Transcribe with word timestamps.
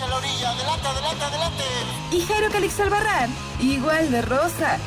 En 0.00 0.10
la 0.10 0.16
orilla, 0.16 0.50
adelante, 0.50 0.86
adelante, 0.86 1.24
adelante. 1.24 1.64
Y 2.12 2.20
Jairo 2.22 2.50
Calix 2.50 2.80
Albarrán, 2.80 3.30
igual 3.60 4.10
de 4.10 4.22
rosa. 4.22 4.78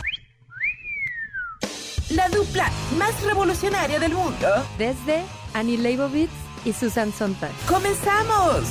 La 2.09 2.27
dupla 2.30 2.72
más 2.98 3.22
revolucionaria 3.23 3.99
del 3.99 4.13
mundo. 4.13 4.48
Desde 4.77 5.24
Annie 5.54 5.77
Leibovitz 5.77 6.32
y 6.63 6.74
Susan 6.74 7.13
Sontag. 7.13 7.52
¡Comenzamos! 7.68 8.63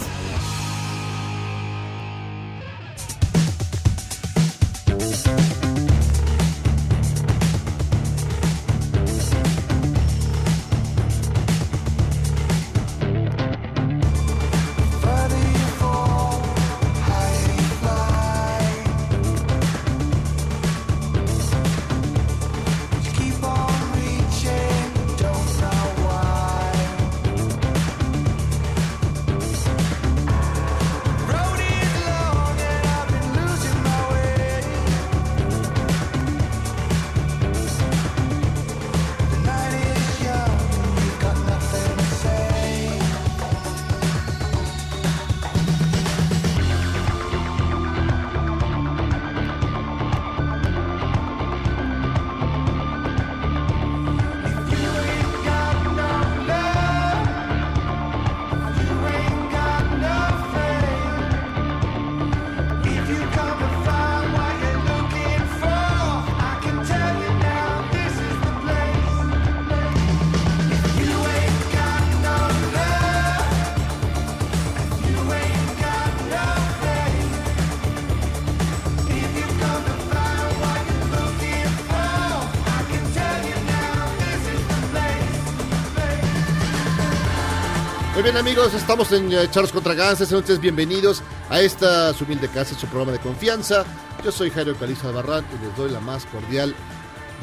Bien 88.24 88.36
amigos, 88.38 88.72
estamos 88.72 89.12
en 89.12 89.30
eh, 89.34 89.50
Charlos 89.50 89.70
contra 89.70 90.16
sean 90.16 90.40
ustedes 90.40 90.58
bienvenidos 90.58 91.22
a 91.50 91.60
esta 91.60 92.10
humilde 92.18 92.48
casa, 92.48 92.74
su 92.74 92.86
programa 92.86 93.12
de 93.12 93.18
confianza. 93.18 93.84
Yo 94.24 94.32
soy 94.32 94.48
Jairo 94.48 94.74
Caliza 94.76 95.10
Barran 95.10 95.44
y 95.52 95.62
les 95.62 95.76
doy 95.76 95.90
la 95.90 96.00
más 96.00 96.24
cordial 96.24 96.74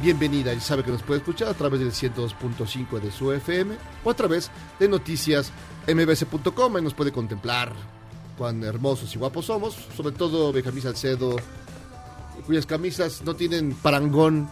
bienvenida. 0.02 0.52
Y 0.56 0.60
sabe 0.60 0.84
que 0.84 0.90
nos 0.90 1.04
puede 1.04 1.20
escuchar 1.20 1.50
a 1.50 1.54
través 1.54 1.82
del 1.82 1.92
102.5 1.92 3.00
de 3.00 3.12
su 3.12 3.32
FM 3.32 3.76
o 4.04 4.10
a 4.10 4.16
través 4.16 4.50
de 4.80 4.88
noticias 4.90 5.52
mbs.com 5.88 6.78
y 6.80 6.82
nos 6.82 6.96
puede 6.96 7.12
contemplar 7.12 7.74
cuán 8.36 8.64
hermosos 8.64 9.14
y 9.14 9.20
guapos 9.20 9.46
somos, 9.46 9.76
sobre 9.96 10.16
todo 10.16 10.52
Benjamín 10.52 10.82
Salcedo, 10.82 11.36
cuyas 12.48 12.66
camisas 12.66 13.22
no 13.22 13.36
tienen 13.36 13.76
parangón 13.76 14.50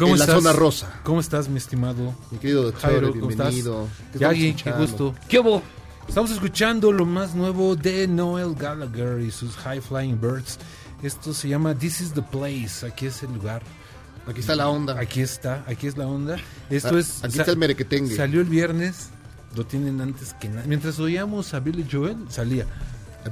¿Cómo 0.00 0.12
en 0.14 0.18
la 0.18 0.24
estás? 0.24 0.42
zona 0.42 0.52
rosa. 0.52 1.00
¿Cómo 1.04 1.20
estás, 1.20 1.48
mi 1.48 1.58
estimado? 1.58 2.14
Mi 2.30 2.38
querido 2.38 2.62
doctor, 2.64 2.90
Jairo, 2.90 3.10
¿cómo 3.12 3.30
estás? 3.30 3.54
bienvenido. 3.54 3.88
¿Qué 4.12 4.16
estamos 4.18 4.20
Yagi, 4.20 4.40
qué 4.40 4.48
escuchando? 4.48 4.78
gusto. 4.86 5.14
¿Qué 5.28 5.38
hubo? 5.38 5.62
Estamos 6.08 6.30
escuchando 6.32 6.90
lo 6.92 7.06
más 7.06 7.34
nuevo 7.34 7.76
de 7.76 8.08
Noel 8.08 8.54
Gallagher 8.54 9.20
y 9.20 9.30
sus 9.30 9.54
High 9.56 9.80
Flying 9.80 10.20
Birds. 10.20 10.58
Esto 11.02 11.32
se 11.32 11.48
llama 11.48 11.74
This 11.74 12.00
is 12.00 12.12
the 12.12 12.22
Place. 12.22 12.84
Aquí 12.86 13.06
es 13.06 13.22
el 13.22 13.32
lugar. 13.32 13.62
Aquí 14.26 14.40
está 14.40 14.54
la 14.56 14.68
onda. 14.68 14.98
Aquí 14.98 15.20
está, 15.20 15.64
aquí 15.66 15.86
es 15.86 15.96
la 15.96 16.06
onda. 16.06 16.36
Esto 16.68 16.96
Ah, 16.96 17.00
es. 17.00 17.22
aquí 17.24 17.38
está 17.38 17.50
el 17.52 17.56
merequetengue. 17.58 18.16
Salió 18.16 18.40
el 18.40 18.46
viernes. 18.48 19.10
Lo 19.56 19.64
tienen 19.66 20.00
antes 20.00 20.34
que 20.40 20.48
nada. 20.48 20.64
Mientras 20.66 20.98
oíamos 20.98 21.54
a 21.54 21.60
Billy 21.60 21.86
Joel, 21.90 22.16
salía. 22.28 22.66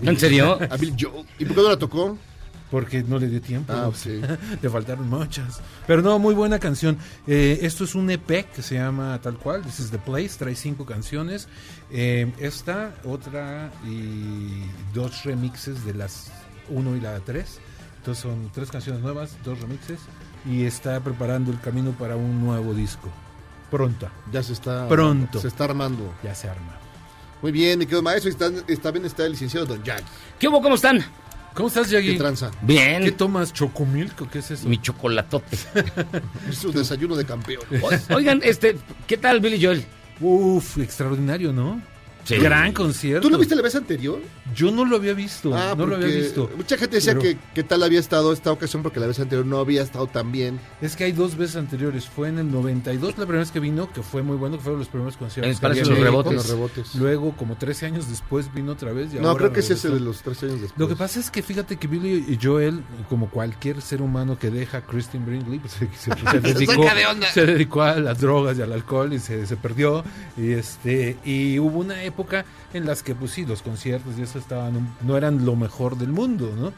¿En 0.03 0.19
serio? 0.19 0.59
A 0.71 0.77
Bill 0.77 0.95
Joel. 0.99 1.25
¿Y 1.39 1.45
por 1.47 1.57
qué 1.57 1.63
no 1.63 1.69
la 1.71 1.79
tocó? 1.79 2.19
Porque 2.71 3.03
no 3.03 3.19
le 3.19 3.29
dio 3.29 3.41
tiempo. 3.41 3.73
Ah, 3.73 3.91
sí. 3.95 4.21
Le 4.63 4.69
faltaron 4.69 5.09
muchas. 5.09 5.61
Pero 5.87 6.03
no, 6.03 6.19
muy 6.19 6.35
buena 6.35 6.59
canción. 6.59 6.99
Eh, 7.27 7.61
esto 7.63 7.85
es 7.85 7.95
un 7.95 8.11
EP 8.11 8.27
que 8.55 8.61
se 8.63 8.75
llama 8.75 9.19
tal 9.23 9.39
cual. 9.39 9.63
This 9.63 9.81
is 9.81 9.91
the 9.91 9.99
Place. 9.99 10.31
Trae 10.39 10.55
cinco 10.55 10.85
canciones. 10.85 11.49
Eh, 11.91 12.31
esta, 12.39 12.93
otra 13.05 13.71
y 13.87 14.65
dos 14.93 15.25
remixes 15.25 15.85
de 15.87 15.95
las 15.95 16.31
uno 16.69 16.95
y 16.95 17.01
la 17.01 17.19
tres. 17.21 17.59
Entonces 17.97 18.23
son 18.23 18.51
tres 18.53 18.71
canciones 18.71 19.01
nuevas, 19.03 19.37
dos 19.45 19.59
remixes. 19.61 20.01
Y 20.45 20.65
está 20.65 21.01
preparando 21.01 21.51
el 21.51 21.61
camino 21.61 21.93
para 21.93 22.17
un 22.17 22.45
nuevo 22.45 22.75
disco. 22.75 23.09
Pronto. 23.71 24.11
Ya 24.31 24.43
se 24.43 24.53
está. 24.53 24.87
Pronto. 24.89 25.41
Se 25.41 25.49
está 25.49 25.65
armando. 25.65 26.13
Ya 26.23 26.35
se 26.35 26.49
arma. 26.51 26.77
Muy 27.41 27.53
bien, 27.53 27.79
mi 27.79 27.87
querido 27.87 28.03
maestro. 28.03 28.29
Y 28.29 28.33
está, 28.33 28.47
está- 28.67 28.83
también 28.83 29.07
está 29.07 29.25
el 29.25 29.33
licenciado 29.33 29.65
Don 29.65 29.83
Jack. 29.83 30.03
¿Qué 30.39 30.49
hubo? 30.49 30.61
¿Cómo 30.61 30.75
están? 30.75 31.03
¿Cómo 31.59 31.67
estás, 31.67 31.89
¿Qué 31.89 31.95
Yagi? 31.95 32.17
tranza? 32.17 32.53
Bien. 32.63 33.03
¿Qué 33.03 33.11
tomas? 33.11 33.53
¿Chocomilk 33.53 34.23
o 34.23 34.31
qué 34.31 34.39
es 34.39 34.53
eso? 34.53 34.69
Mi 34.69 34.81
chocolatote. 34.81 35.59
Es 36.49 36.59
su 36.59 36.71
desayuno 36.71 37.17
de 37.17 37.25
campeón. 37.25 37.65
Oigan, 38.15 38.41
este, 38.45 38.77
¿qué 39.09 39.17
tal 39.17 39.41
Billy 39.41 39.61
Joel? 39.61 39.85
Uf, 40.21 40.79
extraordinario, 40.79 41.53
¿no? 41.53 41.83
Sí. 42.29 42.37
Gran 42.37 42.73
concierto. 42.73 43.27
¿Tú 43.27 43.31
lo 43.31 43.39
viste 43.39 43.57
la 43.57 43.63
vez 43.63 43.75
anterior? 43.75 44.21
Yo 44.55 44.71
no 44.71 44.85
lo 44.85 44.97
había 44.97 45.15
visto, 45.15 45.55
Ah, 45.55 45.75
no 45.77 45.87
lo 45.87 45.97
había 45.97 46.09
visto. 46.09 46.51
Mucha 46.57 46.77
gente 46.77 46.97
decía 46.97 47.13
Pero- 47.13 47.23
que 47.23 47.39
qué 47.55 47.63
tal 47.63 47.83
había 47.83 48.01
estado 48.01 48.33
esta 48.33 48.53
ocasión 48.53 48.83
porque 48.83 49.01
la 49.01 49.07
vez 49.07 49.19
anterior 49.19 49.47
no 49.47 49.59
había 49.59 49.83
estado 49.83 50.07
tan 50.09 50.31
bien. 50.31 50.61
Es 50.83 50.95
que 50.95 51.05
hay 51.05 51.13
dos 51.13 51.37
veces 51.37 51.57
anteriores. 51.57 52.07
Fue 52.07 52.29
en 52.29 52.39
el 52.39 52.51
92 52.51 53.11
la 53.17 53.25
primera 53.25 53.39
vez 53.41 53.51
que 53.51 53.61
vino, 53.61 53.91
que 53.93 54.03
fue 54.03 54.23
muy 54.23 54.37
bueno, 54.37 54.57
que 54.59 54.63
fueron 54.63 54.79
los 54.79 54.89
primeros 54.89 55.17
conciertos. 55.17 55.47
En 55.47 55.51
el 55.53 55.57
que 55.57 55.63
Palacio 55.63 55.85
de 55.85 55.91
los 55.91 55.99
en 55.99 56.05
Rebotes. 56.05 56.33
Los 56.35 56.49
rebotes. 56.51 56.95
Luego, 56.97 57.35
como 57.37 57.57
13 57.57 57.87
años 57.87 58.09
después, 58.11 58.53
vino 58.53 58.73
otra 58.73 58.93
vez. 58.93 59.15
y 59.15 59.17
No, 59.19 59.29
ahora 59.29 59.39
creo 59.39 59.53
que 59.55 59.61
es 59.61 59.71
ese 59.71 59.89
de 59.89 60.01
los 60.01 60.21
tres 60.23 60.43
años 60.43 60.61
después. 60.61 60.79
Lo 60.79 60.87
que 60.87 60.97
pasa 60.97 61.21
es 61.21 61.31
que 61.31 61.43
fíjate 61.43 61.77
que 61.77 61.89
Billy 61.89 62.27
y 62.29 62.39
Joel, 62.45 62.83
como 63.09 63.31
cualquier 63.31 63.81
ser 63.81 64.03
humano 64.03 64.39
que 64.39 64.51
deja 64.51 64.79
a 64.79 64.81
Christine 64.83 65.25
Brinkley, 65.25 65.61
pues, 65.61 65.73
se, 65.79 65.87
se- 65.97 66.15
se 66.15 66.41
dedicó, 66.55 66.85
de 66.95 67.07
onda. 67.07 67.27
se 67.33 67.47
dedicó 67.47 67.83
a 67.83 67.97
las 67.99 68.21
drogas 68.21 68.59
y 68.59 68.63
al 68.63 68.73
alcohol 68.73 69.15
y 69.15 69.19
se, 69.19 69.47
se 69.47 69.57
perdió. 69.57 70.05
Y 70.37 70.53
este 70.53 71.17
y 71.25 71.59
hubo 71.59 71.79
una 71.79 72.03
época 72.03 72.18
en 72.75 72.87
las 72.87 73.03
que, 73.03 73.15
pues 73.15 73.31
sí, 73.33 73.45
los 73.47 73.63
conciertos 73.63 74.15
y 74.19 74.23
eso 74.23 74.39
estaban 74.39 74.95
no 75.03 75.17
eran 75.17 75.45
lo 75.45 75.57
mejor 75.57 75.97
del 75.97 76.09
mundo, 76.11 76.53
¿no? 76.59 76.73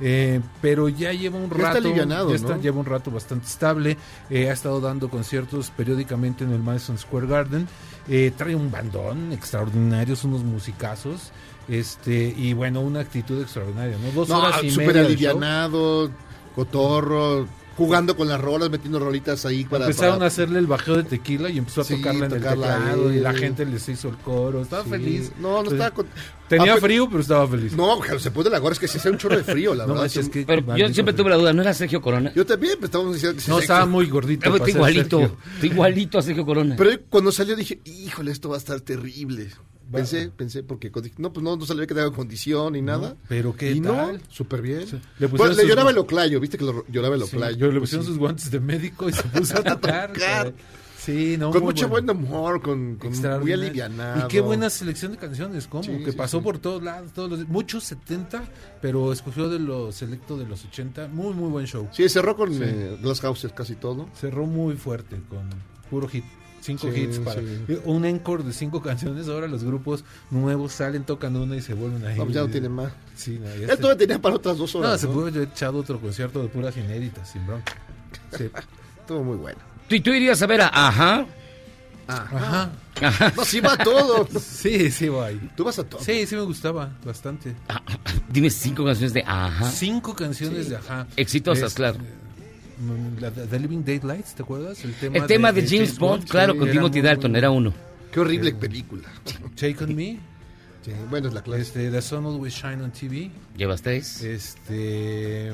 Eh, 0.00 0.40
pero 0.60 0.88
ya 0.88 1.12
lleva 1.12 1.36
un 1.38 1.48
Ya 1.50 1.56
está 1.56 1.68
rato, 1.74 1.78
alivianado, 1.78 2.30
ya 2.30 2.34
está- 2.36 2.56
¿no? 2.56 2.60
lleva 2.62 2.80
un 2.80 2.86
rato 2.86 3.10
bastante 3.12 3.46
estable. 3.46 3.96
eh, 4.28 4.50
ha 4.50 4.52
estado 4.52 4.80
dando 4.80 5.08
conciertos 5.08 5.70
periódicamente 5.70 6.42
en 6.44 6.50
el 6.52 6.58
Madison 6.62 6.98
Square 6.98 7.26
Garden. 7.28 7.68
eh, 8.08 8.32
trae 8.36 8.54
un 8.54 8.70
bandón 8.70 9.32
extraordinario, 9.32 10.14
son 10.16 10.34
unos 10.34 10.44
musicazos. 10.44 11.30
Este, 11.68 12.34
y 12.36 12.52
bueno, 12.52 12.80
una 12.82 13.00
actitud 13.00 13.40
extraordinaria, 13.40 13.96
¿no? 13.96 14.10
Dos 14.12 14.28
No, 14.28 14.40
horas 14.40 14.62
y 14.62 14.70
súper 14.70 14.88
media 14.88 15.00
show. 15.02 15.06
alivianado, 15.06 16.10
cotorro. 16.54 17.46
Jugando 17.76 18.16
con 18.16 18.28
las 18.28 18.40
rolas, 18.40 18.70
metiendo 18.70 18.98
rolitas 18.98 19.44
ahí 19.46 19.64
para... 19.64 19.86
Empezaron 19.86 20.14
para- 20.16 20.24
a 20.26 20.28
hacerle 20.28 20.58
el 20.58 20.66
bajeo 20.66 20.96
de 20.96 21.02
tequila 21.04 21.50
y 21.50 21.58
empezó 21.58 21.80
a 21.80 21.84
Sí, 21.84 21.96
tocarla 21.96 22.26
en 22.26 22.32
el 22.32 22.40
teclado 22.42 22.64
ahí. 23.10 23.16
y 23.16 23.20
la 23.20 23.32
gente 23.34 23.64
les 23.66 23.88
hizo 23.88 24.08
el 24.08 24.16
coro. 24.18 24.62
Estaba 24.62 24.84
Sí. 24.84 24.90
feliz. 24.90 25.32
No, 25.40 25.62
no 25.62 25.70
estaba 25.70 25.90
con- 25.90 26.06
Tenía 26.48 26.74
Ah, 26.74 26.76
frío, 26.76 27.08
pero 27.08 27.20
estaba 27.20 27.48
feliz. 27.48 27.72
No, 27.74 27.98
se 28.18 28.30
puede 28.30 28.50
la 28.50 28.58
gorra, 28.58 28.74
es 28.74 28.78
que 28.78 28.86
se 28.86 28.98
hace 28.98 29.08
un 29.10 29.16
chorro 29.16 29.36
de 29.38 29.44
frío, 29.44 29.74
la 29.74 29.86
No 29.86 29.94
verdad. 29.94 30.08
son- 30.10 30.28
que- 30.28 30.44
Pero 30.44 30.76
yo 30.76 30.88
siempre 30.90 31.14
tuve 31.14 31.30
la 31.30 31.36
duda, 31.36 31.52
¿no 31.54 31.62
era 31.62 31.72
Sergio 31.72 32.00
Corona? 32.02 32.32
Yo 32.34 32.44
también, 32.44 32.74
pues 32.78 32.88
estábamos 32.88 33.14
diciendo 33.14 33.36
que 33.36 33.42
sí 33.42 33.50
No, 33.50 33.58
estaba 33.58 33.86
muy 33.86 34.06
gordito. 34.08 34.56
Ser 34.58 34.68
igualito, 34.68 35.36
igualito 35.62 36.18
a 36.18 36.22
Sergio 36.22 36.44
Corona. 36.44 36.74
Pero 36.76 36.90
cuando 37.08 37.32
salió 37.32 37.56
dije, 37.56 37.80
híjole, 37.84 38.30
esto 38.30 38.50
va 38.50 38.56
a 38.56 38.58
estar 38.58 38.80
terrible. 38.80 39.48
Pensé, 39.92 40.30
pensé, 40.30 40.62
porque 40.62 40.90
no, 41.18 41.32
pues 41.32 41.44
no, 41.44 41.56
no 41.56 41.66
sabía 41.66 41.86
que 41.86 41.94
tenga 41.94 42.10
condición 42.10 42.72
ni 42.72 42.82
nada. 42.82 43.16
pero 43.28 43.54
¿qué 43.54 43.72
y 43.72 43.80
tal? 43.80 44.14
no, 44.14 44.18
súper 44.28 44.62
bien. 44.62 44.86
Sí, 44.86 44.96
le 45.18 45.26
Le, 45.26 45.28
pusieron 45.28 45.54
sus- 45.56 45.64
lloraba 45.68 45.90
el 45.90 45.98
oclayo, 45.98 46.40
viste 46.40 46.58
que 46.58 46.64
lo, 46.64 46.84
lloraba 46.88 47.14
el 47.16 47.22
Sí, 47.24 47.36
oclayo. 47.36 47.56
yo 47.56 47.66
le 47.66 47.72
Pues 47.78 47.82
pusieron 47.90 48.04
sí. 48.06 48.10
sus 48.10 48.18
guantes 48.18 48.50
de 48.50 48.60
médico 48.60 49.08
y 49.08 49.12
se 49.12 49.22
puso 49.24 49.58
a 49.58 49.62
tocar. 49.78 50.12
Sí, 50.98 51.36
no, 51.38 51.50
Con 51.50 51.62
mucho 51.64 51.86
bueno. 51.88 52.14
buen 52.14 52.24
humor, 52.24 52.62
con, 52.62 52.96
con 52.96 53.12
muy 53.42 53.52
alivianado. 53.52 54.24
Y 54.24 54.28
qué 54.28 54.40
buena 54.40 54.70
selección 54.70 55.12
de 55.12 55.18
canciones, 55.18 55.66
¿cómo? 55.66 55.82
Sí, 55.82 55.98
que 56.02 56.12
sí, 56.12 56.16
pasó 56.16 56.38
sí. 56.38 56.44
por 56.44 56.56
todos 56.58 56.82
lados, 56.82 57.12
todos 57.12 57.28
los, 57.30 57.46
muchos 57.48 57.84
70, 57.84 58.42
pero 58.80 59.12
escogió 59.12 59.50
de 59.50 59.58
lo 59.58 59.92
selecto 59.92 60.38
de 60.38 60.46
los 60.46 60.64
80. 60.64 61.08
Muy, 61.08 61.34
muy 61.34 61.50
buen 61.50 61.66
show. 61.66 61.86
Sí, 61.92 62.08
cerró 62.08 62.34
con 62.36 62.54
Sí. 62.54 62.60
eh, 62.64 62.96
Glass 63.02 63.20
Houses 63.20 63.52
casi 63.52 63.74
todo. 63.74 64.08
Cerró 64.18 64.46
muy 64.46 64.76
fuerte 64.76 65.20
con 65.28 65.50
puro 65.90 66.08
hit. 66.08 66.24
Cinco 66.64 66.90
Sí, 66.90 66.98
hits 67.00 67.18
para 67.18 67.40
sí. 67.42 67.78
un 67.84 68.06
encore 68.06 68.42
de 68.42 68.52
cinco 68.54 68.80
canciones. 68.80 69.28
Ahora 69.28 69.46
los 69.48 69.62
grupos 69.64 70.02
nuevos 70.30 70.72
salen, 70.72 71.04
tocan 71.04 71.36
una 71.36 71.56
y 71.56 71.60
se 71.60 71.74
vuelven 71.74 72.06
ahí. 72.06 72.16
No, 72.16 72.24
pues 72.24 72.34
ya 72.36 72.40
no 72.40 72.48
tiene 72.48 72.70
más. 72.70 72.90
Sí, 73.14 73.38
no, 73.38 73.54
ya 73.54 73.66
Ya 73.66 73.76
se- 73.76 73.82
todavía 73.82 73.98
tenía 73.98 74.18
para 74.22 74.36
otras 74.36 74.56
dos 74.56 74.72
No, 74.74 74.80
horas. 74.80 74.98
se 75.00 75.06
¿no? 75.06 75.12
pudo 75.12 75.26
haber 75.26 75.42
echado 75.42 75.76
otro 75.78 76.00
concierto 76.00 76.40
de 76.40 76.48
puras 76.48 76.74
inéditas, 76.78 77.28
sin 77.30 77.46
bronca. 77.46 77.74
Sí. 78.38 78.48
Estuvo 79.00 79.22
muy 79.22 79.36
bueno. 79.36 79.58
¿Tú, 79.88 80.00
tú 80.00 80.10
irías 80.14 80.40
a 80.40 80.46
ver 80.46 80.62
a 80.62 80.68
Ajá? 80.68 81.26
Ajá. 82.06 82.70
Ajá. 83.02 83.32
No, 83.36 83.44
sí 83.44 83.60
va 83.60 83.76
todo. 83.76 84.26
Sí, 84.40 84.90
sí, 84.90 85.08
voy. 85.10 85.38
Tú 85.56 85.64
vas 85.64 85.78
a 85.78 85.84
todo. 85.84 86.00
Sí, 86.02 86.26
sí 86.26 86.34
me 86.34 86.42
gustaba 86.42 86.90
bastante. 87.04 87.54
Ah, 87.68 87.82
Dime 88.30 88.48
cinco 88.50 88.84
canciones 88.84 89.12
de 89.12 89.22
Ajá. 89.26 89.70
Cinco 89.70 90.14
canciones 90.14 90.68
de 90.70 90.76
Ajá. 90.76 91.06
Exitosas, 91.16 91.68
Es- 91.72 91.74
claro. 91.74 91.98
La 91.98 92.04
de 92.04 92.10
The 93.48 93.58
Living 93.58 93.84
Daylights, 93.84 94.34
¿te 94.34 94.42
acuerdas? 94.42 94.84
El 94.84 94.94
tema, 94.94 95.16
El 95.18 95.26
tema 95.26 95.52
de, 95.52 95.66
James, 95.66 95.98
Bond, 95.98 96.24
claro, 96.28 96.52
sí, 96.54 96.58
con 96.58 96.70
Timothy 96.70 97.00
Dalton, 97.00 97.22
bueno. 97.32 97.38
era 97.38 97.50
uno. 97.50 97.74
Qué 98.12 98.20
horrible 98.20 98.52
película. 98.54 99.04
Take 99.56 99.76
On 99.84 99.94
Me, 99.94 100.18
Sí, 100.84 100.92
bueno, 101.08 101.28
es 101.28 101.34
la 101.34 101.42
clase. 101.42 101.62
este, 101.62 101.90
The 101.90 102.02
Sun 102.02 102.26
Always 102.26 102.54
Shine 102.54 102.82
on 102.82 102.90
TV, 102.92 103.30
¿Llevas 103.56 103.80
tres? 103.82 104.22
este... 104.22 105.50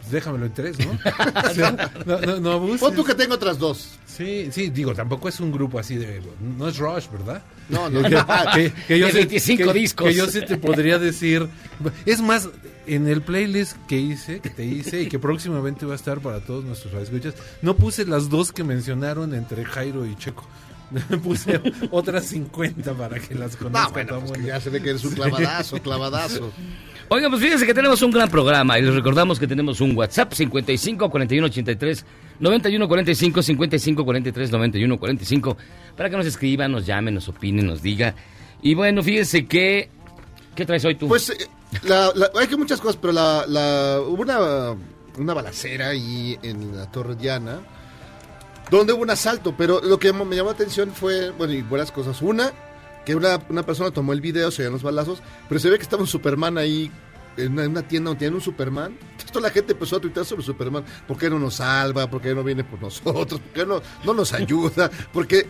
Pues 0.00 0.10
déjamelo 0.12 0.44
en 0.46 0.52
tres, 0.52 0.76
¿no? 0.84 0.90
O 1.50 1.54
sea, 1.54 1.90
no, 2.04 2.20
no, 2.20 2.40
no 2.40 2.52
abuses. 2.52 2.80
Pon 2.80 2.94
tú 2.94 3.04
que 3.04 3.14
tengo 3.14 3.34
otras 3.34 3.58
dos. 3.58 3.92
Sí, 4.06 4.48
sí, 4.52 4.68
digo, 4.68 4.92
tampoco 4.92 5.28
es 5.30 5.40
un 5.40 5.50
grupo 5.50 5.78
así 5.78 5.96
de... 5.96 6.20
No 6.58 6.68
es 6.68 6.76
Rush, 6.76 7.06
¿verdad? 7.10 7.42
No, 7.70 7.88
no, 7.88 8.02
Que- 8.02 8.10
no. 8.10 8.26
que- 8.54 8.72
que 8.86 8.98
yo 8.98 9.06
De 9.06 9.12
sí- 9.12 9.18
25 9.18 9.72
que- 9.72 9.78
discos. 9.78 10.06
Que 10.08 10.14
yo 10.14 10.26
sí 10.26 10.40
te 10.44 10.56
podría 10.58 10.98
decir... 10.98 11.48
Es 12.04 12.20
más, 12.20 12.48
en 12.86 13.08
el 13.08 13.22
playlist 13.22 13.76
que 13.86 13.98
hice, 13.98 14.40
que 14.40 14.50
te 14.50 14.64
hice 14.64 15.02
y 15.02 15.08
que 15.08 15.18
próximamente 15.18 15.86
va 15.86 15.92
a 15.92 15.96
estar 15.96 16.20
para 16.20 16.40
todos 16.40 16.64
nuestros 16.64 16.92
radioescuchas, 16.92 17.34
no 17.62 17.76
puse 17.76 18.04
las 18.06 18.28
dos 18.28 18.52
que 18.52 18.64
mencionaron 18.64 19.34
entre 19.34 19.64
Jairo 19.64 20.06
y 20.06 20.14
Checo. 20.16 20.44
puse 21.22 21.60
otras 21.90 22.26
50 22.26 22.94
para 22.94 23.18
que 23.18 23.34
las 23.34 23.56
conozca 23.56 24.04
No, 24.04 24.20
bueno, 24.20 24.20
pues 24.20 24.40
que 24.40 24.46
ya 24.46 24.60
se 24.60 24.70
ve 24.70 24.82
que 24.82 24.90
eres 24.90 25.04
un 25.04 25.14
clavadazo, 25.14 25.78
clavadazo. 25.78 26.52
Oigan, 27.08 27.30
pues 27.30 27.42
fíjense 27.42 27.66
que 27.66 27.74
tenemos 27.74 28.00
un 28.02 28.10
gran 28.10 28.30
programa 28.30 28.78
y 28.78 28.82
les 28.82 28.94
recordamos 28.94 29.38
que 29.38 29.46
tenemos 29.46 29.80
un 29.80 29.94
WhatsApp 29.96 30.32
55 30.32 31.10
41 31.10 31.46
83 31.46 32.06
91 32.40 32.88
45 32.88 33.42
55 33.42 34.04
43 34.04 34.50
91 34.50 34.98
45 34.98 35.56
para 35.96 36.10
que 36.10 36.16
nos 36.16 36.26
escriban, 36.26 36.72
nos 36.72 36.86
llamen, 36.86 37.14
nos 37.14 37.28
opinen, 37.28 37.66
nos 37.66 37.82
diga. 37.82 38.14
Y 38.62 38.74
bueno, 38.74 39.02
fíjense 39.02 39.46
que... 39.46 39.90
¿Qué 40.54 40.64
traes 40.66 40.84
hoy 40.84 40.94
tú? 40.94 41.08
Pues 41.08 41.30
eh, 41.30 41.48
la, 41.82 42.12
hay 42.38 42.46
que 42.46 42.56
muchas 42.56 42.80
cosas, 42.80 42.96
pero 43.00 43.12
la, 43.12 43.44
la- 43.46 44.00
hubo 44.00 44.22
una, 44.22 44.76
una 45.18 45.34
balacera 45.34 45.88
ahí 45.88 46.38
en 46.42 46.76
la 46.76 46.90
Torre 46.90 47.16
Diana, 47.16 47.60
donde 48.70 48.92
hubo 48.92 49.02
un 49.02 49.10
asalto, 49.10 49.54
pero 49.56 49.80
lo 49.82 49.98
que 49.98 50.12
me 50.12 50.36
llamó 50.36 50.50
la 50.50 50.54
atención 50.54 50.90
fue, 50.92 51.30
bueno, 51.30 51.52
y 51.52 51.62
buenas 51.62 51.90
cosas. 51.92 52.20
Una, 52.22 52.52
que 53.04 53.14
una, 53.14 53.38
una 53.48 53.64
persona 53.64 53.90
tomó 53.90 54.12
el 54.12 54.20
video, 54.20 54.50
se 54.50 54.62
veían 54.62 54.72
los 54.72 54.82
balazos, 54.82 55.22
pero 55.48 55.60
se 55.60 55.68
ve 55.70 55.76
que 55.76 55.82
estaba 55.82 56.02
un 56.02 56.08
Superman 56.08 56.56
ahí 56.58 56.90
en 57.36 57.52
una, 57.52 57.64
en 57.64 57.72
una 57.72 57.82
tienda 57.82 58.08
donde 58.10 58.20
tienen 58.20 58.36
un 58.36 58.40
Superman. 58.40 58.96
Toda 59.32 59.48
la 59.48 59.50
gente 59.50 59.72
empezó 59.72 59.96
a 59.96 60.00
tuitear 60.00 60.24
sobre 60.24 60.44
Superman. 60.44 60.84
¿Por 61.08 61.18
qué 61.18 61.28
no 61.28 61.38
nos 61.40 61.54
salva? 61.56 62.08
¿Por 62.08 62.22
qué 62.22 62.32
no 62.34 62.44
viene 62.44 62.62
por 62.62 62.80
nosotros? 62.80 63.40
¿Por 63.40 63.52
qué 63.52 63.66
no, 63.66 63.82
no 64.04 64.14
nos 64.14 64.32
ayuda? 64.32 64.88
Porque 65.12 65.46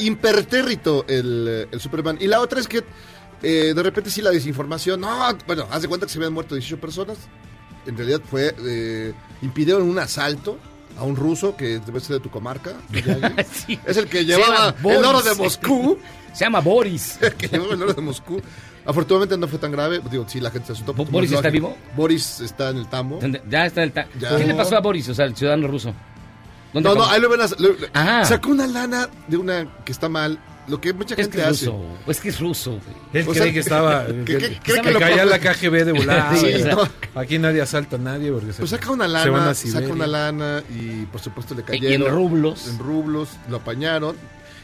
impertérrito 0.00 1.04
el, 1.08 1.68
el 1.70 1.80
Superman. 1.80 2.18
Y 2.20 2.26
la 2.26 2.40
otra 2.40 2.58
es 2.60 2.66
que 2.68 2.82
eh, 3.42 3.72
de 3.74 3.82
repente 3.82 4.10
sí 4.10 4.20
la 4.22 4.30
desinformación. 4.30 5.00
No, 5.00 5.08
bueno, 5.46 5.66
haz 5.70 5.82
de 5.82 5.88
cuenta 5.88 6.06
que 6.06 6.12
se 6.12 6.18
habían 6.18 6.32
muerto 6.32 6.54
18 6.54 6.80
personas. 6.80 7.18
En 7.86 7.96
realidad 7.96 8.20
fue, 8.30 8.54
eh, 8.66 9.12
impidieron 9.42 9.82
un 9.82 9.98
asalto 9.98 10.58
a 10.98 11.04
un 11.04 11.16
ruso 11.16 11.56
que 11.56 11.78
debe 11.78 12.00
ser 12.00 12.16
de 12.16 12.20
tu 12.20 12.30
comarca. 12.30 12.72
Sí. 13.52 13.78
Es 13.86 13.96
el 13.96 14.06
que 14.06 14.24
llevaba 14.24 14.74
el 14.84 15.04
oro 15.04 15.22
de 15.22 15.34
Moscú. 15.34 15.98
Se 16.32 16.44
llama 16.44 16.60
Boris. 16.60 17.18
que 17.38 17.48
llevaba 17.48 17.74
el 17.74 17.82
oro 17.82 17.94
de 17.94 18.02
Moscú. 18.02 18.40
Afortunadamente 18.84 19.36
no 19.36 19.46
fue 19.48 19.58
tan 19.58 19.72
grave. 19.72 20.00
Digo, 20.10 20.24
sí, 20.28 20.40
la 20.40 20.50
gente 20.50 20.68
se 20.68 20.72
asustó. 20.72 20.92
Bo- 20.94 21.04
¿Boris 21.04 21.32
está 21.32 21.50
vivo? 21.50 21.76
Boris 21.96 22.40
está 22.40 22.70
en 22.70 22.78
el 22.78 22.88
tambo. 22.88 23.18
Ya 23.48 23.66
está 23.66 23.82
el... 23.82 23.92
ta- 23.92 24.06
Ya. 24.18 24.36
¿Qué 24.36 24.44
le 24.44 24.54
pasó 24.54 24.76
a 24.76 24.80
Boris, 24.80 25.08
o 25.08 25.14
sea, 25.14 25.26
el 25.26 25.36
ciudadano 25.36 25.68
ruso? 25.68 25.92
¿Dónde 26.72 26.88
No, 26.88 26.94
no, 26.94 27.04
ahí 27.06 27.20
lo 27.20 27.28
ven. 27.28 27.40
Sacó 28.24 28.50
una 28.50 28.66
lana 28.66 29.08
de 29.28 29.36
una 29.36 29.66
que 29.84 29.92
está 29.92 30.08
mal. 30.08 30.38
Lo 30.70 30.80
que 30.80 30.92
mucha 30.92 31.14
Es 31.16 31.22
gente 31.22 31.36
que 31.38 31.42
es 31.42 31.48
hace. 31.48 31.66
ruso, 31.66 31.84
es 32.06 32.20
que 32.20 32.28
es 32.30 32.40
ruso. 32.40 32.70
güey. 32.70 32.82
Él 33.22 33.28
O 33.28 33.32
cree 33.32 33.42
sea, 33.44 33.52
que 33.52 33.58
estaba... 33.58 34.06
que- 34.24 34.24
que, 34.24 34.38
que- 34.38 34.58
cree 34.80 34.92
lo 34.92 34.98
caía 35.00 35.24
la 35.24 35.38
KGB 35.38 35.84
de 35.84 35.92
volada. 35.98 36.36
Sí, 36.36 36.46
o 36.54 36.58
sea, 36.58 36.74
no. 36.74 36.88
Aquí 37.20 37.38
nadie 37.38 37.60
asalta 37.60 37.96
a 37.96 37.98
nadie 37.98 38.30
porque 38.32 38.52
se, 38.52 38.60
Pues 38.60 38.70
saca 38.70 38.90
una 38.90 39.06
se 39.22 39.28
van 39.30 39.40
lana, 39.40 39.50
a 39.50 39.54
saca 39.54 39.88
una 39.88 40.06
lana 40.06 40.62
y 40.70 41.04
por 41.06 41.20
supuesto 41.20 41.54
le 41.54 41.62
Y 41.62 41.64
cayeron. 41.64 42.06
en 42.08 42.14
rublos. 42.14 42.68
En 42.68 42.78
rublos, 42.78 43.28
lo 43.48 43.56
apañaron. 43.58 44.16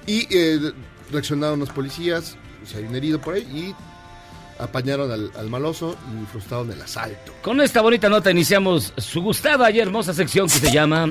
Y 0.07 0.27
eh, 0.31 0.73
reaccionaron 1.11 1.59
los 1.59 1.71
policías, 1.71 2.37
o 2.63 2.67
sea, 2.67 2.79
hay 2.79 2.85
un 2.87 2.95
herido 2.95 3.21
por 3.21 3.35
ahí, 3.35 3.43
y 3.43 3.75
apañaron 4.63 5.11
al, 5.11 5.31
al 5.37 5.51
maloso 5.51 5.97
y 6.23 6.25
frustraron 6.27 6.71
el 6.71 6.81
asalto. 6.81 7.35
Con 7.43 7.61
esta 7.61 7.81
bonita 7.83 8.09
nota 8.09 8.31
iniciamos 8.31 8.93
su 8.97 9.21
gustada 9.21 9.71
y 9.71 9.81
hermosa 9.81 10.15
sección 10.15 10.47
que 10.49 10.59
se 10.61 10.71
llama 10.73 11.11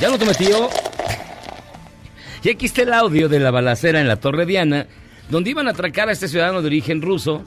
Ya 0.00 0.08
no 0.10 0.18
te 0.18 0.26
metió. 0.26 0.68
Y 2.46 2.50
aquí 2.50 2.66
está 2.66 2.82
el 2.82 2.92
audio 2.92 3.28
de 3.28 3.40
la 3.40 3.50
balacera 3.50 4.00
en 4.00 4.06
la 4.06 4.16
Torre 4.20 4.46
Diana, 4.46 4.86
donde 5.28 5.50
iban 5.50 5.66
a 5.66 5.72
atracar 5.72 6.08
a 6.08 6.12
este 6.12 6.28
ciudadano 6.28 6.60
de 6.60 6.68
origen 6.68 7.02
ruso, 7.02 7.42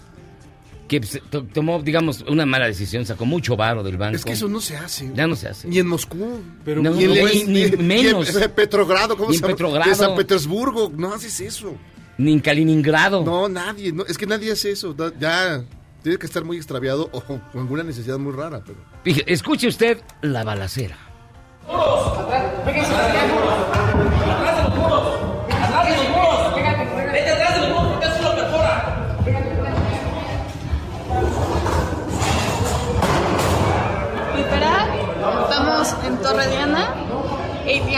que 0.90 1.00
pues, 1.00 1.22
to- 1.30 1.44
tomó, 1.46 1.82
digamos, 1.82 2.22
una 2.28 2.46
mala 2.46 2.66
decisión, 2.66 3.06
sacó 3.06 3.26
mucho 3.26 3.56
varo 3.56 3.82
del 3.82 3.96
banco. 3.96 4.18
Es 4.18 4.26
que 4.26 4.34
eso 4.34 4.50
no 4.50 4.60
se 4.60 4.76
hace. 4.76 5.10
Ya 5.16 5.26
no 5.26 5.38
se 5.38 5.48
hace. 5.48 5.70
Ni 5.70 5.80
en 5.80 5.88
Moscú. 5.88 6.42
Pero 6.66 6.82
No, 6.82 6.90
ni 6.92 7.04
en, 7.06 7.10
no, 7.12 7.16
Lenin- 7.16 7.48
ni- 7.48 7.70
ni 7.70 7.78
menos. 7.78 8.36
ni 8.36 8.44
en 8.44 8.52
Petrogrado, 8.52 9.16
¿cómo 9.16 9.30
Ni 9.30 9.38
se 9.38 9.40
en 9.40 9.44
llama? 9.44 9.54
Petrogrado. 9.56 9.90
De 9.90 9.96
San 9.96 10.16
Petersburgo. 10.16 10.92
No 10.94 11.14
haces 11.14 11.40
eso. 11.40 11.76
Ni 12.18 12.34
en 12.34 12.40
Kaliningrado. 12.42 13.24
No, 13.24 13.48
nadie. 13.48 13.94
No, 13.94 14.06
es 14.06 14.18
que 14.18 14.26
nadie 14.26 14.52
hace 14.52 14.72
eso. 14.72 14.94
Ya 15.18 15.64
tiene 16.04 16.18
que 16.18 16.26
estar 16.26 16.44
muy 16.44 16.58
extraviado 16.58 17.08
o 17.14 17.22
con 17.24 17.42
alguna 17.54 17.84
necesidad 17.84 18.18
muy 18.18 18.34
rara. 18.34 18.62
Pero... 18.66 18.80
Fije, 19.06 19.24
Escuche 19.32 19.70
usted 19.70 20.00
la 20.24 20.44
balacera. 20.44 20.98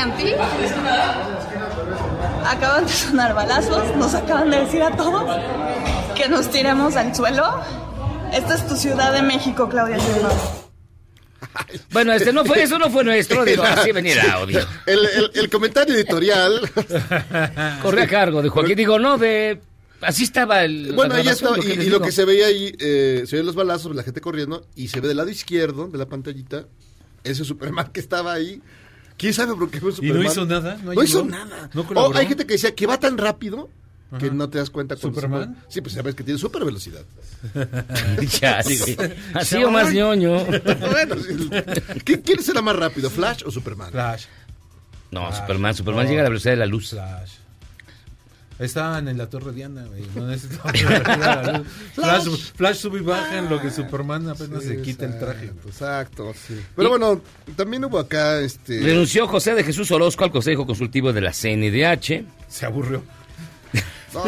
AT&T. 0.01 0.35
Acaban 2.45 2.85
de 2.85 2.91
sonar 2.91 3.33
balazos, 3.35 3.95
nos 3.97 4.13
acaban 4.13 4.49
de 4.49 4.59
decir 4.61 4.81
a 4.81 4.95
todos 4.95 5.23
que 6.15 6.27
nos 6.27 6.49
tiremos 6.49 6.95
al 6.95 7.15
suelo. 7.15 7.61
Esta 8.33 8.55
es 8.55 8.67
tu 8.67 8.75
Ciudad 8.75 9.13
de 9.13 9.21
México, 9.21 9.69
Claudia 9.69 9.97
Sheinbaum. 9.97 10.37
Bueno, 11.91 12.13
este 12.13 12.31
no 12.31 12.45
fue, 12.45 12.63
eso 12.63 12.79
no 12.79 12.89
fue 12.89 13.03
nuestro, 13.03 13.43
digo, 13.45 13.63
así 13.63 13.91
venía 13.91 14.21
el 14.21 14.29
audio. 14.31 14.59
El, 14.85 14.99
el- 15.05 15.31
el 15.33 15.49
comentario 15.49 15.93
editorial. 15.95 16.61
Corre 17.81 18.03
a 18.03 18.07
cargo 18.07 18.41
de 18.41 18.49
Joaquín. 18.49 18.75
Digo, 18.75 18.99
no, 18.99 19.17
de. 19.17 19.59
Así 20.01 20.23
estaba 20.23 20.63
el. 20.63 20.93
bueno, 20.93 21.13
ahí 21.15 21.27
está. 21.27 21.49
Y, 21.63 21.71
y 21.73 21.89
lo 21.89 22.01
que 22.01 22.11
se 22.11 22.25
veía 22.25 22.47
ahí, 22.47 22.73
eh, 22.79 23.23
se 23.27 23.35
ven 23.35 23.45
los 23.45 23.55
balazos, 23.55 23.95
la 23.95 24.03
gente 24.03 24.21
corriendo, 24.21 24.65
y 24.75 24.87
se 24.87 24.99
ve 25.01 25.07
del 25.09 25.17
lado 25.17 25.29
izquierdo 25.29 25.87
de 25.87 25.97
la 25.97 26.07
pantallita 26.07 26.65
ese 27.23 27.43
Superman 27.45 27.91
que 27.91 27.99
estaba 27.99 28.33
ahí. 28.33 28.61
¿Quién 29.21 29.33
sabe 29.33 29.53
por 29.55 29.69
qué 29.69 29.79
fue 29.79 29.91
¿Y 29.91 29.95
Superman? 29.95 30.23
no 30.23 30.31
hizo 30.31 30.45
nada? 30.45 30.77
¿No 30.83 30.93
No, 30.93 31.03
hizo 31.03 31.23
nada. 31.23 31.69
¿No 31.73 31.85
Oh, 31.95 32.11
hay 32.15 32.25
gente 32.27 32.45
que 32.47 32.53
decía 32.53 32.73
que 32.75 32.87
va 32.87 32.99
tan 32.99 33.17
rápido 33.17 33.69
que 34.19 34.25
Ajá. 34.25 34.35
no 34.35 34.49
te 34.49 34.57
das 34.57 34.69
cuenta 34.69 34.95
se 34.95 35.01
¿Superman? 35.03 35.49
mueve. 35.51 35.53
Sí, 35.69 35.79
pues 35.79 35.93
sabes 35.93 36.15
que 36.15 36.23
tiene 36.23 36.37
super 36.39 36.65
velocidad. 36.65 37.03
Chale, 38.27 38.77
güey. 38.77 38.97
Así 39.33 39.63
o 39.63 39.71
más 39.71 39.93
ñoño. 39.93 40.43
bueno, 40.45 41.15
sí. 41.17 41.49
¿Qué- 42.03 42.21
¿quién 42.21 42.41
será 42.43 42.61
más 42.61 42.75
rápido, 42.75 43.09
Flash 43.09 43.43
o 43.45 43.51
Superman? 43.51 43.91
Flash. 43.91 44.25
No, 45.11 45.33
Superman, 45.35 45.75
Superman 45.75 46.05
No. 46.05 46.09
llega 46.09 46.21
a 46.21 46.23
la 46.23 46.29
velocidad 46.29 46.53
de 46.53 46.57
la 46.57 46.65
luz. 46.65 46.89
Flash. 46.89 47.31
Estaban 48.61 49.07
en 49.07 49.17
la 49.17 49.27
Torre 49.29 49.51
Diana, 49.53 49.83
güey. 49.85 50.03
No 50.15 50.27
necesitaban 50.27 50.73
la 51.19 51.57
luz. 51.59 51.67
Flash, 51.93 52.27
Flash 52.55 52.75
sube 52.77 52.99
y 52.99 53.01
baja 53.03 53.37
en 53.39 53.49
lo 53.49 53.59
que 53.61 53.71
Superman 53.71 54.29
apenas 54.29 54.63
se 54.63 54.81
quita 54.81 55.05
el 55.05 55.17
traje. 55.19 55.51
Exacto. 55.65 56.33
Pero 56.75 56.89
bueno, 56.89 57.21
también 57.55 57.83
hubo 57.85 57.97
acá 57.99 58.39
este 58.39 58.79
Renunció 58.81 59.27
José 59.27 59.55
de 59.55 59.63
Jesús 59.63 59.89
Orozco 59.91 60.23
al 60.23 60.31
Consejo 60.31 60.65
Consultivo 60.65 61.11
de 61.11 61.21
la 61.21 61.31
CNDH. 61.31 62.23
Se 62.47 62.65
aburrió. 62.65 63.03
no, 64.13 64.23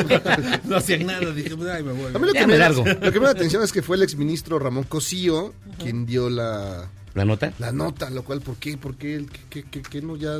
No 0.66 0.76
hacían 0.78 1.06
nada. 1.06 1.32
Dije, 1.32 1.52
ay, 1.72 1.84
me 1.84 1.92
voy. 1.92 2.16
A 2.16 2.20
mí 2.20 2.26
lo 2.28 2.34
que, 2.34 2.40
me 2.42 2.48
me, 2.48 2.58
largo. 2.58 2.84
lo 2.86 2.94
que 3.00 3.06
me 3.06 3.12
llama 3.12 3.26
la 3.26 3.32
atención 3.32 3.62
es 3.64 3.72
que 3.72 3.82
fue 3.82 3.98
el 3.98 4.04
exministro 4.04 4.58
Ramón 4.60 4.86
Cosío 4.86 5.54
quien 5.78 6.06
dio 6.06 6.30
la, 6.30 6.90
¿La 7.14 7.26
nota? 7.26 7.54
la 7.60 7.72
nota, 7.72 8.10
lo 8.10 8.24
cual, 8.24 8.42
¿por 8.42 8.56
qué? 8.56 8.78
¿Por 8.78 8.96
qué? 8.96 9.26
¿Qué, 9.50 9.62
qué- 9.62 9.70
qué- 9.70 9.82
qué 9.82 10.02
no 10.02 10.16
ya? 10.16 10.40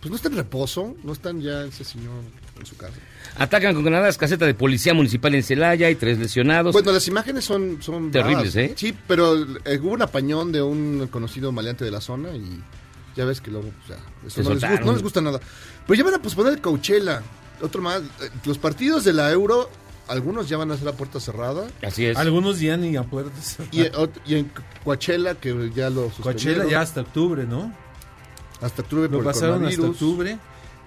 Pues 0.00 0.10
no 0.10 0.16
está 0.16 0.28
en 0.28 0.36
reposo, 0.36 0.94
no 1.04 1.12
están 1.12 1.40
ya 1.40 1.64
ese 1.64 1.84
señor 1.84 2.12
en 2.58 2.66
su 2.66 2.76
casa. 2.76 2.94
Atacan 3.38 3.74
con 3.74 3.84
granadas 3.84 4.18
caseta 4.18 4.44
de 4.46 4.54
policía 4.54 4.94
municipal 4.94 5.34
en 5.34 5.42
Celaya 5.42 5.88
y 5.90 5.94
tres 5.94 6.18
lesionados. 6.18 6.72
Bueno, 6.72 6.92
las 6.92 7.06
imágenes 7.08 7.44
son, 7.44 7.78
son 7.82 8.10
Terribles, 8.10 8.54
bravas. 8.54 8.70
¿eh? 8.70 8.74
Sí, 8.76 8.94
pero 9.08 9.34
eh, 9.64 9.78
hubo 9.82 9.92
un 9.92 10.02
apañón 10.02 10.52
de 10.52 10.60
un 10.62 11.08
conocido 11.10 11.50
maleante 11.52 11.84
de 11.84 11.90
la 11.90 12.00
zona 12.00 12.34
y 12.36 12.62
ya 13.16 13.24
ves 13.24 13.40
que 13.40 13.50
luego, 13.50 13.68
o 13.68 13.86
sea, 13.86 13.96
eso 14.26 14.36
Se 14.36 14.42
no 14.42 14.54
les, 14.54 14.60
gusta, 14.62 14.84
no 14.84 14.92
les 14.92 15.02
gusta 15.02 15.20
nada. 15.20 15.40
Pero 15.86 15.94
ya 15.98 16.04
van 16.04 16.14
a 16.14 16.22
posponer 16.22 16.52
el 16.54 16.60
Coachella. 16.60 17.22
Otro 17.60 17.80
más. 17.82 18.00
Eh, 18.00 18.30
Los 18.44 18.58
partidos 18.58 19.04
de 19.04 19.12
la 19.12 19.30
Euro, 19.30 19.70
algunos 20.08 20.48
ya 20.48 20.56
van 20.56 20.70
a 20.70 20.76
ser 20.76 20.88
a 20.88 20.92
puerta 20.92 21.20
cerrada. 21.20 21.66
Así 21.86 22.06
es. 22.06 22.16
Algunos 22.16 22.60
ya 22.60 22.76
ni 22.76 22.96
a 22.96 23.02
puertas. 23.04 23.56
Y, 23.70 23.82
eh, 23.82 23.92
y 24.26 24.34
en 24.36 24.50
Coachella, 24.84 25.34
que 25.36 25.70
ya 25.74 25.88
lo 25.90 26.08
Coachella 26.08 26.66
ya 26.68 26.80
hasta 26.80 27.00
octubre, 27.02 27.44
¿no? 27.44 27.72
hasta 28.60 28.82
octubre 28.82 29.04
Lo 29.04 29.10
por 29.10 29.18
el 29.18 29.24
pasaron 29.24 29.64
hasta 29.64 29.76
coronavirus. 29.76 30.02
octubre. 30.02 30.38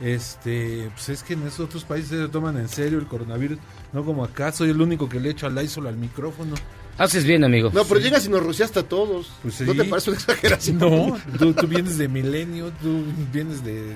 Este, 0.01 0.89
pues 0.93 1.09
es 1.09 1.23
que 1.23 1.33
en 1.33 1.43
esos 1.47 1.61
otros 1.61 1.85
países 1.85 2.09
se 2.09 2.27
toman 2.27 2.57
en 2.57 2.67
serio 2.67 2.99
el 2.99 3.07
coronavirus, 3.07 3.57
no 3.93 4.03
como 4.03 4.23
acá. 4.25 4.51
Soy 4.51 4.69
el 4.69 4.81
único 4.81 5.07
que 5.07 5.19
le 5.19 5.29
echo 5.29 5.47
al 5.47 5.55
Lysol 5.55 5.87
al 5.87 5.95
micrófono. 5.97 6.55
Haces 6.97 7.23
bien, 7.25 7.43
amigo. 7.43 7.71
No, 7.73 7.83
pero 7.85 7.99
llegas 7.99 8.25
y 8.25 8.29
nos 8.29 8.43
rociaste 8.43 8.79
a 8.79 8.83
todos. 8.83 9.31
Pues 9.41 9.59
¿No 9.61 9.71
sí. 9.73 9.77
te 9.79 9.85
parece 9.85 10.09
una 10.11 10.19
exageración? 10.19 10.77
No, 10.77 11.17
tú, 11.37 11.53
tú 11.53 11.67
vienes 11.67 11.97
de 11.97 12.07
Milenio, 12.07 12.71
tú 12.81 13.03
vienes 13.33 13.63
de, 13.63 13.95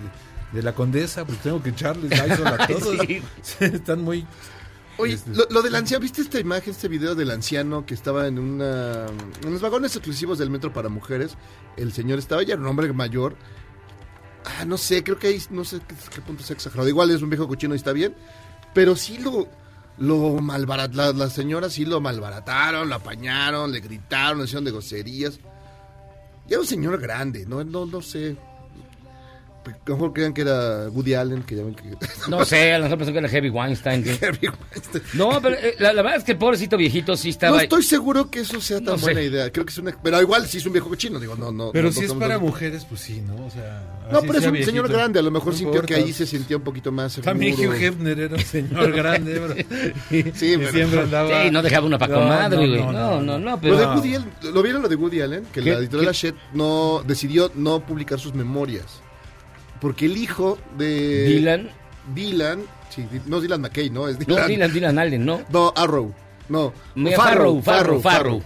de 0.51 0.63
la 0.63 0.73
Condesa, 0.73 1.25
pues 1.25 1.37
tengo 1.39 1.61
que 1.61 1.69
echarles 1.69 2.11
a 2.19 2.67
todos. 2.67 2.97
Sí. 3.05 3.21
Están 3.59 4.01
muy... 4.01 4.25
Oye, 4.97 5.13
Este- 5.13 5.31
lo, 5.33 5.47
lo 5.49 5.61
del 5.61 5.75
anciano, 5.75 6.01
¿viste 6.01 6.21
esta 6.21 6.41
imagen, 6.41 6.71
este 6.71 6.89
video 6.89 7.15
del 7.15 7.31
anciano 7.31 7.85
que 7.85 7.93
estaba 7.93 8.27
en 8.27 8.37
una 8.37 9.05
en 9.45 9.53
los 9.53 9.61
vagones 9.61 9.95
exclusivos 9.95 10.37
del 10.39 10.49
metro 10.49 10.73
para 10.73 10.89
mujeres? 10.89 11.37
El 11.77 11.93
señor 11.93 12.19
estaba 12.19 12.43
ya, 12.43 12.53
era 12.55 12.61
un 12.61 12.67
hombre 12.67 12.91
mayor. 12.91 13.37
Ah, 14.45 14.65
no 14.65 14.77
sé, 14.77 15.03
creo 15.03 15.19
que 15.19 15.27
ahí, 15.27 15.41
no 15.49 15.63
sé 15.63 15.79
qué, 15.87 16.21
punto 16.21 16.43
se 16.43 16.53
ha 16.53 16.55
exagerado. 16.55 16.87
Igual 16.87 17.11
es 17.11 17.21
un 17.21 17.29
viejo 17.29 17.47
cochino 17.47 17.73
y 17.73 17.77
está 17.77 17.91
bien. 17.91 18.15
Pero 18.73 18.95
sí 18.95 19.17
lo, 19.17 19.47
lo 19.97 20.39
malbarat, 20.41 20.93
la, 20.93 21.11
la 21.13 21.29
señora 21.29 21.69
sí 21.69 21.85
lo 21.85 21.99
malbarataron, 22.01 22.89
lo 22.89 22.95
apañaron, 22.95 23.71
le 23.71 23.79
gritaron, 23.79 24.39
le 24.39 24.45
hicieron 24.45 24.65
de 24.65 24.71
groserías. 24.71 25.39
Ya 26.47 26.59
un 26.59 26.65
señor 26.65 26.99
grande, 26.99 27.45
no, 27.45 27.63
no, 27.63 27.85
no 27.85 28.01
sé. 28.01 28.35
A 29.65 29.89
lo 29.89 29.95
mejor 29.95 30.13
creían 30.13 30.33
que 30.33 30.41
era 30.41 30.87
Woody 30.89 31.13
Allen, 31.13 31.43
que 31.43 31.55
ya 31.55 31.63
ven 31.63 31.75
que... 31.75 31.83
No 32.27 32.43
sé, 32.45 32.73
a 32.73 32.77
lo 32.77 32.85
mejor 32.85 32.97
pensó 32.99 33.11
que 33.13 33.19
era 33.19 33.29
Heavy 33.29 33.49
Weinstein. 33.49 34.03
No, 35.13 35.41
pero 35.41 35.55
eh, 35.55 35.75
la, 35.79 35.93
la 35.93 36.01
verdad 36.01 36.17
es 36.19 36.23
que 36.23 36.31
el 36.33 36.37
pobrecito 36.37 36.77
viejito 36.77 37.15
sí 37.17 37.29
estaba... 37.29 37.57
No 37.57 37.61
estoy 37.63 37.83
seguro 37.83 38.29
que 38.29 38.39
eso 38.41 38.61
sea 38.61 38.77
tan 38.77 38.85
No 38.85 38.97
sé. 38.97 39.03
buena 39.05 39.21
idea. 39.21 39.51
Creo 39.51 39.65
que 39.65 39.71
es 39.71 39.77
una. 39.77 39.91
Pero 40.01 40.21
igual 40.21 40.47
si 40.47 40.57
es 40.59 40.65
un 40.65 40.73
viejo 40.73 40.89
cochino, 40.89 41.19
digo, 41.19 41.35
no, 41.35 41.51
no. 41.51 41.71
Pero 41.71 41.87
no, 41.87 41.91
si 41.91 42.01
no 42.01 42.05
es 42.05 42.13
para 42.13 42.39
mujeres, 42.39 42.85
pues 42.85 43.01
sí, 43.01 43.21
¿no? 43.21 43.45
O 43.45 43.49
sea... 43.49 44.07
No, 44.11 44.21
pero 44.21 44.39
es 44.39 44.45
un 44.45 44.51
viejito, 44.53 44.71
señor 44.71 44.87
grande. 44.89 45.19
A 45.19 45.21
lo 45.21 45.31
mejor 45.31 45.53
no 45.53 45.59
sintió 45.59 45.81
que 45.83 45.95
ahí 45.95 46.13
se 46.13 46.25
sentía 46.25 46.57
un 46.57 46.63
poquito 46.63 46.91
más 46.91 47.13
seguro. 47.13 47.31
También 47.31 47.53
Hugh 47.55 47.73
Hefner 47.75 48.19
era 48.19 48.35
un 48.35 48.43
señor 48.43 48.91
grande, 48.91 49.39
bro. 49.39 49.55
Y, 50.09 50.23
Sí, 50.35 50.53
y 50.53 50.57
pero- 50.57 50.71
siempre 50.71 50.99
andaba... 51.01 51.43
Sí, 51.43 51.51
no 51.51 51.61
dejaba 51.61 51.85
una 51.87 51.97
pa' 51.97 52.07
No, 52.07 52.15
comadre, 52.15 52.57
güey. 52.57 52.71
no, 52.83 52.91
No, 52.91 53.21
no, 53.21 53.21
no, 53.21 53.39
no, 53.39 53.51
Lo, 53.51 53.59
pero... 53.61 53.77
de 53.77 53.85
Woody 53.87 54.15
Allen, 54.15 54.31
¿Lo 54.53 54.63
vieron 54.63 54.81
lo 54.81 54.87
de 54.89 54.95
Woody 54.95 55.21
Allen? 55.21 55.43
Que 55.53 55.61
¿Qué? 55.61 55.71
la 55.71 55.77
editorial. 55.79 56.09
Hachette 56.09 56.37
no 56.53 57.03
decidió 57.05 57.51
no 57.55 57.85
publicar 57.85 58.19
sus 58.19 58.33
memorias. 58.33 59.01
Porque 59.79 60.05
el 60.05 60.17
hijo 60.17 60.57
de. 60.77 61.25
Dylan... 61.25 61.69
Dylan. 62.13 62.63
Sí, 62.89 63.07
no 63.27 63.37
es 63.37 63.43
Dylan 63.43 63.61
McKay, 63.61 63.89
¿no? 63.89 64.07
Es 64.07 64.17
No, 64.27 64.35
Dylan. 64.35 64.47
Dylan, 64.47 64.73
Dylan 64.73 64.99
Allen, 64.99 65.25
¿no? 65.25 65.41
No, 65.49 65.73
Arrow. 65.75 66.13
No. 66.47 66.73
Farrow, 67.15 67.61
Farrow, 67.61 68.01
Farrow. 68.01 68.43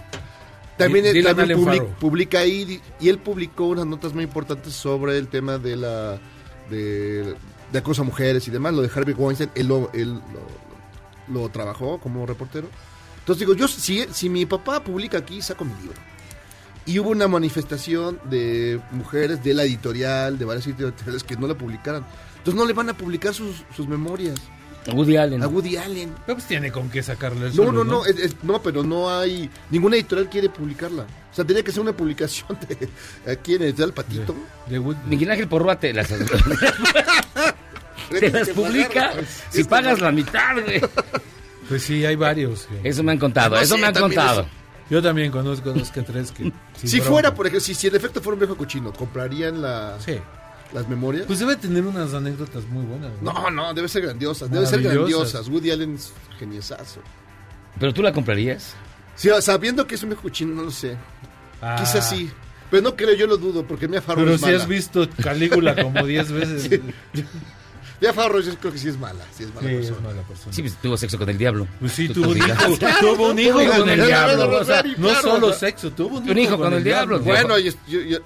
También, 0.76 1.04
Dylan 1.12 1.36
también 1.36 1.68
Allen 1.68 1.86
publica 2.00 2.40
ahí 2.40 2.80
y 3.00 3.08
él 3.08 3.18
publicó 3.18 3.68
unas 3.68 3.86
notas 3.86 4.12
muy 4.12 4.24
importantes 4.24 4.74
sobre 4.74 5.16
el 5.16 5.28
tema 5.28 5.58
de 5.58 5.76
la 5.76 6.18
de, 6.68 7.34
de 7.72 7.78
acoso 7.78 8.02
a 8.02 8.04
mujeres 8.04 8.46
y 8.48 8.50
demás, 8.50 8.74
lo 8.74 8.82
de 8.82 8.90
Harvey 8.94 9.14
Weinstein, 9.14 9.50
él 9.54 9.68
lo, 9.68 9.90
él 9.92 10.14
lo, 11.28 11.40
lo 11.42 11.48
trabajó 11.48 11.98
como 11.98 12.26
reportero. 12.26 12.68
Entonces 13.20 13.40
digo, 13.40 13.54
yo 13.54 13.68
si, 13.68 14.04
si 14.12 14.28
mi 14.28 14.46
papá 14.46 14.82
publica 14.82 15.18
aquí, 15.18 15.40
saco 15.40 15.64
mi 15.64 15.74
libro. 15.80 15.98
Y 16.86 16.98
hubo 16.98 17.10
una 17.10 17.28
manifestación 17.28 18.18
de 18.24 18.80
mujeres 18.92 19.42
de 19.42 19.54
la 19.54 19.62
editorial, 19.64 20.38
de 20.38 20.44
varias 20.44 20.66
editoriales 20.66 21.24
que 21.24 21.36
no 21.36 21.46
la 21.46 21.54
publicaran. 21.54 22.04
Entonces 22.38 22.54
no 22.54 22.66
le 22.66 22.74
van 22.74 22.90
a 22.90 22.94
publicar 22.94 23.32
sus, 23.32 23.62
sus 23.74 23.88
memorias 23.88 24.34
Woody 24.92 25.16
Allen. 25.16 25.42
a 25.42 25.48
Woody 25.48 25.78
Allen. 25.78 26.12
Pero 26.26 26.36
pues 26.36 26.46
tiene 26.46 26.70
con 26.70 26.90
qué 26.90 27.02
sacarle 27.02 27.46
el 27.46 27.56
No, 27.56 27.64
solo, 27.64 27.84
no, 27.84 27.90
no, 27.90 28.04
es- 28.04 28.18
es- 28.18 28.36
no, 28.42 28.60
pero 28.60 28.82
no 28.82 29.08
hay. 29.10 29.48
Ninguna 29.70 29.96
editorial 29.96 30.28
quiere 30.28 30.50
publicarla. 30.50 31.04
O 31.04 31.34
sea, 31.34 31.42
tenía 31.46 31.62
que 31.64 31.72
ser 31.72 31.80
una 31.80 31.94
publicación 31.96 32.58
de 32.68 33.32
aquí 33.32 33.54
en 33.54 33.62
Editorial 33.62 33.94
Patito. 33.94 34.34
De 34.68 34.78
Wood- 34.78 35.02
Miguel 35.06 35.30
Ángel 35.30 35.48
Porroa 35.48 35.78
te 35.80 35.94
las, 35.94 36.08
te 38.10 38.30
las 38.30 38.48
publica 38.50 39.12
si 39.50 39.64
pagas 39.64 40.00
la 40.00 40.12
mitad, 40.12 40.52
güey. 40.62 40.82
Pues 41.68 41.82
sí, 41.82 42.04
hay 42.04 42.16
varios. 42.16 42.66
que- 42.82 42.86
Eso 42.88 43.02
me 43.02 43.12
han 43.12 43.18
contado, 43.18 43.56
No 43.56 43.62
eso 43.62 43.78
me 43.78 43.86
han 43.86 43.94
contado. 43.94 44.46
Yo 44.94 45.02
también 45.02 45.32
conozco 45.32 45.72
dos 45.72 45.90
que 45.90 46.02
tres 46.02 46.30
que... 46.30 46.52
Si 46.84 47.00
fuera, 47.00 47.34
por 47.34 47.46
ejemplo, 47.48 47.60
si, 47.64 47.74
si 47.74 47.88
el 47.88 47.96
efecto 47.96 48.20
fuera 48.22 48.34
un 48.34 48.38
viejo 48.38 48.56
cochino, 48.56 48.92
¿comprarían 48.92 49.60
la, 49.60 49.96
Sí. 49.98 50.20
las 50.72 50.88
memorias? 50.88 51.24
Pues 51.26 51.40
debe 51.40 51.56
tener 51.56 51.84
unas 51.84 52.14
anécdotas 52.14 52.64
muy 52.68 52.84
buenas. 52.84 53.10
¿no? 53.20 53.32
no, 53.32 53.50
no, 53.50 53.74
debe 53.74 53.88
ser 53.88 54.02
grandiosas. 54.02 54.48
Debe 54.48 54.66
ser 54.66 54.82
grandiosas. 54.82 55.48
Woody 55.48 55.72
Allen 55.72 55.96
es 55.96 56.12
geniesazo. 56.38 57.00
Pero 57.80 57.92
tú 57.92 58.02
la 58.04 58.12
comprarías. 58.12 58.76
Sí, 59.16 59.30
sabiendo 59.40 59.84
que 59.84 59.96
es 59.96 60.02
un 60.04 60.10
viejo 60.10 60.22
cochino, 60.22 60.54
no 60.54 60.62
lo 60.62 60.70
sé. 60.70 60.96
Ah, 61.60 61.74
Quizás 61.80 62.08
sí. 62.08 62.30
Pero 62.70 62.84
no 62.84 62.94
creo, 62.94 63.14
yo 63.16 63.26
lo 63.26 63.36
dudo, 63.36 63.66
porque 63.66 63.88
Mia 63.88 64.00
Farrow 64.00 64.22
Pero 64.22 64.36
es 64.36 64.40
si 64.42 64.46
mala. 64.46 64.58
has 64.58 64.68
visto 64.68 65.08
Calígula 65.20 65.74
como 65.74 66.06
10 66.06 66.30
veces. 66.30 66.62
sí, 66.70 66.80
Mia 68.04 68.12
Farrow 68.12 68.42
yo 68.42 68.54
creo 68.58 68.70
que 68.70 68.78
sí 68.78 68.88
es 68.90 68.98
mala. 68.98 69.24
Sí 69.34 69.44
es 69.44 69.54
mala 69.54 69.66
persona. 69.66 70.00
mala 70.00 70.22
persona. 70.28 70.52
Sí, 70.52 70.60
pues 70.60 70.76
tuvo 70.76 70.96
sexo 70.98 71.18
con 71.18 71.30
el 71.30 71.38
diablo. 71.38 71.66
Pues 71.80 71.92
sí, 71.92 72.06
tuvo 72.06 72.32
un 72.32 72.36
hijo, 72.36 72.48
tuvo 73.00 73.30
un 73.30 73.38
hijo 73.38 73.64
con 73.78 73.88
el 73.88 74.04
diablo. 74.04 74.60
o 74.60 74.64
sea, 74.64 74.84
no 74.98 75.14
solo 75.22 75.52
sexo, 75.54 75.90
tuvo 75.90 76.18
un, 76.18 76.38
hijo 76.38 76.58
con 76.58 76.74
el 76.74 76.84
diablo. 76.84 77.18
Bueno, 77.20 77.58
yo, 77.58 77.72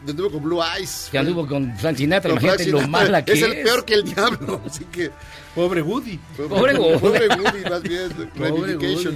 anduve 0.08 0.30
con 0.32 0.42
Blue 0.42 0.60
Eyes. 0.60 1.08
Que 1.12 1.18
anduvo 1.18 1.46
con 1.46 1.76
Frank 1.78 1.96
Sinatra, 1.96 2.32
imagínate 2.32 2.66
lo 2.66 2.88
mala 2.88 3.24
que 3.24 3.34
es. 3.34 3.38
Es 3.38 3.44
el 3.44 3.62
peor 3.62 3.84
que 3.84 3.94
el 3.94 4.02
diablo. 4.02 4.60
Así 4.66 4.84
que. 4.86 5.12
Pobre 5.54 5.80
Woody. 5.80 6.18
Pobre 6.36 6.76
Woody. 6.76 6.98
Pobre 6.98 7.28
Woody, 7.28 7.70
más 7.70 7.82
bien. 7.82 8.08
Pobre. 8.36 8.76
Woody, 8.76 8.96
sí. 8.96 9.08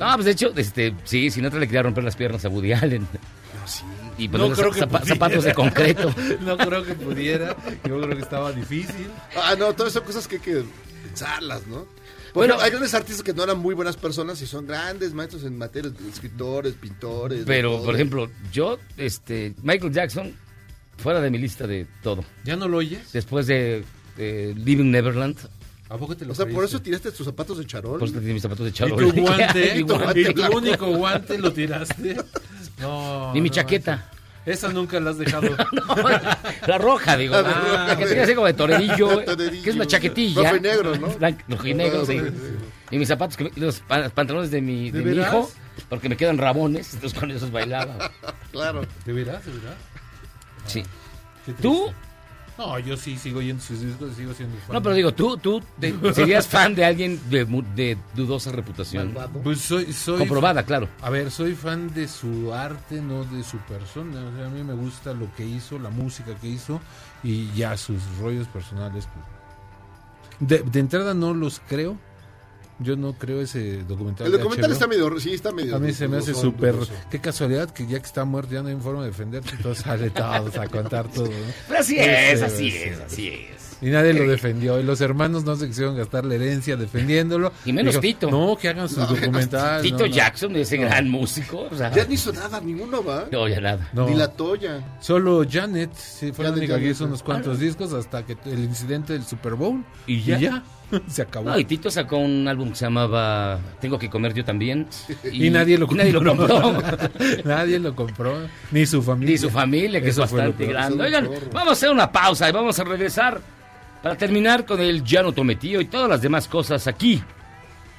No, 0.00 0.14
pues 0.14 0.24
de 0.24 0.30
hecho, 0.32 0.52
este, 0.56 0.94
sí, 1.04 1.30
Sinatra 1.30 1.60
le 1.60 1.66
quería 1.66 1.84
romper 1.84 2.02
las 2.02 2.16
piernas 2.16 2.44
a 2.44 2.48
Woody 2.48 2.72
Allen. 2.72 3.02
No, 3.02 3.68
sí. 3.68 3.84
Y 4.18 4.26
No 4.28 4.32
ponerle 4.32 4.56
creo 4.56 4.70
que 4.72 4.80
zapa- 4.80 4.98
pudiera. 5.00 5.06
zapatos 5.14 5.44
de 5.44 5.54
concreto. 5.54 6.14
No 6.40 6.56
creo 6.58 6.84
que 6.84 6.94
pudiera. 6.94 7.56
Yo 7.84 8.00
creo 8.00 8.16
que 8.16 8.22
estaba 8.22 8.52
difícil. 8.52 9.06
Ah, 9.36 9.54
no, 9.58 9.72
todas 9.74 9.92
son 9.92 10.04
cosas 10.04 10.26
que 10.28 10.36
hay 10.36 10.42
que 10.42 10.64
pensarlas, 11.04 11.66
¿no? 11.66 11.86
Bueno. 12.34 12.54
Bueno, 12.54 12.58
hay 12.60 12.70
grandes 12.70 12.92
artistas 12.94 13.22
que 13.22 13.32
no 13.32 13.42
eran 13.44 13.58
muy 13.58 13.74
buenas 13.74 13.96
personas 13.96 14.40
y 14.42 14.46
son 14.46 14.66
grandes 14.66 15.14
maestros 15.14 15.44
en 15.44 15.56
materias 15.56 15.94
de 15.98 16.08
escritores, 16.08 16.74
pintores. 16.74 17.42
Pero, 17.46 17.82
por 17.82 17.94
ejemplo, 17.94 18.30
yo, 18.52 18.78
este, 18.96 19.54
Michael 19.62 19.92
Jackson, 19.92 20.34
fuera 20.98 21.20
de 21.20 21.30
mi 21.30 21.38
lista 21.38 21.66
de 21.66 21.86
todo. 22.02 22.24
¿Ya 22.44 22.54
no 22.56 22.68
lo 22.68 22.76
oyes? 22.78 23.12
Después 23.12 23.46
de, 23.46 23.82
de 24.16 24.54
Living 24.56 24.90
Neverland, 24.90 25.36
¿A 25.90 25.96
poco 25.96 26.14
te 26.14 26.26
lo 26.26 26.32
O 26.32 26.34
sea, 26.34 26.44
por 26.44 26.56
creíste? 26.56 26.76
eso 26.76 26.82
tiraste 26.82 27.12
tus 27.12 27.24
zapatos 27.24 27.56
de 27.56 27.64
charol. 27.66 27.98
por 27.98 28.06
eso 28.08 28.18
tenía 28.18 28.34
mis 28.34 28.42
zapatos 28.42 28.64
de 28.66 28.70
¿Y 28.70 28.74
charol. 28.74 28.98
tu 29.14 29.20
guante? 29.22 29.72
Mi 29.76 29.80
guante. 29.82 30.20
¿Y 30.20 30.34
tu 30.34 30.56
único 30.56 30.86
guante 30.88 31.38
lo 31.38 31.50
tiraste? 31.50 32.14
No. 32.80 33.32
Y 33.34 33.40
mi 33.40 33.48
no, 33.48 33.54
chaqueta. 33.54 34.04
Esa, 34.46 34.66
esa 34.66 34.74
nunca 34.74 34.98
la 35.00 35.10
has 35.10 35.18
dejado. 35.18 35.48
No, 35.72 35.94
la 36.66 36.78
roja, 36.78 37.16
digo. 37.16 37.34
La 37.34 37.42
roja, 37.42 37.86
la 37.88 37.96
que 37.96 38.06
tenía 38.06 38.24
así 38.24 38.34
como 38.34 38.46
de 38.46 38.54
torerillo, 38.54 39.24
que 39.24 39.70
es 39.70 39.74
una 39.76 39.86
chaquetilla. 39.86 40.42
Rojo 40.42 40.56
y 40.56 40.60
negro, 40.60 40.96
¿no? 40.96 41.08
Blanco- 41.08 41.42
Rojo 41.48 41.66
y 41.66 41.74
negro, 41.74 42.06
sí. 42.06 42.20
Y 42.90 42.98
mis 42.98 43.08
zapatos, 43.08 43.36
que 43.36 43.44
me- 43.44 43.52
los 43.56 43.80
pa- 43.80 44.08
pantalones 44.08 44.50
de 44.50 44.60
mi, 44.62 44.90
¿De 44.90 44.98
de 45.00 45.04
mi 45.04 45.16
veras? 45.16 45.28
hijo, 45.34 45.50
porque 45.90 46.08
me 46.08 46.16
quedan 46.16 46.38
rabones, 46.38 46.94
entonces 46.94 47.18
con 47.18 47.30
esos 47.30 47.50
bailaba. 47.50 48.10
Claro. 48.52 48.86
¿De 49.04 49.12
veras? 49.12 49.44
¿De 49.44 49.52
veras? 49.52 49.74
Sí. 50.66 50.82
Triste. 51.44 51.62
¿Tú? 51.62 51.92
No, 52.58 52.78
yo 52.80 52.96
sí 52.96 53.16
sigo 53.16 53.40
yendo 53.40 53.62
sus 53.62 53.80
discos, 53.80 54.14
sigo 54.16 54.34
siendo 54.34 54.56
fan. 54.58 54.74
No, 54.74 54.82
pero 54.82 54.94
digo, 54.96 55.14
tú, 55.14 55.36
tú 55.36 55.62
te- 55.78 55.94
serías 56.12 56.48
fan 56.48 56.74
de 56.74 56.84
alguien 56.84 57.20
de, 57.30 57.44
mu- 57.44 57.62
de 57.76 57.96
dudosa 58.16 58.50
reputación. 58.50 59.14
Pues 59.44 59.60
soy, 59.60 59.92
soy 59.92 60.18
Comprobada, 60.18 60.64
claro. 60.64 60.88
A 61.00 61.08
ver, 61.08 61.30
soy 61.30 61.54
fan 61.54 61.94
de 61.94 62.08
su 62.08 62.52
arte, 62.52 63.00
no 63.00 63.22
de 63.24 63.44
su 63.44 63.58
persona. 63.58 64.20
O 64.28 64.36
sea, 64.36 64.46
a 64.46 64.50
mí 64.50 64.64
me 64.64 64.74
gusta 64.74 65.12
lo 65.14 65.32
que 65.36 65.46
hizo, 65.46 65.78
la 65.78 65.90
música 65.90 66.34
que 66.34 66.48
hizo 66.48 66.80
y 67.22 67.50
ya 67.52 67.76
sus 67.76 68.02
rollos 68.20 68.48
personales. 68.48 69.06
pues. 69.06 69.24
De, 70.40 70.58
de 70.70 70.80
entrada 70.80 71.14
no 71.14 71.34
los 71.34 71.60
creo. 71.68 71.96
Yo 72.80 72.96
no 72.96 73.12
creo 73.14 73.40
ese 73.40 73.82
documental. 73.82 74.26
El 74.26 74.32
documental 74.32 74.70
está 74.70 74.86
medio, 74.86 75.18
sí, 75.18 75.34
está 75.34 75.52
medio. 75.52 75.76
A 75.76 75.78
mí 75.78 75.92
se 75.92 76.06
me 76.06 76.18
hace 76.18 76.34
súper. 76.34 76.76
Qué 77.10 77.20
casualidad 77.20 77.70
que 77.70 77.86
ya 77.86 77.98
que 77.98 78.06
está 78.06 78.24
muerto 78.24 78.54
ya 78.54 78.62
no 78.62 78.68
hay 78.68 78.76
forma 78.76 79.04
de 79.04 79.12
sale 79.74 80.10
todos 80.10 80.56
a 80.56 80.68
contar 80.68 81.08
todo. 81.08 81.26
¿no? 81.26 81.32
Pero 81.66 81.80
así 81.80 81.96
es, 81.98 82.42
así 82.42 82.68
ese. 82.68 82.90
es, 82.90 83.00
así 83.00 83.28
es. 83.28 83.67
Y 83.80 83.90
nadie 83.90 84.12
lo 84.12 84.28
defendió. 84.28 84.80
Y 84.80 84.82
los 84.82 85.00
hermanos 85.00 85.44
no 85.44 85.56
se 85.56 85.66
quisieron 85.68 85.96
gastar 85.96 86.24
la 86.24 86.34
herencia 86.34 86.76
defendiéndolo. 86.76 87.52
Y 87.64 87.72
menos 87.72 87.94
Dijo, 87.94 88.00
Tito. 88.02 88.30
No, 88.30 88.56
que 88.56 88.68
hagan 88.68 88.88
su 88.88 89.00
documental. 89.00 89.82
Tito 89.82 89.98
no, 89.98 90.06
no. 90.06 90.12
Jackson, 90.12 90.56
ese 90.56 90.76
gran 90.78 91.08
músico. 91.08 91.68
O 91.70 91.76
sea, 91.76 91.92
Ya 91.92 92.04
no 92.04 92.12
hizo 92.12 92.32
nada, 92.32 92.60
ninguno 92.60 93.04
va. 93.04 93.26
no, 93.30 93.48
ya 93.48 93.60
nada. 93.60 93.88
No. 93.92 94.08
Ni 94.08 94.16
la 94.16 94.28
Toya. 94.28 94.98
Solo 95.00 95.44
Janet, 95.48 95.90
sí, 95.94 96.32
fue 96.32 96.44
la 96.44 96.50
Janet 96.50 96.64
única 96.68 96.78
que 96.78 96.90
hizo 96.90 97.04
unos 97.04 97.22
cuantos 97.22 97.58
discos 97.58 97.92
hasta 97.92 98.24
que 98.24 98.36
el 98.46 98.60
incidente 98.60 99.12
del 99.12 99.24
Super 99.24 99.54
Bowl. 99.54 99.84
¿Y 100.06 100.22
ya? 100.22 100.62
se 101.08 101.22
acabó. 101.22 101.50
No, 101.50 101.58
y 101.58 101.64
Tito 101.64 101.90
sacó 101.90 102.18
un 102.18 102.46
álbum 102.48 102.70
que 102.70 102.76
se 102.76 102.86
llamaba 102.86 103.58
Tengo 103.80 103.98
que 103.98 104.08
comer 104.08 104.34
yo 104.34 104.44
también. 104.44 104.86
y, 105.30 105.50
nadie 105.50 105.78
lo 105.78 105.86
compró. 105.86 106.04
nadie 106.04 106.12
lo 106.12 106.24
compró. 106.36 106.82
nadie 107.44 107.78
lo 107.78 107.94
compró. 107.94 108.38
Ni 108.72 108.86
su 108.86 109.02
familia. 109.02 109.32
Ni 109.32 109.38
su 109.38 109.50
familia, 109.50 110.00
que 110.00 110.08
Eso 110.08 110.24
es 110.24 110.32
bastante 110.32 110.66
grande. 110.66 111.04
Oigan, 111.04 111.28
vamos 111.52 111.68
a 111.68 111.72
hacer 111.72 111.90
una 111.90 112.10
pausa 112.10 112.48
y 112.48 112.52
vamos 112.52 112.78
a 112.78 112.84
regresar 112.84 113.40
para 114.02 114.16
terminar 114.16 114.64
con 114.64 114.80
el 114.80 115.04
llano 115.04 115.32
tometío 115.32 115.80
y 115.80 115.86
todas 115.86 116.08
las 116.08 116.22
demás 116.22 116.48
cosas 116.48 116.86
aquí 116.86 117.22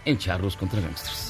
en 0.06 0.18
Charros 0.18 0.56
contra 0.56 0.82
Gangsters. 0.82 1.29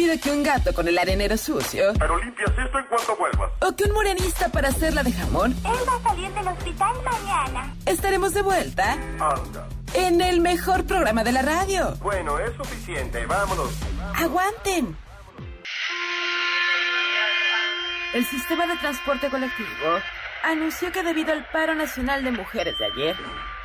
Rápido 0.00 0.20
que 0.22 0.30
un 0.30 0.42
gato 0.42 0.72
con 0.72 0.88
el 0.88 0.98
arenero 0.98 1.36
sucio. 1.36 1.92
Pero 1.98 2.18
limpias 2.18 2.50
esto 2.50 2.78
en 2.78 2.86
cuanto 2.86 3.16
vuelvas. 3.16 3.50
O 3.60 3.76
que 3.76 3.84
un 3.84 3.92
morenista 3.92 4.48
para 4.48 4.68
hacerla 4.68 5.02
de 5.02 5.12
jamón. 5.12 5.52
Él 5.52 5.88
va 5.88 5.96
a 5.96 6.02
salir 6.02 6.30
del 6.32 6.48
hospital 6.48 6.94
mañana. 7.04 7.74
Estaremos 7.86 8.32
de 8.32 8.42
vuelta 8.42 8.92
Anda. 8.92 9.68
en 9.94 10.20
el 10.20 10.40
mejor 10.40 10.84
programa 10.86 11.22
de 11.24 11.32
la 11.32 11.42
radio. 11.42 11.94
Bueno, 12.00 12.38
es 12.38 12.54
suficiente. 12.56 13.26
Vámonos. 13.26 13.70
¡Aguanten! 14.14 14.96
El 18.14 18.24
sistema 18.24 18.66
de 18.66 18.76
transporte 18.76 19.28
colectivo 19.28 19.68
anunció 20.42 20.90
que 20.92 21.02
debido 21.02 21.32
al 21.32 21.46
paro 21.52 21.74
nacional 21.74 22.24
de 22.24 22.30
mujeres 22.32 22.78
de 22.78 22.86
ayer, 22.86 23.16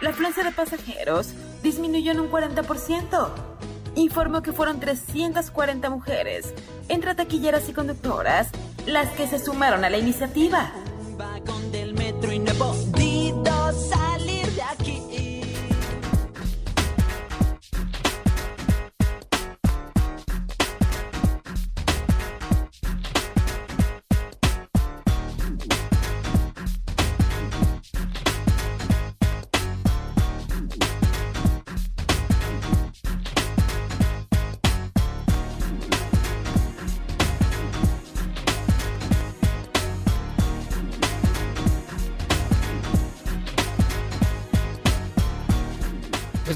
la 0.02 0.10
afluencia 0.10 0.44
de 0.44 0.52
pasajeros 0.52 1.34
disminuyó 1.64 2.12
en 2.12 2.20
un 2.20 2.30
40%. 2.30 3.56
Informó 3.96 4.42
que 4.42 4.52
fueron 4.52 4.80
340 4.80 5.90
mujeres, 5.90 6.54
entre 6.90 7.16
taquilleras 7.16 7.70
y 7.70 7.74
conductoras, 7.74 8.50
las 8.86 9.10
que 9.12 9.28
se 9.28 9.40
sumaron 9.40 9.86
a 9.86 9.90
la 9.90 9.98
iniciativa. 9.98 10.72
vagón 11.18 11.72
del 11.72 11.94
metro 11.94 12.32
y 12.32 12.40
no 12.40 12.52
he 12.52 12.56
salir 13.74 14.46
de 14.52 14.62
aquí. 14.62 14.85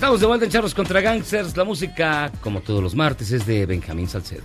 Estamos 0.09 0.21
de 0.21 0.25
vuelta 0.25 0.45
en 0.45 0.51
Charros 0.51 0.73
contra 0.73 1.01
Gangsters. 1.01 1.55
La 1.55 1.63
música, 1.63 2.31
como 2.41 2.61
todos 2.61 2.81
los 2.81 2.95
martes, 2.95 3.31
es 3.31 3.45
de 3.45 3.67
Benjamín 3.67 4.09
Salcedo. 4.09 4.41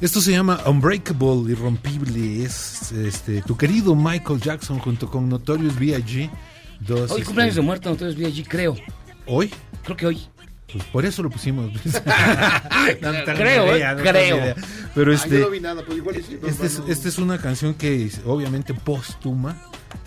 Esto 0.00 0.18
se 0.22 0.32
llama 0.32 0.60
Unbreakable, 0.64 1.52
Irrompible. 1.52 2.42
Es 2.42 2.90
este 2.90 3.42
tu 3.42 3.54
querido 3.54 3.94
Michael 3.94 4.40
Jackson 4.40 4.78
junto 4.78 5.10
con 5.10 5.28
Notorious 5.28 5.78
B.I.G. 5.78 6.30
Dos, 6.80 7.10
Hoy 7.10 7.18
este, 7.18 7.24
cumpleaños 7.24 7.56
de 7.56 7.60
muerto, 7.60 7.94
vi 8.16 8.24
allí, 8.24 8.44
creo. 8.44 8.74
¿Hoy? 9.26 9.52
Creo 9.84 9.94
que 9.94 10.06
hoy. 10.06 10.26
Pues 10.72 10.84
por 10.84 11.04
eso 11.04 11.22
lo 11.22 11.28
pusimos. 11.28 11.70
Creo, 13.26 13.64
ni 13.66 13.72
eh, 13.72 13.76
idea, 13.76 13.94
no 13.94 14.02
creo. 14.02 14.36
idea. 14.38 14.54
Pero 14.94 15.12
Ah, 15.12 15.14
este, 15.16 15.38
yo 15.38 15.40
no 15.40 15.50
vi 15.50 15.60
nada, 15.60 15.84
pues 15.84 15.98
igual 15.98 16.16
no, 16.40 16.48
este 16.48 16.66
es, 16.66 16.82
esta 16.88 17.08
es 17.10 17.18
una 17.18 17.36
canción 17.36 17.74
que 17.74 18.06
es, 18.06 18.22
obviamente 18.24 18.72
póstuma. 18.72 19.54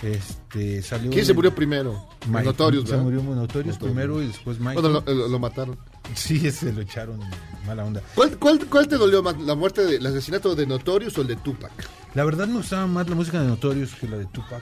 Este, 0.01 0.81
salió 0.81 1.10
¿Quién 1.12 1.25
se 1.25 1.34
murió 1.34 1.53
primero? 1.55 2.08
Mike- 2.27 2.43
Notorious, 2.45 2.86
Se 2.86 2.91
¿verdad? 2.91 3.03
murió 3.03 3.21
Notorious 3.23 3.75
Notorious. 3.75 3.77
primero 3.77 4.21
y 4.21 4.27
después 4.27 4.60
Michael. 4.60 4.81
Bueno, 5.03 5.27
lo, 5.27 5.39
mataron. 5.39 5.77
Sí, 6.13 6.51
se 6.51 6.71
lo 6.73 6.81
echaron 6.81 7.19
mala 7.65 7.84
onda. 7.86 8.01
¿Cuál, 8.13 8.38
cuál, 8.38 8.65
cuál 8.67 8.88
te 8.88 8.95
dolió 8.97 9.23
más? 9.23 9.39
¿La 9.41 9.55
muerte, 9.55 9.84
de, 9.86 9.95
el 9.95 10.05
asesinato 10.05 10.53
de 10.55 10.67
Notorious 10.67 11.17
o 11.17 11.21
el 11.21 11.27
de 11.27 11.36
Tupac? 11.38 11.71
La 12.13 12.23
verdad 12.25 12.47
me 12.47 12.58
gustaba 12.58 12.86
más 12.88 13.10
la 13.10 13.15
música 13.15 13.41
de 13.41 13.47
Notorious 13.47 13.95
que 13.95 14.08
la 14.08 14.17
de 14.17 14.25
Tupac. 14.25 14.62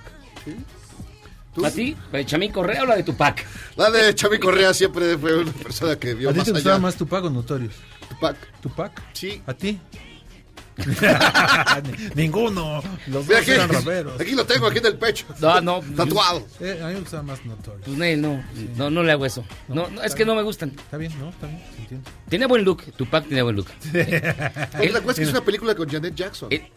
¿Tú? 1.53 1.65
¿A 1.65 1.69
ti? 1.71 1.95
¿Chamín 2.25 2.51
Correa 2.51 2.83
o 2.83 2.85
la 2.85 2.95
de 2.95 3.03
Tupac? 3.03 3.45
La 3.75 3.91
de 3.91 4.15
Chavi 4.15 4.39
Correa 4.39 4.73
siempre 4.73 5.17
fue 5.19 5.37
una 5.37 5.51
persona 5.51 5.95
que 5.97 6.13
vio 6.15 6.29
¿A 6.29 6.31
ti 6.33 6.39
más 6.39 6.45
te 6.45 6.51
gustaba 6.51 6.75
allá. 6.75 6.81
más 6.81 6.95
Tupac 6.95 7.23
o 7.25 7.29
Notorious? 7.29 7.75
Tupac. 8.09 8.37
¿Tupac? 8.61 9.01
Sí. 9.13 9.41
¿A 9.45 9.53
ti? 9.53 9.79
Ninguno. 12.15 12.81
Los 13.07 13.27
dos 13.27 13.37
aquí, 13.37 13.51
eran 13.51 13.69
raperos. 13.69 14.19
aquí 14.19 14.31
lo 14.31 14.45
tengo, 14.45 14.67
aquí 14.67 14.79
en 14.79 14.85
el 14.87 14.97
pecho. 14.97 15.25
No, 15.39 15.61
no. 15.61 15.81
Tatuado. 15.95 16.45
Eh, 16.59 16.79
a 16.83 16.87
mí 16.87 16.93
me 16.93 16.99
gustaba 17.01 17.23
más 17.23 17.45
Notorious. 17.45 17.85
Pues 17.85 17.97
Nel, 17.97 18.21
no, 18.21 18.43
no, 18.75 18.89
no 18.89 19.03
le 19.03 19.11
hago 19.11 19.25
eso. 19.25 19.43
No, 19.67 19.87
no, 19.89 20.01
es 20.01 20.15
que 20.15 20.25
no 20.25 20.35
me 20.35 20.41
gustan. 20.41 20.69
Está 20.69 20.97
bien, 20.97 21.11
¿no? 21.19 21.29
Está 21.29 21.47
bien, 21.47 21.61
se 21.75 21.81
entiende. 21.81 22.11
Tiene 22.29 22.45
buen 22.47 22.63
look, 22.63 22.83
Tupac 22.95 23.25
tiene 23.27 23.41
buen 23.43 23.55
look. 23.55 23.67
Oye, 23.93 24.03
¿te 24.05 24.97
acuerdas 24.97 25.15
que 25.17 25.23
es 25.23 25.29
una 25.29 25.43
película 25.45 25.75
con 25.75 25.89
Janet 25.89 26.15
Jackson? 26.15 26.49
Eh, 26.51 26.71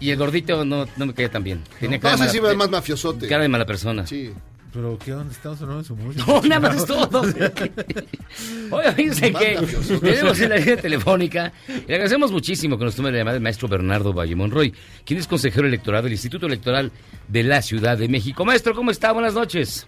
y 0.00 0.10
el 0.10 0.16
gordito 0.18 0.64
no, 0.64 0.86
no 0.96 1.06
me 1.06 1.14
caía 1.14 1.30
tan 1.30 1.42
bien. 1.44 1.62
Tenía 1.80 1.98
No, 1.98 2.02
cara, 2.02 2.16
de 2.16 2.22
ese 2.24 2.32
sí 2.32 2.40
mala, 2.40 2.52
es 2.52 2.58
más 2.58 2.70
mafiosote. 2.70 3.28
cara 3.28 3.42
de 3.42 3.48
mala 3.48 3.64
persona. 3.66 4.06
Sí. 4.06 4.32
Pero 4.76 4.98
¿qué 5.02 5.14
onda? 5.14 5.32
Estamos 5.32 5.58
hablando 5.62 5.80
de 5.82 5.88
su 5.88 5.96
música. 5.96 6.24
No, 6.26 6.42
nada 6.42 6.60
más 6.60 6.76
es 6.76 6.84
todo. 6.84 7.22
Oye, 8.72 8.92
fíjense 8.92 9.32
que 9.32 9.54
Mafioso. 9.58 9.98
tenemos 10.00 10.38
en 10.38 10.50
la 10.50 10.56
línea 10.56 10.76
telefónica 10.76 11.52
y 11.66 11.72
le 11.88 11.94
agradecemos 11.94 12.30
muchísimo 12.30 12.76
que 12.76 12.84
nos 12.84 12.94
tome 12.94 13.10
la 13.10 13.16
llamada 13.16 13.38
el 13.38 13.42
maestro 13.42 13.68
Bernardo 13.68 14.12
Valle 14.12 14.36
Monroy, 14.36 14.74
quien 15.06 15.18
es 15.18 15.26
consejero 15.26 15.66
electoral 15.66 16.02
del 16.02 16.12
Instituto 16.12 16.44
Electoral 16.44 16.92
de 17.26 17.42
la 17.42 17.62
Ciudad 17.62 17.96
de 17.96 18.06
México. 18.06 18.44
Maestro, 18.44 18.74
¿cómo 18.74 18.90
está? 18.90 19.12
Buenas 19.12 19.32
noches. 19.32 19.86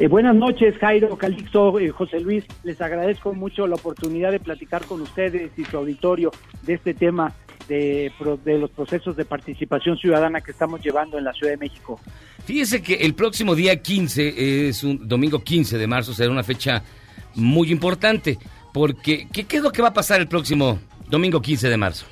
Eh, 0.00 0.06
buenas 0.06 0.36
noches, 0.36 0.76
Jairo, 0.78 1.18
Calixto, 1.18 1.76
eh, 1.80 1.90
José 1.90 2.20
Luis. 2.20 2.44
Les 2.62 2.80
agradezco 2.80 3.34
mucho 3.34 3.66
la 3.66 3.74
oportunidad 3.74 4.30
de 4.30 4.38
platicar 4.38 4.84
con 4.84 5.00
ustedes 5.00 5.50
y 5.56 5.64
su 5.64 5.76
auditorio 5.76 6.30
de 6.62 6.74
este 6.74 6.94
tema 6.94 7.34
de, 7.66 8.12
de 8.44 8.58
los 8.58 8.70
procesos 8.70 9.16
de 9.16 9.24
participación 9.24 9.98
ciudadana 9.98 10.40
que 10.40 10.52
estamos 10.52 10.80
llevando 10.82 11.18
en 11.18 11.24
la 11.24 11.32
Ciudad 11.32 11.54
de 11.54 11.56
México. 11.56 11.98
Fíjese 12.44 12.80
que 12.80 12.94
el 12.94 13.14
próximo 13.14 13.56
día 13.56 13.82
15, 13.82 14.68
es 14.68 14.84
un 14.84 15.08
domingo 15.08 15.42
15 15.42 15.76
de 15.76 15.86
marzo, 15.88 16.14
será 16.14 16.30
una 16.30 16.44
fecha 16.44 16.84
muy 17.34 17.72
importante, 17.72 18.38
porque 18.72 19.26
¿qué, 19.32 19.46
qué 19.46 19.56
es 19.56 19.62
lo 19.64 19.72
que 19.72 19.82
va 19.82 19.88
a 19.88 19.94
pasar 19.94 20.20
el 20.20 20.28
próximo 20.28 20.78
domingo 21.10 21.42
15 21.42 21.68
de 21.68 21.76
marzo? 21.76 22.06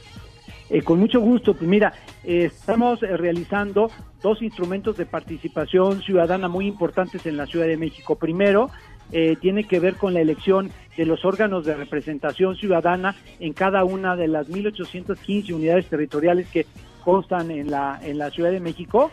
Eh, 0.68 0.82
con 0.82 0.98
mucho 0.98 1.20
gusto, 1.20 1.54
pues 1.54 1.70
mira, 1.70 1.92
eh, 2.24 2.46
estamos 2.46 2.98
realizando 3.00 3.92
dos 4.22 4.42
instrumentos 4.42 4.96
de 4.96 5.06
participación 5.06 6.02
ciudadana 6.02 6.48
muy 6.48 6.66
importantes 6.66 7.26
en 7.26 7.36
la 7.36 7.46
Ciudad 7.46 7.66
de 7.66 7.76
México. 7.76 8.16
Primero, 8.16 8.70
eh, 9.12 9.36
tiene 9.40 9.64
que 9.64 9.78
ver 9.78 9.96
con 9.96 10.14
la 10.14 10.20
elección 10.20 10.70
de 10.96 11.06
los 11.06 11.24
órganos 11.24 11.64
de 11.64 11.74
representación 11.74 12.56
ciudadana 12.56 13.14
en 13.38 13.52
cada 13.52 13.84
una 13.84 14.16
de 14.16 14.28
las 14.28 14.48
1.815 14.48 15.52
unidades 15.52 15.86
territoriales 15.86 16.48
que 16.48 16.66
constan 17.04 17.50
en 17.50 17.70
la, 17.70 18.00
en 18.02 18.18
la 18.18 18.30
Ciudad 18.30 18.50
de 18.50 18.60
México. 18.60 19.12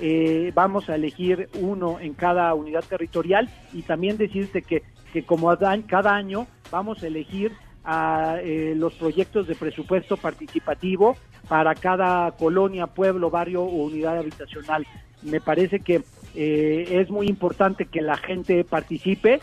Eh, 0.00 0.52
vamos 0.54 0.88
a 0.88 0.94
elegir 0.94 1.48
uno 1.60 2.00
en 2.00 2.14
cada 2.14 2.52
unidad 2.54 2.84
territorial 2.84 3.48
y 3.72 3.82
también 3.82 4.16
decirte 4.16 4.62
que, 4.62 4.82
que 5.12 5.24
como 5.24 5.56
cada 5.86 6.14
año 6.14 6.46
vamos 6.70 7.02
a 7.02 7.06
elegir 7.06 7.52
a 7.90 8.36
eh, 8.42 8.74
los 8.76 8.92
proyectos 8.92 9.46
de 9.46 9.54
presupuesto 9.54 10.18
participativo 10.18 11.16
para 11.48 11.74
cada 11.74 12.30
colonia, 12.32 12.86
pueblo, 12.86 13.30
barrio 13.30 13.62
o 13.62 13.86
unidad 13.86 14.18
habitacional. 14.18 14.86
Me 15.22 15.40
parece 15.40 15.80
que 15.80 16.02
eh, 16.34 16.86
es 16.90 17.08
muy 17.08 17.28
importante 17.28 17.86
que 17.86 18.02
la 18.02 18.18
gente 18.18 18.62
participe 18.62 19.40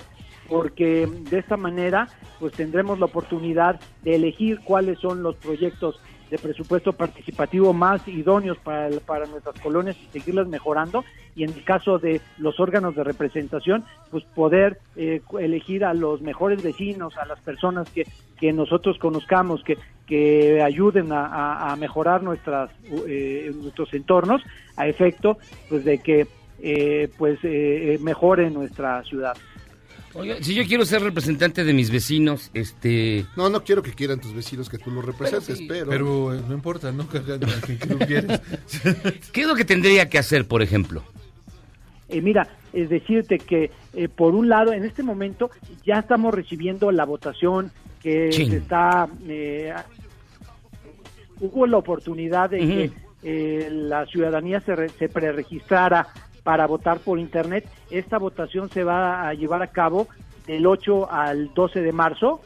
porque 0.48 1.10
de 1.32 1.40
esta 1.40 1.58
manera 1.58 2.08
pues 2.40 2.54
tendremos 2.54 3.00
la 3.00 3.06
oportunidad 3.06 3.80
de 4.04 4.16
elegir 4.16 4.60
cuáles 4.64 5.00
son 5.00 5.24
los 5.24 5.36
proyectos 5.38 6.00
de 6.36 6.40
presupuesto 6.40 6.94
participativo 6.94 7.74
más 7.74 8.06
idóneos 8.08 8.58
para, 8.60 8.90
para 9.00 9.26
nuestras 9.26 9.56
colonias 9.60 9.96
y 10.02 10.08
seguirlas 10.08 10.48
mejorando. 10.48 11.04
Y 11.34 11.44
en 11.44 11.54
el 11.54 11.64
caso 11.64 11.98
de 11.98 12.22
los 12.38 12.60
órganos 12.60 12.96
de 12.96 13.04
representación 13.04 13.86
pues 14.10 14.24
poder 14.34 14.80
eh, 14.96 15.22
elegir 15.40 15.84
a 15.86 15.94
los 15.94 16.22
mejores 16.22 16.62
vecinos 16.62 17.18
a 17.18 17.26
las 17.26 17.40
personas 17.42 17.90
que, 17.90 18.08
que 18.38 18.52
nosotros 18.54 18.98
conozcamos 19.00 19.64
que, 19.64 19.78
que 20.06 20.62
ayuden 20.62 21.12
a, 21.12 21.72
a- 21.72 21.76
mejorar 21.76 22.24
nuestras 22.24 22.70
eh, 23.08 23.52
nuestros 23.54 23.94
entornos 23.94 24.42
a 24.78 24.88
efecto 24.88 25.38
pues 25.68 25.84
de 25.84 26.00
que 26.00 26.28
eh, 26.58 27.10
pues 27.18 27.38
eh, 27.44 27.96
eh, 27.96 27.98
mejore 28.02 28.50
nuestra 28.50 29.04
ciudad 29.04 29.36
Oiga, 30.16 30.38
si 30.42 30.56
yo 30.56 30.64
quiero 30.66 30.86
ser 30.86 31.02
representante 31.02 31.64
de 31.64 31.74
mis 31.74 31.92
vecinos, 31.92 32.50
este... 32.54 33.26
No, 33.36 33.50
no 33.50 33.64
quiero 33.64 33.84
que 33.84 33.92
quieran 33.94 34.20
tus 34.20 34.34
vecinos 34.34 34.70
que 34.70 34.78
tú 34.78 34.90
los 34.92 35.04
representes, 35.04 35.62
pero... 35.68 35.90
Pero 35.90 36.34
eh, 36.34 36.42
no 36.48 36.54
importa, 36.54 36.92
no 36.92 37.08
que 37.10 37.20
tú 37.20 37.98
quieres. 38.00 38.40
¿Qué 39.34 39.42
es 39.42 39.48
lo 39.48 39.56
que 39.56 39.66
tendría 39.66 40.10
que 40.10 40.18
hacer, 40.18 40.48
por 40.48 40.62
ejemplo? 40.62 41.04
Eh, 42.08 42.22
mira, 42.22 42.48
es 42.72 42.90
decirte 42.90 43.40
que 43.40 43.72
eh, 43.94 44.08
por 44.08 44.36
un 44.36 44.48
lado, 44.48 44.72
en 44.74 44.86
este 44.86 45.04
momento 45.04 45.50
ya 45.86 46.00
estamos 46.00 46.34
recibiendo 46.34 46.92
la 46.92 47.04
votación 47.06 47.72
que 48.02 48.30
Chin. 48.32 48.52
se 48.52 48.58
está... 48.58 49.10
eh, 49.28 49.74
hubo 51.40 51.68
la 51.68 51.78
oportunidad 51.78 52.50
de 52.52 52.60
que 52.60 52.92
eh, 53.24 53.70
la 53.72 54.06
ciudadanía 54.06 54.62
se, 54.62 54.76
re- 54.76 54.90
se 54.90 55.10
preregistrara 55.10 56.08
para 56.46 56.68
votar 56.68 57.00
por 57.00 57.18
Internet. 57.18 57.68
Esta 57.90 58.20
votación 58.20 58.70
se 58.70 58.84
va 58.84 59.28
a 59.28 59.34
llevar 59.34 59.64
a 59.64 59.72
cabo 59.72 60.08
del 60.46 60.68
8 60.68 61.12
al 61.12 61.52
12 61.56 61.82
de 61.82 61.92
marzo 61.92 62.40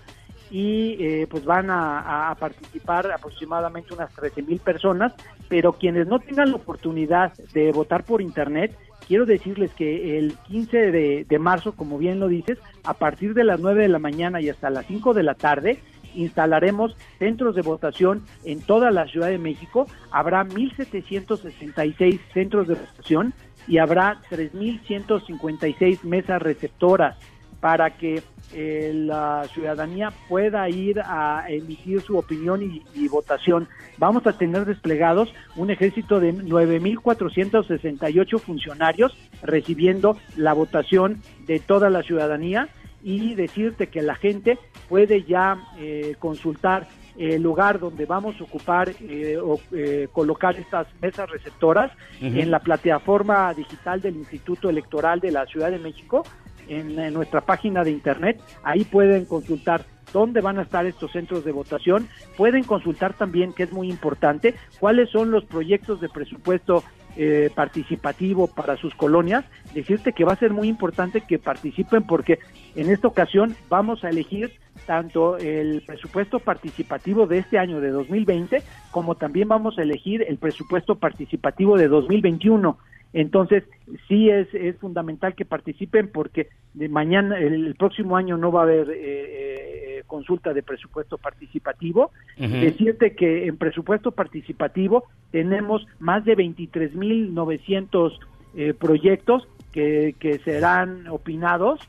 y 0.50 0.96
eh, 1.04 1.28
pues 1.30 1.44
van 1.44 1.70
a, 1.70 2.34
participar 2.40 3.12
aproximadamente 3.12 3.94
unas 3.94 4.10
13 4.16 4.42
mil 4.44 4.60
personas, 4.60 5.14
pero 5.50 5.74
quienes 5.74 6.08
no 6.08 6.20
tengan 6.20 6.52
la 6.52 6.56
oportunidad 6.56 7.34
de 7.54 7.74
votar 7.74 8.06
por 8.06 8.22
internet, 8.22 8.74
quiero 9.06 9.26
decirles 9.26 9.72
que 9.74 10.18
el 10.18 10.38
15 10.48 10.92
de, 10.92 11.26
de 11.28 11.40
marzo, 11.40 11.74
como 11.74 11.98
bien 11.98 12.22
lo 12.22 12.30
dices, 12.30 12.58
a 12.86 12.94
partir 12.94 13.34
de 13.34 13.44
las 13.44 13.60
9 13.60 13.82
de 13.82 13.90
la 13.90 14.00
mañana 14.00 14.40
y 14.40 14.48
hasta 14.50 14.70
las 14.70 14.86
5 14.86 15.14
de 15.14 15.24
la 15.24 15.36
tarde, 15.36 15.80
instalaremos 16.16 16.96
centros 17.18 17.56
de 17.56 17.62
votación 17.62 18.26
en 18.44 18.62
toda 18.62 18.92
la 18.92 19.08
Ciudad 19.08 19.30
de 19.30 19.38
México, 19.38 19.88
habrá 20.12 20.46
1.766 20.46 22.20
centros 22.34 22.68
de 22.68 22.76
votación 22.76 23.34
y 23.68 23.78
habrá 23.78 24.22
3.156 24.30 26.04
mesas 26.04 26.42
receptoras 26.42 27.18
para 27.60 27.98
que 27.98 28.24
eh, 28.54 28.94
la 28.96 29.46
ciudadanía 29.54 30.12
pueda 30.28 30.68
ir 30.70 31.02
a 31.02 31.46
emitir 31.50 32.02
su 32.02 32.18
opinión 32.18 32.64
y, 32.64 32.82
y 32.96 33.08
votación. 33.08 33.68
Vamos 33.98 34.26
a 34.26 34.34
tener 34.34 34.66
desplegados 34.66 35.32
un 35.56 35.70
ejército 35.70 36.20
de 36.20 36.34
9.468 36.34 38.40
funcionarios 38.40 39.16
recibiendo 39.44 40.18
la 40.36 40.54
votación 40.54 41.22
de 41.46 41.60
toda 41.60 41.92
la 41.92 42.02
ciudadanía 42.02 42.70
y 43.02 43.36
decirte 43.36 43.88
que 43.88 44.02
la 44.02 44.16
gente 44.16 44.58
puede 44.88 45.24
ya 45.24 45.58
eh, 45.78 46.16
consultar 46.20 46.88
el 47.18 47.42
lugar 47.42 47.80
donde 47.80 48.06
vamos 48.06 48.40
a 48.40 48.44
ocupar 48.44 48.90
eh, 49.02 49.38
o 49.38 49.60
eh, 49.74 50.08
colocar 50.14 50.56
estas 50.56 50.88
mesas 51.02 51.30
receptoras 51.30 51.92
en 52.22 52.50
la 52.50 52.60
plataforma 52.60 53.54
digital 53.54 54.00
del 54.02 54.16
Instituto 54.16 54.70
Electoral 54.70 55.20
de 55.20 55.32
la 55.32 55.46
Ciudad 55.46 55.70
de 55.70 55.80
México, 55.80 56.24
en, 56.70 56.98
en 56.98 57.14
nuestra 57.14 57.42
página 57.42 57.84
de 57.84 57.92
internet. 57.92 58.42
Ahí 58.64 58.86
pueden 58.86 59.26
consultar 59.26 59.84
dónde 60.14 60.42
van 60.42 60.60
a 60.60 60.64
estar 60.64 60.86
estos 60.86 61.12
centros 61.12 61.44
de 61.44 61.52
votación. 61.52 62.08
Pueden 62.38 62.64
consultar 62.64 63.14
también, 63.14 63.54
que 63.54 63.64
es 63.64 63.72
muy 63.72 63.90
importante, 63.90 64.56
cuáles 64.80 65.10
son 65.10 65.32
los 65.32 65.44
proyectos 65.46 66.00
de 66.02 66.10
presupuesto 66.10 66.84
eh, 67.16 67.50
participativo 67.54 68.48
para 68.48 68.78
sus 68.78 68.94
colonias. 68.96 69.46
Decirte 69.74 70.14
que 70.14 70.26
va 70.26 70.34
a 70.34 70.38
ser 70.38 70.52
muy 70.52 70.68
importante 70.68 71.22
que 71.22 71.40
participen 71.40 72.04
porque 72.04 72.40
en 72.76 72.90
esta 72.90 73.08
ocasión 73.08 73.56
vamos 73.70 74.04
a 74.04 74.10
elegir 74.10 74.52
tanto 74.86 75.38
el 75.38 75.84
presupuesto 75.86 76.40
participativo 76.40 77.28
de 77.28 77.40
este 77.40 77.60
año 77.60 77.82
de 77.82 77.90
2020 77.90 78.64
como 78.92 79.16
también 79.16 79.48
vamos 79.48 79.78
a 79.78 79.84
elegir 79.84 80.24
el 80.28 80.38
presupuesto 80.38 80.96
participativo 80.96 81.78
de 81.78 81.88
2021. 81.88 82.78
Entonces, 83.14 83.64
sí 84.08 84.30
es, 84.30 84.48
es 84.54 84.78
fundamental 84.78 85.36
que 85.36 85.46
participen 85.46 86.12
porque 86.12 86.50
de 86.74 86.90
mañana, 86.90 87.40
el, 87.40 87.66
el 87.66 87.76
próximo 87.76 88.16
año 88.16 88.38
no 88.38 88.52
va 88.52 88.62
a 88.62 88.64
haber 88.64 88.90
eh, 88.92 88.98
eh, 88.98 90.04
consulta 90.06 90.54
de 90.54 90.64
presupuesto 90.64 91.18
participativo. 91.18 92.12
Ujú. 92.38 92.60
Decirte 92.60 93.16
que 93.16 93.48
en 93.48 93.58
presupuesto 93.58 94.12
participativo 94.12 95.06
tenemos 95.32 95.86
más 95.98 96.24
de 96.26 96.38
23.900 96.38 98.18
eh, 98.56 98.74
proyectos 98.74 99.48
que, 99.72 100.16
que 100.20 100.40
serán 100.40 101.08
opinados 101.08 101.80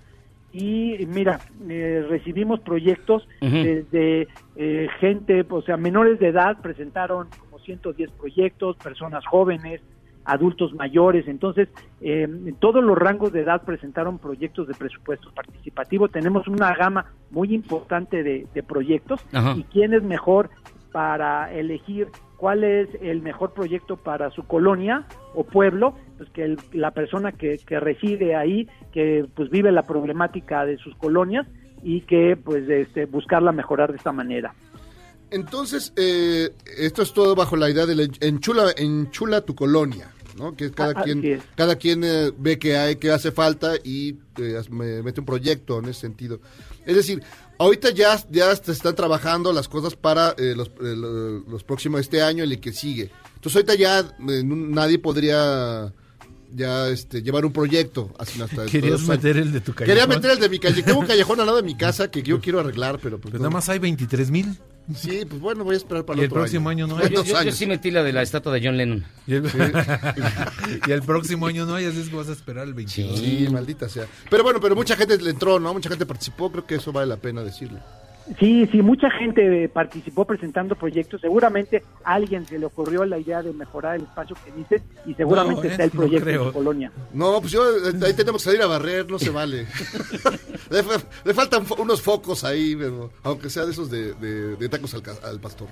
y 0.52 1.06
mira, 1.06 1.44
eh, 1.68 2.04
recibimos 2.08 2.60
proyectos 2.60 3.26
Ujú. 3.40 3.56
desde 3.56 4.28
eh, 4.56 4.88
gente, 4.98 5.46
o 5.48 5.62
sea, 5.62 5.76
menores 5.76 6.18
de 6.18 6.28
edad 6.28 6.60
presentaron 6.60 7.28
como 7.38 7.58
110 7.60 8.10
proyectos, 8.12 8.76
personas 8.78 9.24
jóvenes, 9.26 9.80
adultos 10.24 10.72
mayores, 10.74 11.26
entonces 11.28 11.68
eh, 12.00 12.22
en 12.24 12.54
todos 12.56 12.82
los 12.84 12.96
rangos 12.96 13.32
de 13.32 13.40
edad 13.40 13.62
presentaron 13.62 14.18
proyectos 14.18 14.68
de 14.68 14.74
presupuesto 14.74 15.30
participativo, 15.32 16.08
tenemos 16.08 16.46
una 16.48 16.74
gama 16.74 17.06
muy 17.30 17.54
importante 17.54 18.22
de, 18.22 18.46
de 18.54 18.62
proyectos 18.62 19.20
Ajá. 19.32 19.54
y 19.56 19.64
quién 19.64 19.94
es 19.94 20.02
mejor 20.02 20.50
para 20.92 21.52
elegir 21.52 22.08
cuál 22.36 22.64
es 22.64 22.88
el 23.02 23.22
mejor 23.22 23.52
proyecto 23.52 23.96
para 23.96 24.30
su 24.30 24.44
colonia 24.46 25.04
o 25.34 25.44
pueblo, 25.44 25.94
pues 26.16 26.30
que 26.30 26.44
el- 26.44 26.58
la 26.72 26.90
persona 26.90 27.32
que, 27.32 27.58
que 27.58 27.78
reside 27.80 28.34
ahí, 28.34 28.68
que 28.92 29.26
pues 29.36 29.50
vive 29.50 29.70
la 29.72 29.82
problemática 29.82 30.64
de 30.64 30.76
sus 30.78 30.94
colonias 30.96 31.46
y 31.82 32.02
que 32.02 32.36
pues 32.36 32.68
este, 32.68 33.06
buscarla 33.06 33.52
mejorar 33.52 33.90
de 33.90 33.96
esta 33.98 34.12
manera. 34.12 34.54
Entonces, 35.30 35.92
eh, 35.96 36.50
esto 36.78 37.02
es 37.02 37.12
todo 37.12 37.34
bajo 37.34 37.56
la 37.56 37.70
idea 37.70 37.86
de 37.86 37.94
la 37.94 38.08
enchula, 38.20 38.72
enchula 38.76 39.40
tu 39.42 39.54
colonia, 39.54 40.12
¿no? 40.36 40.54
Que 40.56 40.70
cada 40.70 40.92
Ah, 40.96 41.02
quien, 41.04 41.24
es. 41.24 41.42
cada 41.56 41.76
quien 41.76 42.02
eh, 42.04 42.32
ve 42.36 42.58
que 42.58 42.76
hay, 42.76 42.96
que 42.96 43.10
hace 43.10 43.30
falta 43.32 43.74
y 43.82 44.16
eh, 44.38 44.60
me- 44.70 45.02
mete 45.02 45.20
un 45.20 45.26
proyecto 45.26 45.78
en 45.78 45.86
ese 45.86 46.00
sentido. 46.00 46.40
Es 46.84 46.96
decir, 46.96 47.22
ahorita 47.58 47.90
ya, 47.90 48.18
ya 48.30 48.54
se 48.56 48.72
están 48.72 48.94
trabajando 48.96 49.52
las 49.52 49.68
cosas 49.68 49.94
para 49.94 50.34
eh, 50.38 50.54
los, 50.56 50.68
eh, 50.68 50.96
lo- 50.96 51.40
los 51.40 51.62
próximos 51.64 52.00
este 52.00 52.22
año 52.22 52.44
y 52.44 52.52
el 52.52 52.60
que 52.60 52.72
sigue. 52.72 53.10
Entonces 53.36 53.56
ahorita 53.56 53.74
ya 53.76 54.00
eh, 54.00 54.42
no- 54.44 54.56
nadie 54.56 54.98
podría 54.98 55.92
ya 56.52 56.88
este, 56.88 57.22
llevar 57.22 57.44
un 57.44 57.52
proyecto 57.52 58.12
así 58.18 58.42
hasta 58.42 58.66
Querías 58.66 59.02
meter 59.02 59.36
el 59.36 59.52
de 59.52 59.60
tu 59.60 59.72
Quería 59.72 59.94
callejón. 59.94 60.16
meter 60.16 60.30
el 60.32 60.40
de 60.40 60.48
mi 60.48 60.58
callejón. 60.58 60.84
Tengo 60.84 60.98
un 61.00 61.06
callejón 61.06 61.38
al 61.38 61.46
lado 61.46 61.58
de 61.58 61.62
mi 61.64 61.76
casa 61.76 62.10
que 62.10 62.22
yo 62.24 62.40
quiero 62.40 62.58
arreglar, 62.58 62.98
pero 63.00 63.18
pues 63.20 63.30
Pues 63.30 63.34
no. 63.34 63.48
nada 63.48 63.50
más 63.50 63.68
hay 63.68 63.78
23 63.78 64.30
mil. 64.32 64.58
Sí, 64.96 65.24
pues 65.28 65.40
bueno, 65.40 65.64
voy 65.64 65.74
a 65.74 65.78
esperar 65.78 66.04
para 66.04 66.18
Y 66.18 66.20
el 66.22 66.26
otro 66.26 66.40
próximo 66.40 66.68
año 66.68 66.86
no 66.86 66.98
Yo, 66.98 67.04
hay. 67.22 67.26
yo- 67.26 67.42
yo 67.44 67.52
sí 67.52 67.66
metí 67.66 67.90
la 67.90 68.02
de 68.02 68.12
la 68.12 68.22
estatua 68.22 68.52
de 68.52 68.60
John 68.66 68.76
Lennon. 68.76 69.04
Y 69.26 69.34
el, 69.34 69.44
y 70.86 70.90
el 70.90 71.02
próximo 71.02 71.46
año 71.46 71.66
no 71.66 71.74
hay, 71.74 71.84
así 71.86 72.00
es 72.00 72.08
que 72.08 72.16
vas 72.16 72.28
a 72.28 72.32
esperar 72.32 72.66
el 72.66 72.74
22. 72.74 73.18
Sí, 73.18 73.48
maldita 73.50 73.88
sea. 73.88 74.06
Pero 74.30 74.42
bueno, 74.42 74.60
pero 74.60 74.74
mucha 74.74 74.96
gente 74.96 75.16
le 75.18 75.30
entró, 75.30 75.58
¿no? 75.60 75.72
Mucha 75.72 75.88
gente 75.88 76.06
participó, 76.06 76.50
creo 76.50 76.66
que 76.66 76.76
eso 76.76 76.92
vale 76.92 77.06
la 77.06 77.16
pena 77.16 77.42
decirlo. 77.42 77.78
Sí, 78.38 78.68
sí, 78.70 78.80
mucha 78.80 79.10
gente 79.10 79.64
eh, 79.64 79.68
participó 79.68 80.24
presentando 80.24 80.76
proyectos. 80.76 81.20
Seguramente 81.20 81.82
a 82.04 82.14
alguien 82.14 82.46
se 82.46 82.58
le 82.58 82.66
ocurrió 82.66 83.04
la 83.04 83.18
idea 83.18 83.42
de 83.42 83.52
mejorar 83.52 83.96
el 83.96 84.02
espacio 84.02 84.36
que 84.44 84.52
dices 84.52 84.82
y 85.04 85.14
seguramente 85.14 85.62
No, 85.66 85.70
está 85.70 85.84
el 85.84 85.90
no 85.92 86.00
proyecto 86.00 86.28
en 86.30 86.36
creo. 86.36 86.46
su 86.46 86.52
colonia. 86.52 86.92
No, 87.12 87.40
pues 87.40 87.52
yo, 87.52 87.64
eh, 87.68 87.92
ahí 88.06 88.14
tenemos 88.14 88.42
que 88.42 88.50
salir 88.50 88.62
a 88.62 88.66
barrer, 88.66 89.10
no 89.10 89.18
se 89.18 89.30
vale. 89.30 89.66
le, 90.70 90.82
fa- 90.82 91.02
le 91.24 91.34
faltan 91.34 91.64
unos 91.78 92.00
focos 92.02 92.44
ahí, 92.44 92.76
pero, 92.76 93.10
aunque 93.24 93.50
sea 93.50 93.64
de 93.64 93.72
esos 93.72 93.90
de, 93.90 94.14
de- 94.14 94.56
de 94.56 94.68
tacos 94.68 94.94
al, 94.94 95.02
ca- 95.02 95.18
al 95.24 95.40
pastor. 95.40 95.66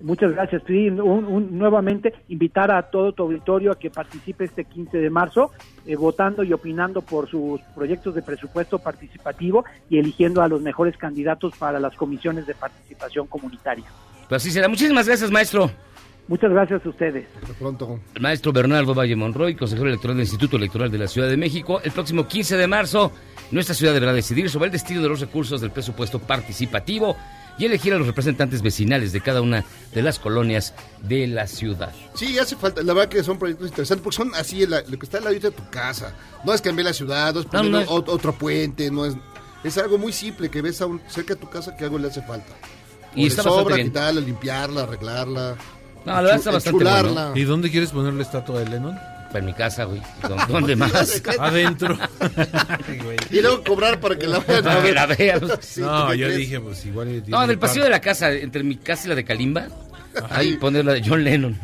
Muchas 0.00 0.32
gracias. 0.32 0.62
Sí, 0.66 0.88
un- 0.88 1.00
un- 1.26 1.56
nuevamente 1.56 2.12
invitar 2.28 2.72
a 2.72 2.82
todo 2.90 3.12
tu 3.12 3.22
auditorio 3.22 3.70
a 3.70 3.78
que 3.78 3.88
participe 3.88 4.44
este 4.44 4.64
15 4.64 4.98
de 4.98 5.10
marzo, 5.10 5.52
eh, 5.86 5.94
votando 5.94 6.42
y 6.42 6.52
opinando 6.52 7.02
por 7.02 7.28
sus 7.30 7.60
proyectos 7.76 8.16
de 8.16 8.22
presupuesto 8.22 8.80
participativo 8.80 9.64
y 9.88 9.98
eligiendo 9.98 10.42
a 10.42 10.48
los 10.48 10.60
mejores 10.60 10.96
candidatos 10.96 11.54
para 11.56 11.78
las 11.78 11.94
comisiones 11.94 12.48
de 12.48 12.54
participación 12.56 13.28
comunitaria. 13.28 13.84
Pues 14.28 14.42
así 14.42 14.50
será. 14.50 14.66
Muchísimas 14.68 15.06
gracias, 15.06 15.30
maestro. 15.30 15.70
Muchas 16.28 16.50
gracias 16.50 16.84
a 16.86 16.88
ustedes. 16.88 17.26
Hasta 17.42 17.52
pronto. 17.54 17.98
El 18.14 18.22
maestro 18.22 18.52
Bernardo 18.52 18.94
Valle 18.94 19.16
Monroy, 19.16 19.54
consejero 19.54 19.88
electoral 19.88 20.16
del 20.16 20.24
Instituto 20.24 20.56
Electoral 20.56 20.90
de 20.90 20.98
la 20.98 21.08
Ciudad 21.08 21.28
de 21.28 21.36
México. 21.36 21.80
El 21.84 21.90
próximo 21.92 22.26
15 22.26 22.56
de 22.56 22.66
marzo, 22.66 23.12
nuestra 23.50 23.74
ciudad 23.74 23.92
deberá 23.92 24.12
decidir 24.12 24.48
sobre 24.48 24.66
el 24.66 24.72
destino 24.72 25.02
de 25.02 25.08
los 25.08 25.20
recursos 25.20 25.60
del 25.60 25.70
presupuesto 25.72 26.20
participativo 26.20 27.16
y 27.58 27.66
elegir 27.66 27.92
a 27.92 27.98
los 27.98 28.06
representantes 28.06 28.62
vecinales 28.62 29.12
de 29.12 29.20
cada 29.20 29.42
una 29.42 29.64
de 29.92 30.00
las 30.02 30.18
colonias 30.18 30.74
de 31.02 31.26
la 31.26 31.46
ciudad. 31.46 31.92
Sí, 32.14 32.38
hace 32.38 32.56
falta. 32.56 32.82
La 32.82 32.94
verdad 32.94 33.10
que 33.10 33.22
son 33.22 33.38
proyectos 33.38 33.68
interesantes 33.68 34.02
porque 34.02 34.16
son 34.16 34.34
así 34.34 34.64
la- 34.66 34.80
lo 34.88 34.98
que 34.98 35.04
está 35.04 35.18
al 35.18 35.24
ladito 35.24 35.50
de 35.50 35.56
tu 35.56 35.68
casa. 35.70 36.14
No 36.46 36.54
es 36.54 36.62
cambiar 36.62 36.86
la 36.86 36.92
ciudad, 36.94 37.34
no 37.34 37.40
es 37.40 37.46
poner 37.46 37.70
no 37.70 37.80
es- 37.80 37.88
ot- 37.88 38.08
otro 38.08 38.32
puente, 38.32 38.90
no 38.90 39.04
es. 39.04 39.14
Es 39.64 39.76
algo 39.76 39.98
muy 39.98 40.12
simple 40.12 40.48
que 40.50 40.62
ves 40.62 40.80
a 40.80 40.86
un- 40.86 41.00
cerca 41.08 41.34
de 41.34 41.40
tu 41.40 41.50
casa 41.50 41.76
que 41.76 41.84
algo 41.84 41.98
le 41.98 42.08
hace 42.08 42.22
falta. 42.22 42.54
Y 43.14 43.24
O 43.24 43.26
está 43.26 43.42
le 43.42 43.48
bastante 43.50 43.70
sobra, 43.72 43.84
quitarla, 43.84 44.20
limpiarla, 44.22 44.82
arreglarla. 44.84 45.56
No, 46.04 46.12
la 46.12 46.20
verdad 46.22 46.36
está 46.36 46.50
bastante 46.50 46.84
bueno. 46.84 47.32
¿Y 47.36 47.44
dónde 47.44 47.70
quieres 47.70 47.90
poner 47.90 48.12
la 48.14 48.22
estatua 48.22 48.60
de 48.60 48.68
Lennon? 48.70 48.98
En 49.34 49.46
mi 49.46 49.54
casa, 49.54 49.84
güey. 49.84 50.00
¿Dó- 50.28 50.36
¿Dónde 50.46 50.76
más? 50.76 51.22
Adentro. 51.38 51.96
Y 53.30 53.40
luego 53.40 53.64
cobrar 53.64 53.98
para 53.98 54.16
que 54.18 54.26
la 54.26 54.40
vean. 54.40 54.62
Para 54.64 54.82
que 54.82 54.92
la 54.92 55.06
vean. 55.06 55.40
No, 55.78 56.04
¿tú 56.06 56.12
qué 56.12 56.18
yo 56.18 56.28
dije, 56.30 56.60
pues 56.60 56.84
igual. 56.84 57.16
No, 57.16 57.22
tiene 57.22 57.46
del 57.46 57.58
pasillo 57.58 57.84
de 57.84 57.90
la 57.90 58.00
casa, 58.00 58.30
entre 58.32 58.62
mi 58.62 58.76
casa 58.76 59.06
y 59.06 59.08
la 59.08 59.14
de 59.14 59.24
Kalimba, 59.24 59.68
ahí 60.30 60.56
poner 60.56 60.84
la 60.84 60.92
de 60.92 61.02
John 61.06 61.24
Lennon, 61.24 61.58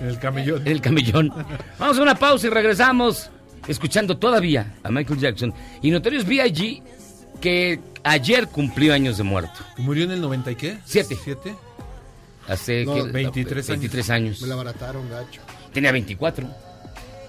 En 0.00 0.08
el 0.08 0.18
camellón. 0.20 0.60
en 0.64 0.68
el 0.72 0.80
camellón. 0.80 1.32
Vamos 1.78 1.98
a 1.98 2.02
una 2.02 2.14
pausa 2.14 2.46
y 2.46 2.50
regresamos 2.50 3.28
escuchando 3.66 4.16
todavía 4.16 4.74
a 4.84 4.90
Michael 4.90 5.18
Jackson 5.18 5.52
y 5.82 5.90
Notorious 5.90 6.24
B.I.G. 6.24 6.82
que 7.40 7.80
ayer 8.04 8.46
cumplió 8.46 8.94
años 8.94 9.16
de 9.18 9.24
muerto. 9.24 9.58
¿Murió 9.78 10.04
en 10.04 10.12
el 10.12 10.20
90 10.20 10.50
y 10.52 10.54
qué? 10.54 10.78
Siete. 10.84 11.16
¿Siete? 11.24 11.54
Hace 12.48 12.84
No, 12.84 12.94
¿qué? 12.94 13.02
23 13.02 13.68
años. 13.70 13.80
23 13.80 14.10
años. 14.10 14.42
Me 14.42 14.48
la 14.48 14.56
barataron, 14.56 15.08
gacho. 15.08 15.40
Tenía 15.72 15.92
24. 15.92 16.48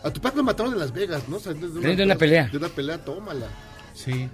A 0.03 0.11
tu 0.11 0.19
padre 0.19 0.37
lo 0.37 0.43
mataron 0.43 0.73
en 0.73 0.79
Las 0.79 0.91
Vegas, 0.91 1.23
¿no? 1.29 1.37
O 1.37 1.39
sea, 1.39 1.53
de 1.53 1.67
De 1.95 2.03
una 2.03 2.15
pelea. 2.15 2.47
De 2.51 2.57
una 2.57 2.67
pelea, 2.69 2.97
tómala. 3.03 3.47
Sí. 3.93 4.27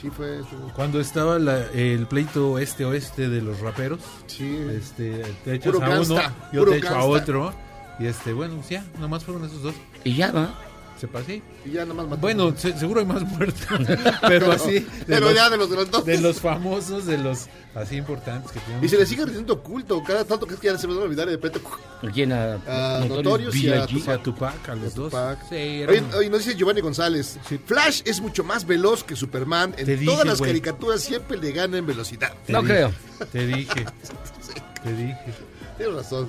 Sí, 0.00 0.10
fue. 0.10 0.42
fue- 0.42 0.58
Cuando 0.74 1.00
estaba 1.00 1.38
la- 1.38 1.66
el 1.72 2.06
pleito 2.08 2.58
este-oeste 2.58 3.28
de 3.28 3.40
los 3.40 3.60
raperos, 3.60 4.00
Sí. 4.26 4.58
este, 4.72 5.22
te 5.44 5.54
echas 5.54 5.72
Puro 5.72 5.84
a 5.84 5.88
uno, 6.00 6.14
gangsta, 6.14 6.34
yo 6.52 6.64
te 6.64 6.76
echo 6.78 6.88
a 6.96 7.04
otro. 7.04 7.54
Y 8.00 8.06
este, 8.06 8.32
bueno, 8.32 8.56
pues 8.56 8.70
ya, 8.70 8.84
nomás 8.98 9.22
fueron 9.22 9.44
esos 9.44 9.62
dos. 9.62 9.74
Y 10.02 10.16
ya 10.16 10.32
va. 10.32 10.58
Se 11.02 11.08
pasé. 11.08 11.42
Y 11.66 11.72
ya 11.72 11.84
nomás 11.84 12.06
mató. 12.06 12.20
Bueno, 12.20 12.54
se- 12.56 12.78
seguro 12.78 13.00
hay 13.00 13.06
más 13.06 13.22
muertos. 13.24 13.66
pero 14.28 14.52
así. 14.52 14.74
de 14.78 14.86
Pero 15.04 15.26
los- 15.26 15.34
ya 15.34 15.50
de 15.50 15.56
los 15.56 15.68
de 15.68 15.74
los 15.74 15.90
dos. 15.90 16.04
De 16.04 16.16
los 16.20 16.40
famosos, 16.40 17.06
de 17.06 17.18
los 17.18 17.48
así 17.74 17.96
importantes 17.96 18.52
que 18.52 18.60
tienen. 18.60 18.84
Y 18.84 18.88
se 18.88 18.96
le 18.98 19.04
sigue 19.04 19.24
rindiendo 19.24 19.60
culto. 19.64 20.00
Cada 20.04 20.24
tanto 20.24 20.46
que 20.46 20.54
es 20.54 20.60
que 20.60 20.68
ya 20.68 20.78
se 20.78 20.86
me 20.86 20.94
van 20.94 21.02
a 21.02 21.06
olvidar 21.06 21.26
de 21.26 21.32
repente. 21.32 21.60
¿Quién? 22.14 22.30
A, 22.30 22.54
A 23.00 23.04
Notorious 23.04 23.56
y 23.56 23.72
a? 23.72 23.82
O 23.84 23.88
sea, 23.98 24.18
Tupac, 24.22 24.68
a 24.68 24.76
los 24.76 24.94
dos. 24.94 25.10
Tupac. 25.10 25.40
Sí, 25.48 25.56
era 25.56 25.90
Oye, 25.90 26.04
oye, 26.16 26.30
nos 26.30 26.44
dice 26.44 26.56
Giovanni 26.56 26.80
González. 26.82 27.36
Flash 27.66 28.02
es 28.04 28.20
mucho 28.20 28.44
más 28.44 28.64
veloz 28.64 29.02
que 29.02 29.16
Superman. 29.16 29.74
En 29.76 29.86
Te 29.86 29.96
dije, 29.96 30.04
todas 30.12 30.24
las 30.24 30.40
caricaturas 30.40 31.00
siempre 31.02 31.36
le 31.36 31.50
gana 31.50 31.78
en 31.78 31.86
velocidad. 31.86 32.32
te 32.46 32.52
No 32.52 32.62
dije, 32.62 32.72
creo. 32.74 32.92
Te 33.32 33.44
dije. 33.44 33.86
Te 34.84 34.92
dije. 34.94 35.18
Tienes 35.78 35.96
razón. 35.96 36.28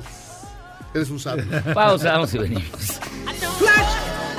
Eres 0.95 1.11
un 1.11 1.19
sabio. 1.19 1.45
Pausa, 1.75 2.13
vamos 2.13 2.33
y 2.33 2.37
venimos. 2.39 2.63
En 3.27 4.32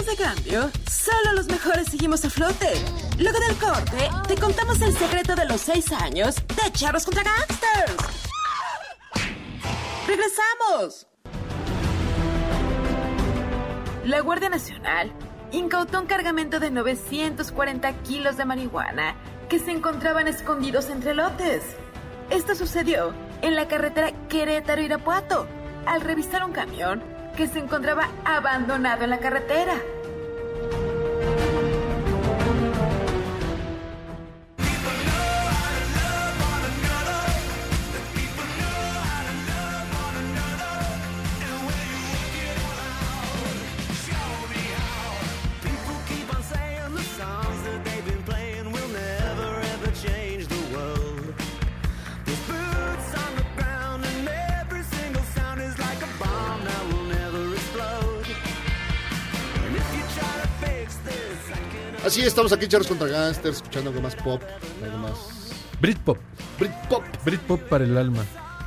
de 0.00 0.16
cambio, 0.16 0.70
solo 0.90 1.34
los 1.34 1.46
mejores 1.46 1.88
seguimos 1.88 2.24
a 2.24 2.30
flote. 2.30 2.72
Luego 3.18 3.38
del 3.38 3.56
corte, 3.56 4.10
te 4.26 4.40
contamos 4.40 4.80
el 4.80 4.96
secreto 4.96 5.34
de 5.36 5.44
los 5.44 5.60
seis 5.60 5.92
años 5.92 6.34
de 6.36 6.72
Charros 6.72 7.04
contra 7.04 7.22
Gangsters. 7.22 7.96
¡Regresamos! 10.08 11.06
La 14.04 14.20
Guardia 14.20 14.48
Nacional 14.48 15.12
incautó 15.52 16.00
un 16.00 16.06
cargamento 16.06 16.58
de 16.58 16.70
940 16.70 17.92
kilos 18.02 18.36
de 18.36 18.44
marihuana 18.44 19.14
que 19.48 19.60
se 19.60 19.70
encontraban 19.70 20.26
escondidos 20.26 20.88
entre 20.90 21.14
lotes. 21.14 21.62
Esto 22.30 22.54
sucedió 22.54 23.12
en 23.42 23.54
la 23.54 23.68
carretera 23.68 24.10
Querétaro-Irapuato, 24.28 25.46
al 25.86 26.00
revisar 26.00 26.44
un 26.44 26.52
camión 26.52 27.02
que 27.36 27.46
se 27.46 27.58
encontraba 27.58 28.08
abandonado 28.24 29.04
en 29.04 29.10
la 29.10 29.18
carretera. 29.18 29.74
Estamos 62.26 62.52
aquí, 62.52 62.68
Charles 62.68 62.88
contra 62.88 63.08
Gangsters, 63.08 63.56
escuchando 63.56 63.90
algo 63.90 64.02
más 64.02 64.14
pop, 64.16 64.42
algo 64.82 64.98
más. 64.98 65.12
Britpop. 65.80 66.18
Britpop. 66.58 67.02
Britpop 67.24 67.60
para 67.62 67.84
el 67.84 67.96
alma. 67.98 68.24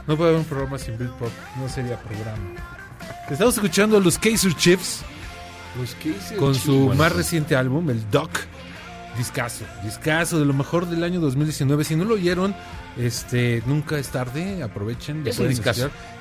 No 0.07 0.17
puede 0.17 0.31
haber 0.31 0.41
un 0.41 0.45
programa 0.45 0.77
sin 0.77 0.97
Britpop. 0.97 1.29
No 1.57 1.69
sería 1.69 1.99
programa. 1.99 2.55
Estamos 3.29 3.55
escuchando 3.55 3.97
a 3.97 3.99
los 3.99 4.19
Kaiser 4.19 4.53
Chiefs 4.53 5.01
Los 5.79 5.95
hice 6.05 6.35
con 6.35 6.53
su 6.53 6.93
más 6.95 7.11
reciente 7.11 7.55
álbum, 7.55 7.89
el 7.89 8.09
Doc. 8.11 8.29
Discaso, 9.17 9.63
discaso 9.83 10.39
de 10.39 10.45
lo 10.45 10.53
mejor 10.53 10.87
del 10.87 11.03
año 11.03 11.21
2019. 11.21 11.85
Si 11.85 11.95
no 11.95 12.03
lo 12.03 12.15
oyeron, 12.15 12.53
este, 12.97 13.61
nunca 13.65 13.97
es 13.99 14.09
tarde, 14.09 14.63
aprovechen. 14.63 15.23
lo 15.23 15.29
Es 15.29 15.39
un. 15.39 15.51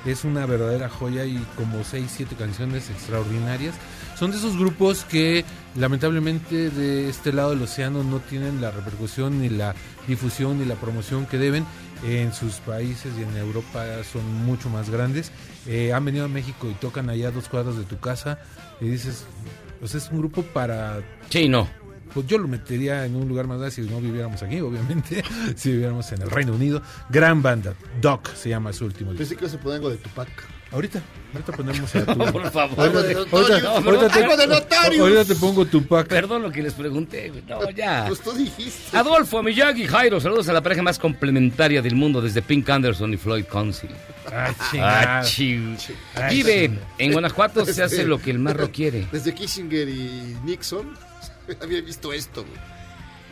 Es 0.05 0.23
una 0.23 0.45
verdadera 0.45 0.89
joya 0.89 1.25
y 1.25 1.37
como 1.55 1.83
6, 1.83 2.05
7 2.15 2.35
canciones 2.35 2.89
extraordinarias. 2.89 3.75
Son 4.17 4.31
de 4.31 4.37
esos 4.37 4.57
grupos 4.57 5.03
que 5.05 5.43
lamentablemente 5.75 6.69
de 6.69 7.09
este 7.09 7.33
lado 7.33 7.51
del 7.51 7.61
océano 7.61 8.03
no 8.03 8.19
tienen 8.19 8.61
la 8.61 8.71
repercusión 8.71 9.41
ni 9.41 9.49
la 9.49 9.73
difusión 10.07 10.59
ni 10.59 10.65
la 10.65 10.75
promoción 10.75 11.25
que 11.25 11.37
deben. 11.37 11.65
En 12.05 12.33
sus 12.33 12.55
países 12.55 13.13
y 13.17 13.23
en 13.23 13.35
Europa 13.37 13.85
son 14.11 14.45
mucho 14.45 14.69
más 14.69 14.89
grandes. 14.89 15.31
Eh, 15.65 15.93
han 15.93 16.05
venido 16.05 16.25
a 16.25 16.27
México 16.27 16.69
y 16.69 16.73
tocan 16.73 17.09
allá 17.09 17.29
a 17.29 17.31
dos 17.31 17.49
cuadras 17.49 17.77
de 17.77 17.83
tu 17.83 17.99
casa 17.99 18.37
y 18.79 18.89
dices, 18.89 19.25
pues 19.79 19.95
es 19.95 20.09
un 20.11 20.19
grupo 20.19 20.43
para 20.43 21.01
Sí, 21.29 21.47
no. 21.47 21.67
Pues 22.13 22.27
yo 22.27 22.37
lo 22.37 22.47
metería 22.47 23.05
en 23.05 23.15
un 23.15 23.27
lugar 23.27 23.47
más 23.47 23.57
grande 23.57 23.75
si 23.75 23.81
no 23.81 23.99
viviéramos 23.99 24.41
aquí, 24.43 24.59
obviamente, 24.61 25.23
si 25.55 25.71
viviéramos 25.71 26.11
en 26.11 26.21
el 26.21 26.29
Reino 26.31 26.53
Unido. 26.53 26.81
Gran 27.09 27.41
banda, 27.41 27.73
Doc 28.01 28.33
se 28.35 28.49
llama 28.49 28.71
su 28.73 28.85
último 28.85 29.11
disco. 29.11 29.19
Pensé 29.27 29.35
que 29.35 29.49
se 29.49 29.57
poner 29.57 29.77
algo 29.77 29.89
de 29.89 29.97
Tupac. 29.97 30.29
Ahorita, 30.71 31.01
ahorita 31.33 31.51
ponemos 31.53 31.95
a 31.95 32.05
tu... 32.13 32.17
Por 32.17 32.51
favor. 32.51 32.79
Algo 32.85 33.01
de 33.01 33.13
Ahorita, 33.13 33.29
Notorious. 33.37 33.63
ahorita- 33.63 33.85
ahorita 33.85 34.89
te, 34.89 34.99
ahorita 34.99 35.25
te 35.25 35.35
pongo 35.35 35.65
tu 35.65 35.85
pack. 35.85 36.07
Perdón 36.07 36.41
lo 36.41 36.51
que 36.51 36.61
les 36.63 36.73
pregunté. 36.73 37.31
No, 37.47 37.69
ya. 37.69 38.05
Pues 38.07 38.19
tú 38.19 38.33
dijiste. 38.33 38.97
Adolfo, 38.97 39.41
Miyagi, 39.43 39.85
Jairo, 39.87 40.19
saludos 40.19 40.49
a 40.49 40.53
la 40.53 40.61
pareja 40.61 40.81
más 40.81 40.97
complementaria 40.99 41.81
del 41.81 41.95
mundo 41.95 42.19
desde 42.21 42.41
Pink 42.41 42.67
Anderson 42.69 43.13
y 43.13 43.17
Floyd 43.17 43.45
Council. 43.45 43.89
Ah, 44.33 44.53
Ah, 44.81 45.21
Ah, 46.15 46.27
Vive, 46.29 46.71
en 46.97 47.11
Guanajuato 47.13 47.63
se 47.65 47.81
hace 47.83 48.03
lo 48.05 48.19
que 48.19 48.31
el 48.31 48.39
marro 48.39 48.71
quiere. 48.73 49.07
Desde 49.11 49.33
Kissinger 49.33 49.87
y 49.87 50.35
Nixon 50.43 50.89
había 51.61 51.81
visto 51.81 52.13
esto. 52.13 52.43
güey. 52.43 52.75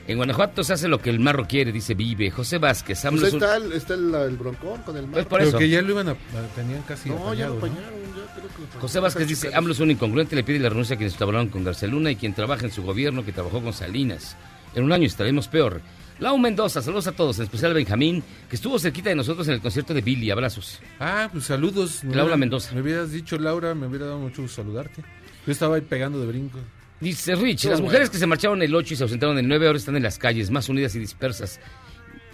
En 0.05 0.17
Guanajuato 0.17 0.65
se 0.65 0.73
hace 0.73 0.89
lo 0.89 0.99
que 1.01 1.09
el 1.09 1.21
marro 1.21 1.47
quiere, 1.47 1.71
dice 1.71 1.93
Vive. 1.93 2.29
José 2.29 2.57
Vázquez, 2.57 2.99
Pues 2.99 3.05
AMLO 3.05 3.25
ahí 3.25 3.31
está 3.33 3.55
el, 3.55 3.71
está 3.71 3.93
el, 3.93 4.13
el 4.13 4.35
broncón 4.35 4.81
con 4.81 4.97
el 4.97 5.03
mar. 5.03 5.13
Pues 5.13 5.25
por 5.27 5.37
Pero 5.39 5.49
eso. 5.49 5.57
que 5.57 5.69
ya 5.69 5.81
lo 5.81 5.91
iban 5.91 6.09
a, 6.09 6.15
tenían 6.55 6.81
casi 6.81 7.09
No, 7.09 7.33
ya 7.33 7.47
lo 7.47 7.53
apañaron, 7.53 7.83
ya 7.83 8.33
creo 8.35 8.47
que 8.49 8.75
lo 8.75 8.81
José. 8.81 8.99
Vázquez 8.99 9.27
dice, 9.29 9.55
AMLO 9.55 9.71
es 9.71 9.79
un 9.79 9.91
incongruente, 9.91 10.35
le 10.35 10.43
pide 10.43 10.59
la 10.59 10.67
renuncia 10.67 10.95
a 10.95 10.97
quienes 10.97 11.21
hablaron 11.21 11.47
con 11.47 11.63
García 11.63 11.87
Luna 11.87 12.11
y 12.11 12.17
quien 12.17 12.33
trabaja 12.33 12.65
en 12.65 12.71
su 12.73 12.83
gobierno 12.83 13.23
que 13.23 13.31
trabajó 13.31 13.61
con 13.63 13.71
Salinas. 13.71 14.35
En 14.75 14.83
un 14.83 14.91
año 14.91 15.05
estaremos 15.07 15.47
peor. 15.47 15.79
Lau 16.19 16.37
Mendoza, 16.37 16.81
saludos 16.81 17.07
a 17.07 17.13
todos, 17.13 17.37
en 17.39 17.45
especial 17.45 17.71
a 17.71 17.73
Benjamín, 17.75 18.23
que 18.49 18.57
estuvo 18.57 18.77
cerquita 18.79 19.07
de 19.09 19.15
nosotros 19.15 19.47
en 19.47 19.53
el 19.53 19.61
concierto 19.61 19.93
de 19.93 20.01
Billy. 20.01 20.29
Abrazos. 20.31 20.79
Ah, 20.99 21.29
pues 21.31 21.45
saludos. 21.45 22.03
Laura 22.03 22.35
Mendoza. 22.35 22.73
Me 22.75 22.81
hubieras 22.81 23.11
dicho, 23.11 23.37
Laura, 23.39 23.73
me 23.73 23.87
hubiera 23.87 24.07
dado 24.07 24.19
mucho 24.19 24.41
gusto 24.41 24.61
saludarte. 24.61 25.01
Yo 25.45 25.51
estaba 25.51 25.75
ahí 25.75 25.81
pegando 25.81 26.19
de 26.19 26.27
brinco. 26.27 26.59
Dice 27.03 27.35
Rich, 27.35 27.65
las 27.65 27.81
mujeres 27.81 28.09
que 28.09 28.17
se 28.17 28.25
marcharon 28.25 28.61
el 28.61 28.73
8 28.73 28.93
y 28.93 28.97
se 28.97 29.03
ausentaron 29.03 29.37
el 29.37 29.45
9 29.45 29.67
ahora 29.67 29.77
están 29.77 29.97
en 29.97 30.03
las 30.03 30.17
calles, 30.17 30.49
más 30.49 30.69
unidas 30.69 30.95
y 30.95 30.99
dispersas. 30.99 31.59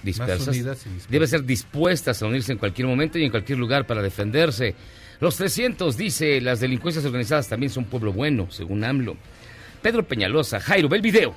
Dispersas. 0.03 0.47
unidas 0.47 0.85
y 0.85 0.89
dispersas. 0.89 1.11
Debe 1.11 1.25
ser 1.25 1.43
dispuestas 1.43 2.21
a 2.21 2.27
unirse 2.27 2.51
en 2.51 2.59
cualquier 2.59 2.87
momento 2.87 3.17
y 3.17 3.23
en 3.23 3.31
cualquier 3.31 3.57
lugar 3.57 3.87
para 3.87 4.03
defenderse. 4.03 4.75
Los 5.19 5.37
300, 5.37 5.97
dice, 5.97 6.39
las 6.39 6.59
delincuencias 6.59 7.03
organizadas 7.03 7.47
también 7.47 7.71
son 7.71 7.85
pueblo 7.85 8.13
bueno, 8.13 8.51
según 8.51 8.83
AMLO. 8.83 9.17
Pedro 9.81 10.07
Peñalosa, 10.07 10.59
Jairo, 10.59 10.87
ve 10.87 10.97
el 10.97 11.01
video. 11.01 11.33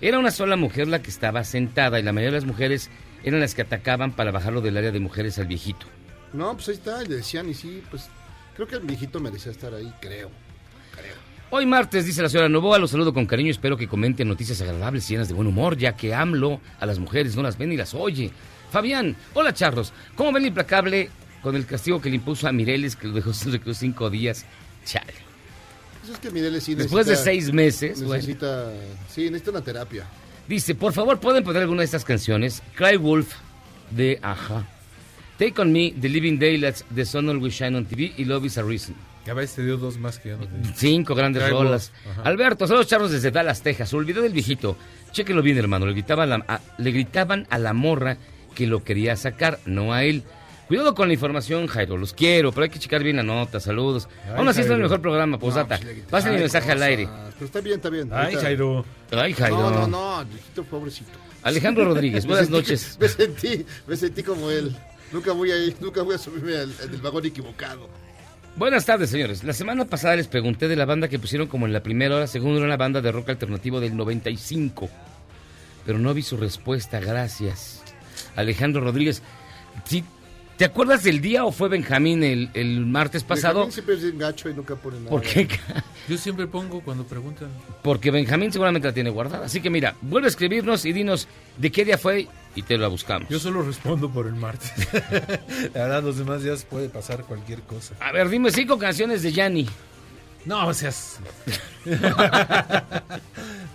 Era 0.00 0.20
una 0.20 0.30
sola 0.30 0.54
mujer 0.54 0.86
la 0.86 1.02
que 1.02 1.10
estaba 1.10 1.42
sentada 1.42 1.98
y 1.98 2.04
la 2.04 2.12
mayoría 2.12 2.30
de 2.30 2.40
las 2.40 2.46
mujeres 2.46 2.88
eran 3.24 3.40
las 3.40 3.56
que 3.56 3.62
atacaban 3.62 4.12
para 4.12 4.30
bajarlo 4.30 4.60
del 4.60 4.76
área 4.76 4.92
de 4.92 5.00
mujeres 5.00 5.40
al 5.40 5.48
viejito. 5.48 5.86
No, 6.32 6.54
pues 6.54 6.68
ahí 6.68 6.74
está, 6.74 7.02
le 7.02 7.16
decían 7.16 7.48
y 7.48 7.54
sí, 7.54 7.82
pues 7.90 8.08
creo 8.54 8.68
que 8.68 8.76
el 8.76 8.82
viejito 8.82 9.18
merecía 9.18 9.50
estar 9.50 9.74
ahí, 9.74 9.92
creo. 10.00 10.30
Hoy 11.52 11.66
martes, 11.66 12.06
dice 12.06 12.22
la 12.22 12.28
señora 12.28 12.48
Novoa, 12.48 12.78
los 12.78 12.92
saludo 12.92 13.12
con 13.12 13.26
cariño, 13.26 13.50
espero 13.50 13.76
que 13.76 13.88
comenten 13.88 14.28
noticias 14.28 14.60
agradables 14.60 15.10
y 15.10 15.14
llenas 15.14 15.26
de 15.26 15.34
buen 15.34 15.48
humor, 15.48 15.76
ya 15.76 15.96
que 15.96 16.14
AMLO 16.14 16.60
a 16.78 16.86
las 16.86 17.00
mujeres 17.00 17.34
no 17.34 17.42
las 17.42 17.58
ve 17.58 17.66
ni 17.66 17.76
las 17.76 17.92
oye. 17.92 18.30
Fabián, 18.70 19.16
hola 19.34 19.52
charros, 19.52 19.92
¿cómo 20.14 20.30
ven 20.30 20.44
el 20.44 20.48
implacable 20.48 21.10
con 21.42 21.56
el 21.56 21.66
castigo 21.66 22.00
que 22.00 22.08
le 22.08 22.14
impuso 22.16 22.46
a 22.46 22.52
Mireles, 22.52 22.94
que 22.94 23.08
lo 23.08 23.14
dejó 23.14 23.32
sin 23.34 23.50
recluso 23.50 23.80
cinco 23.80 24.08
días? 24.10 24.46
Chale. 24.84 25.12
Pues 25.98 26.12
es 26.12 26.18
que 26.20 26.30
Mireles 26.30 26.62
sí 26.62 26.76
Después 26.76 27.06
de 27.06 27.16
seis 27.16 27.52
meses, 27.52 27.98
bueno. 27.98 28.14
Necesita, 28.14 28.70
sí, 29.08 29.24
necesita 29.24 29.50
una 29.50 29.62
terapia. 29.62 30.06
Dice, 30.46 30.76
por 30.76 30.92
favor, 30.92 31.18
¿pueden 31.18 31.42
poner 31.42 31.62
alguna 31.62 31.80
de 31.80 31.86
estas 31.86 32.04
canciones? 32.04 32.62
Cry 32.76 32.96
Wolf, 32.96 33.34
de 33.90 34.20
Aja. 34.22 34.68
Take 35.36 35.60
On 35.60 35.72
Me, 35.72 35.92
The 36.00 36.08
Living 36.08 36.38
Daylights, 36.38 36.84
The 36.94 37.04
Sun 37.04 37.28
Always 37.28 37.54
Shine 37.54 37.76
on 37.76 37.86
TV 37.86 38.12
y 38.16 38.24
Love 38.24 38.44
is 38.46 38.56
a 38.56 38.62
Reason. 38.62 39.09
Ya 39.30 39.34
ves, 39.34 39.54
te 39.54 39.62
dio 39.62 39.76
dos 39.76 39.96
más 39.96 40.18
que 40.18 40.30
ya 40.30 40.36
no. 40.36 40.44
Cinco 40.74 41.14
grandes 41.14 41.40
Cry 41.44 41.52
rolas. 41.52 41.92
Ajá. 42.10 42.22
Alberto, 42.22 42.66
saludos 42.66 42.88
charros 42.88 43.12
desde 43.12 43.30
Dallas, 43.30 43.62
Texas. 43.62 43.94
Olvidé 43.94 44.20
del 44.22 44.32
viejito. 44.32 44.76
Chéquenlo 45.12 45.40
bien, 45.40 45.56
hermano. 45.56 45.86
Le 45.86 45.92
gritaban, 45.92 46.32
a 46.32 46.38
la, 46.38 46.44
a- 46.48 46.60
le 46.78 46.90
gritaban 46.90 47.46
a 47.48 47.56
la 47.58 47.72
morra 47.72 48.16
que 48.56 48.66
lo 48.66 48.82
quería 48.82 49.14
sacar, 49.14 49.60
no 49.66 49.92
a 49.92 50.02
él. 50.02 50.24
Cuidado 50.66 50.96
con 50.96 51.06
la 51.06 51.14
información, 51.14 51.68
Jairo. 51.68 51.96
Los 51.96 52.12
quiero, 52.12 52.50
pero 52.50 52.64
hay 52.64 52.70
que 52.70 52.80
checar 52.80 53.04
bien 53.04 53.18
la 53.18 53.22
nota. 53.22 53.60
Saludos. 53.60 54.08
Ay, 54.26 54.32
Aún 54.38 54.48
así, 54.48 54.62
es 54.62 54.66
el 54.66 54.72
Jairo. 54.72 54.82
mejor 54.82 55.00
programa, 55.00 55.38
posdata. 55.38 55.76
pues, 55.76 55.84
le 55.84 55.92
gritaban 55.92 56.10
Pasen 56.10 56.32
mi 56.34 56.40
mensaje 56.40 56.72
al 56.72 56.82
aire. 56.82 57.08
Pero 57.34 57.46
está 57.46 57.60
bien, 57.60 57.76
está 57.76 57.88
bien. 57.88 58.08
Ay, 58.12 58.24
ahorita- 58.24 58.40
Jairo. 58.42 58.84
Ay, 59.12 59.32
Jairo. 59.32 59.56
No, 59.70 59.86
no, 59.86 59.86
no, 59.86 60.24
viejito 60.24 60.64
pobrecito. 60.64 61.12
Alejandro 61.44 61.84
Rodríguez, 61.84 62.24
Me 62.26 62.30
buenas 62.30 62.48
sentí- 62.48 62.52
noches. 62.52 62.96
Me 63.00 63.06
sentí, 63.08 63.64
me 63.86 63.96
sentí 63.96 64.24
como 64.24 64.50
él. 64.50 64.76
Nunca 65.12 65.30
voy 65.32 65.52
a 65.52 65.56
ir, 65.56 65.76
nunca 65.80 66.02
voy 66.02 66.16
a 66.16 66.18
subirme 66.18 66.56
al, 66.56 66.72
en 66.82 66.94
el 66.94 67.00
vagón 67.00 67.24
equivocado. 67.26 67.88
Buenas 68.56 68.84
tardes, 68.84 69.10
señores. 69.10 69.42
La 69.44 69.52
semana 69.52 69.84
pasada 69.86 70.16
les 70.16 70.26
pregunté 70.26 70.68
de 70.68 70.76
la 70.76 70.84
banda 70.84 71.08
que 71.08 71.18
pusieron 71.18 71.46
como 71.48 71.66
en 71.66 71.72
la 71.72 71.82
primera 71.82 72.16
hora, 72.16 72.26
según 72.26 72.56
era 72.56 72.64
una 72.66 72.76
banda 72.76 73.00
de 73.00 73.10
rock 73.12 73.30
alternativo 73.30 73.80
del 73.80 73.96
95. 73.96 74.88
Pero 75.86 75.98
no 75.98 76.12
vi 76.12 76.22
su 76.22 76.36
respuesta, 76.36 77.00
gracias. 77.00 77.82
Alejandro 78.36 78.82
Rodríguez, 78.82 79.22
¿sí- 79.86 80.04
¿te 80.58 80.66
acuerdas 80.66 81.02
del 81.02 81.22
día 81.22 81.44
o 81.46 81.52
fue 81.52 81.68
Benjamín 81.70 82.22
el, 82.22 82.50
el 82.52 82.84
martes 82.84 83.24
pasado? 83.24 83.60
Benjamín 83.60 83.72
siempre 83.72 83.94
es 83.94 84.02
bien 84.02 84.18
gacho 84.18 84.50
y 84.50 84.54
nunca 84.54 84.76
pone 84.76 84.98
nada. 84.98 85.10
¿Por 85.10 85.22
qué? 85.22 85.48
Yo 86.08 86.18
siempre 86.18 86.46
pongo 86.46 86.80
cuando 86.82 87.04
preguntan. 87.04 87.48
Porque 87.82 88.10
Benjamín 88.10 88.52
seguramente 88.52 88.88
la 88.88 88.92
tiene 88.94 89.08
guardada. 89.10 89.46
Así 89.46 89.60
que 89.62 89.70
mira, 89.70 89.94
vuelve 90.02 90.26
a 90.26 90.30
escribirnos 90.30 90.84
y 90.84 90.92
dinos 90.92 91.28
de 91.56 91.70
qué 91.72 91.84
día 91.86 91.96
fue 91.96 92.28
y 92.54 92.62
te 92.62 92.76
la 92.78 92.88
buscamos. 92.88 93.28
Yo 93.28 93.38
solo 93.38 93.62
respondo 93.62 94.10
por 94.10 94.26
el 94.26 94.34
martes. 94.34 94.72
La 95.74 95.82
verdad, 95.82 96.02
los 96.02 96.18
demás 96.18 96.42
días 96.42 96.64
puede 96.68 96.88
pasar 96.88 97.22
cualquier 97.24 97.60
cosa. 97.62 97.94
A 98.00 98.10
ver, 98.12 98.28
dime 98.28 98.50
cinco 98.50 98.78
canciones 98.78 99.22
de 99.22 99.32
Yanni. 99.32 99.68
No, 100.46 100.72
seas. 100.72 101.18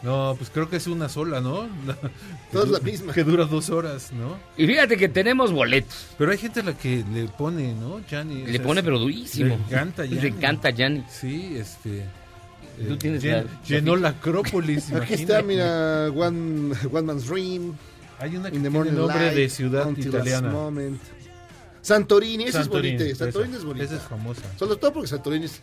no, 0.04 0.36
pues 0.38 0.50
creo 0.52 0.70
que 0.70 0.78
es 0.78 0.88
una 0.88 1.10
sola, 1.10 1.42
¿no? 1.42 1.68
Todas 2.52 2.68
Que 2.68 2.72
la 2.74 2.80
misma. 2.80 3.14
Que 3.14 3.24
dura 3.24 3.46
dos 3.46 3.70
horas, 3.70 4.12
¿no? 4.14 4.38
Y 4.58 4.68
fíjate 4.68 4.98
que 4.98 5.10
tenemos 5.10 5.52
boletos. 5.52 6.08
Pero 6.18 6.32
hay 6.32 6.38
gente 6.38 6.60
a 6.62 6.64
la 6.64 6.74
que 6.78 7.04
le 7.14 7.26
pone, 7.28 7.74
¿no? 7.74 8.02
Yanni. 8.08 8.44
o 8.44 8.46
Le 8.48 8.54
sea, 8.54 8.64
pone 8.64 8.84
pero 8.84 9.00
durísimo. 9.00 9.50
Le 9.50 9.54
encanta 9.56 10.04
Le 10.04 10.16
Yanni. 10.16 10.28
encanta 10.28 10.70
Yanni. 10.70 11.04
Sí, 11.10 11.56
este. 11.58 12.04
Tú 12.88 12.94
eh, 12.94 12.98
tienes 13.00 13.24
llen- 13.24 13.32
la- 13.32 13.44
la 13.44 13.50
llenó 13.66 13.96
la 13.96 14.10
Acrópolis. 14.10 14.86
Aquí 14.88 14.94
imagínate. 14.96 15.22
está, 15.22 15.42
mira, 15.42 16.10
One, 16.12 16.74
One 16.92 17.02
Man's 17.04 17.28
Dream. 17.28 17.74
Hay 18.19 18.36
una 18.36 18.49
que 18.49 18.56
In 18.58 18.63
the 18.63 18.69
tiene 18.69 18.69
morning 18.69 18.93
nombre 18.93 19.32
de 19.36 19.49
ciudad 19.49 19.89
italiana. 19.97 20.49
moment. 20.49 21.01
Santorini, 21.82 22.45
esa 22.45 22.62
es 22.62 22.67
bonita. 22.67 23.04
Santorini 23.15 23.56
es 23.58 23.63
bonita. 23.63 23.86
Esa 23.86 23.95
es 23.97 24.01
famosa. 24.01 24.41
Sobre 24.58 24.75
todo 24.78 24.91
porque 24.93 25.08
Santorini 25.08 25.45
es, 25.45 25.62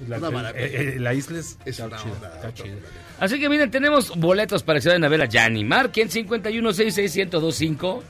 es 0.00 0.08
La, 0.08 0.18
una 0.18 0.30
maravilla. 0.30 0.64
eh, 0.64 0.94
eh, 0.96 1.00
la 1.00 1.14
isla 1.14 1.40
es, 1.40 1.56
Es 1.64 1.80
está 1.80 1.86
una 1.86 1.96
chida, 1.96 2.12
onda, 2.12 2.26
está 2.28 2.38
otra 2.48 2.54
chida. 2.54 2.76
Así 3.18 3.40
que 3.40 3.48
miren, 3.48 3.68
tenemos 3.70 4.16
boletos 4.16 4.62
para 4.62 4.78
que 4.78 4.82
se 4.82 4.88
vayan 4.90 5.02
a 5.04 5.08
ver 5.08 5.22
a 5.22 5.24
Yanni. 5.24 5.64
Marquen 5.64 6.08
51661025. 6.10 8.02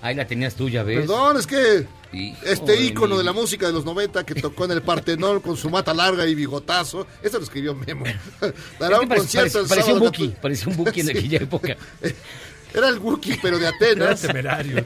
Ahí 0.00 0.14
la 0.14 0.26
tenías 0.26 0.54
tú, 0.54 0.68
ya 0.70 0.82
ves. 0.84 1.00
Perdón, 1.00 1.36
es 1.38 1.46
que 1.46 1.86
Hijo 2.12 2.36
este 2.46 2.80
ícono 2.80 3.14
mi- 3.16 3.18
de 3.18 3.24
la 3.24 3.32
música 3.32 3.66
de 3.66 3.72
los 3.72 3.84
90 3.84 4.24
que 4.24 4.34
tocó 4.36 4.64
en 4.64 4.70
el 4.70 4.80
Partenón 4.82 5.40
con 5.40 5.56
su 5.56 5.68
mata 5.68 5.92
larga 5.92 6.26
y 6.26 6.34
bigotazo, 6.34 7.06
eso 7.22 7.38
lo 7.38 7.44
escribió 7.44 7.74
Memo. 7.74 8.04
Dará 8.78 8.94
Es 8.96 8.98
que 9.00 9.04
un 9.04 9.08
parece- 9.08 9.16
concierto 9.16 9.60
el 9.60 9.66
parece- 9.66 9.68
parecía 9.68 9.94
un 9.94 10.00
Buki, 10.00 10.28
14. 10.28 10.40
parecía 10.40 10.68
un 10.68 10.76
Buki 10.76 11.00
en 11.00 11.06
Sí. 11.08 11.12
aquella 11.18 11.38
época. 11.38 11.76
Era 12.74 12.88
el 12.88 12.98
Wookiee, 12.98 13.38
pero 13.40 13.58
de 13.58 13.66
Era 13.66 13.76
Atenas. 13.76 14.20
temerario. 14.20 14.78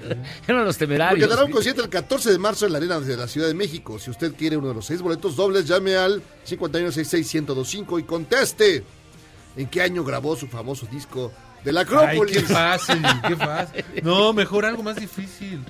Eran 0.46 0.64
los 0.64 0.76
Porque 0.76 0.86
temerarios. 0.86 1.28
dará 1.28 1.44
un 1.44 1.50
concierto 1.50 1.82
el 1.82 1.88
14 1.88 2.30
de 2.30 2.38
marzo 2.38 2.66
en 2.66 2.72
la 2.72 2.78
Arena 2.78 3.00
de 3.00 3.16
la 3.16 3.26
Ciudad 3.26 3.48
de 3.48 3.54
México. 3.54 3.98
Si 3.98 4.10
usted 4.10 4.34
quiere 4.34 4.56
uno 4.56 4.68
de 4.68 4.74
los 4.74 4.86
seis 4.86 5.00
boletos 5.02 5.34
dobles, 5.36 5.66
llame 5.66 5.96
al 5.96 6.22
5166-1025 6.46 8.00
y 8.00 8.02
conteste 8.04 8.84
en 9.56 9.66
qué 9.68 9.82
año 9.82 10.04
grabó 10.04 10.36
su 10.36 10.46
famoso 10.46 10.86
disco 10.86 11.32
de 11.64 11.72
la 11.72 11.80
Ay, 11.80 11.86
Acrópolis. 11.86 12.36
qué 12.36 12.42
fácil, 12.42 13.02
qué 13.26 13.36
fácil. 13.36 13.84
No, 14.02 14.32
mejor 14.32 14.64
algo 14.64 14.82
más 14.82 14.96
difícil. 14.96 15.60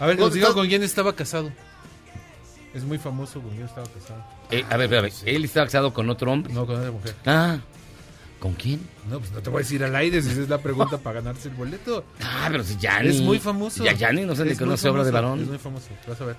A 0.00 0.06
ver, 0.06 0.16
nos 0.16 0.26
¿Dónde 0.30 0.38
diga 0.40 0.52
con 0.54 0.66
quién 0.68 0.82
estaba 0.82 1.14
casado. 1.14 1.52
Es 2.74 2.84
muy 2.84 2.98
famoso 2.98 3.40
con 3.40 3.50
quién 3.50 3.64
estaba 3.66 3.86
casado. 3.86 4.24
Eh, 4.50 4.64
a 4.68 4.76
ver, 4.76 4.94
a 4.94 5.00
ver, 5.00 5.12
él 5.24 5.44
estaba 5.44 5.66
casado 5.66 5.92
con 5.94 6.08
otro 6.10 6.30
hombre. 6.32 6.52
No, 6.52 6.66
con 6.66 6.76
una 6.80 6.90
mujer. 6.90 7.14
Ah, 7.24 7.58
¿con 8.38 8.54
quién? 8.54 8.80
No, 9.10 9.18
pues 9.18 9.32
no 9.32 9.40
te 9.40 9.50
voy 9.50 9.60
a 9.60 9.62
decir 9.62 9.82
al 9.84 9.94
aire 9.96 10.22
si 10.22 10.30
esa 10.30 10.42
es 10.42 10.48
la 10.48 10.58
pregunta 10.58 10.98
para 10.98 11.20
ganarse 11.20 11.48
el 11.48 11.54
boleto. 11.54 12.04
Ah, 12.22 12.48
pero 12.50 12.64
si 12.64 12.76
Yanni. 12.76 13.08
Es 13.08 13.20
muy 13.20 13.38
famoso. 13.38 13.84
Ya 13.84 13.92
Yanni 13.92 14.24
no 14.24 14.34
se 14.34 14.44
le 14.44 14.52
Es 14.52 14.60
muy 14.60 14.66
conoce 14.66 14.88
obra 14.88 15.04
de 15.04 15.10
varón. 15.10 15.40
Es 15.40 15.48
muy 15.48 15.58
famoso, 15.58 15.88
vas 16.06 16.20
a 16.20 16.24
ver. 16.24 16.36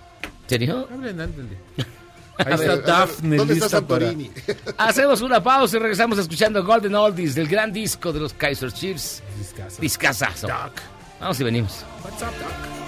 ¿Serio? 0.48 0.88
Hablen, 0.92 1.20
ándale. 1.20 1.58
Ahí 2.38 2.54
está 2.54 2.76
ver, 2.76 2.84
Daphne 2.84 3.38
¿Dónde 3.38 3.54
está 3.56 3.82
para... 3.82 4.14
Hacemos 4.78 5.22
una 5.22 5.42
pausa 5.42 5.78
y 5.78 5.80
regresamos 5.80 6.20
escuchando 6.20 6.64
Golden 6.64 6.94
Oldies 6.94 7.34
del 7.34 7.48
gran 7.48 7.74
disco 7.74 8.14
de 8.14 8.20
los 8.20 8.34
Kaiser 8.34 8.72
Chiefs. 8.72 9.24
Discazo. 9.40 9.82
Discazazo. 9.82 10.48
Doc. 10.48 10.74
Vamos 11.20 11.40
y 11.40 11.44
venimos. 11.44 11.84
What's 12.04 12.22
up, 12.22 12.28
Doc? 12.40 12.87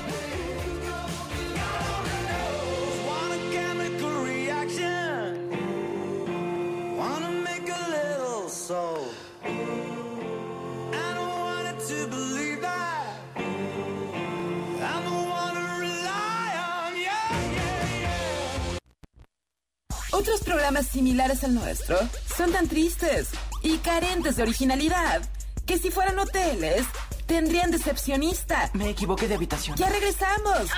Otros 20.20 20.42
programas 20.42 20.86
similares 20.86 21.46
al 21.46 21.56
nuestro 21.56 21.98
son 22.36 22.52
tan 22.52 22.68
tristes 22.68 23.30
y 23.64 23.78
carentes 23.78 24.36
de 24.36 24.44
originalidad 24.44 25.22
que 25.66 25.78
si 25.78 25.92
fueran 25.92 26.20
hoteles 26.20 26.86
tendrían 27.26 27.72
decepcionista. 27.72 28.70
Me 28.74 28.90
equivoqué 28.90 29.30
de 29.30 29.36
habitación. 29.36 29.78
Ya 29.78 29.88
regresamos. 29.88 30.70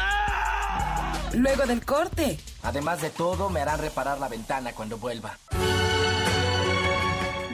Luego 1.33 1.65
del 1.65 1.83
corte. 1.83 2.39
Además 2.61 3.01
de 3.01 3.09
todo, 3.09 3.49
me 3.49 3.61
harán 3.61 3.79
reparar 3.79 4.19
la 4.19 4.29
ventana 4.29 4.73
cuando 4.73 4.99
vuelva. 4.99 5.35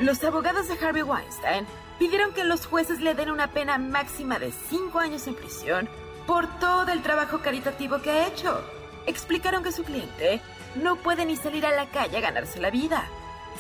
Los 0.02 0.22
abogados 0.26 0.68
de 0.68 0.86
Harvey 0.86 1.04
Weinstein 1.04 1.66
pidieron 2.00 2.34
que 2.34 2.44
los 2.44 2.66
jueces 2.66 3.00
le 3.00 3.16
den 3.16 3.32
una 3.32 3.54
pena 3.54 3.78
máxima 3.78 4.40
de 4.40 4.52
5 4.70 5.00
años 5.00 5.26
en 5.28 5.36
prisión 5.36 5.88
por 6.26 6.60
todo 6.60 6.92
el 6.92 7.02
trabajo 7.02 7.40
caritativo 7.40 8.02
que 8.02 8.12
ha 8.12 8.28
hecho. 8.28 8.77
Explicaron 9.08 9.64
que 9.64 9.72
su 9.72 9.84
cliente 9.84 10.42
no 10.76 10.98
puede 10.98 11.26
ni 11.26 11.36
salir 11.36 11.66
a 11.66 11.72
la 11.72 11.88
calle 11.88 12.18
a 12.18 12.22
ganarse 12.22 12.60
la 12.60 12.70
vida. 12.70 13.08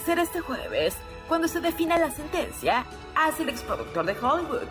Será 0.05 0.21
este 0.21 0.41
jueves 0.41 0.95
Cuando 1.27 1.49
se 1.49 1.59
defina 1.59 1.97
la 1.97 2.09
sentencia, 2.09 2.85
hace 3.13 3.43
el 3.43 3.49
exproductor 3.49 4.05
de 4.05 4.13
Hollywood. 4.13 4.67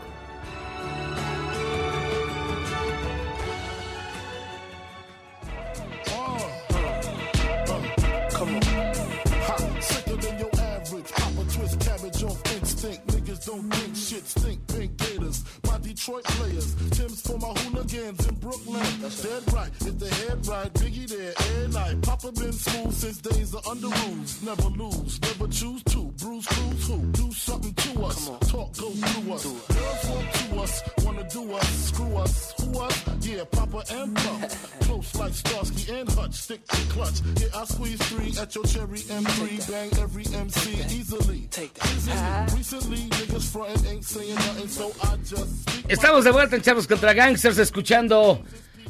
Detroit 15.97 16.25
players. 16.25 16.75
Tim's 16.91 17.23
for 17.23 17.39
my 17.39 17.49
hooligans 17.61 18.27
in 18.29 18.35
Brooklyn. 18.35 18.85
Dead 19.01 19.53
right. 19.55 19.71
If 19.81 19.99
the 19.99 20.09
head 20.11 20.47
right, 20.47 20.71
Biggie 20.75 21.09
there. 21.09 21.33
Air 21.57 21.69
night. 21.69 22.03
Papa 22.03 22.33
been 22.33 22.53
smooth 22.53 22.93
since 22.93 23.17
days 23.17 23.55
of 23.55 23.67
under 23.67 23.89
rules. 23.89 24.43
Never 24.43 24.69
lose. 24.77 25.19
Never 25.23 25.49
choose 25.49 25.83
to. 25.85 26.13
Bruce 26.19 26.47
Cruz 26.49 26.89
who? 26.89 26.99
Do 27.13 27.33
something 27.33 27.73
to 27.73 28.05
us. 28.05 28.29
Talk 28.51 28.77
go 28.77 28.91
through 28.91 29.33
us. 29.33 29.45
Girls 29.45 30.09
want 30.11 30.35
to 30.35 30.46
us. 30.67 30.83
Wanna 31.05 31.25
do 31.29 31.43
us. 31.55 31.69
Screw 31.89 32.17
us. 32.17 32.55
Who 32.61 32.81
us? 32.81 32.97
Yeah, 33.21 33.45
Papa 33.51 33.83
and 33.91 34.15
Pump. 34.17 34.51
Close 34.87 35.15
like 35.15 35.35
Starsky 35.35 35.93
and 35.93 36.09
Hutch. 36.13 36.35
Stick 36.35 36.67
to 36.67 36.81
clutch. 36.93 37.19
Yeah, 37.41 37.61
I 37.61 37.65
squeeze 37.65 38.03
three 38.11 38.33
at 38.41 38.55
your 38.55 38.65
cherry 38.65 39.03
M3. 39.21 39.71
Bang 39.71 39.91
every 40.05 40.27
MC 40.35 40.71
easily. 40.99 41.49
Easily. 41.57 42.19
Recently, 42.57 43.03
niggas 43.19 43.47
frontin' 43.53 43.87
ain't 43.87 44.05
saying 44.05 44.35
nothing, 44.35 44.69
so 44.69 44.93
I 45.03 45.17
just 45.25 45.67
Estamos 45.89 46.25
de 46.25 46.33
vuelta 46.33 46.57
en 46.57 46.63
Chavos 46.63 46.87
contra 46.87 47.13
Gangsters 47.13 47.59
escuchando. 47.59 48.43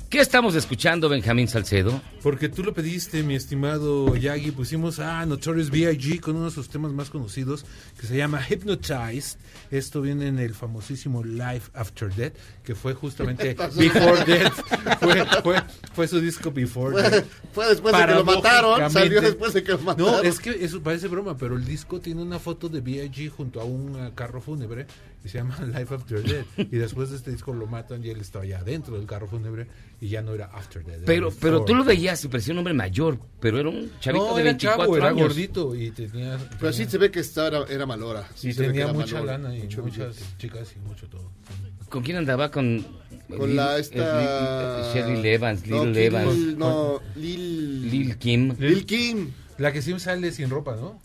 ¿Qué 0.08 0.20
estamos 0.20 0.54
escuchando, 0.54 1.08
Benjamín 1.08 1.48
Salcedo? 1.48 2.00
Porque 2.22 2.48
tú 2.48 2.62
lo 2.62 2.72
pediste, 2.72 3.24
mi 3.24 3.34
estimado 3.34 4.14
Yagi. 4.14 4.52
Pusimos 4.52 5.00
a 5.00 5.26
Notorious 5.26 5.68
B.I.G. 5.68 6.20
con 6.20 6.36
uno 6.36 6.44
de 6.44 6.52
sus 6.52 6.68
temas 6.68 6.92
más 6.92 7.10
conocidos 7.10 7.66
que 8.00 8.06
se 8.06 8.16
llama 8.16 8.40
Hypnotized. 8.48 9.36
Esto 9.72 10.00
viene 10.00 10.28
en 10.28 10.38
el 10.38 10.54
famosísimo 10.54 11.24
Life 11.24 11.70
After 11.74 12.14
Death, 12.14 12.34
que 12.62 12.76
fue 12.76 12.94
justamente 12.94 13.54
Before 13.76 14.24
Death. 14.24 14.52
Fue, 15.00 15.26
fue, 15.42 15.62
fue 15.92 16.08
su 16.08 16.20
disco 16.20 16.52
Before 16.52 16.92
Fue- 16.92 17.10
Death. 17.10 17.26
fue 17.52 17.68
después 17.68 17.96
de 17.98 18.06
que 18.06 18.14
lo 18.14 18.24
mataron, 18.24 18.90
salió 18.92 19.20
después 19.20 19.54
de 19.54 19.64
que 19.64 19.72
lo 19.72 19.78
No, 19.78 19.84
mataron. 19.86 20.24
es 20.26 20.38
que 20.38 20.50
eso 20.64 20.80
parece 20.82 21.08
broma, 21.08 21.36
pero 21.36 21.56
el 21.56 21.64
disco 21.64 22.00
tiene 22.00 22.22
una 22.22 22.38
foto 22.38 22.68
de 22.68 22.80
B.I.G. 22.80 23.28
junto 23.28 23.60
a 23.60 23.64
un 23.64 24.12
carro 24.14 24.40
fúnebre 24.40 24.86
y 25.24 25.28
se 25.28 25.38
llama 25.38 25.56
Life 25.66 25.94
After 25.94 26.22
Death. 26.22 26.46
Y 26.58 26.76
después 26.76 27.10
de 27.10 27.16
este 27.16 27.30
disco 27.30 27.52
lo 27.52 27.66
matan 27.66 28.04
y 28.04 28.10
él 28.10 28.20
estaba 28.20 28.44
ya 28.44 28.62
dentro 28.62 28.96
del 28.96 29.06
carro 29.06 29.26
fúnebre 29.26 29.66
y 30.00 30.08
ya 30.08 30.22
no 30.22 30.34
era 30.34 30.46
After 30.46 30.84
Death. 30.84 30.96
era 30.98 31.06
Pero, 31.06 31.30
pero 31.40 31.64
tú 31.64 31.74
lo 31.74 31.84
veías 31.84 32.22
y 32.24 32.28
parecía 32.28 32.52
un 32.52 32.58
hombre 32.58 32.74
mayor, 32.74 33.18
pero 33.40 33.58
era 33.58 33.68
un 33.68 33.90
chavito 34.00 34.28
No, 34.28 34.34
de 34.34 34.40
era 34.42 34.50
24 34.52 34.84
chavo, 34.84 34.96
era 34.96 35.08
años. 35.08 35.20
gordito 35.28 35.74
y 35.74 35.90
tenía... 35.90 36.38
Pero 36.60 36.72
sí 36.72 36.84
se 36.84 36.98
ve 36.98 37.10
que 37.10 37.20
esta 37.20 37.46
era, 37.48 37.64
era 37.68 37.86
malora. 37.86 38.28
Sí 38.34 38.50
y 38.50 38.54
tenía 38.54 38.84
era 38.84 38.92
mucha 38.92 39.14
malora, 39.16 39.38
lana 39.38 39.56
y 39.56 39.62
mucho 39.62 39.82
muchas 39.82 40.16
billete. 40.16 40.36
chicas 40.38 40.74
y 40.76 40.78
mucho 40.88 41.06
todo. 41.08 41.30
¿Con 41.88 42.02
quién 42.02 42.16
andaba? 42.18 42.50
Con, 42.50 42.84
Con 43.28 43.50
Lil- 43.50 43.54
la 43.54 43.76
eh, 43.78 43.80
esta... 43.80 44.92
Shirley 44.92 45.28
Evans, 45.34 45.66
no, 45.66 45.84
Lil 45.84 45.94
Lil- 45.94 46.02
Evans. 46.06 46.36
No, 46.56 47.00
Lil... 47.14 47.90
Lil 47.90 48.18
Kim. 48.18 48.54
Lil 48.58 48.84
Kim. 48.86 49.30
La 49.58 49.72
que 49.72 49.80
siempre 49.82 50.04
sale 50.04 50.32
sin 50.32 50.50
ropa, 50.50 50.76
¿no? 50.76 51.00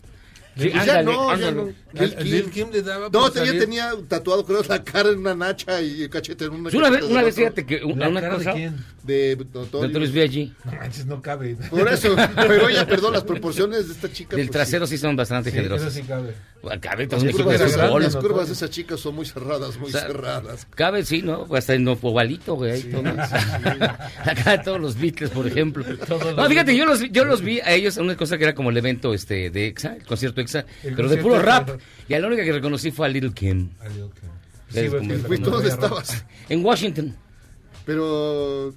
Sí, 0.56 0.68
Pues 0.68 0.84
ya 0.84 0.98
ándale, 0.98 1.04
no, 1.04 1.28
ya 1.28 1.32
ándale. 1.48 1.74
no. 1.92 2.00
Lil 2.00 2.14
Kim. 2.16 2.26
Lil 2.32 2.50
Kim 2.50 2.68
le 2.72 2.82
daba 2.82 3.04
No, 3.06 3.10
por 3.10 3.32
tenía, 3.32 3.92
tatuado, 4.08 4.44
creo, 4.44 4.62
la 4.68 4.82
cara 4.84 5.08
en 5.10 5.18
una 5.18 5.34
nacha 5.34 5.80
y 5.80 6.02
el 6.02 6.10
cachete 6.10 6.44
en 6.46 6.52
una 6.52 6.70
Sí, 6.70 6.76
una 6.76 6.90
vez, 6.90 7.02
una 7.04 7.22
vez 7.22 7.34
fíjate 7.34 7.64
que 7.66 7.82
un- 7.84 7.98
¿La 7.98 8.08
una 8.08 8.20
cara 8.20 8.34
de 8.38 8.44
cosa... 8.44 8.52
quién? 8.54 8.76
De 9.02 9.36
Notorious. 9.52 10.12
B.I.G. 10.12 10.52
No 10.64 10.72
manches, 10.72 11.06
no 11.06 11.20
cabe. 11.22 11.56
Por 11.70 11.88
eso, 11.88 12.14
pero 12.36 12.66
oye, 12.66 12.86
perdón, 12.86 13.12
las 13.14 13.24
proporciones 13.24 13.88
de 13.88 13.94
esta 13.94 14.12
chica. 14.12 14.36
Del 14.36 14.46
pues, 14.46 14.52
trasero 14.52 14.86
sí 14.86 14.96
son 14.96 15.16
bastante 15.16 15.50
Sí, 15.50 15.56
generosas. 15.56 15.92
sí 15.92 16.02
cabe. 16.02 16.34
Cabe, 16.80 17.06
de 17.08 17.16
las 17.16 18.14
¿no? 18.14 18.20
curvas 18.20 18.46
de 18.46 18.52
esa 18.52 18.70
chica 18.70 18.96
son 18.96 19.16
muy 19.16 19.26
cerradas, 19.26 19.76
muy 19.78 19.88
O 19.88 19.92
sea, 19.92 20.02
cerradas. 20.02 20.66
Cabe, 20.76 21.04
sí, 21.04 21.20
¿no? 21.22 21.48
Hasta 21.52 21.74
en 21.74 21.88
ovalito, 21.88 22.54
güey. 22.54 22.70
ahí 22.72 22.82
todo. 22.84 23.02
Acá 24.24 24.62
todos 24.62 24.80
los 24.80 24.98
Beatles, 24.98 25.30
por 25.30 25.46
ejemplo. 25.46 25.84
No, 26.36 26.48
fíjate, 26.48 26.76
yo 26.76 26.84
los, 26.86 27.00
vi- 27.00 27.10
yo 27.10 27.24
los 27.24 27.42
vi 27.42 27.60
a 27.60 27.72
ellos 27.72 27.96
en 27.96 28.04
una 28.04 28.16
cosa 28.16 28.38
que 28.38 28.44
era 28.44 28.54
como 28.54 28.70
el 28.70 28.76
evento 28.76 29.12
este 29.14 29.50
de 29.50 29.66
EXA, 29.68 29.96
el 29.96 30.04
concierto 30.04 30.40
El 30.82 30.94
pero 30.96 31.08
de 31.08 31.16
puro 31.18 31.40
rap. 31.40 31.70
Y 32.08 32.14
a 32.14 32.20
la 32.20 32.26
única 32.26 32.44
que 32.44 32.52
reconocí 32.52 32.90
fue 32.90 33.06
a 33.06 33.08
Little 33.08 33.32
Kim. 33.32 33.70
Ah, 33.80 33.88
Lil 33.88 34.10
Kim. 34.18 34.28
Sí, 34.70 34.86
como 34.88 34.98
porque 35.00 35.12
el- 35.14 35.22
la 35.22 35.28
Pues, 35.28 35.42
¿tú 35.42 35.50
dónde 35.50 35.68
estabas? 35.68 36.24
En 36.48 36.64
Washington. 36.64 37.16
Pero. 37.84 38.68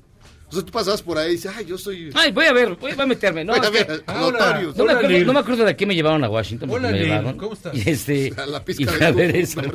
O 0.48 0.52
sea, 0.52 0.62
tú 0.64 0.72
pasabas 0.72 1.02
por 1.02 1.18
ahí 1.18 1.30
y 1.30 1.32
dices, 1.34 1.52
ay, 1.56 1.66
yo 1.66 1.78
soy. 1.78 2.12
Ay, 2.14 2.32
voy 2.32 2.46
a 2.46 2.54
ver, 2.54 2.76
voy 2.76 2.92
a 2.98 3.06
meterme. 3.06 3.44
No, 3.44 3.56
Voy 3.56 3.66
a 3.66 3.72
que- 3.72 3.84
ver, 3.84 4.04
Ahora, 4.06 4.40
Notorious. 4.40 4.78
no, 4.78 4.86
me 4.86 4.92
acuerdo, 4.92 5.10
Lil. 5.10 5.26
no 5.26 5.34
me 5.34 5.40
acuerdo 5.40 5.66
de 5.66 5.76
qué 5.76 5.86
me 5.88 5.96
llevaron 5.96 6.24
a 6.24 6.30
Washington. 6.30 6.70
Hola, 6.70 6.90
me 6.92 7.00
Lil, 7.00 7.08
llevaron. 7.08 7.38
¿cómo 7.38 7.54
estás? 7.54 7.74
Y 7.86 7.90
este. 7.90 8.32
A 8.38 8.46
la 8.46 8.64
pizca 8.64 8.92
a 9.08 9.12
del 9.12 9.48
algodón. 9.48 9.74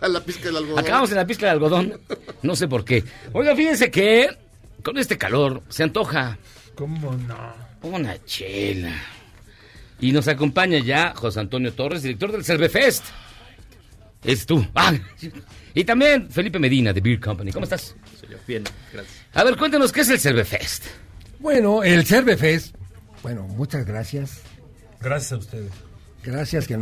A 0.00 0.08
la 0.08 0.20
pizca 0.24 0.44
del 0.46 0.56
algodón. 0.56 0.78
Acabamos 0.80 1.10
en 1.10 1.16
la 1.16 1.26
pizca 1.26 1.46
de 1.46 1.52
algodón. 1.52 2.00
No 2.42 2.56
sé 2.56 2.66
por 2.66 2.84
qué. 2.84 3.04
Oiga, 3.32 3.54
fíjense 3.54 3.90
que 3.90 4.28
con 4.82 4.98
este 4.98 5.16
calor 5.16 5.62
se 5.68 5.84
antoja 5.84 6.38
¿Cómo 6.74 7.12
no? 7.14 7.54
una 7.88 8.22
chela. 8.24 8.92
Y 10.00 10.12
nos 10.12 10.28
acompaña 10.28 10.78
ya 10.78 11.14
José 11.14 11.40
Antonio 11.40 11.72
Torres, 11.72 12.02
director 12.02 12.32
del 12.32 12.44
Cervefest. 12.44 13.04
Es 14.24 14.46
tú. 14.46 14.66
Ah, 14.74 14.92
y 15.72 15.84
también 15.84 16.28
Felipe 16.30 16.58
Medina 16.58 16.92
de 16.92 17.00
Beer 17.00 17.20
Company. 17.20 17.52
¿Cómo 17.52 17.64
estás? 17.64 17.94
Bien, 18.46 18.64
gracias. 18.92 19.16
A 19.34 19.44
ver, 19.44 19.56
cuéntanos 19.56 19.92
qué 19.92 20.00
es 20.00 20.08
el 20.08 20.18
Cervefest. 20.18 20.84
Bueno, 21.38 21.84
el 21.84 22.04
Cervefest, 22.04 22.74
bueno, 23.22 23.44
muchas 23.44 23.86
gracias. 23.86 24.40
Gracias 25.00 25.32
a 25.32 25.36
ustedes. 25.36 25.70
Gracias 26.24 26.66
que 26.66 26.76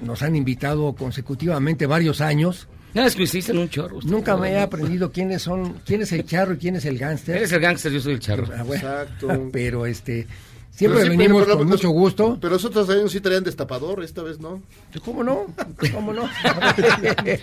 nos 0.00 0.22
han 0.22 0.36
invitado 0.36 0.94
consecutivamente 0.94 1.86
varios 1.86 2.20
años. 2.20 2.66
Ya 2.94 3.06
es 3.06 3.14
que 3.14 3.22
hiciste 3.24 3.52
un 3.52 3.68
chorro. 3.68 3.98
usted. 3.98 4.10
Nunca 4.10 4.36
me 4.36 4.50
he 4.52 4.58
aprendido 4.58 5.12
quiénes 5.12 5.42
son, 5.42 5.74
quién 5.86 6.02
es 6.02 6.10
el 6.12 6.24
charro 6.24 6.54
y 6.54 6.56
quién 6.58 6.74
es 6.76 6.84
el 6.86 6.98
gánster. 6.98 7.36
Eres 7.36 7.52
el 7.52 7.60
gángster, 7.60 7.92
yo 7.92 8.00
soy 8.00 8.14
el 8.14 8.20
charro. 8.20 8.48
Ah, 8.56 8.64
bueno, 8.64 8.88
Exacto. 8.88 9.48
Pero 9.52 9.86
este, 9.86 10.26
siempre 10.70 11.00
Pero 11.00 11.10
sí, 11.12 11.16
venimos 11.16 11.42
pero- 11.44 11.58
con 11.58 11.66
pero- 11.66 11.76
mucho 11.76 11.90
gusto. 11.90 12.38
Pero 12.40 12.54
los 12.54 12.64
otros 12.64 12.88
años 12.90 13.12
sí 13.12 13.20
traían 13.20 13.44
destapador, 13.44 14.02
esta 14.02 14.22
vez 14.22 14.38
no. 14.40 14.62
¿Cómo 15.04 15.22
no? 15.24 15.46
¿Cómo 15.92 16.12
no? 16.12 16.22
A 16.44 16.72
ver, 17.24 17.40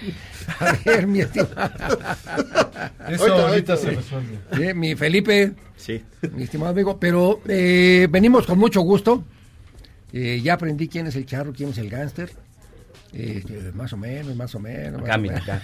a 0.60 0.74
ver, 0.86 1.08
mi 1.08 1.22
estimado. 1.22 1.70
Eso 3.10 3.34
Ahorita, 3.34 3.78
se 3.78 3.92
resuelve. 3.92 4.74
Mi 4.74 4.96
Felipe, 4.96 5.54
Sí. 5.76 6.02
mi 6.34 6.44
estimado 6.44 6.72
amigo, 6.72 7.00
pero 7.00 7.42
eh, 7.48 8.08
venimos 8.10 8.46
con 8.46 8.58
mucho 8.58 8.82
gusto. 8.82 9.24
Eh, 10.14 10.42
ya 10.44 10.54
aprendí 10.54 10.88
quién 10.88 11.08
es 11.08 11.16
el 11.16 11.26
charro, 11.26 11.54
quién 11.54 11.70
es 11.70 11.78
el 11.78 11.90
gánster. 11.90 12.32
Eh, 13.20 13.72
más 13.74 13.92
o 13.94 13.98
menos, 13.98 14.36
más 14.36 14.54
o 14.54 14.60
menos. 14.60 15.02
más 15.02 15.42
acá. 15.42 15.64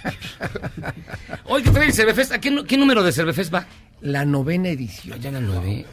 Oye, 1.44 1.62
¿qué 1.62 1.70
trae 1.70 1.86
el 1.86 1.92
Cervefest? 1.92 2.32
¿A 2.32 2.40
qué, 2.40 2.76
número 2.76 3.04
de 3.04 3.12
Cervefest 3.12 3.54
va? 3.54 3.66
La 4.00 4.24
novena 4.24 4.70
edición. 4.70 5.20
Ya 5.20 5.30
la 5.30 5.40
nueve. 5.40 5.86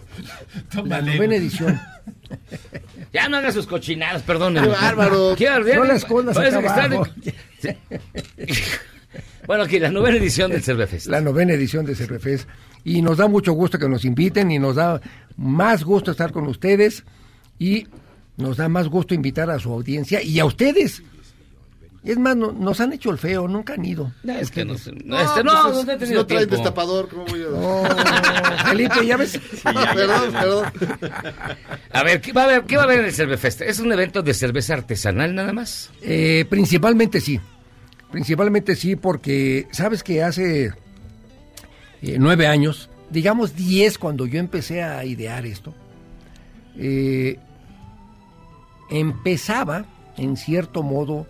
La 0.86 1.02
novena 1.02 1.36
edición. 1.36 1.80
Ya 3.14 3.28
no 3.28 3.36
hagas 3.38 3.54
sus 3.56 3.68
cochinadas, 3.68 4.22
perdónenme. 4.22 4.70
Qué 4.70 4.74
bárbaro. 4.74 5.36
Qué 5.38 5.50
bárbaro. 5.50 5.76
No 5.76 5.84
la 5.84 5.96
escondas 5.96 6.34
Parece 6.34 6.58
acá 6.60 6.88
que 6.90 6.96
abajo. 6.96 7.12
en- 7.64 7.78
bueno, 9.46 9.64
aquí 9.66 9.80
la 9.80 9.92
novena 9.92 10.18
edición 10.18 10.50
del 10.50 10.64
Cervefest. 10.64 11.08
La 11.08 11.20
novena 11.20 11.52
edición 11.54 11.86
de 11.86 11.94
Cervefest. 11.94 12.48
Y 12.86 13.02
nos 13.02 13.18
da 13.18 13.28
mucho 13.28 13.52
gusto 13.52 13.78
que 13.78 13.90
nos 13.90 14.06
inviten 14.06 14.50
y 14.50 14.60
nos 14.60 14.78
da 14.78 15.02
más 15.36 15.84
gusto 15.84 16.12
estar 16.12 16.32
con 16.32 16.48
ustedes 16.48 17.04
y 17.60 17.86
nos 18.38 18.56
da 18.58 18.70
más 18.70 18.88
gusto 18.88 19.14
invitar 19.14 19.50
a 19.50 19.60
su 19.60 19.72
audiencia 19.74 20.22
y 20.24 20.40
a 20.40 20.46
ustedes. 20.46 21.04
Es 22.04 22.18
más, 22.18 22.36
no- 22.36 22.52
nos 22.52 22.80
han 22.82 22.94
hecho 22.94 23.12
el 23.12 23.20
feo, 23.20 23.48
nunca 23.48 23.74
han 23.76 23.86
ido. 23.86 24.12
No, 24.24 24.34
es 24.34 24.50
que 24.50 24.66
no. 24.66 24.74
No, 24.74 25.20
este, 25.20 25.44
no, 25.44 25.52
pues, 25.64 25.86
no, 25.86 25.92
he 25.92 25.94
si 25.94 26.00
tenido 26.00 26.22
no 26.22 26.26
traen 26.26 26.48
tiempo. 26.48 26.56
destapador, 26.56 27.08
¿cómo 27.10 27.26
voy 27.26 27.44
a.? 27.44 27.48
Oh, 27.54 27.86
Felipe, 28.70 29.06
ya 29.06 29.18
ves. 29.18 29.40
perdón, 29.64 30.32
perdón. 30.32 30.66
A 31.92 32.04
ver, 32.04 32.20
¿qué 32.22 32.34
va 32.34 32.42
a 32.42 32.46
haber, 32.46 32.64
¿qué 32.64 32.76
va 32.76 32.82
a 32.82 32.86
haber 32.86 33.00
en 33.02 33.06
el 33.06 33.14
Cervefest? 33.14 33.62
¿Es 33.62 33.80
un 33.80 33.92
evento 33.94 34.24
de 34.24 34.34
cerveza 34.34 34.74
artesanal 34.74 35.36
nada 35.36 35.54
más? 35.54 35.92
Eh, 36.02 36.46
principalmente 36.50 37.22
sí. 37.22 37.40
Principalmente 38.12 38.76
sí, 38.76 38.96
porque 38.96 39.68
sabes 39.72 40.02
que 40.02 40.24
hace 40.24 40.74
eh, 42.02 42.18
nueve 42.20 42.48
años, 42.48 42.90
digamos 43.12 43.56
diez 43.56 44.00
cuando 44.00 44.26
yo 44.26 44.40
empecé 44.40 44.82
a 44.82 45.06
idear 45.06 45.46
esto, 45.46 45.74
eh, 46.78 47.38
empezaba 48.90 49.86
en 50.18 50.36
cierto 50.36 50.84
modo 50.84 51.28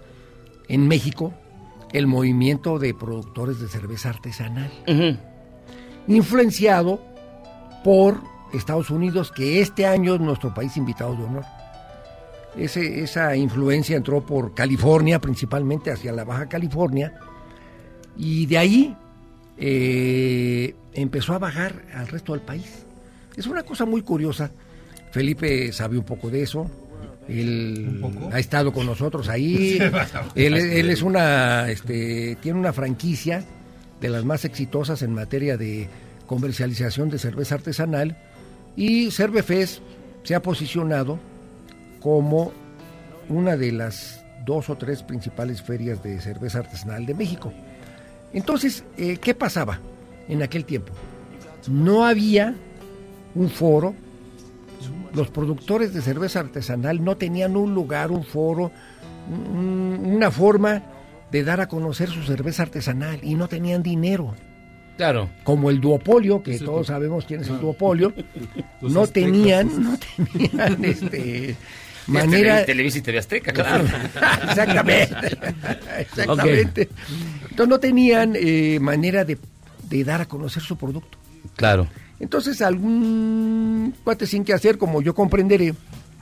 en 0.74 0.88
México 0.88 1.34
el 1.94 2.08
movimiento 2.08 2.80
de 2.80 2.94
productores 2.94 3.60
de 3.60 3.68
cerveza 3.68 4.10
artesanal, 4.10 4.72
influenciado 6.08 7.02
por 7.84 8.18
Estados 8.54 8.90
Unidos, 8.90 9.32
que 9.32 9.62
este 9.62 9.86
año 9.86 10.16
es 10.16 10.22
nuestro 10.22 10.54
país 10.54 10.76
invitado 10.78 11.16
de 11.16 11.24
honor. 11.24 11.46
Ese- 12.56 13.02
esa 13.02 13.36
influencia 13.36 13.96
entró 13.96 14.26
por 14.26 14.54
California, 14.54 15.20
principalmente 15.20 15.92
hacia 15.92 16.12
la 16.12 16.24
Baja 16.26 16.48
California, 16.50 17.14
y 18.18 18.46
de 18.46 18.58
ahí 18.58 18.98
eh, 19.58 20.76
empezó 20.94 21.34
a 21.34 21.40
bajar 21.40 21.84
al 21.94 22.08
resto 22.08 22.34
del 22.34 22.42
país. 22.42 22.84
Es 23.36 23.46
una 23.48 23.64
cosa 23.64 23.86
muy 23.86 24.02
curiosa. 24.02 24.52
Felipe 25.12 25.72
sabe 25.72 25.98
un 25.98 26.04
poco 26.04 26.30
de 26.30 26.42
eso. 26.44 26.70
Él 27.32 28.02
ha 28.32 28.40
estado 28.40 28.74
con 28.74 28.86
nosotros 28.86 29.30
ahí. 29.30 29.80
Él, 30.36 30.56
él 30.56 30.90
es 30.90 31.02
una, 31.02 31.70
este, 31.70 32.38
tiene 32.42 32.60
una 32.60 32.74
franquicia 32.74 33.44
de 34.02 34.10
las 34.10 34.26
más 34.26 34.46
exitosas 34.46 35.02
en 35.02 35.14
materia 35.14 35.58
de 35.58 35.88
comercialización 36.26 37.10
de 37.10 37.20
cerveza 37.20 37.56
artesanal 37.56 38.18
y 38.76 39.12
Cervefest 39.12 39.82
se 40.24 40.36
ha 40.36 40.42
posicionado 40.42 41.20
como 42.00 42.52
una 43.30 43.56
de 43.58 43.72
las 43.72 44.24
dos 44.46 44.70
o 44.70 44.76
tres 44.76 45.04
principales 45.04 45.62
ferias 45.62 46.02
de 46.04 46.20
cerveza 46.20 46.60
artesanal 46.60 47.06
de 47.06 47.14
México. 47.14 47.54
Entonces, 48.34 48.84
eh, 48.98 49.18
¿qué 49.18 49.36
pasaba 49.36 49.80
en 50.28 50.42
aquel 50.42 50.66
tiempo? 50.66 50.94
No 51.68 52.06
había 52.06 52.56
un 53.36 53.50
foro, 53.50 53.94
los 55.14 55.30
productores 55.30 55.94
de 55.94 56.02
cerveza 56.02 56.40
artesanal 56.40 57.04
no 57.04 57.18
tenían 57.18 57.56
un 57.58 57.74
lugar, 57.74 58.12
un 58.12 58.24
foro, 58.24 58.72
un- 59.30 60.00
una 60.06 60.32
forma 60.32 60.82
de 61.32 61.44
dar 61.44 61.62
a 61.62 61.68
conocer 61.68 62.10
su 62.10 62.24
cerveza 62.24 62.64
artesanal 62.64 63.20
y 63.24 63.36
no 63.36 63.48
tenían 63.48 63.82
dinero. 63.84 64.36
Claro. 64.98 65.30
Como 65.44 65.70
el 65.70 65.80
duopolio, 65.80 66.44
que 66.44 66.58
Sí, 66.58 66.66
todos 66.66 66.88
sabemos 66.88 67.26
quién 67.26 67.42
es 67.42 67.48
el 67.48 67.60
duopolio, 67.60 68.14
Los 68.82 68.92
no 68.92 69.08
tenían, 69.08 69.70
no 69.84 69.98
tenían 69.98 70.84
este, 70.86 71.56
Manera... 72.08 72.66
Televisa 72.66 72.98
y 72.98 73.02
TV 73.02 73.18
Azteca, 73.20 73.54
claro. 73.54 73.86
Exactamente. 74.50 75.38
Exactamente. 76.00 76.90
Entonces 77.44 77.68
no 77.68 77.80
tenían 77.80 78.34
eh, 78.36 78.80
manera 78.82 79.24
de, 79.24 79.38
de 79.90 80.04
dar 80.04 80.22
a 80.22 80.26
conocer 80.26 80.62
su 80.64 80.78
producto. 80.78 81.18
Claro. 81.56 81.88
Entonces 82.22 82.62
algún 82.62 83.94
cuate 84.04 84.26
sin 84.28 84.44
que 84.46 84.54
hacer, 84.54 84.78
como 84.78 85.02
yo 85.02 85.14
comprenderé, 85.14 85.74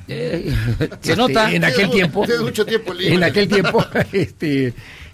Eh, 0.07 0.51
se 0.79 0.83
este, 0.85 1.15
nota. 1.15 1.51
en 1.53 1.63
aquel 1.63 1.91
tiempo, 1.91 2.23
Tienes 2.25 2.41
mucho 2.43 2.65
tiempo 2.65 2.93
libre. 2.93 3.13
en 3.15 3.23
aquel 3.23 3.47
tiempo, 3.47 3.83
este, 4.11 4.73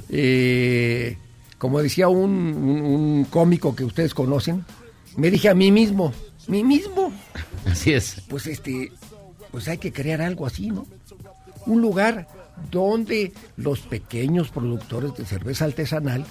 eh, 0.09 1.17
como 1.57 1.81
decía 1.81 2.07
un, 2.07 2.29
un- 2.31 2.81
un 2.85 3.25
cómico 3.25 3.75
que 3.75 3.83
ustedes 3.83 4.13
conocen, 4.13 4.63
me 5.17 5.29
dije 5.31 5.49
a 5.49 5.55
mí 5.55 5.71
mismo, 5.71 6.13
mí 6.47 6.63
mismo, 6.63 7.11
Así 7.65 7.91
es. 7.91 8.21
pues 8.29 8.47
este, 8.47 8.91
pues 9.51 9.67
hay 9.67 9.79
que 9.79 9.91
crear 9.91 10.21
algo 10.21 10.45
así, 10.45 10.67
¿no? 10.69 10.85
Un 11.65 11.81
lugar 11.81 12.27
donde 12.71 13.33
los 13.57 13.79
pequeños 13.81 14.49
productores 14.49 15.13
de 15.15 15.25
cerveza 15.25 15.65
artesanal 15.65 16.25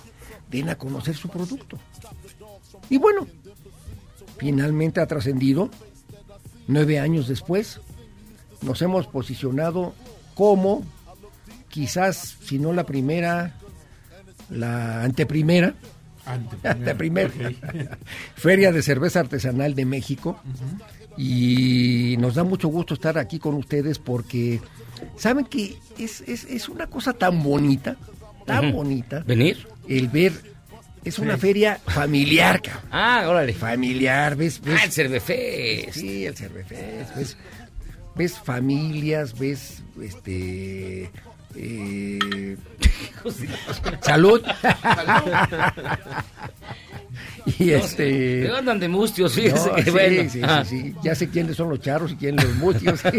den 0.50 0.68
a 0.70 0.76
conocer 0.76 1.16
su 1.16 1.28
producto. 1.28 1.78
Y 2.88 2.96
bueno, 2.98 3.26
finalmente 4.38 5.00
ha 5.00 5.06
trascendido, 5.06 5.70
nueve 6.66 6.98
años 6.98 7.28
después, 7.28 7.80
nos 8.62 8.80
hemos 8.82 9.06
posicionado 9.06 9.94
como, 10.34 10.84
quizás, 11.68 12.36
si 12.42 12.58
no 12.58 12.72
la 12.72 12.84
primera, 12.84 13.54
la 14.50 15.02
anteprimera, 15.04 15.74
anteprimera, 16.62 17.30
Feria 18.34 18.72
de 18.72 18.82
Cerveza 18.82 19.20
Artesanal 19.20 19.74
de 19.74 19.84
México. 19.84 20.38
Y 21.16 22.16
nos 22.18 22.34
da 22.34 22.42
mucho 22.42 22.66
gusto 22.68 22.94
estar 22.94 23.18
aquí 23.18 23.38
con 23.38 23.54
ustedes 23.54 24.00
porque 24.00 24.60
saben 25.16 25.44
que 25.44 25.76
es, 25.96 26.22
es, 26.22 26.44
es 26.44 26.68
una 26.68 26.88
cosa 26.88 27.12
tan 27.12 27.40
bonita, 27.40 27.96
tan 28.46 28.72
bonita. 28.72 29.20
¿Venir? 29.20 29.68
El 29.88 30.08
ver, 30.08 30.32
es 31.04 31.18
una 31.18 31.34
Sí. 31.34 31.40
feria 31.40 31.78
familiar, 31.86 32.60
cabrón. 32.62 32.82
Ah, 32.90 33.24
órale. 33.28 33.52
Familiar, 33.52 34.36
¿ves? 34.36 34.60
ves 34.60 34.80
Ah, 34.80 34.84
el 34.84 34.92
Cervefest. 34.92 35.92
Sí, 35.92 36.24
el 36.26 36.36
Cervefest. 36.36 37.16
Ves, 37.16 37.36
ves 38.16 38.38
familias, 38.38 39.38
ves 39.38 39.82
este. 40.02 41.10
Eh, 41.56 42.56
salud. 44.02 44.42
y 47.58 47.70
este. 47.70 48.40
Pero 48.42 48.56
andan 48.56 48.80
de 48.80 48.88
mustios, 48.88 49.34
fíjese 49.34 49.68
No, 49.68 49.74
que 49.76 49.82
sí, 49.84 49.90
bueno. 49.90 50.30
sí, 50.30 50.40
Ah. 50.42 50.64
sí, 50.64 50.80
sí. 50.80 50.94
Ya 51.02 51.14
sé 51.14 51.28
quiénes 51.28 51.56
son 51.56 51.68
los 51.68 51.80
charros 51.80 52.12
y 52.12 52.16
quiénes 52.16 52.44
los 52.44 52.54
mustios. 52.56 53.00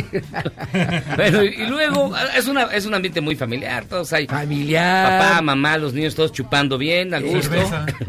Bueno, 1.16 1.44
y 1.44 1.48
y 1.62 1.68
luego 1.68 2.14
es 2.38 2.48
una 2.48 2.64
es 2.66 2.86
un 2.86 2.94
ambiente 2.96 3.22
muy 3.22 3.36
familiar, 3.36 3.86
todos 3.86 4.12
hay 4.14 4.28
familiar. 4.28 5.20
papá, 5.22 5.42
mamá, 5.42 5.78
los 5.78 5.94
niños 5.94 6.16
todos 6.16 6.32
chupando 6.32 6.78
bien, 6.78 7.14
al 7.14 7.24
gusto. 7.24 7.56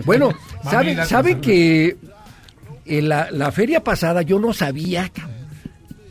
Bueno, 0.05 0.29
Mami, 0.65 0.71
¿saben, 0.71 0.97
la 0.97 1.07
¿saben 1.07 1.43
cerveza. 1.43 1.47
que 1.47 1.97
en 2.87 3.09
la, 3.09 3.31
la 3.31 3.53
feria 3.53 3.83
pasada 3.85 4.23
yo 4.23 4.39
no 4.39 4.53
sabía? 4.53 5.11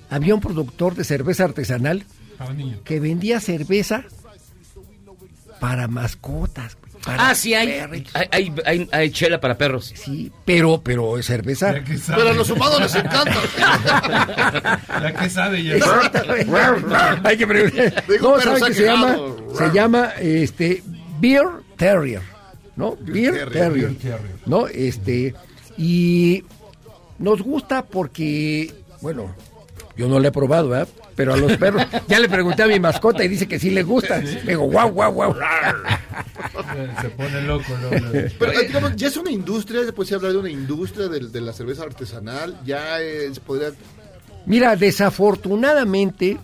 Había 0.09 0.35
un 0.35 0.41
productor 0.41 0.95
de 0.95 1.03
cerveza 1.03 1.43
artesanal. 1.45 2.03
Que 2.83 2.99
vendía 2.99 3.39
cerveza 3.39 4.03
para 5.59 5.87
mascotas. 5.87 6.77
para 7.03 7.29
Ah, 7.29 7.35
sí 7.35 7.53
hay, 7.53 7.69
hay, 7.71 8.05
hay, 8.31 8.53
hay- 8.65 8.89
hay 8.91 9.11
chela 9.11 9.39
para 9.39 9.57
perros. 9.57 9.93
Sí, 9.95 10.31
pero, 10.43 10.81
pero 10.83 11.17
es 11.17 11.25
cerveza. 11.27 11.73
Pero 12.07 12.29
a 12.29 12.33
los 12.33 12.49
humanos 12.49 12.81
les 12.81 12.95
encanta. 12.95 13.35
La 15.01 15.13
que 15.13 15.29
sabe 15.29 15.63
ya. 15.63 15.75
Hay 17.23 17.37
que 17.37 17.47
preguntar. 17.47 18.03
Digo, 18.07 18.29
No, 18.31 18.37
pero 18.37 18.57
¿saben 18.57 18.59
se 18.59 18.65
ha 18.65 18.67
qué 18.67 18.73
se 18.73 18.85
llama? 18.85 19.17
Se 19.57 19.71
llama 19.71 20.09
este 20.19 20.83
Beer 21.19 21.45
Terrier, 21.77 22.21
¿no? 22.75 22.95
Beer, 22.99 23.33
Terrier. 23.33 23.49
Terrier, 23.51 23.71
Beer 23.89 23.95
Terrier. 23.97 24.35
¿no? 24.45 24.67
Este 24.67 25.33
y 25.77 26.43
nos 27.19 27.41
gusta 27.41 27.83
porque, 27.85 28.73
bueno, 29.01 29.33
yo 29.97 30.07
no 30.07 30.19
lo 30.19 30.27
he 30.27 30.31
probado, 30.31 30.69
¿verdad? 30.69 30.87
Pero 31.15 31.33
a 31.33 31.37
los 31.37 31.55
perros, 31.57 31.85
ya 32.07 32.19
le 32.19 32.27
pregunté 32.27 32.63
a 32.63 32.67
mi 32.67 32.79
mascota 32.79 33.23
y 33.23 33.27
dice 33.27 33.47
que 33.47 33.59
sí 33.59 33.69
le 33.69 33.83
gusta. 33.83 34.19
Le 34.19 34.41
digo, 34.41 34.63
guau, 34.63 34.91
guau, 34.91 35.13
guau. 35.13 35.35
Se 37.01 37.09
pone 37.09 37.41
loco. 37.43 37.65
¿no? 37.81 37.89
Pero 38.37 38.51
eh, 38.51 38.67
digamos, 38.67 38.95
ya 38.95 39.07
es 39.07 39.17
una 39.17 39.31
industria, 39.31 39.83
ya 39.85 39.91
puede 39.91 40.15
hablar 40.15 40.33
de 40.33 40.37
una 40.37 40.49
industria 40.49 41.07
de, 41.07 41.19
de 41.27 41.41
la 41.41 41.53
cerveza 41.53 41.83
artesanal, 41.83 42.59
ya 42.65 42.97
se 42.97 43.39
podría... 43.41 43.71
Mira, 44.45 44.75
desafortunadamente, 44.75 46.37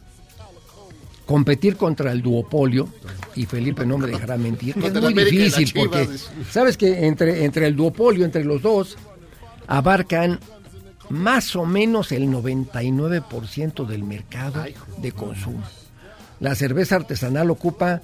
competir 1.26 1.78
contra 1.78 2.12
el 2.12 2.22
duopolio, 2.22 2.89
y 3.36 3.45
Felipe 3.45 3.86
no 3.86 3.97
me 3.97 4.08
dejará 4.08 4.38
mentir, 4.38 4.76
es 4.84 4.93
muy 4.93 5.14
difícil 5.14 5.72
porque, 5.74 6.10
sabes 6.49 6.78
que 6.78 7.06
entre, 7.08 7.45
entre 7.45 7.68
el 7.68 7.76
duopolio, 7.76 8.26
entre 8.26 8.43
los 8.43 8.62
dos, 8.62 8.97
abarcan 9.68 10.39
más 11.12 11.55
o 11.55 11.66
menos 11.66 12.12
el 12.12 12.28
99% 12.28 13.86
del 13.86 14.03
mercado 14.03 14.64
de 14.97 15.12
consumo. 15.12 15.64
La 16.39 16.55
cerveza 16.55 16.95
artesanal 16.95 17.49
ocupa 17.51 18.01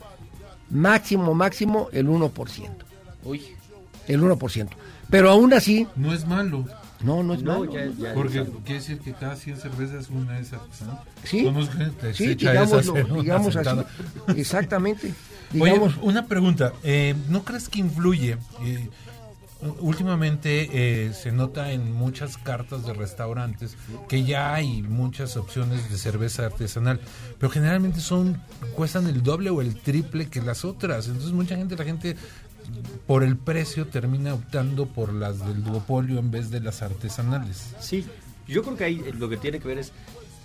máximo, 0.69 1.33
máximo 1.33 1.89
el 1.91 2.07
1%. 2.07 2.69
Uy. 3.23 3.41
El 4.07 4.21
1%. 4.21 4.69
Pero 5.09 5.29
aún 5.29 5.53
así, 5.53 5.87
No 5.95 6.13
es 6.13 6.25
malo. 6.27 6.65
no, 7.01 7.23
no 7.23 7.33
es 7.33 7.41
No, 7.43 7.59
malo. 7.59 7.71
ya- 7.73 7.87
ya- 7.97 8.13
Porque 8.13 8.43
quiere 8.65 8.79
decir 8.81 8.99
que 8.99 9.13
cada 9.13 9.35
100 9.35 9.57
cervezas 9.57 10.09
una 10.09 10.37
es 10.39 10.51
artesanal. 10.53 10.99
Sí, 11.23 11.49
gente 11.77 12.13
sí, 12.13 12.35
digámoslo, 12.35 12.93
digamos 13.21 13.55
así. 13.55 13.79
Exactamente. 14.35 15.13
Oye, 15.53 15.63
Digamos, 15.71 15.95
una 16.01 16.25
pregunta. 16.25 16.73
eh, 16.83 17.15
¿No 17.29 17.43
crees 17.45 17.69
que 17.69 17.79
influye? 17.79 18.37
eh, 18.63 18.89
últimamente 19.79 20.69
eh, 20.71 21.13
se 21.13 21.31
nota 21.31 21.71
en 21.71 21.91
muchas 21.91 22.37
cartas 22.37 22.85
de 22.85 22.93
restaurantes 22.93 23.75
que 24.07 24.23
ya 24.23 24.53
hay 24.53 24.81
muchas 24.83 25.37
opciones 25.37 25.89
de 25.89 25.97
cerveza 25.97 26.45
artesanal, 26.45 26.99
pero 27.39 27.49
generalmente 27.49 27.99
son 27.99 28.41
cuestan 28.75 29.07
el 29.07 29.23
doble 29.23 29.49
o 29.49 29.61
el 29.61 29.75
triple 29.75 30.27
que 30.27 30.41
las 30.41 30.65
otras. 30.65 31.07
Entonces 31.07 31.31
mucha 31.31 31.55
gente, 31.55 31.75
la 31.75 31.85
gente 31.85 32.15
por 33.05 33.23
el 33.23 33.37
precio 33.37 33.87
termina 33.87 34.33
optando 34.33 34.85
por 34.87 35.13
las 35.13 35.45
del 35.45 35.63
duopolio 35.63 36.19
en 36.19 36.31
vez 36.31 36.51
de 36.51 36.59
las 36.59 36.81
artesanales. 36.81 37.73
Sí, 37.79 38.05
yo 38.47 38.63
creo 38.63 38.77
que 38.77 38.83
ahí 38.83 39.11
lo 39.17 39.29
que 39.29 39.37
tiene 39.37 39.59
que 39.59 39.67
ver 39.67 39.79
es 39.79 39.91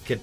que 0.06 0.20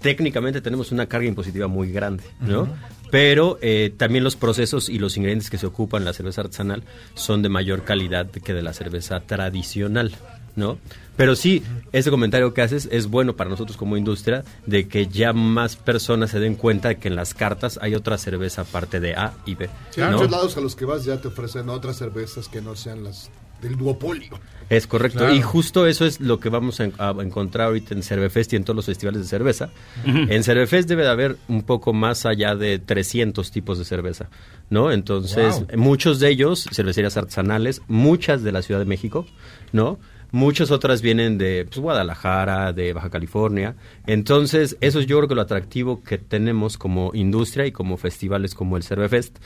técnicamente 0.00 0.60
tenemos 0.60 0.92
una 0.92 1.06
carga 1.06 1.26
impositiva 1.26 1.66
muy 1.66 1.90
grande, 1.92 2.24
¿no? 2.40 2.68
Pero 3.10 3.58
eh, 3.62 3.92
también 3.96 4.24
los 4.24 4.36
procesos 4.36 4.88
y 4.88 4.98
los 4.98 5.16
ingredientes 5.16 5.50
que 5.50 5.58
se 5.58 5.66
ocupan 5.66 6.02
en 6.02 6.06
la 6.06 6.12
cerveza 6.12 6.40
artesanal 6.40 6.82
son 7.14 7.42
de 7.42 7.48
mayor 7.48 7.84
calidad 7.84 8.30
que 8.30 8.52
de 8.52 8.62
la 8.62 8.72
cerveza 8.72 9.20
tradicional, 9.20 10.12
¿no? 10.56 10.78
Pero 11.16 11.34
sí, 11.34 11.62
ese 11.92 12.10
comentario 12.10 12.52
que 12.52 12.62
haces 12.62 12.88
es 12.92 13.06
bueno 13.06 13.36
para 13.36 13.48
nosotros 13.48 13.76
como 13.76 13.96
industria 13.96 14.44
de 14.66 14.86
que 14.86 15.06
ya 15.06 15.32
más 15.32 15.76
personas 15.76 16.30
se 16.30 16.40
den 16.40 16.56
cuenta 16.56 16.88
de 16.88 16.96
que 16.98 17.08
en 17.08 17.16
las 17.16 17.32
cartas 17.32 17.78
hay 17.80 17.94
otra 17.94 18.18
cerveza 18.18 18.62
aparte 18.62 19.00
de 19.00 19.14
A 19.14 19.32
y 19.46 19.54
B. 19.54 19.70
Sí, 19.90 20.02
hay 20.02 20.10
¿no? 20.10 20.16
muchos 20.18 20.30
lados 20.30 20.56
a 20.56 20.60
los 20.60 20.76
que 20.76 20.84
vas 20.84 21.04
ya 21.04 21.20
te 21.20 21.28
ofrecen 21.28 21.68
otras 21.68 21.96
cervezas 21.96 22.48
que 22.48 22.60
no 22.60 22.76
sean 22.76 23.04
las 23.04 23.30
del 23.62 23.76
duopolio. 23.76 24.38
Es 24.68 24.86
correcto. 24.88 25.18
Claro. 25.20 25.34
Y 25.34 25.42
justo 25.42 25.86
eso 25.86 26.04
es 26.06 26.20
lo 26.20 26.40
que 26.40 26.48
vamos 26.48 26.80
a, 26.80 26.84
en- 26.84 26.92
a 26.98 27.10
encontrar 27.20 27.68
ahorita 27.68 27.94
en 27.94 28.02
Cervefest 28.02 28.52
y 28.52 28.56
en 28.56 28.64
todos 28.64 28.74
los 28.76 28.86
festivales 28.86 29.20
de 29.22 29.28
cerveza. 29.28 29.70
En 30.04 30.42
Cervefest 30.42 30.88
debe 30.88 31.04
de 31.04 31.08
haber 31.10 31.36
un 31.46 31.62
poco 31.62 31.92
más 31.92 32.26
allá 32.26 32.56
de 32.56 32.78
300 32.80 33.50
tipos 33.52 33.78
de 33.78 33.84
cerveza, 33.84 34.28
¿no? 34.68 34.90
Entonces, 34.90 35.54
Wow. 35.68 35.78
muchos 35.78 36.18
de 36.18 36.30
ellos 36.30 36.66
cervecerías 36.72 37.16
artesanales, 37.16 37.80
muchas 37.86 38.42
de 38.42 38.50
la 38.52 38.62
Ciudad 38.62 38.80
de 38.80 38.86
México, 38.86 39.24
¿no? 39.72 39.98
Muchas 40.32 40.72
otras 40.72 41.00
vienen 41.00 41.38
de 41.38 41.64
pues, 41.66 41.78
Guadalajara, 41.78 42.72
de 42.72 42.92
Baja 42.92 43.08
California. 43.10 43.76
Entonces, 44.08 44.76
eso 44.80 44.98
es 44.98 45.06
yo 45.06 45.16
creo 45.18 45.28
que 45.28 45.34
lo 45.36 45.42
atractivo 45.42 46.02
que 46.02 46.18
tenemos 46.18 46.76
como 46.76 47.12
industria 47.14 47.66
y 47.66 47.70
como 47.72 47.96
festivales 47.96 48.54
como 48.56 48.76
el 48.76 48.82
Cervefest, 48.82 49.36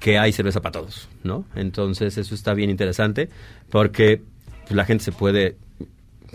que 0.00 0.18
hay 0.18 0.32
cerveza 0.32 0.62
para 0.62 0.72
todos, 0.72 1.08
¿no? 1.22 1.44
Entonces, 1.54 2.16
eso 2.16 2.34
está 2.34 2.54
bien 2.54 2.70
interesante 2.70 3.28
porque 3.70 4.22
pues, 4.64 4.76
la 4.76 4.84
gente 4.84 5.04
se 5.04 5.12
puede 5.12 5.56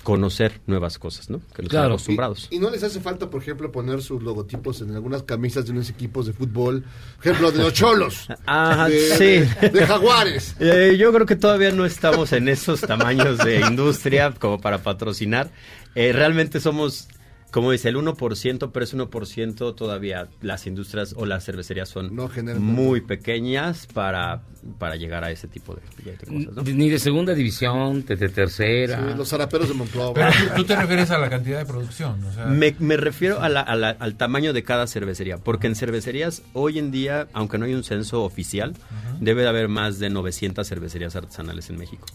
conocer 0.04 0.62
nuevas 0.68 1.00
cosas, 1.00 1.30
¿no? 1.30 1.42
Que 1.56 1.64
están 1.64 1.86
acostumbrados. 1.86 2.48
Y, 2.52 2.58
y 2.58 2.60
no 2.60 2.70
les 2.70 2.84
hace 2.84 3.00
falta, 3.00 3.30
por 3.30 3.42
ejemplo, 3.42 3.72
poner 3.72 4.02
sus 4.02 4.22
logotipos 4.22 4.82
en 4.82 4.94
algunas 4.94 5.24
camisas 5.24 5.66
de 5.66 5.72
unos 5.72 5.90
equipos 5.90 6.28
de 6.28 6.34
fútbol? 6.34 6.84
Por 7.18 7.26
ejemplo, 7.26 7.52
de 7.52 7.64
los 7.64 7.74
cholos. 7.74 8.28
Ah, 8.50 8.88
de, 8.90 9.00
sí. 9.00 9.68
De, 9.68 9.86
jaguares. 9.86 10.56
Eh, 10.60 10.96
yo 10.98 11.12
creo 11.12 11.26
que 11.26 11.36
todavía 11.36 11.72
no 11.72 11.86
estamos 11.86 12.32
en 12.32 12.48
esos 12.48 12.82
tamaños 12.82 13.40
de 13.40 13.60
industria 13.60 14.32
como 14.32 14.60
para 14.60 14.78
patrocinar. 14.78 15.50
Eh, 15.96 16.14
realmente 16.14 16.60
somos, 16.60 17.10
como 17.52 17.72
dice, 17.72 17.90
el 17.90 17.96
1%, 17.96 18.72
pero 18.74 18.84
ese 18.84 18.98
1% 18.98 19.76
todavía 19.76 20.28
las 20.42 20.68
industrias 20.68 21.14
o 21.18 21.26
las 21.26 21.46
cervecerías 21.46 21.90
son 21.90 22.16
No 22.16 22.30
muy 22.60 23.02
pequeñas 23.02 23.88
para, 23.94 24.42
para 24.78 24.96
llegar 24.96 25.24
a 25.24 25.32
ese 25.32 25.48
tipo 25.48 25.76
de, 25.76 25.82
de 26.12 26.18
cosas. 26.18 26.56
¿no? 26.56 26.62
Ni 26.64 26.90
de 26.90 27.00
segunda 27.00 27.34
división, 27.34 28.06
de, 28.06 28.16
de 28.16 28.30
tercera. 28.30 28.98
Sí, 29.12 29.18
los 29.18 29.30
zaraperos 29.30 29.68
de 29.70 29.74
Monclova. 29.76 30.14
Pero 30.14 30.30
tú, 30.32 30.56
tú 30.58 30.64
te 30.66 30.76
refieres 30.76 31.10
a 31.12 31.18
la 31.18 31.30
cantidad 31.30 31.58
de 31.58 31.66
producción. 31.66 32.24
O 32.26 32.34
sea, 32.34 32.46
Me, 32.48 32.76
me 32.80 32.98
refiero 32.98 33.42
a 33.42 33.50
la- 33.50 33.62
a 33.62 33.76
la- 33.76 33.92
al 34.00 34.16
tamaño 34.16 34.54
de 34.54 34.64
cada 34.64 34.86
cervecería, 34.88 35.38
porque 35.38 35.68
en 35.68 35.76
cervecerías 35.76 36.42
hoy 36.54 36.80
en 36.80 36.92
día, 36.92 37.28
aunque 37.34 37.58
no 37.58 37.66
hay 37.66 37.74
un 37.74 37.84
censo 37.84 38.24
oficial, 38.24 38.74
debe 39.20 39.44
de 39.44 39.48
haber 39.48 39.68
más 39.70 40.00
de 40.00 40.10
900 40.10 40.68
cervecerías 40.68 41.16
artesanales 41.16 41.70
en 41.70 41.78
México, 41.78 42.06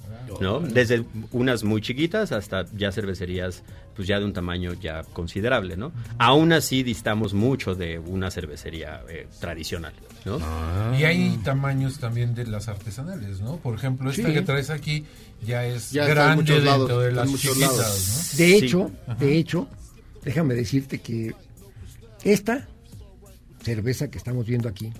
¿no? 0.43 0.61
Desde 0.61 1.05
unas 1.31 1.65
muy 1.65 1.81
chiquitas 1.81 2.33
hasta 2.33 2.67
ya 2.77 2.93
cervecerías 2.93 3.63
pues 3.97 4.09
ya 4.09 4.19
de 4.19 4.25
un 4.25 4.33
tamaño 4.33 4.73
ya 4.75 5.03
considerable, 5.13 5.77
¿no? 5.77 5.93
Aún 6.19 6.53
así 6.53 6.83
distamos 6.83 7.35
mucho 7.35 7.75
de 7.75 7.99
una 7.99 8.31
cervecería 8.31 9.03
eh, 9.09 9.27
tradicional, 9.41 9.93
¿no? 10.25 10.39
Y 10.99 11.05
hay 11.05 11.39
tamaños 11.45 11.99
también 11.99 12.35
de 12.35 12.47
las 12.47 12.69
artesanales, 12.69 13.41
¿no? 13.41 13.57
Por 13.59 13.75
ejemplo, 13.75 14.11
esta 14.11 14.29
Sí. 14.29 14.35
que 14.35 14.43
traes 14.43 14.71
aquí 14.71 15.05
ya 15.45 15.65
es 15.67 15.91
Ya 15.91 16.07
grande 16.07 16.61
lados, 16.61 16.89
dentro 16.89 17.01
de 17.01 17.13
las 17.13 17.35
chiquitas, 17.35 17.77
lados. 17.77 18.35
De 18.37 18.57
hecho, 18.57 18.91
de 19.19 19.37
hecho, 19.39 19.69
déjame 20.25 20.55
decirte 20.55 21.01
que 21.01 21.35
esta 22.25 22.67
cerveza 23.63 24.11
que 24.11 24.19
estamos 24.19 24.47
viendo 24.47 24.69
aquí, 24.69 24.93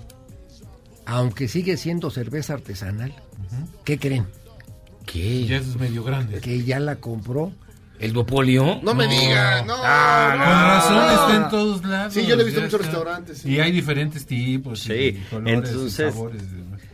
aunque 1.07 1.49
sigue 1.49 1.77
siendo 1.77 2.11
cerveza 2.11 2.55
artesanal, 2.55 3.15
¿qué 3.85 3.99
creen? 3.99 4.27
¿Qué? 5.13 5.45
Ya 5.47 5.57
es 5.59 5.77
medio 5.77 6.03
grande. 6.05 6.41
Que 6.41 6.63
ya 6.65 6.81
la 6.81 6.97
compró. 6.97 7.53
¿El 7.99 8.13
Duopolio? 8.13 8.81
No 8.83 8.95
me 8.95 9.07
diga, 9.07 9.63
no. 9.63 9.75
Ah, 9.79 10.35
no, 10.37 10.45
con 10.45 10.65
razón 10.65 10.97
no. 10.97 11.11
está 11.23 11.45
en 11.45 11.51
todos 11.51 11.85
lados. 11.85 12.15
Sí, 12.15 12.27
yo 12.27 12.35
le 12.35 12.43
he 12.43 12.45
visto 12.47 12.59
en 12.61 12.67
muchos 12.67 12.81
está. 12.81 12.91
restaurantes. 12.93 13.39
sí. 13.39 13.51
Y 13.53 13.61
hay 13.61 13.71
diferentes 13.71 14.27
tipos 14.27 14.81
Sí, 14.81 14.93
y 14.93 15.13
colores 15.31 15.71
entonces- 15.71 15.93
y 16.09 16.11
sabores. 16.13 16.43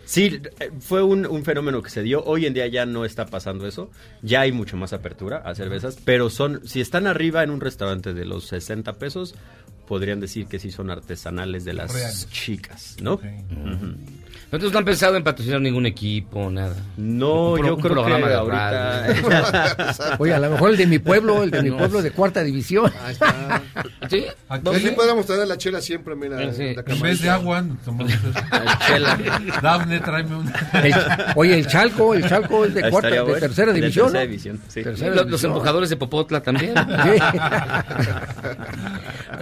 Sí, 0.04 0.40
eh, 0.60 0.70
fue 0.80 1.02
un, 1.02 1.26
un 1.26 1.44
fenómeno 1.44 1.82
que 1.82 1.90
se 1.90 2.02
dio. 2.02 2.22
Hoy 2.24 2.46
en 2.46 2.54
día 2.54 2.66
ya 2.66 2.84
no 2.86 3.04
está 3.04 3.26
pasando 3.26 3.66
eso. 3.66 3.90
Ya 4.22 4.40
hay 4.40 4.52
mucho 4.52 4.76
más 4.76 4.92
apertura 4.94 5.38
a 5.44 5.54
cervezas, 5.54 5.98
pero 6.04 6.28
son, 6.30 6.66
si 6.66 6.80
están 6.80 7.06
arriba 7.06 7.42
en 7.42 7.50
un 7.50 7.60
restaurante 7.60 8.12
de 8.14 8.24
los 8.24 8.46
60 8.46 8.94
pesos, 8.94 9.34
podrían 9.86 10.18
decir 10.20 10.46
que 10.46 10.58
sí 10.58 10.70
son 10.70 10.90
artesanales 10.90 11.64
de 11.64 11.72
las 11.74 12.26
chicas, 12.30 12.96
¿no? 13.02 13.14
Ok. 13.14 13.24
Ujú. 13.50 13.94
Entonces 14.50 14.72
no 14.72 14.78
han 14.78 14.84
pensado 14.86 15.14
en 15.14 15.22
patrocinar 15.22 15.60
ningún 15.60 15.84
equipo, 15.84 16.50
nada. 16.50 16.74
No, 16.96 17.50
Un 17.52 17.58
pro- 17.58 17.66
yo 17.66 17.74
un 17.74 17.80
creo 17.82 17.94
que 17.96 18.00
programa 18.00 18.28
de 18.28 18.34
ahorita... 18.34 19.06
Oye, 20.18 20.32
a 20.32 20.38
lo 20.38 20.50
mejor 20.50 20.70
el 20.70 20.76
de 20.78 20.86
mi 20.86 20.98
pueblo, 20.98 21.42
el 21.42 21.50
de 21.50 21.62
mi 21.62 21.68
No. 21.70 21.76
pueblo 21.76 22.00
de 22.00 22.10
cuarta 22.12 22.42
división. 22.42 22.90
Ahí 23.04 23.12
está. 23.12 23.62
¿Sí? 24.08 24.24
Aquí, 24.48 24.68
Así 24.74 24.90
podemos 24.92 25.26
traer 25.26 25.46
la 25.48 25.58
chela 25.58 25.82
siempre, 25.82 26.14
mira. 26.16 26.50
Sí. 26.54 26.74
la 26.74 26.82
en 26.86 27.00
vez 27.02 27.20
de 27.20 27.28
agua, 27.28 27.62
tomamos 27.84 28.10
Chela. 28.86 29.18
Dafne, 29.62 30.00
tráeme 30.00 30.36
una. 30.36 30.52
El- 30.82 30.94
oye, 31.36 31.58
el 31.58 31.66
Chalco, 31.66 32.14
el 32.14 32.26
Chalco 32.26 32.64
es 32.64 32.72
de 32.72 32.88
cuarta, 32.90 33.10
de 33.10 33.20
bueno. 33.20 33.38
tercera 33.38 33.72
De 33.72 33.80
división. 33.82 34.06
tercera 34.06 34.24
¿no? 34.24 34.30
división, 34.30 34.60
sí. 34.68 34.82
Tercera 34.82 35.14
Los, 35.24 35.44
embajadores 35.44 35.90
de 35.90 35.96
Popotla 35.98 36.40
también. 36.42 36.72
Sí. 36.74 37.22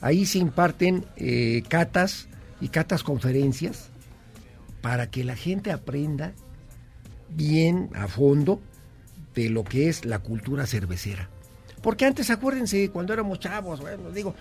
Ahí 0.00 0.26
se 0.26 0.38
imparten 0.38 1.04
eh, 1.16 1.62
catas 1.68 2.26
y 2.60 2.68
catas 2.68 3.04
conferencias 3.04 3.90
para 4.80 5.10
que 5.10 5.22
la 5.22 5.36
gente 5.36 5.70
aprenda 5.70 6.32
bien 7.28 7.90
a 7.94 8.08
fondo 8.08 8.60
de 9.34 9.50
lo 9.50 9.62
que 9.62 9.88
es 9.88 10.04
la 10.04 10.18
cultura 10.20 10.66
cervecera. 10.66 11.28
Porque 11.82 12.06
antes, 12.06 12.30
acuérdense, 12.30 12.90
cuando 12.90 13.12
éramos 13.12 13.40
chavos, 13.40 13.80
bueno, 13.80 14.10
digo, 14.10 14.34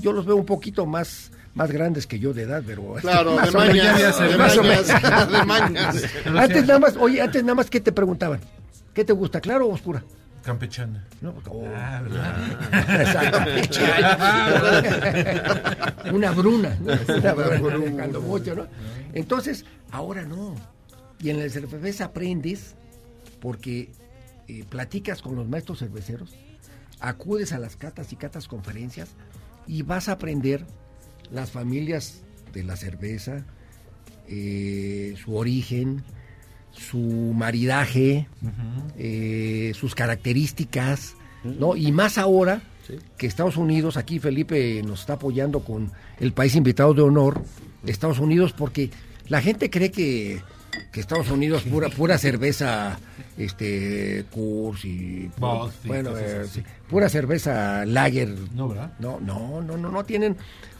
yo 0.00 0.12
los 0.12 0.26
veo 0.26 0.36
un 0.36 0.46
poquito 0.46 0.86
más, 0.86 1.30
más 1.54 1.70
grandes 1.70 2.06
que 2.06 2.18
yo 2.18 2.32
de 2.32 2.42
edad, 2.42 2.62
pero... 2.66 2.94
Claro, 3.00 3.36
más 3.36 3.52
de 3.52 3.58
o 3.58 3.60
menos. 3.60 3.76
mañas, 3.76 4.18
de 4.18 4.36
Más 4.36 4.56
o 4.56 4.62
menos. 4.62 4.86
de. 6.24 6.38
Antes 6.38 6.66
nada 6.66 6.78
más, 6.78 6.96
oye, 6.96 7.20
antes 7.20 7.42
nada 7.42 7.54
más, 7.54 7.70
¿qué 7.70 7.80
te 7.80 7.92
preguntaban? 7.92 8.40
¿Qué 8.94 9.04
te 9.04 9.12
gusta, 9.12 9.40
claro 9.40 9.66
o 9.66 9.74
oscura? 9.74 10.02
Campechana. 10.46 11.04
No, 11.20 11.34
oh. 11.50 11.66
Ah, 11.74 12.00
¿verdad? 12.02 12.34
Una 16.14 16.30
bruna. 16.30 16.78
Una 16.80 17.34
bruna, 17.34 17.90
cuando 17.90 18.22
mucho, 18.22 18.54
¿no? 18.54 18.68
Entonces, 19.12 19.64
ahora 19.90 20.22
no. 20.22 20.54
Y 21.18 21.30
en 21.30 21.40
el 21.40 21.50
cerveza 21.50 22.04
aprendes 22.04 22.76
porque 23.40 23.90
eh, 24.46 24.64
platicas 24.68 25.20
con 25.20 25.34
los 25.34 25.48
maestros 25.48 25.80
cerveceros, 25.80 26.32
acudes 27.00 27.52
a 27.52 27.58
las 27.58 27.74
catas 27.74 28.12
y 28.12 28.16
catas 28.16 28.46
conferencias 28.46 29.08
y 29.66 29.82
vas 29.82 30.08
a 30.08 30.12
aprender 30.12 30.64
las 31.32 31.50
familias 31.50 32.22
de 32.52 32.62
la 32.62 32.76
cerveza, 32.76 33.44
eh, 34.28 35.16
su 35.22 35.34
origen, 35.34 36.04
su 36.76 36.98
maridaje, 37.34 38.26
eh, 38.98 39.72
sus 39.74 39.94
características, 39.94 41.14
¿no? 41.44 41.76
Y 41.76 41.92
más 41.92 42.18
ahora 42.18 42.62
que 43.18 43.26
Estados 43.26 43.56
Unidos, 43.56 43.96
aquí 43.96 44.18
Felipe 44.18 44.82
nos 44.84 45.00
está 45.00 45.14
apoyando 45.14 45.60
con 45.60 45.90
el 46.20 46.32
país 46.32 46.54
invitado 46.54 46.94
de 46.94 47.02
honor, 47.02 47.42
Estados 47.84 48.18
Unidos, 48.18 48.52
porque 48.52 48.90
la 49.28 49.40
gente 49.40 49.70
cree 49.70 49.90
que, 49.90 50.40
que 50.92 51.00
Estados 51.00 51.30
Unidos 51.30 51.62
pura 51.64 51.88
pura 51.88 52.16
cerveza, 52.18 52.98
este, 53.38 54.24
Bud 54.34 54.76
y 54.84 55.28
bueno, 55.84 56.16
eh, 56.16 56.44
sí, 56.50 56.62
pura 56.88 57.08
cerveza 57.08 57.84
Lager, 57.84 58.34
No, 58.54 58.68
¿verdad? 58.68 58.92
no, 59.00 59.18
no, 59.20 59.62
no, 59.62 59.76
no, 59.76 59.90
no 59.90 60.04
tienen 60.04 60.36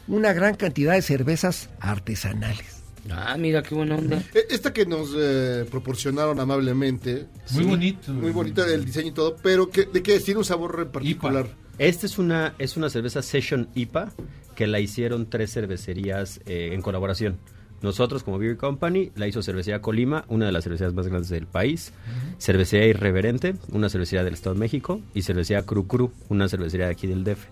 una 0.08 0.32
gran 0.32 0.54
cantidad 0.54 0.94
de 0.94 1.02
cervezas 1.02 1.70
artesanales. 1.80 2.75
Ah, 3.10 3.36
mira 3.38 3.62
qué 3.62 3.74
buena 3.74 3.96
onda. 3.96 4.22
E- 4.34 4.46
Esta 4.50 4.72
que 4.72 4.86
nos 4.86 5.10
eh, 5.16 5.64
proporcionaron 5.70 6.38
amablemente. 6.40 7.26
Muy 7.52 7.64
bonito. 7.64 8.12
Muy 8.12 8.30
bonita 8.32 8.66
el 8.72 8.84
diseño 8.84 9.08
y 9.08 9.12
todo, 9.12 9.36
pero 9.42 9.70
que, 9.70 9.84
¿de 9.86 10.02
qué 10.02 10.16
es? 10.16 10.24
Tiene 10.24 10.38
un 10.38 10.44
sabor 10.44 10.76
en 10.80 10.88
particular. 10.92 11.46
Esta 11.78 12.06
es 12.06 12.18
una, 12.18 12.54
es 12.58 12.76
una 12.76 12.88
cerveza 12.90 13.22
Session 13.22 13.68
IPA 13.74 14.12
que 14.54 14.66
la 14.66 14.80
hicieron 14.80 15.28
tres 15.28 15.52
cervecerías 15.52 16.40
eh, 16.46 16.70
en 16.72 16.80
colaboración. 16.82 17.38
Nosotros, 17.82 18.22
como 18.22 18.38
Beer 18.38 18.56
Company, 18.56 19.12
la 19.16 19.28
hizo 19.28 19.42
Cervecería 19.42 19.82
Colima, 19.82 20.24
una 20.28 20.46
de 20.46 20.52
las 20.52 20.64
cervecerías 20.64 20.94
más 20.94 21.08
grandes 21.08 21.28
del 21.28 21.46
país. 21.46 21.92
Cervecería 22.38 22.86
Irreverente, 22.88 23.54
una 23.70 23.90
cervecería 23.90 24.24
del 24.24 24.32
Estado 24.32 24.54
de 24.54 24.60
México. 24.60 25.02
Y 25.14 25.22
Cervecería 25.22 25.62
Cru 25.66 25.86
Cru, 25.86 26.10
una 26.30 26.48
cervecería 26.48 26.86
de 26.86 26.92
aquí 26.92 27.06
del 27.06 27.22
DF. 27.22 27.44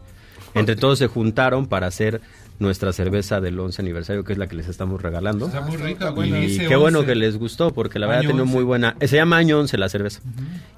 Entre 0.54 0.76
todos 0.76 0.98
se 0.98 1.08
juntaron 1.08 1.66
para 1.66 1.88
hacer 1.88 2.22
nuestra 2.58 2.92
cerveza 2.92 3.40
del 3.40 3.58
11 3.58 3.82
aniversario, 3.82 4.24
que 4.24 4.32
es 4.32 4.38
la 4.38 4.46
que 4.46 4.56
les 4.56 4.68
estamos 4.68 5.02
regalando. 5.02 5.46
Está 5.46 5.60
muy 5.60 5.76
rica, 5.76 6.10
bueno, 6.10 6.40
y 6.42 6.56
qué 6.58 6.76
bueno 6.76 7.00
11. 7.00 7.06
que 7.08 7.14
les 7.16 7.36
gustó, 7.36 7.72
porque 7.72 7.98
la 7.98 8.06
verdad 8.06 8.20
Año 8.20 8.28
tiene 8.30 8.42
11. 8.42 8.54
muy 8.54 8.64
buena... 8.64 8.96
Se 9.00 9.16
llama 9.16 9.36
Año 9.36 9.58
11 9.58 9.76
la 9.78 9.88
cerveza. 9.88 10.20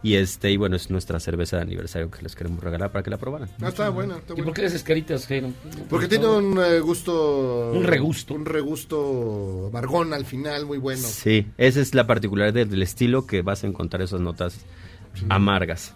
Y 0.03 0.15
este 0.15 0.51
y 0.51 0.57
bueno, 0.57 0.77
es 0.77 0.91
nuestra 0.91 1.21
cerveza 1.21 1.57
de 1.57 1.63
aniversario 1.63 2.11
que 2.11 2.23
les 2.23 2.35
queremos 2.35 2.63
regalar 2.63 2.93
para 2.93 3.03
que 3.03 3.11
la 3.11 3.19
probaran. 3.19 3.49
Ah, 3.61 3.69
está 3.69 3.89
buena, 3.91 4.17
está 4.17 4.33
¿Y 4.33 4.37
buena. 4.37 4.45
por 4.47 4.55
qué 4.55 4.65
esas 4.65 4.83
caritas, 4.83 5.27
Jairo? 5.27 5.51
Porque 5.91 6.09
tiene 6.09 6.27
un 6.27 6.59
eh, 6.59 6.81
gusto... 6.81 7.73
Un 7.73 7.85
regusto. 7.85 8.35
Un 8.35 8.47
regusto 8.47 9.69
amargón 9.69 10.15
al 10.15 10.25
final, 10.25 10.67
muy 10.67 10.79
bueno. 10.79 11.03
Sí, 11.03 11.47
esa 11.59 11.81
es 11.81 11.95
la 11.95 12.07
particularidad 12.07 12.55
del, 12.55 12.71
del 12.71 12.83
estilo 12.83 13.27
que 13.27 13.43
vas 13.43 13.65
a 13.65 13.67
encontrar 13.67 14.03
esas 14.03 14.21
notas 14.21 14.59
amargas. 15.29 15.95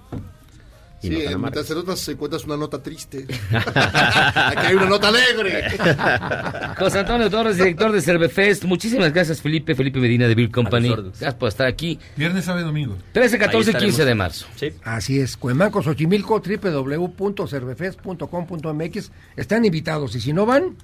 Y 1.02 1.08
Sí, 1.08 1.14
no 1.14 1.20
en 1.30 1.40
mientras 1.40 1.70
notas 1.70 2.06
encuentras 2.08 2.44
una 2.44 2.58
nota 2.58 2.82
triste. 2.82 3.26
Aquí 3.50 4.66
hay 4.66 4.74
una 4.74 4.84
nota 4.86 5.08
alegre. 5.08 5.70
José 6.78 6.98
Antonio 6.98 7.30
Torres, 7.30 7.56
director 7.56 7.90
de 7.90 8.02
Cervefest. 8.02 8.64
Muchísimas 8.64 9.10
gracias, 9.12 9.40
Felipe. 9.40 9.74
Felipe 9.74 9.98
Medina 9.98 10.28
de 10.28 10.34
Bill 10.34 10.50
Company. 10.50 10.90
Gracias 10.90 11.34
por 11.34 11.48
estar 11.48 11.66
aquí. 11.66 11.98
Viernes, 12.16 12.44
sábado 12.44 12.64
y 12.64 12.66
domingo. 12.66 12.98
13, 13.12 13.36
Ahí 13.36 13.40
14 13.40 13.56
y 13.56 13.60
estaremos. 13.70 13.94
15 13.94 14.04
de 14.04 14.14
marzo. 14.14 14.46
Sí. 14.56 14.72
Así 14.84 15.20
es, 15.20 15.38
Cuemaco, 15.38 15.82
Xochimilco, 15.82 16.38
www.cervefest.com.mx. 16.40 19.10
Están 19.36 19.64
invitados 19.64 20.14
y 20.16 20.20
si 20.20 20.34
no 20.34 20.44
van, 20.44 20.76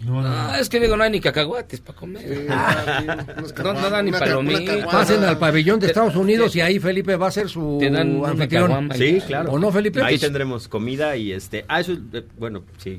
No, 0.00 0.22
no, 0.22 0.28
No, 0.28 0.54
es 0.54 0.68
que 0.68 0.78
digo, 0.78 0.96
no 0.96 1.02
hay 1.02 1.10
ni 1.10 1.20
cacahuates 1.20 1.80
para 1.80 1.98
comer. 1.98 2.46
Ah, 2.50 3.24
No, 3.64 3.72
no 3.72 3.90
dan 3.90 4.04
ni 4.04 4.12
palomitas. 4.12 4.86
pasen 4.86 5.24
al 5.24 5.38
pabellón 5.38 5.80
de 5.80 5.88
Estados 5.88 6.14
Unidos 6.14 6.52
te- 6.52 6.58
y 6.58 6.60
ahí 6.60 6.78
Felipe 6.78 7.16
va 7.16 7.26
a 7.26 7.30
ser 7.32 7.48
su 7.48 7.78
te 7.80 7.90
dan 7.90 8.14
una 8.16 8.28
anfitrión. 8.30 8.90
Sí, 8.94 9.20
claro. 9.26 9.50
¿O 9.52 9.58
no, 9.58 9.72
Felipe? 9.72 10.00
Ahí 10.02 10.14
Pues- 10.14 10.20
tendremos 10.20 10.68
comida 10.68 11.16
y 11.16 11.32
este... 11.32 11.64
Ah, 11.66 11.80
eso, 11.80 11.92
eh, 12.12 12.22
bueno, 12.38 12.62
sí. 12.76 12.98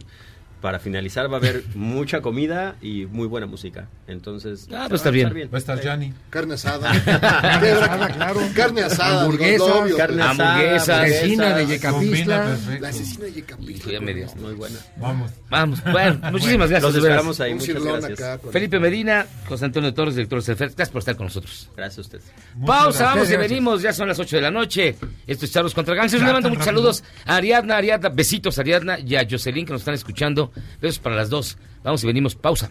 Para 0.62 0.80
finalizar 0.80 1.32
va 1.32 1.36
a 1.36 1.40
haber 1.40 1.64
mucha 1.76 2.22
comida 2.22 2.76
y 2.82 3.06
muy 3.06 3.28
buena 3.28 3.46
música. 3.48 3.88
Entonces... 4.08 4.68
Ah, 4.74 4.88
pues 4.90 5.00
está 5.02 5.10
va 5.10 5.10
a 5.10 5.12
bien. 5.12 5.28
estar 5.28 5.54
Va 5.54 5.56
a 5.56 5.60
estar 5.60 5.82
Gianni. 5.82 6.14
Carne 6.30 6.54
asada. 6.56 6.92
Carne 7.06 8.14
claro. 8.14 8.42
Carne 8.56 8.82
asada. 8.84 9.22
Hamburguesas, 9.22 9.66
digo, 9.68 9.80
obvio. 9.80 9.98
Carne 9.98 10.22
Hamburguesas. 10.22 10.82
asada, 10.90 11.04
Asesina 11.04 11.58
de 11.58 11.68
Yecapistla. 11.68 12.58
La 12.82 12.90
asesina 12.90 13.26
de 13.26 13.34
Yecapistla. 13.34 13.92
ya 13.94 14.02
me 14.02 14.14
dio. 14.14 14.28
Muy 14.36 14.54
buena. 14.54 14.78
Vamos. 14.98 15.32
Vamos, 15.50 15.84
bueno, 15.92 16.20
muchísimas 16.32 16.70
gracias. 16.70 16.94
Los 16.94 17.04
esperamos 17.04 17.40
ahí. 17.40 17.54
Muchas 17.56 17.84
gracias. 17.84 18.22
acá. 18.22 18.40
Felipe 18.52 18.80
Medina, 18.80 19.26
José 19.48 19.66
Antonio 19.66 19.94
Torres, 19.94 20.16
director 20.16 20.40
de 20.40 20.46
Cervefest. 20.46 20.76
Gracias 20.78 20.92
por 20.92 21.00
estar 21.00 21.16
con 21.16 21.26
nosotros. 21.28 21.70
Gracias 21.76 21.98
a 21.98 22.02
ustedes. 22.02 22.24
Muchas 22.56 22.68
Pausa, 22.76 23.00
gracias. 23.00 23.16
vamos 23.16 23.32
y 23.32 23.38
venimos. 23.38 23.82
Ya 23.82 23.94
son 23.94 24.08
las 24.08 24.20
8 24.20 24.36
de 24.36 24.42
la 24.42 24.52
noche. 24.52 24.96
Esto 25.26 25.46
es 25.46 25.52
Charlos 25.52 25.74
contra 25.74 25.96
Gangsters. 25.96 26.22
Ya, 26.22 26.28
Le 26.28 26.34
mando 26.34 26.50
muchos 26.50 26.66
rápido. 26.66 26.82
saludos 26.82 27.04
a 27.26 27.36
Ariadna, 27.38 27.78
Ariadna. 27.78 28.10
Besitos 28.10 28.58
a 28.58 28.62
Ariadna 28.62 29.00
y 29.00 29.16
a 29.16 29.26
Jocelyn 29.30 29.66
que 29.66 29.72
nos 29.74 29.82
están 29.82 29.94
escuchando. 29.96 30.49
Besos 30.82 31.00
para 31.00 31.16
las 31.16 31.30
dos. 31.30 31.58
Vamos 31.84 32.04
y 32.04 32.08
venimos. 32.08 32.36
Pausa. 32.36 32.70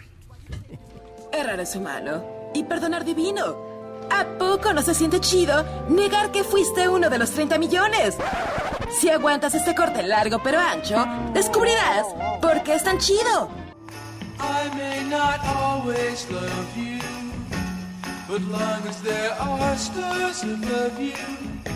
Errar 1.33 1.61
es 1.61 1.75
humano 1.77 2.51
y 2.55 2.65
perdonar 2.65 3.05
divino. 3.05 3.69
¿A 4.11 4.25
poco 4.39 4.73
no 4.73 4.83
se 4.83 4.95
siente 4.95 5.21
chido 5.21 5.65
negar 5.89 6.33
que 6.33 6.43
fuiste 6.43 6.89
uno 6.89 7.11
de 7.11 7.19
los 7.19 7.31
30 7.31 7.59
millones? 7.59 8.17
Si 8.99 9.11
aguantas 9.11 9.55
este 9.55 9.75
corte 9.75 10.03
largo 10.03 10.41
pero 10.43 10.59
ancho, 10.59 11.05
descubrirás 11.35 12.07
por 12.41 12.63
qué 12.63 12.75
es 12.75 12.85
tan 12.85 12.99
chido. 12.99 13.51
I 14.41 14.71
may 14.77 15.05
not 15.11 15.41
always 15.45 16.27
love 16.31 16.77
you, 16.77 16.99
but 18.29 18.41
long 18.43 18.87
as 18.89 19.03
there 19.03 19.33
are 19.39 19.77
stars 19.77 20.43
above 20.45 20.99
you. 20.99 21.13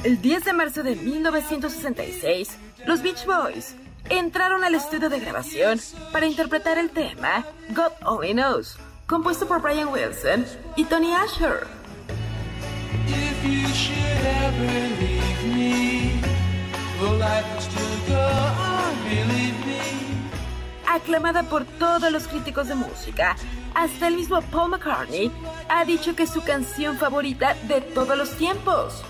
El 0.05 0.21
10 0.21 0.45
de 0.45 0.53
marzo 0.53 0.83
de 0.83 0.97
1966, 0.97 2.49
los 2.87 3.03
Beach 3.03 3.27
Boys 3.27 3.75
entraron 4.09 4.65
al 4.65 4.75
estudio 4.75 5.09
de 5.09 5.21
grabación 5.21 5.81
para 6.13 6.27
interpretar 6.27 6.79
el 6.79 6.91
tema 6.91 7.45
God 7.71 7.93
Only 8.05 8.33
Knows, 8.33 8.79
compuesto 9.07 9.47
por 9.47 9.63
Brian 9.63 9.89
Wilson 9.89 10.45
y 10.77 10.85
Tony 10.85 11.15
Asher. 11.15 11.67
Aclamada 20.87 21.43
por 21.45 21.65
todos 21.65 22.13
los 22.13 22.29
críticos 22.29 22.69
de 22.69 22.75
música, 22.75 23.35
hasta 23.75 24.09
el 24.09 24.17
mismo 24.17 24.43
Paul 24.43 24.71
McCartney 24.71 25.33
ha 25.69 25.85
dicho 25.85 26.15
que 26.15 26.25
es 26.25 26.31
su 26.31 26.43
canción 26.43 26.99
favorita 26.99 27.55
de 27.67 27.81
todos 27.81 28.17
los 28.17 28.37
tiempos. 28.37 29.03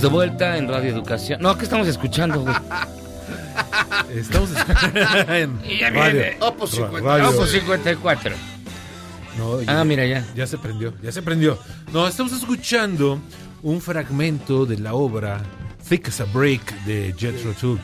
Estamos 0.00 0.12
de 0.24 0.28
vuelta 0.30 0.56
en 0.56 0.66
Radio 0.66 0.90
Educación. 0.92 1.42
No, 1.42 1.58
¿qué 1.58 1.64
estamos 1.64 1.86
escuchando, 1.86 2.40
güey? 2.40 2.54
Estamos 4.14 4.48
en 5.28 5.60
Y 5.68 5.78
ya 5.78 5.90
radio. 5.90 6.12
viene. 6.20 6.36
Opus 6.40 6.70
50. 6.70 7.00
Radio. 7.06 7.28
Opus 7.28 7.50
54. 7.50 8.34
No, 9.36 9.58
Ah, 9.66 9.84
mira 9.84 10.06
ya. 10.06 10.24
Ya 10.34 10.46
se 10.46 10.56
prendió, 10.56 10.94
ya 11.02 11.12
se 11.12 11.20
prendió. 11.20 11.58
No, 11.92 12.08
estamos 12.08 12.32
escuchando 12.32 13.20
un 13.62 13.82
fragmento 13.82 14.64
de 14.64 14.78
la 14.78 14.94
obra 14.94 15.42
Thick 15.86 16.08
as 16.08 16.22
a 16.22 16.24
Brick 16.24 16.72
de 16.86 17.14
Jethro 17.18 17.52
Tull. 17.52 17.78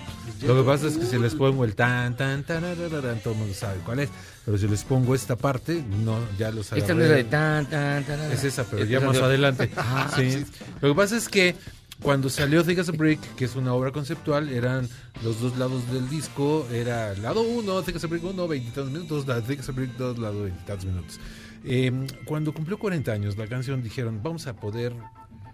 Lo 0.46 0.54
que 0.56 0.62
pasa 0.62 0.86
es 0.86 0.96
que 0.96 1.04
si 1.06 1.18
les 1.18 1.34
pongo 1.34 1.64
el 1.66 1.74
tan, 1.74 2.16
tan, 2.16 2.44
tan, 2.44 2.62
tarararán, 2.62 3.20
todo 3.20 3.34
el 3.34 3.40
mundo 3.40 3.54
sabe 3.54 3.78
cuál 3.84 4.00
es. 4.00 4.08
Pero 4.44 4.56
si 4.58 4.68
les 4.68 4.84
pongo 4.84 5.14
esta 5.14 5.34
parte, 5.36 5.82
no, 6.04 6.18
ya 6.38 6.50
lo 6.50 6.62
saben. 6.62 6.82
Esta 6.82 6.94
no 6.94 7.02
es 7.02 7.08
la 7.10 7.16
de 7.16 7.24
tan, 7.24 7.66
tan, 7.66 8.04
tan. 8.04 8.20
Es 8.32 8.44
esa, 8.44 8.64
pero 8.64 8.84
ya 8.84 9.00
más 9.00 9.16
de- 9.16 9.22
adelante. 9.24 9.70
Ah, 9.76 10.08
Sí. 10.16 10.44
Lo 10.80 10.88
que 10.90 10.94
pasa 10.94 11.16
es 11.16 11.28
que 11.28 11.56
cuando 12.02 12.28
salió 12.28 12.62
Thick 12.62 12.78
as 12.78 12.88
a 12.88 12.92
Brick, 12.92 13.20
que 13.36 13.46
es 13.46 13.56
una 13.56 13.72
obra 13.74 13.90
conceptual, 13.90 14.50
eran 14.50 14.88
los 15.24 15.40
dos 15.40 15.56
lados 15.58 15.90
del 15.90 16.08
disco. 16.08 16.66
Era 16.70 17.14
lado 17.14 17.42
1, 17.42 17.82
Thick 17.82 17.96
as 17.96 18.04
a 18.04 18.06
Brick 18.06 18.24
1, 18.24 18.48
20 18.48 18.84
minutos, 18.84 19.26
la 19.26 19.40
Thick 19.40 19.60
as 19.60 19.68
a 19.68 19.72
Brick 19.72 19.92
2, 19.96 20.18
lado 20.18 20.42
20 20.42 20.86
minutos. 20.86 21.18
Eh, 21.64 22.06
cuando 22.24 22.52
cumplió 22.52 22.78
40 22.78 23.10
años 23.10 23.36
la 23.36 23.46
canción, 23.46 23.82
dijeron, 23.82 24.20
vamos 24.22 24.46
a 24.46 24.54
poder 24.54 24.92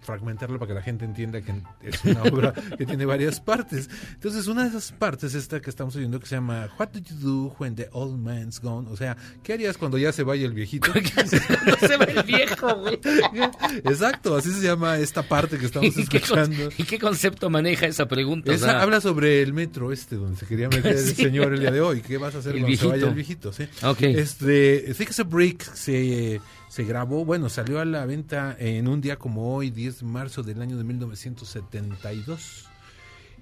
fragmentarla 0.03 0.57
para 0.59 0.69
que 0.69 0.73
la 0.75 0.81
gente 0.81 1.05
entienda 1.05 1.41
que 1.41 1.53
es 1.81 2.03
una 2.05 2.23
obra 2.31 2.53
que 2.77 2.85
tiene 2.85 3.05
varias 3.05 3.39
partes. 3.39 3.89
Entonces, 4.13 4.47
una 4.47 4.63
de 4.63 4.69
esas 4.69 4.91
partes, 4.91 5.33
esta 5.35 5.61
que 5.61 5.69
estamos 5.69 5.95
oyendo, 5.95 6.19
que 6.19 6.25
se 6.27 6.35
llama 6.35 6.69
What 6.79 6.89
do 6.89 6.99
you 6.99 7.15
do 7.19 7.55
when 7.59 7.75
the 7.75 7.89
old 7.91 8.19
man's 8.19 8.59
gone? 8.61 8.89
O 8.91 8.97
sea, 8.97 9.15
¿qué 9.43 9.53
harías 9.53 9.77
cuando 9.77 9.97
ya 9.97 10.11
se 10.11 10.23
vaya 10.23 10.45
el 10.45 10.53
viejito? 10.53 10.91
No 10.93 11.87
se 11.87 11.97
ve 11.97 12.13
el 12.15 12.23
viejo, 12.23 12.75
güey. 12.75 12.99
Exacto, 13.83 14.35
así 14.35 14.51
se 14.51 14.61
llama 14.65 14.97
esta 14.97 15.23
parte 15.23 15.57
que 15.57 15.65
estamos 15.65 15.87
¿Y 15.97 16.05
qué, 16.07 16.19
con- 16.21 16.39
escuchando. 16.39 16.69
¿Y 16.77 16.83
qué 16.83 16.99
concepto 16.99 17.49
maneja 17.49 17.87
esa 17.87 18.07
pregunta? 18.07 18.51
O 18.51 18.53
Esa 18.53 18.65
sea, 18.67 18.81
habla 18.81 19.01
sobre 19.01 19.41
el 19.41 19.53
metro 19.53 19.91
este 19.91 20.15
donde 20.15 20.37
se 20.37 20.45
quería 20.45 20.69
meter 20.69 20.93
el 20.97 21.15
señor 21.15 21.53
el 21.53 21.59
día 21.59 21.71
de 21.71 21.81
hoy. 21.81 22.01
¿Qué 22.01 22.17
vas 22.17 22.35
a 22.35 22.39
hacer 22.39 22.55
El 22.55 22.61
cuando 22.61 22.77
se 22.77 22.85
vaya 22.87 22.93
viejito. 22.95 23.09
el 23.09 23.15
viejito? 23.15 23.53
¿sí? 23.53 23.63
Ok. 23.85 24.01
Este, 24.01 24.85
as 24.91 25.19
a 25.19 25.23
Brick 25.23 25.61
se, 25.73 26.41
se 26.73 26.85
grabó, 26.85 27.23
bueno, 27.23 27.49
salió 27.49 27.79
a 27.79 27.85
la 27.85 28.03
venta 28.07 28.55
en 28.57 28.87
un 28.87 28.99
día 28.99 29.17
como 29.17 29.53
hoy, 29.55 29.69
10 29.69 29.99
de 29.99 30.05
marzo 30.07 30.41
del 30.41 30.59
año 30.59 30.75
de 30.75 30.83
1972. 30.83 32.65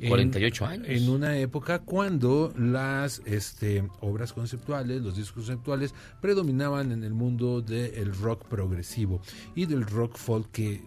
En- 0.01 0.09
48 0.09 0.65
años. 0.65 0.85
En 0.89 1.09
una 1.09 1.37
época 1.37 1.79
cuando 1.79 2.53
las 2.57 3.21
este, 3.23 3.87
obras 4.01 4.33
conceptuales, 4.33 5.01
los 5.01 5.15
discos 5.15 5.45
conceptuales, 5.45 5.93
predominaban 6.19 6.91
en 6.91 7.05
el 7.05 7.13
mundo 7.13 7.61
del 7.61 8.13
rock 8.15 8.43
progresivo 8.49 9.21
y 9.55 9.65
del 9.65 9.85
rock 9.85 10.17
folk 10.17 10.51
que 10.51 10.83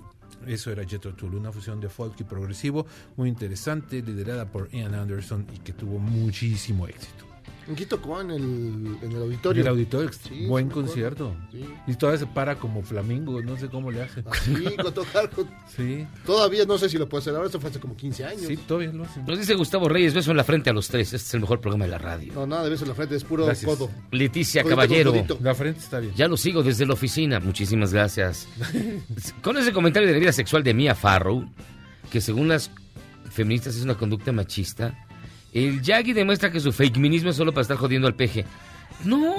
eso 0.46 0.70
era 0.70 0.84
Jethro 0.86 1.14
Tull, 1.14 1.36
una 1.36 1.50
fusión 1.50 1.80
de 1.80 1.88
folk 1.88 2.20
y 2.20 2.24
progresivo 2.24 2.84
muy 3.16 3.30
interesante, 3.30 4.02
liderada 4.02 4.52
por 4.52 4.68
Ian 4.70 4.94
Anderson 4.94 5.46
y 5.54 5.60
que 5.60 5.72
tuvo 5.72 5.98
muchísimo 5.98 6.86
éxito. 6.86 7.23
Aquí 7.72 7.86
tocó 7.86 8.20
en 8.20 8.30
el, 8.30 8.42
en 8.42 8.98
el 9.02 9.10
En 9.12 9.16
auditorio. 9.22 9.62
el 9.62 9.68
auditorio, 9.68 10.10
Sí, 10.12 10.46
buen 10.46 10.68
concierto. 10.68 11.34
Sí. 11.50 11.64
Y 11.86 11.94
todavía 11.94 12.18
se 12.20 12.26
para 12.26 12.56
como 12.56 12.82
flamingo, 12.82 13.40
no 13.42 13.56
sé 13.56 13.68
cómo 13.68 13.90
le 13.90 14.02
hace. 14.02 14.22
Sí, 14.44 14.54
con 14.82 14.92
tocar 14.92 15.30
con- 15.30 15.48
Sí, 15.74 16.06
Todavía 16.26 16.64
no 16.66 16.76
sé 16.78 16.88
si 16.88 16.98
lo 16.98 17.08
puede 17.08 17.22
hacer 17.22 17.34
ahora, 17.34 17.46
esto 17.46 17.58
fue 17.60 17.70
hace 17.70 17.80
como 17.80 17.96
15 17.96 18.24
años. 18.24 18.42
sí, 18.46 18.56
todavía 18.56 18.92
lo 18.92 19.04
hace. 19.04 19.22
Nos 19.22 19.38
dice 19.38 19.54
Gustavo 19.54 19.88
Reyes, 19.88 20.12
beso 20.14 20.30
en 20.30 20.36
la 20.36 20.44
frente 20.44 20.68
a 20.70 20.72
los 20.72 20.88
tres. 20.88 21.12
Este 21.14 21.26
es 21.26 21.34
el 21.34 21.40
mejor 21.40 21.60
programa 21.60 21.84
de 21.86 21.90
la 21.92 21.98
radio. 21.98 22.32
No, 22.34 22.46
nada 22.46 22.64
de 22.64 22.70
beso 22.70 22.84
en 22.84 22.90
la 22.90 22.94
frente, 22.94 23.16
es 23.16 23.24
puro 23.24 23.46
Gracias. 23.46 23.70
codo. 23.70 23.90
Leticia 24.10 24.62
Codito 24.62 24.76
Caballero. 24.76 25.10
codito. 25.12 25.38
La 25.40 25.54
frente 25.54 25.80
está 25.80 26.00
bien. 26.00 26.12
Ya 26.14 26.28
lo 26.28 26.36
sigo 26.36 26.62
desde 26.62 26.84
la 26.86 26.92
oficina. 26.92 27.40
Muchísimas 27.40 27.92
gracias. 27.92 28.46
Con 29.42 29.56
ese 29.56 29.72
comentario 29.72 30.06
de 30.06 30.14
la 30.14 30.20
vida 30.20 30.32
sexual 30.32 30.62
de 30.62 30.74
Mia 30.74 30.94
Farrow, 30.94 31.48
que 32.10 32.20
según 32.20 32.48
las 32.48 32.70
feministas 33.30 33.74
es 33.76 33.82
una 33.82 33.96
conducta 33.96 34.32
machista, 34.32 35.03
el 35.54 35.80
Yagi 35.80 36.12
demuestra 36.12 36.50
que 36.50 36.60
su 36.60 36.72
feminismo 36.72 37.30
es 37.30 37.36
solo 37.36 37.52
para 37.52 37.62
estar 37.62 37.76
jodiendo 37.76 38.08
al 38.08 38.14
peje. 38.14 38.44
No, 39.04 39.34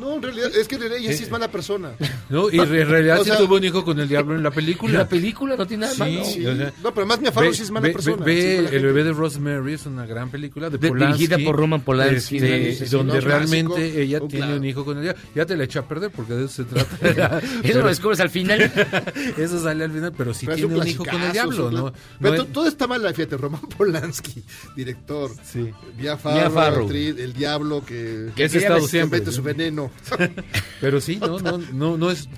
No, 0.00 0.14
en 0.14 0.22
realidad, 0.22 0.50
es 0.56 0.66
que 0.68 0.74
en 0.74 0.80
realidad 0.82 1.02
ella 1.04 1.16
sí 1.16 1.24
es 1.24 1.30
mala 1.30 1.50
persona. 1.50 1.92
No, 2.30 2.50
y 2.50 2.58
en 2.58 2.88
realidad 2.88 3.20
O 3.20 3.24
sí 3.24 3.30
sea- 3.30 3.38
tuvo 3.38 3.56
un 3.56 3.64
hijo 3.64 3.84
con 3.84 4.00
el 4.00 4.08
diablo 4.08 4.34
en 4.34 4.42
la 4.42 4.50
película. 4.50 5.00
la 5.00 5.08
película 5.08 5.56
no 5.56 5.66
tiene 5.66 5.82
nada 5.82 5.94
Sí, 5.94 6.00
malo. 6.00 6.24
Sí. 6.24 6.46
o 6.46 6.56
sea, 6.56 6.72
no, 6.82 6.94
pero 6.94 7.06
además 7.06 7.20
mi 7.20 7.30
Farrow 7.30 7.52
sí 7.54 7.62
es 7.62 7.70
mala 7.70 7.86
ve- 7.88 7.92
persona. 7.92 8.24
ve 8.24 8.58
El 8.72 8.82
bebé 8.86 9.04
de 9.04 9.12
Rosemary 9.12 9.74
es 9.74 9.84
una 9.86 10.06
gran 10.06 10.30
película 10.30 10.70
de, 10.70 10.78
De- 10.78 10.88
Polanski, 10.88 11.26
dirigida 11.26 11.44
por 11.46 11.56
Roman 11.56 11.82
Polanski, 11.82 12.36
este, 12.36 12.46
de- 12.48 12.86
donde 12.90 13.14
no, 13.14 13.20
realmente 13.20 13.74
clásico, 13.74 13.98
ella 13.98 14.22
un 14.22 14.28
tiene 14.28 14.46
claro. 14.46 14.58
un 14.60 14.64
hijo 14.66 14.84
con 14.84 14.96
el 14.96 15.02
diablo. 15.04 15.22
Ya 15.34 15.46
te 15.46 15.56
la 15.56 15.64
eché 15.64 15.78
a 15.78 15.86
perder 15.86 16.10
porque 16.10 16.32
de 16.32 16.44
eso 16.46 16.54
se 16.54 16.64
trata. 16.64 16.96
Eso 17.38 17.60
Pero- 17.62 17.80
lo 17.82 17.88
descubres 17.88 18.20
al 18.20 18.30
final. 18.30 18.72
eso 19.36 19.62
sale 19.62 19.84
al 19.84 19.92
final, 19.92 20.12
pero 20.16 20.32
sí 20.34 20.46
Pero 20.46 20.56
tiene 20.56 20.74
un 20.74 20.80
un 20.80 20.88
hijo 20.88 21.04
con 21.04 21.20
el 21.22 21.32
diablo, 21.32 21.70
¿no? 21.70 21.92
todo 22.46 22.66
está 22.66 22.86
mal, 22.86 23.02
fíjate, 23.14 23.36
Roman 23.36 23.60
Polanski, 23.76 24.42
director. 24.74 25.30
Sí. 25.44 25.70
Mia 25.98 26.18
Mia 26.24 26.50
Farrow, 26.50 26.88
el 26.90 27.32
diablo 27.34 27.84
que, 27.84 28.30
Que 28.34 28.44
es 28.44 28.54
estado 28.54 28.86
siempre. 28.88 29.24
su 29.30 29.42
veneno. 29.42 29.90
Pero 30.80 31.00
sí, 31.00 31.16
no, 31.16 31.38
no, 31.38 31.58
no, 31.58 31.96
no 31.96 32.10
es. 32.10 32.28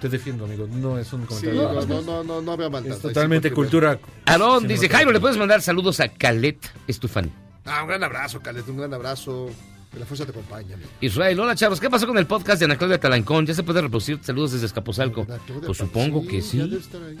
Te 0.00 0.08
defiendo, 0.10 0.44
amigo. 0.44 0.68
No 0.70 0.98
es 0.98 1.10
un 1.12 1.22
Sí, 1.22 1.46
comentario. 1.46 1.62
no, 1.72 1.86
no, 1.86 2.02
no, 2.02 2.24
no, 2.24 2.42
no 2.42 2.52
había 2.52 2.68
maldad. 2.68 2.92
es 2.92 2.96
sí 2.98 3.08
totalmente 3.08 3.50
cultura. 3.50 3.98
Aarón 4.26 4.68
dice. 4.68 4.88
Jairo, 4.88 5.10
¿le 5.10 5.20
puedes 5.20 5.38
mandar 5.38 5.62
saludos 5.62 6.00
a 6.00 6.08
Calet? 6.08 6.58
Es 6.86 6.98
tu 7.00 7.08
fan. 7.08 7.30
Ah, 7.64 7.82
un 7.82 7.88
gran 7.88 8.04
abrazo, 8.04 8.40
Calet, 8.40 8.68
un 8.68 8.76
gran 8.76 8.92
abrazo. 8.92 9.48
Que 9.96 10.00
la 10.00 10.04
fuerza 10.06 10.26
te 10.26 10.30
acompañe, 10.32 10.74
amigo. 10.74 10.90
Israel, 11.00 11.40
hola 11.40 11.54
Charlos, 11.54 11.80
¿qué 11.80 11.88
pasó 11.88 12.06
con 12.06 12.18
el 12.18 12.26
podcast 12.26 12.58
de 12.58 12.66
Ana 12.66 12.76
Claudia 12.76 13.00
Talancón? 13.00 13.46
¿Ya 13.46 13.54
se 13.54 13.62
puede 13.62 13.80
reproducir 13.80 14.18
saludos 14.20 14.52
desde 14.52 14.66
Escaposalco? 14.66 15.26
Pues 15.64 15.78
supongo 15.78 16.26
que 16.26 16.42
sí. 16.42 16.60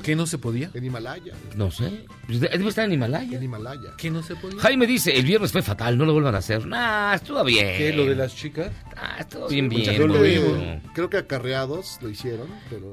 ¿Qué 0.02 0.14
no 0.14 0.26
se 0.26 0.36
podía? 0.36 0.70
En 0.74 0.84
Himalaya. 0.84 1.32
No 1.54 1.70
sé. 1.70 2.04
Pues 2.26 2.38
de- 2.40 2.48
Debe 2.48 2.68
estar 2.68 2.84
en 2.84 2.92
Himalaya. 2.92 3.38
En 3.38 3.42
Himalaya. 3.42 3.94
¿Qué 3.96 4.10
no 4.10 4.22
se 4.22 4.36
podía? 4.36 4.60
Jaime 4.60 4.86
dice, 4.86 5.16
el 5.16 5.24
viernes 5.24 5.52
fue 5.52 5.62
fatal, 5.62 5.96
no 5.96 6.04
lo 6.04 6.12
vuelvan 6.12 6.34
a 6.34 6.38
hacer. 6.38 6.66
Nah, 6.66 7.14
estuvo 7.14 7.42
bien. 7.44 7.78
¿Qué? 7.78 7.94
¿Lo 7.94 8.04
de 8.04 8.14
las 8.14 8.36
chicas? 8.36 8.70
Ah, 8.94 9.16
estuvo 9.20 9.48
bien, 9.48 9.70
bien. 9.70 9.82
gente- 9.96 10.06
bonito. 10.06 10.90
creo 10.92 11.08
que 11.08 11.16
acarreados 11.16 11.96
lo 12.02 12.10
hicieron, 12.10 12.48
pero 12.68 12.92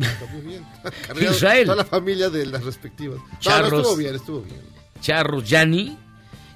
está 0.00 0.26
muy 0.32 0.40
bien. 0.40 0.64
Acarreados, 0.84 1.36
Israel. 1.36 1.64
Toda 1.66 1.76
la 1.76 1.84
familia 1.84 2.28
de 2.28 2.44
las 2.46 2.64
respectivas. 2.64 3.18
No, 3.18 3.24
no, 3.34 3.38
Charros. 3.38 3.72
estuvo 3.82 3.96
bien, 3.96 4.14
estuvo 4.16 4.40
bien. 4.42 4.60
Charros, 5.00 5.48
Yanni. 5.48 5.96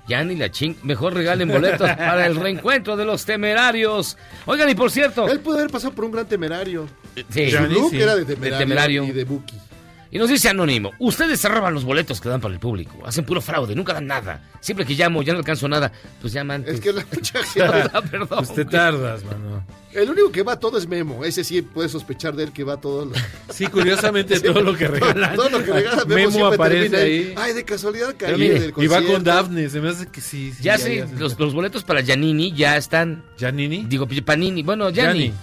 Yanni 0.09 0.37
la 0.37 0.51
ching. 0.51 0.77
Mejor 0.83 1.15
regalen 1.15 1.49
boletos 1.49 1.91
para 1.97 2.27
el 2.27 2.37
reencuentro 2.37 2.97
de 2.97 3.05
los 3.05 3.25
temerarios. 3.25 4.17
Oigan, 4.47 4.69
y 4.71 4.75
por 4.75 4.91
cierto. 4.91 5.29
Él 5.29 5.41
puede 5.41 5.61
haber 5.61 5.71
pasado 5.71 5.93
por 5.93 6.05
un 6.05 6.13
gran 6.13 6.27
temerario. 6.27 6.89
Sí. 7.31 7.51
Su 7.51 7.65
look 7.65 7.91
sí. 7.91 8.01
era 8.01 8.15
de 8.15 8.25
De 8.25 8.51
temerario, 8.53 9.05
y 9.05 9.13
de 9.13 9.25
Buki. 9.25 9.57
Y 10.11 10.19
nos 10.19 10.31
dice 10.31 10.49
Anónimo, 10.49 10.93
ustedes 11.01 11.41
se 11.41 11.49
roban 11.49 11.75
los 11.75 11.85
boletos 11.85 12.21
que 12.21 12.29
dan 12.29 12.41
para 12.41 12.55
el 12.55 12.61
público, 12.61 13.05
hacen 13.05 13.25
puro 13.25 13.41
fraude, 13.41 13.75
nunca 13.75 13.93
dan 13.93 14.07
nada. 14.07 14.41
Siempre 14.61 14.87
que 14.87 14.95
llamo 14.95 15.23
ya 15.23 15.33
no 15.33 15.41
alcanzo 15.41 15.69
nada, 15.69 15.91
pues 16.21 16.33
llaman. 16.33 16.65
Es 16.67 16.81
que 16.81 16.93
la 16.93 17.05
mucha 17.13 17.43
gente... 17.43 17.91
perdón. 18.11 18.29
Pues 18.29 18.55
te 18.55 18.65
tardas, 18.65 19.25
mano. 19.25 19.65
El 19.97 20.11
único 20.11 20.31
que 20.31 20.43
va 20.43 20.53
a 20.53 20.61
todo 20.61 20.77
es 20.77 20.87
Memo. 20.87 21.25
Ese 21.25 21.43
sí 21.43 21.63
puede 21.63 21.89
sospechar 21.89 22.37
de 22.37 22.45
él 22.45 22.53
que 22.53 22.65
va 22.65 22.75
a 22.75 22.81
todo. 22.81 23.07
Lo... 23.07 23.13
Sí, 23.51 23.67
curiosamente 23.67 24.39
todo 24.41 24.61
lo 24.61 24.77
que 24.77 24.89
regalan. 24.89 25.35
Todo 25.35 25.49
lo 25.49 25.65
que 25.65 25.73
regala 25.73 26.05
Memo, 26.05 26.15
Memo 26.15 26.31
siempre 26.31 26.55
aparece 26.55 26.91
termina 26.91 26.99
ahí. 26.99 27.35
Ay, 27.37 27.53
de 27.55 27.65
casualidad 27.65 28.15
caí 28.19 28.47
el 28.47 28.75
Y 28.77 28.87
va 28.87 29.03
con. 29.03 29.25
Daphne, 29.25 29.69
se 29.71 29.81
me 29.81 29.89
hace 29.89 30.07
que 30.07 30.21
sí. 30.21 30.53
sí, 30.53 30.63
Ya 30.63 30.77
sé, 30.79 31.07
los, 31.19 31.39
los 31.39 31.55
boletos 31.55 31.83
para 31.83 32.03
Giannini 32.03 32.53
ya 32.53 32.77
están. 32.77 33.25
¿Janini? 33.39 33.85
Digo, 33.89 34.07
Panini. 34.25 34.63
Bueno, 34.63 34.91
Gianni. 34.91 35.19
Gianni. 35.19 35.35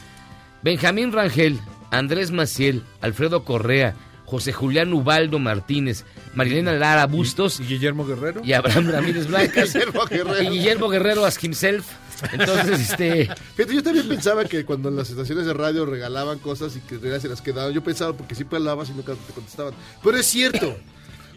Benjamín 0.64 1.12
Rangel, 1.12 1.60
Andrés 1.92 2.32
Maciel, 2.32 2.84
Alfredo 3.02 3.44
Correa, 3.44 3.96
José 4.26 4.54
Julián 4.54 4.94
Ubaldo 4.94 5.38
Martínez, 5.38 6.06
Marilena 6.36 6.74
Lara 6.74 7.06
Bustos 7.08 7.60
¿Y 7.60 7.64
Guillermo 7.66 8.06
Guerrero? 8.06 8.42
y 8.44 8.54
Abraham 8.54 8.90
Ramírez 8.92 9.28
Blancas. 9.28 9.74
Guillermo 9.74 10.06
Guerrero. 10.06 10.42
y 10.44 10.50
Guillermo 10.50 10.90
Guerrero 10.90 11.26
as 11.26 11.44
himself. 11.44 11.86
Entonces, 12.32 12.80
este. 12.92 13.26
Fíjate, 13.56 13.76
yo 13.76 13.84
también 13.84 14.08
pensaba 14.08 14.46
que 14.46 14.64
cuando 14.66 14.88
en 14.90 14.96
las 14.96 15.10
estaciones 15.10 15.46
de 15.46 15.54
radio 15.54 15.86
regalaban 15.86 16.40
cosas 16.40 16.76
y 16.76 16.80
que 16.80 16.96
en 16.96 17.02
realidad 17.02 17.22
se 17.22 17.28
las 17.28 17.42
quedaban, 17.42 17.74
yo 17.74 17.84
pensaba 17.84 18.14
porque 18.14 18.34
siempre 18.36 18.58
hablabas 18.58 18.90
y 18.90 18.94
nunca 18.94 19.14
te 19.14 19.34
contestaban. 19.34 19.74
Pero 20.04 20.18
es 20.18 20.26
cierto. 20.26 20.78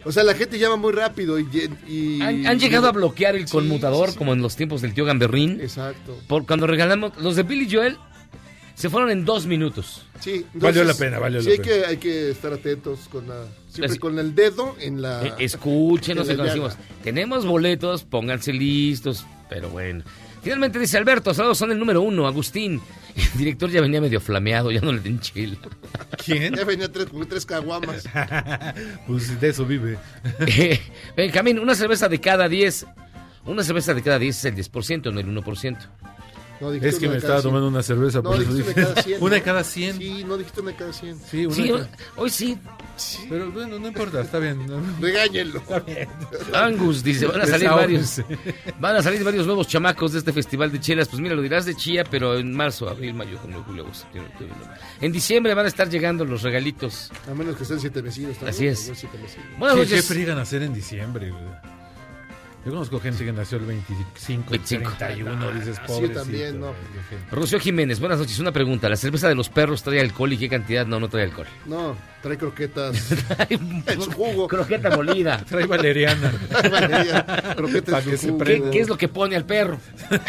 O 0.05 0.11
sea, 0.13 0.23
la 0.23 0.33
gente 0.35 0.57
llama 0.57 0.77
muy 0.77 0.93
rápido 0.93 1.37
y... 1.39 1.47
y- 1.87 2.21
Han, 2.21 2.47
han 2.47 2.59
llegado 2.59 2.87
a 2.87 2.91
bloquear 2.93 3.35
el 3.35 3.47
Sí, 3.47 3.51
conmutador 3.51 4.07
sí, 4.07 4.11
sí. 4.13 4.17
como 4.17 4.31
en 4.31 4.41
los 4.41 4.55
tiempos 4.55 4.81
del 4.81 4.93
tío 4.93 5.03
Gamberrín. 5.03 5.59
Exacto. 5.59 6.17
Por 6.27 6.45
cuando 6.45 6.65
regalamos. 6.67 7.11
Los 7.17 7.35
de 7.35 7.43
Billy 7.43 7.67
Joel 7.69 7.97
se 8.77 8.91
fueron 8.91 9.09
en 9.09 9.25
dos 9.25 9.47
minutos. 9.47 10.03
Sí, 10.19 10.45
Valió 10.53 10.83
la 10.83 10.93
pena, 10.93 11.17
valió 11.17 11.41
sí 11.41 11.47
la 11.47 11.51
hay 11.53 11.57
pena. 11.57 11.71
Que, 11.71 11.85
hay 11.87 11.97
que 11.97 12.29
estar 12.29 12.53
atentos 12.53 13.07
con 13.11 13.27
la... 13.27 13.43
Siempre 13.69 13.89
Así- 13.89 13.97
con 13.97 14.19
el 14.19 14.35
dedo 14.35 14.75
en 14.79 15.01
la... 15.01 15.25
Eh, 15.25 15.33
escúchenos, 15.39 16.29
en 16.29 16.37
la 16.37 16.43
decimos, 16.43 16.77
tenemos 17.03 17.43
boletos, 17.47 18.03
pónganse 18.03 18.53
listos, 18.53 19.25
pero 19.49 19.71
bueno. 19.71 20.03
Finalmente 20.43 20.77
dice 20.77 20.95
Alberto, 20.99 21.33
saludos 21.33 21.57
son 21.57 21.71
el 21.71 21.79
número 21.79 22.01
uno, 22.03 22.27
Agustín. 22.27 22.79
El 23.33 23.39
director 23.39 23.67
ya 23.71 23.81
venía 23.81 23.99
medio 23.99 24.21
flameado, 24.21 24.69
ya 24.69 24.79
no 24.79 24.91
le 24.91 24.99
den 24.99 25.19
chile. 25.19 25.57
¿Quién? 26.23 26.53
Ya 26.55 26.63
venía 26.63 26.91
tres, 26.91 27.07
con 27.07 27.27
tres 27.27 27.47
caguamas. 27.47 28.03
Pues 29.07 29.41
de 29.41 29.49
eso 29.49 29.65
vive. 29.65 29.97
Eh, 30.45 30.79
Benjamín, 31.15 31.57
una 31.57 31.73
cerveza 31.73 32.07
de 32.07 32.21
cada 32.21 32.47
10. 32.47 32.85
Una 33.45 33.63
cerveza 33.63 33.95
de 33.95 34.03
cada 34.03 34.19
10 34.19 34.37
es 34.37 34.45
el 34.45 34.55
10%, 34.55 35.11
no 35.11 35.19
el 35.19 35.25
1%. 35.25 35.77
No, 36.59 36.71
dijiste 36.71 36.89
Es 36.89 36.99
que 36.99 37.07
me 37.07 37.17
estaba 37.17 37.41
tomando 37.41 37.67
una 37.67 37.83
cerveza, 37.83 38.17
No, 38.21 38.31
por 38.31 38.41
eso 38.41 38.53
dije. 38.53 38.71
una 38.75 38.75
de 38.75 38.81
cada 38.81 39.03
100. 39.03 39.21
Una 39.21 39.33
de 39.35 39.39
¿no? 39.39 39.45
cada 39.45 39.63
100. 39.63 39.97
Sí, 39.97 40.23
no 40.27 40.37
dijiste 40.37 40.61
una 40.61 40.71
de 40.71 40.77
cada 40.77 40.93
100. 40.93 41.19
Sí, 41.29 41.45
una 41.45 41.55
Sí, 41.55 41.69
cada- 41.69 41.89
hoy 42.15 42.29
sí. 42.29 42.57
Pero 43.29 43.51
bueno, 43.51 43.77
no 43.77 43.87
importa, 43.87 44.21
está 44.21 44.39
bien. 44.39 44.65
Regáñenlo. 45.01 45.61
Angus 46.53 47.03
dice, 47.03 47.27
van 47.27 47.41
a 47.41 47.45
salir 47.45 47.69
varios. 47.69 48.21
Van 48.79 48.95
a 48.95 49.03
salir 49.03 49.23
varios 49.23 49.45
nuevos 49.45 49.67
chamacos 49.67 50.13
de 50.13 50.19
este 50.19 50.33
festival 50.33 50.71
de 50.71 50.79
chelas. 50.79 51.07
Pues 51.07 51.21
mira, 51.21 51.35
lo 51.35 51.41
dirás 51.41 51.65
de 51.65 51.75
chía, 51.75 52.03
pero 52.09 52.37
en 52.37 52.53
marzo, 52.55 52.89
abril, 52.89 53.13
mayo, 53.13 53.37
junio, 53.37 53.63
julio, 53.65 53.83
agosto. 53.83 54.07
En 55.01 55.11
diciembre 55.11 55.53
van 55.53 55.65
a 55.65 55.69
estar 55.69 55.89
llegando 55.89 56.25
los 56.25 56.41
regalitos. 56.41 57.11
A 57.29 57.33
menos 57.35 57.55
que 57.55 57.63
estén 57.63 57.79
siete 57.79 58.01
vecinos. 58.01 58.33
también, 58.37 58.49
Así 58.49 58.67
es. 58.67 58.91
Buenas 59.59 59.75
¿Qué, 59.77 59.83
qué 59.85 59.89
noches. 59.95 60.07
friegan 60.07 60.39
hacer 60.39 60.63
en 60.63 60.73
diciembre, 60.73 61.29
güey? 61.29 61.76
Yo 62.67 62.73
conozco 62.73 62.99
gente 62.99 63.23
que 63.23 63.31
nació 63.31 63.59
el 63.59 63.65
25, 63.65 64.49
25. 64.51 64.91
31, 64.97 65.51
dices, 65.53 65.77
Sí, 65.77 65.81
pobrecito. 65.87 66.19
también, 66.19 66.59
no. 66.59 66.73
Rocío 67.31 67.61
Jiménez, 67.61 68.01
buenas 68.01 68.19
noches. 68.19 68.37
Una 68.39 68.51
pregunta. 68.51 68.89
¿La 68.89 68.97
cerveza 68.97 69.29
de 69.29 69.35
los 69.35 69.47
perros 69.47 69.83
trae 69.83 70.01
alcohol 70.01 70.33
y 70.33 70.37
qué 70.37 70.49
cantidad? 70.49 70.85
No, 70.85 70.99
no 70.99 71.07
trae 71.07 71.23
alcohol. 71.23 71.47
No, 71.65 71.95
trae 72.27 72.37
croquetas 72.37 73.11
en 73.49 74.01
su 74.01 74.11
jugo. 74.11 74.47
Croqueta 74.57 74.89
molida. 74.95 75.37
Trae 75.49 75.65
valeriana. 75.65 76.31
Valeria, 76.71 77.25
croquetas 77.55 78.03
Pa' 78.03 78.09
en 78.11 78.17
su 78.17 78.27
jugo. 78.33 78.43
¿Qué, 78.43 78.63
qué 78.71 78.79
es 78.79 78.89
lo 78.89 78.97
que 78.97 79.07
pone 79.07 79.35
al 79.35 79.45
perro? 79.45 79.79
La 80.09 80.19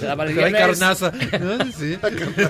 Trae 0.00 0.14
valeriana 0.16 0.58
es- 0.58 0.78
carnaza. 0.78 1.12
¿no? 1.40 1.64
Sí. 1.72 1.96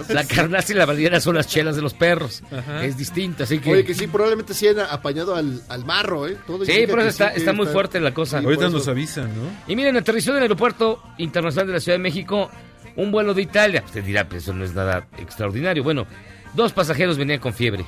La 0.08 0.24
carnaza 0.24 0.72
y 0.72 0.76
la 0.76 0.86
valeriana 0.86 1.20
son 1.20 1.34
las 1.36 1.46
chelas 1.46 1.76
de 1.76 1.82
los 1.82 1.94
perros. 1.94 2.42
Ajá. 2.50 2.84
Es 2.84 2.96
distinto, 2.96 3.44
así 3.44 3.58
que... 3.58 3.72
Oye, 3.72 3.84
que 3.84 3.94
sí, 3.94 4.06
probablemente 4.06 4.54
sí 4.54 4.68
han 4.68 4.80
apañado 4.80 5.34
al, 5.34 5.62
al 5.68 5.84
marro, 5.84 6.26
¿eh? 6.28 6.36
Todo 6.46 6.64
Sí, 6.64 6.72
indica 6.72 6.90
por 6.92 7.00
eso 7.00 7.06
que 7.06 7.10
está, 7.10 7.28
está 7.34 7.52
muy 7.52 7.66
fuerte 7.66 8.00
la 8.00 8.14
cosa. 8.14 8.38
Sí, 8.40 8.44
Ahorita 8.44 8.68
nos 8.68 8.88
avisan, 8.88 9.28
¿no? 9.34 9.42
Y 9.66 9.76
miren, 9.76 9.96
aterrizó 9.96 10.30
en 10.32 10.38
el 10.38 10.42
aeropuerto 10.44 11.02
internacional 11.18 11.66
de 11.68 11.72
la 11.74 11.80
Ciudad 11.80 11.98
de 11.98 12.02
México 12.02 12.50
un 12.96 13.10
vuelo 13.10 13.34
de 13.34 13.42
Italia. 13.42 13.82
Usted 13.84 14.04
dirá, 14.04 14.28
pues 14.28 14.42
eso 14.44 14.52
no 14.52 14.64
es 14.64 14.74
nada 14.74 15.06
extraordinario. 15.18 15.82
Bueno, 15.82 16.06
dos 16.54 16.72
pasajeros 16.72 17.18
venían 17.18 17.40
con 17.40 17.52
fiebre. 17.52 17.84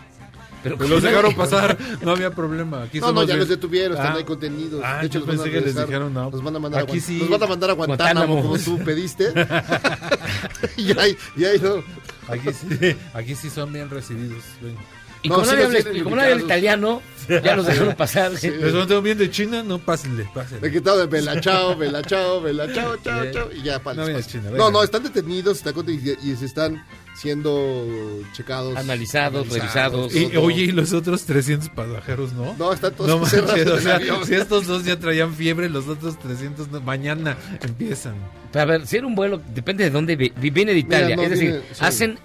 Pero 0.76 0.88
los 0.88 1.02
dejaron 1.02 1.34
pasar, 1.34 1.76
no 2.02 2.10
había 2.12 2.30
problema. 2.30 2.82
Aquí 2.84 3.00
No, 3.00 3.12
no, 3.12 3.22
ya 3.24 3.36
los 3.36 3.48
detuvieron, 3.48 3.96
están 3.96 4.12
Ah. 4.14 4.16
ahí 4.16 4.24
contenidos. 4.24 4.80
Ah, 4.84 4.98
de 5.00 5.06
hecho, 5.06 5.20
yo 5.20 5.26
los 5.26 5.28
van 5.28 5.38
a 5.38 5.42
pensé 5.44 5.58
que 5.58 5.64
les 5.66 5.76
dijeron, 5.76 6.12
no. 6.14 6.30
Los 6.30 6.42
van 6.42 6.56
a 6.56 6.58
mandar, 6.58 6.82
Aquí 6.82 6.98
a, 6.98 7.00
sí. 7.00 7.18
los 7.18 7.28
van 7.28 7.42
a, 7.42 7.46
mandar 7.46 7.70
a 7.70 7.72
Guantánamo, 7.74 8.34
Guantánamo. 8.36 8.64
como 8.64 8.78
tú 8.78 8.84
pediste. 8.84 9.32
y 10.76 10.98
ahí, 10.98 11.16
y 11.36 11.44
ahí 11.44 11.58
no. 11.60 11.82
Aquí 12.28 12.48
sí, 12.52 12.96
aquí 13.14 13.34
sí 13.36 13.50
son 13.50 13.72
bien 13.72 13.88
recibidos. 13.90 14.42
ven. 14.60 14.76
Y 15.22 15.28
No, 15.28 15.36
como, 15.36 15.46
sí 15.46 15.54
y 15.92 16.00
como 16.02 16.14
nadie 16.16 16.32
habla 16.32 16.36
ubicados. 16.36 16.42
italiano, 16.44 17.02
ya 17.28 17.56
los 17.56 17.66
dejaron 17.66 17.94
pasar. 17.96 18.30
Les 18.32 18.74
mandó 18.74 19.02
bien 19.02 19.18
de 19.18 19.28
China, 19.30 19.62
no 19.64 19.78
pásenle, 19.78 20.24
Me 20.24 20.30
pásenle. 20.32 20.70
quitado 20.70 20.98
de 20.98 21.06
vela, 21.06 21.40
chao, 21.40 21.76
vela, 21.76 22.02
chao, 22.02 22.40
vela, 22.42 22.72
chao, 22.72 22.96
chao, 23.02 23.24
chao. 23.32 23.48
Y 23.52 23.62
ya, 23.62 23.82
para 23.82 23.96
no 23.96 24.06
viene 24.06 24.22
China, 24.22 24.50
No, 24.52 24.70
no, 24.70 24.82
están 24.84 25.02
detenidos, 25.02 25.58
está 25.58 25.72
con- 25.72 25.88
y, 25.88 25.94
y 26.22 26.36
se 26.36 26.44
están 26.44 26.84
siendo 27.16 28.22
checados. 28.32 28.76
Analizados, 28.76 29.48
revisados. 29.48 30.14
Y, 30.14 30.36
oye, 30.36 30.64
y 30.64 30.72
los 30.72 30.92
otros 30.92 31.24
300 31.24 31.70
pasajeros, 31.70 32.32
¿no? 32.32 32.54
No, 32.58 32.72
están 32.72 32.94
todos 32.94 33.08
No 33.10 33.18
manches, 33.20 33.66
o 33.66 33.78
sea, 33.80 33.98
si 34.24 34.34
estos 34.34 34.66
dos 34.66 34.84
ya 34.84 34.98
traían 34.98 35.34
fiebre, 35.34 35.68
los 35.68 35.88
otros 35.88 36.18
300 36.18 36.68
no, 36.70 36.80
mañana 36.80 37.36
empiezan. 37.62 38.14
Pero 38.52 38.62
a 38.62 38.66
ver, 38.66 38.86
si 38.86 38.96
era 38.98 39.06
un 39.06 39.14
vuelo, 39.14 39.40
depende 39.54 39.84
de 39.84 39.90
dónde 39.90 40.16
vi- 40.16 40.32
vi- 40.36 40.50
viene 40.50 40.72
de 40.72 40.78
Italia. 40.78 41.16
no, 41.16 41.22
es 41.22 41.30
decir, 41.30 41.50
viene- 41.50 41.64
sí. 41.72 41.84
hacen. 41.84 42.18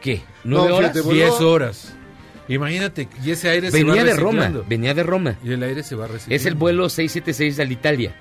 ¿Qué? 0.00 0.20
¿Nueve 0.44 0.68
No, 0.68 0.76
horas? 0.76 1.02
voló- 1.04 1.14
10 1.14 1.40
horas. 1.40 1.94
Imagínate, 2.48 3.08
y 3.24 3.30
ese 3.30 3.48
aire 3.50 3.70
se 3.70 3.78
Venía 3.84 4.02
va 4.02 4.08
de 4.10 4.16
Roma. 4.16 4.52
Venía 4.68 4.94
de 4.94 5.04
Roma. 5.04 5.36
Y 5.44 5.52
el 5.52 5.62
aire 5.62 5.84
se 5.84 5.94
va 5.94 6.08
reciclando. 6.08 6.34
Es 6.34 6.44
el 6.46 6.54
vuelo 6.56 6.88
676 6.88 7.60
al 7.60 7.70
Italia. 7.70 8.16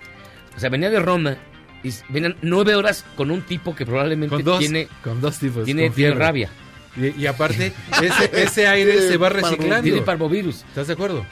O 0.56 0.60
sea, 0.60 0.70
venía 0.70 0.90
de 0.92 1.00
Roma 1.00 1.38
y 1.84 1.92
venían 2.10 2.36
nueve 2.42 2.76
horas 2.76 3.06
con 3.16 3.32
un 3.32 3.42
tipo 3.42 3.76
que 3.76 3.86
probablemente 3.86 4.36
Con 4.36 4.44
dos, 4.44 4.60
tiene, 4.60 4.88
con 5.04 5.20
dos 5.22 5.40
tipos. 5.40 5.66
tiene, 5.66 5.88
con 5.88 5.96
tiene 5.96 6.12
fiebre. 6.12 6.26
rabia. 6.26 6.50
Y, 6.96 7.22
y 7.22 7.26
aparte, 7.28 7.72
ese, 8.02 8.44
ese 8.44 8.68
aire 8.68 9.08
se 9.08 9.18
va 9.18 9.30
reciclando. 9.30 9.82
Tiene 9.84 10.02
parvovirus. 10.02 10.64
¿Estás 10.68 10.88
de 10.88 10.94
acuerdo? 10.94 11.26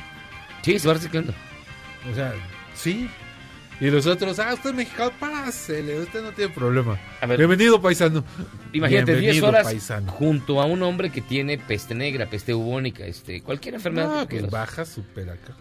Sí, 0.62 0.80
se 0.80 0.88
va 0.88 0.94
reciclando. 0.96 1.34
O 2.12 2.16
sea, 2.16 2.34
sí. 2.76 3.10
Y 3.82 3.90
los 3.90 4.06
otros, 4.08 4.38
ah, 4.40 4.54
usted 4.54 4.72
es 4.72 4.76
mexicano, 4.76 5.12
pásele, 5.20 6.00
usted 6.00 6.22
no 6.22 6.32
tiene 6.34 6.54
problema. 6.54 7.00
A 7.22 7.26
ver. 7.26 7.38
Bienvenido, 7.38 7.82
paisano. 7.82 8.26
Imagínate, 8.74 9.12
10 9.14 9.20
Bienvenido, 9.22 9.48
horas 9.48 9.64
paisano. 9.66 10.12
junto 10.12 10.62
a 10.62 10.66
un 10.66 10.84
hombre 10.84 11.10
que 11.12 11.22
tiene 11.22 11.58
peste 11.58 11.96
negra, 11.96 12.30
peste 12.30 12.52
bubónica, 12.54 13.06
este, 13.06 13.42
cualquier 13.42 13.76
enfermedad. 13.76 14.08
No, 14.10 14.22
que 14.28 14.36
quieras. 14.36 14.52
baja 14.52 14.84
súper 14.86 15.30
acá. 15.30 15.54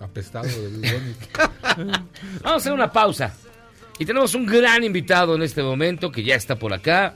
Apestado 0.00 0.46
del 0.46 0.72
bubónico. 0.76 1.26
Vamos 2.42 2.44
a 2.44 2.54
hacer 2.56 2.72
una 2.72 2.92
pausa. 2.92 3.34
Y 3.98 4.06
tenemos 4.06 4.34
un 4.34 4.46
gran 4.46 4.84
invitado 4.84 5.34
en 5.34 5.42
este 5.42 5.62
momento 5.62 6.10
que 6.12 6.22
ya 6.22 6.36
está 6.36 6.56
por 6.56 6.72
acá. 6.72 7.14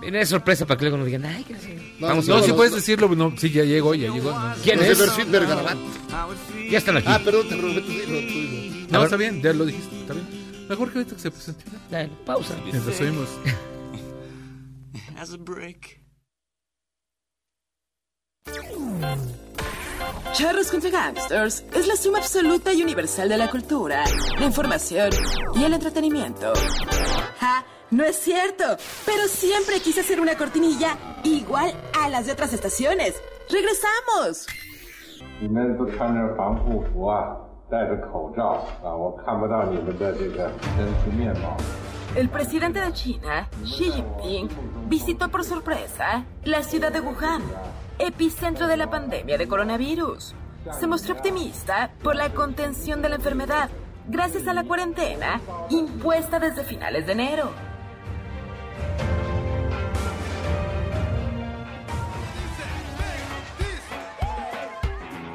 Viene 0.00 0.18
de 0.18 0.26
sorpresa 0.26 0.66
para 0.66 0.78
que 0.78 0.84
luego 0.84 0.96
nos 0.96 1.06
digan, 1.06 1.24
ay, 1.24 1.44
¿qué? 1.44 1.54
No, 2.00 2.08
Vamos 2.08 2.26
no, 2.26 2.34
a 2.34 2.36
ver. 2.38 2.46
si 2.46 2.52
puedes 2.52 2.74
decirlo, 2.74 3.08
no, 3.14 3.34
sí, 3.36 3.50
ya 3.50 3.62
llegó, 3.64 3.94
ya 3.94 4.12
llegó. 4.12 4.32
no. 4.32 4.54
¿Quién 4.62 4.80
es? 4.80 4.98
Ya 6.70 6.78
están 6.78 6.96
aquí. 6.96 7.06
Ah, 7.08 7.20
perdón, 7.24 7.48
te 7.48 7.56
prometo, 7.56 7.86
dilo, 7.86 8.06
tú. 8.86 8.92
No, 8.92 9.04
está 9.04 9.16
bien, 9.16 9.40
ya 9.40 9.52
lo 9.52 9.64
dijiste, 9.64 10.00
está 10.00 10.14
bien. 10.14 10.26
Mejor 10.68 10.90
que 10.90 10.98
ahorita 10.98 11.16
que 11.16 11.22
se 11.22 11.30
presente. 11.30 11.64
Dale, 11.90 12.10
pausa. 12.26 12.56
Mientras 12.64 13.00
oímos. 13.00 13.28
As 15.16 15.32
a 15.32 15.36
brick. 15.36 16.01
Charros 20.32 20.70
contra 20.70 20.90
Gangsters 20.90 21.64
es 21.74 21.86
la 21.86 21.94
suma 21.94 22.18
absoluta 22.18 22.72
y 22.72 22.82
universal 22.82 23.28
de 23.28 23.36
la 23.36 23.50
cultura, 23.50 24.02
la 24.38 24.46
información 24.46 25.10
y 25.54 25.64
el 25.64 25.74
entretenimiento. 25.74 26.52
¡Ja! 27.38 27.64
No 27.90 28.04
es 28.04 28.16
cierto, 28.16 28.64
pero 29.04 29.28
siempre 29.28 29.80
quise 29.80 30.00
hacer 30.00 30.20
una 30.20 30.36
cortinilla 30.36 30.96
igual 31.22 31.74
a 32.00 32.08
las 32.08 32.26
de 32.26 32.32
otras 32.32 32.54
estaciones. 32.54 33.14
¡Regresamos! 33.50 34.46
El 42.14 42.28
presidente 42.30 42.80
de 42.80 42.92
China, 42.92 43.48
Xi 43.64 43.90
Jinping, 43.90 44.48
visitó 44.88 45.28
por 45.28 45.44
sorpresa 45.44 46.24
la 46.44 46.62
ciudad 46.62 46.90
de 46.90 47.00
Wuhan 47.00 47.42
epicentro 47.98 48.66
de 48.66 48.76
la 48.76 48.90
pandemia 48.90 49.38
de 49.38 49.48
coronavirus. 49.48 50.34
Se 50.78 50.86
mostró 50.86 51.14
optimista 51.14 51.90
por 52.02 52.14
la 52.16 52.30
contención 52.30 53.02
de 53.02 53.08
la 53.08 53.16
enfermedad 53.16 53.70
gracias 54.08 54.46
a 54.46 54.54
la 54.54 54.64
cuarentena 54.64 55.40
impuesta 55.70 56.38
desde 56.38 56.64
finales 56.64 57.06
de 57.06 57.12
enero. 57.12 57.50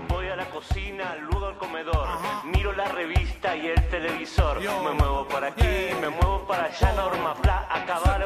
Voy 0.10 0.28
a 0.28 0.36
la 0.36 0.50
cocina, 0.50 1.16
luego 1.16 1.48
al 1.48 1.58
comedor. 1.58 2.08
Miro 2.46 2.74
la 2.74 2.86
revista 2.86 3.56
y 3.56 3.68
el 3.68 3.90
televisor. 3.90 4.60
Me 4.60 4.92
muevo 4.94 5.28
por 5.28 5.44
aquí, 5.44 5.90
me 6.02 6.10
muevo 6.10 6.46
para 6.48 6.66
allá. 6.66 6.94
Norma 6.94 7.36
Pla, 7.36 7.68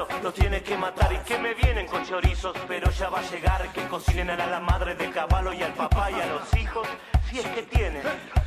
caballo, 0.06 0.24
los 0.24 0.34
tiene 0.34 0.62
que 0.62 0.78
matar. 0.78 1.12
Y 1.14 1.18
que 1.20 1.38
me 1.38 1.54
vienen 1.54 1.88
con 1.88 2.06
chorizos, 2.06 2.56
pero 2.68 2.90
ya 2.92 3.10
va 3.10 3.20
a 3.20 3.30
llegar. 3.30 3.72
Que 3.74 3.88
cocinen 3.88 4.30
a 4.30 4.48
la 4.48 4.60
madre 4.60 4.96
del 4.96 5.12
caballo 5.12 5.54
y 5.54 5.62
al 5.64 5.74
papá 5.74 6.12
y 6.12 6.16
a 6.16 6.26
los 6.28 6.54
hijos. 6.56 6.88
Si 7.30 7.40
es 7.40 7.48
que 7.48 7.64
tienen. 7.64 8.04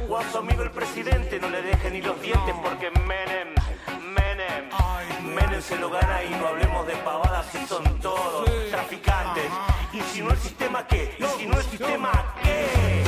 O 0.09 0.17
a 0.17 0.23
su 0.31 0.39
amigo 0.39 0.63
el 0.63 0.71
presidente, 0.71 1.39
no 1.39 1.49
le 1.49 1.63
dejen 1.63 1.93
ni 1.93 2.03
los 2.03 2.21
dientes 2.21 2.55
porque 2.63 2.91
Menem, 2.91 3.55
Menem, 4.01 5.35
Menem 5.35 5.63
se 5.63 5.77
lo 5.77 5.91
gana 5.91 6.23
y 6.23 6.31
no 6.31 6.49
hablemos 6.49 6.87
de 6.87 6.95
pavadas 6.97 7.47
que 7.47 7.67
son 7.67 8.01
todos 8.01 8.49
traficantes. 8.71 9.51
Y 9.93 10.01
si 10.01 10.23
no 10.23 10.31
el 10.31 10.39
sistema, 10.39 10.87
¿qué? 10.87 11.17
Y 11.19 11.25
si 11.39 11.47
no 11.47 11.57
el 11.57 11.65
sistema, 11.65 12.35
¿qué? 12.43 13.04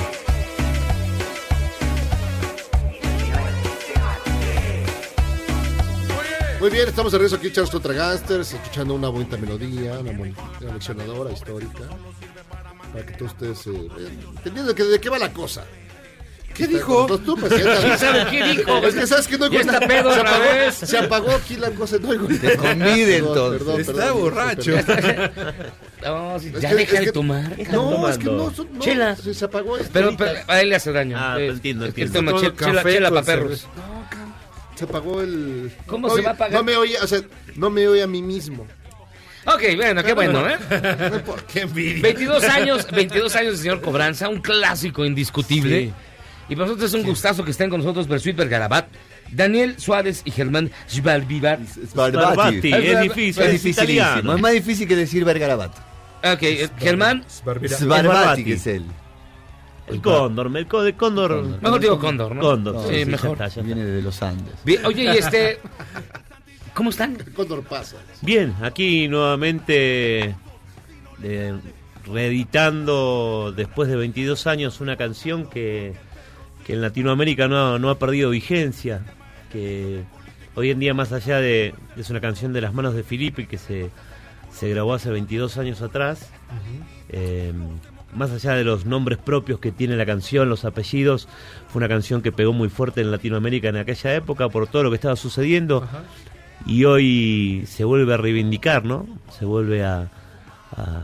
Muy 6.61 6.71
bien, 6.71 6.89
estamos 6.89 7.13
de 7.13 7.19
regreso 7.19 7.37
aquí, 7.37 7.53
Charles 7.53 7.71
contra 7.71 7.93
Gangsters, 7.93 8.53
escuchando 8.55 8.95
una 8.95 9.09
bonita 9.09 9.37
melodía, 9.37 9.99
una 9.99 10.13
bonita 10.13 10.43
una 10.63 10.73
leccionadora 10.75 11.31
histórica, 11.33 11.81
para 12.93 13.05
que 13.05 13.13
todos 13.13 13.33
ustedes 13.33 13.67
eh, 13.67 13.89
vayan 13.95 14.13
entendiendo 14.37 14.73
de, 14.73 14.75
qué- 14.75 14.85
de 14.85 14.99
qué 15.01 15.09
va 15.11 15.19
la 15.19 15.33
cosa. 15.33 15.65
¿Qué 16.55 16.67
dijo? 16.67 17.05
Tú, 17.19 17.37
presidenta, 17.37 17.83
¿Quién 17.83 17.99
sabe 17.99 18.27
qué 18.31 18.43
dijo? 18.57 18.79
Es 18.79 18.95
que 18.95 19.07
sabes 19.07 19.29
que 19.29 19.37
no 19.37 19.45
está 19.45 19.73
nada. 19.73 19.87
pedo 19.87 20.15
se, 20.15 20.21
apagó, 20.21 20.41
vez. 20.55 20.75
se 20.75 20.99
apagó 20.99 21.31
aquí 21.33 21.57
la 21.57 21.71
cosa, 21.73 21.99
no 21.99 22.15
nada. 22.15 22.57
convide, 22.57 23.21
Perdón, 23.21 23.55
entonces. 23.55 23.59
perdón, 23.59 23.81
Está 23.83 23.93
perdón, 23.93 24.21
borracho. 24.23 24.73
perdón. 24.87 25.55
No, 26.03 26.41
si 26.41 26.53
ya 26.53 26.69
que- 26.71 26.75
deja 26.75 26.99
de 27.01 27.05
que- 27.05 27.13
tomar. 27.13 27.59
No, 27.71 28.09
es 28.09 28.17
que 28.17 28.25
no, 28.25 28.51
son- 28.55 28.69
no, 28.73 28.81
Chela. 28.81 29.15
se, 29.17 29.35
se 29.35 29.45
apagó 29.45 29.77
esto 29.77 29.91
Pero, 29.93 30.17
pero 30.17 30.39
a 30.47 30.61
él 30.63 30.71
le 30.71 30.77
hace 30.77 30.93
daño. 30.93 31.19
Ah, 31.21 31.37
Eh, 31.39 31.49
entiendo, 31.49 31.85
es 31.85 31.93
que 31.93 32.01
él 32.01 32.07
entiendo. 32.07 32.31
toma 32.31 32.41
chela, 32.43 32.57
chela, 32.57 32.73
café 32.83 32.93
chela 32.95 33.09
con 33.11 33.19
pa' 33.19 33.25
perros. 33.27 33.67
Se 34.77 34.85
apagó 34.85 35.21
el... 35.21 35.73
¿Cómo 35.87 36.09
Oye, 36.09 36.17
se 36.17 36.23
va 36.23 36.31
a 36.31 36.35
apagar? 36.35 36.53
No 36.53 36.65
me 36.65 36.77
oye, 36.77 36.97
o 37.03 37.07
sea, 37.07 37.21
no 37.57 37.71
me 37.71 37.89
oye 37.89 38.03
a 38.03 38.07
mí 38.07 38.23
mismo. 38.23 38.67
Ok, 39.47 39.63
bueno, 39.77 40.03
qué 40.03 40.13
bueno, 40.13 40.49
¿eh? 40.49 40.57
Qué 41.53 41.61
envidia. 41.63 42.03
22 42.03 42.45
años, 42.45 42.87
22 42.91 43.37
años 43.37 43.53
de 43.53 43.59
señor 43.59 43.81
Cobranza, 43.81 44.29
un 44.29 44.41
clásico 44.41 45.05
indiscutible. 45.05 45.81
Sí. 45.81 45.93
Y 46.49 46.55
para 46.57 46.67
nosotros 46.67 46.93
es 46.93 47.01
un 47.01 47.07
gustazo 47.07 47.45
que 47.45 47.53
estén 47.53 47.71
con 47.71 47.81
nosotros 47.81 48.09
Bersuit 48.09 48.37
Bergarabat, 48.37 48.89
Daniel 49.31 49.77
Suárez 49.79 50.23
y 50.25 50.31
Germán 50.33 50.71
Schwalbivar. 50.89 51.61
Sbarbati. 51.65 52.73
es 52.73 53.01
difícil, 53.01 53.43
Es 53.43 53.55
es 53.55 53.63
dificilísimo. 53.63 53.83
italiano. 53.83 54.35
Es 54.35 54.41
más 54.41 54.53
difícil 54.53 54.89
que 54.89 54.97
decir 54.97 55.25
Vergarabat. 55.25 55.73
Ok, 56.25 56.43
eh, 56.43 56.69
Germán, 56.79 57.25
que 58.45 58.53
es 58.55 58.67
él. 58.67 58.85
El 59.87 60.01
cóndor, 60.03 60.51
el 60.57 60.67
co- 60.67 60.83
de 60.83 60.95
cóndor. 60.95 61.61
mejor 61.63 61.81
digo 61.81 61.99
Cóndor, 61.99 62.35
¿no? 62.35 62.41
Cóndor, 62.41 62.89
Sí, 62.93 63.05
mejor. 63.05 63.33
está, 63.33 63.45
ya 63.45 63.47
está. 63.49 63.63
Viene 63.63 63.85
de 63.85 64.03
los 64.03 64.21
Andes. 64.23 64.55
Bien, 64.65 64.85
oye, 64.85 65.05
y 65.05 65.09
este... 65.09 65.61
¿Cómo 66.75 66.91
están? 66.91 67.17
Cóndor 67.35 67.63
pasa. 67.65 67.97
Bien, 68.21 68.55
aquí 68.63 69.09
nuevamente 69.09 70.35
eh, 71.23 71.55
reeditando 72.05 73.53
después 73.57 73.89
de 73.89 73.97
22 73.97 74.47
años 74.47 74.81
una 74.81 74.97
canción 74.97 75.49
que, 75.49 75.95
que 76.67 76.75
en 76.75 76.83
Latinoamérica 76.83 77.49
no, 77.49 77.79
no 77.79 77.89
ha 77.91 77.99
perdido 77.99 78.31
vigencia, 78.31 79.03
que 79.53 80.03
hoy 80.55 80.71
en 80.71 80.79
día 80.81 80.93
más 80.95 81.13
allá 81.13 81.39
de 81.41 81.75
es 81.97 82.11
una 82.11 82.21
canción 82.21 82.53
de 82.53 82.61
las 82.61 82.75
manos 82.75 82.95
de 82.95 83.03
Filippi 83.05 83.47
que 83.47 83.57
se, 83.59 83.91
se 84.53 84.69
grabó 84.69 84.95
hace 84.95 85.11
22 85.11 85.57
años 85.59 85.81
atrás, 85.81 86.29
eh, 87.09 87.53
más 88.15 88.31
allá 88.31 88.53
de 88.55 88.65
los 88.65 88.87
nombres 88.87 89.19
propios 89.19 89.59
que 89.61 89.73
tiene 89.73 89.97
la 89.97 90.07
canción, 90.07 90.49
los 90.49 90.65
apellidos, 90.65 91.29
fue 91.69 91.81
una 91.81 91.89
canción 91.89 92.23
que 92.23 92.33
pegó 92.33 92.53
muy 92.53 92.69
fuerte 92.69 93.01
en 93.01 93.11
Latinoamérica 93.11 93.69
en 93.69 93.77
aquella 93.77 94.15
época 94.15 94.49
por 94.49 94.67
todo 94.69 94.85
lo 94.85 94.91
que 94.91 94.95
estaba 94.97 95.17
sucediendo 95.17 95.87
y 96.65 96.85
hoy 96.85 97.65
se 97.67 97.85
vuelve 97.85 98.15
a 98.15 98.17
reivindicar, 98.17 98.85
¿no? 98.85 99.07
Se 99.39 99.45
vuelve 99.45 99.85
a, 99.85 100.09
a- 100.77 101.03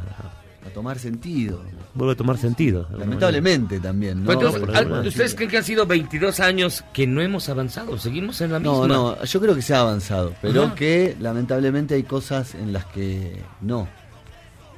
A 0.67 0.71
tomar 0.73 0.99
sentido. 0.99 1.63
vuelve 1.95 2.15
a 2.15 2.17
tomar 2.17 2.39
sentido. 2.39 2.89
Lamentablemente 2.97 3.79
también. 3.81 4.25
¿no? 4.25 4.33
Entonces, 4.33 4.63
¿Ustedes 5.09 5.35
creen 5.35 5.51
que 5.51 5.59
han 5.59 5.65
sido 5.65 5.85
22 5.87 6.41
años 6.41 6.83
que 6.95 7.07
no 7.07 7.21
hemos 7.21 7.49
avanzado? 7.51 7.99
Seguimos 7.99 8.41
en 8.41 8.53
la 8.53 8.59
misma. 8.61 8.87
No, 8.87 9.17
no, 9.17 9.25
yo 9.25 9.41
creo 9.41 9.55
que 9.55 9.61
se 9.63 9.75
ha 9.75 9.81
avanzado, 9.81 10.33
pero 10.41 10.63
Ajá. 10.65 10.75
que 10.77 11.17
lamentablemente 11.21 11.95
hay 11.97 12.05
cosas 12.05 12.55
en 12.55 12.73
las 12.73 12.87
que 12.87 13.43
no, 13.61 13.87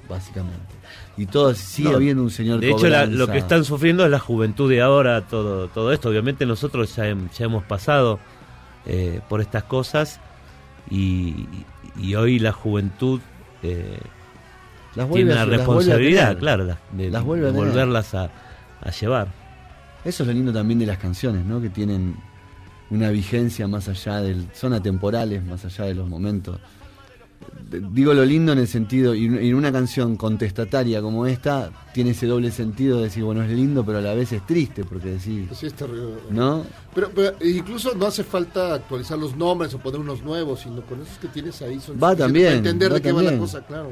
básicamente. 0.09 0.75
Y 1.17 1.27
todo 1.27 1.55
sigue 1.55 1.91
No, 1.91 1.97
habiendo 1.97 2.23
un 2.25 2.31
señor 2.31 2.59
De 2.61 2.71
hecho, 2.71 2.89
la- 2.89 3.07
lo 3.07 3.27
que 3.29 3.39
están 3.39 3.65
sufriendo 3.65 4.05
es 4.05 4.11
la 4.11 4.19
juventud 4.19 4.69
de 4.69 4.81
ahora, 4.83 5.21
todo, 5.23 5.69
todo 5.69 5.93
esto. 5.93 6.09
Obviamente 6.09 6.45
nosotros 6.45 6.95
ya, 6.97 7.05
hem- 7.09 7.31
ya 7.31 7.45
hemos 7.45 7.63
pasado 7.65 8.19
eh, 8.87 9.21
por 9.29 9.41
estas 9.41 9.63
cosas 9.65 10.21
y, 10.91 11.47
y 11.99 12.15
hoy 12.17 12.39
la 12.39 12.53
juventud 12.53 13.21
eh, 13.63 13.99
Las 14.97 15.09
tiene 15.11 15.33
a- 15.33 15.37
la 15.37 15.45
responsabilidad, 15.45 16.37
claro, 16.39 16.65
la- 16.65 16.79
de, 16.93 17.11
Las 17.11 17.23
vuelve 17.23 17.49
a 17.49 17.53
volverlas 17.53 18.15
a, 18.15 18.31
a 18.81 18.91
llevar. 18.91 19.29
Eso 20.05 20.23
es 20.23 20.27
lo 20.27 20.33
lindo 20.35 20.53
también 20.53 20.79
de 20.81 20.87
las 20.87 20.99
canciones, 20.99 21.45
¿no? 21.47 21.61
Que 21.63 21.71
tienen 21.71 22.17
una 22.91 23.09
vigencia 23.11 23.67
más 23.67 23.89
allá 23.89 24.21
del... 24.21 24.47
Son 24.53 24.73
atemporales, 24.75 25.43
más 25.45 25.65
allá 25.65 25.85
de 25.87 25.95
los 25.95 26.07
momentos 26.09 26.59
digo 27.93 28.15
lo 28.15 28.25
lindo 28.25 28.53
en 28.53 28.59
el 28.59 28.69
sentido, 28.69 29.15
y 29.15 29.25
en 29.27 29.55
una 29.55 29.73
canción 29.73 30.17
contestataria 30.17 31.01
como 31.03 31.27
esta, 31.27 31.71
tiene 31.93 32.11
ese 32.11 32.27
doble 32.27 32.51
sentido 32.51 32.99
de 32.99 33.05
decir, 33.05 33.25
bueno, 33.25 33.43
es 33.43 33.51
lindo, 33.51 33.85
pero 33.85 33.99
a 33.99 34.01
la 34.01 34.15
vez 34.15 34.33
es 34.33 34.47
triste, 34.47 34.85
porque 34.85 35.09
decir, 35.11 35.49
Sí, 35.53 35.67
está 35.67 35.87
re- 35.87 35.97
¿no? 36.31 36.65
Pero, 36.95 37.11
pero 37.15 37.37
incluso 37.45 37.95
no 37.95 38.07
hace 38.07 38.23
falta 38.25 38.75
actualizar 38.75 39.19
los 39.19 39.37
nombres 39.37 39.75
o 39.75 39.79
poner 39.79 40.01
unos 40.01 40.23
nuevos, 40.23 40.61
sino 40.61 40.83
con 40.83 41.01
esos 41.03 41.19
que 41.19 41.29
tienes 41.29 41.61
ahí 41.63 41.81
son 41.81 41.97
Va 42.03 42.15
también, 42.15 42.47
para 42.47 42.57
entender 42.59 42.91
va 42.93 42.95
de 42.97 43.03
qué 43.03 43.13
va 43.13 43.23
la 43.23 43.39
cosa, 43.39 43.61
claro. 43.67 43.91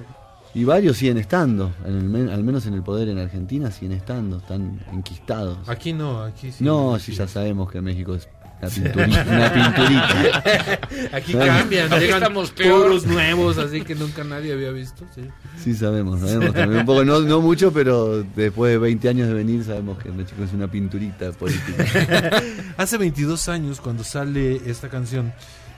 Y 0.55 0.65
varios 0.65 0.99
siguen 0.99 1.17
estando, 1.17 1.73
en 1.87 1.97
el 1.97 2.05
men- 2.05 2.29
al 2.29 2.45
menos 2.45 2.67
en 2.67 2.75
el 2.75 2.83
poder 2.83 3.09
en 3.09 3.19
Argentina 3.19 3.71
siguen 3.71 3.93
estando, 3.93 4.37
están 4.37 4.81
enquistados. 4.93 5.67
Aquí 5.67 5.93
no, 5.95 6.23
aquí 6.23 6.53
sí. 6.53 6.63
no, 6.63 6.99
sí, 6.99 7.13
ya 7.13 7.27
sabemos 7.27 7.71
que 7.71 7.81
México 7.81 8.15
es 8.15 8.29
una 8.63 8.71
pinturita. 8.71 9.25
una 9.29 9.53
pinturita. 9.53 10.81
Aquí 11.17 11.33
cambian, 11.33 11.93
Aquí 11.93 12.01
llegan 12.05 12.23
estamos 12.23 12.51
puros 12.53 13.07
nuevos, 13.07 13.59
así 13.59 13.83
que 13.83 13.95
nunca 13.95 14.23
nadie 14.25 14.53
había 14.53 14.71
visto. 14.71 15.05
Sí. 15.15 15.23
Sí, 15.63 15.75
sabemos, 15.75 16.21
sabemos 16.21 16.55
también. 16.55 16.81
Un 16.81 16.87
poco, 16.87 17.05
no, 17.05 17.21
no 17.21 17.41
mucho, 17.41 17.73
pero 17.73 18.23
después 18.23 18.73
de 18.73 18.79
20 18.79 19.09
años 19.09 19.29
de 19.29 19.35
venir 19.35 19.65
sabemos 19.65 19.99
que 19.99 20.11
México 20.11 20.43
es 20.45 20.53
una 20.53 20.71
pinturita 20.71 21.33
política. 21.33 21.85
Hace 22.77 22.99
22 22.99 23.49
años, 23.49 23.81
cuando 23.81 24.05
sale 24.05 24.61
esta 24.67 24.89
canción, 24.89 25.33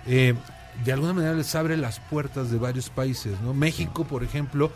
eh, 0.06 0.34
de 0.84 0.92
alguna 0.92 1.12
manera 1.12 1.34
les 1.34 1.54
abre 1.54 1.76
las 1.76 2.00
puertas 2.00 2.50
de 2.50 2.58
varios 2.58 2.90
países, 2.90 3.40
¿no? 3.40 3.54
México, 3.54 4.04
por 4.04 4.24
ejemplo, 4.24 4.72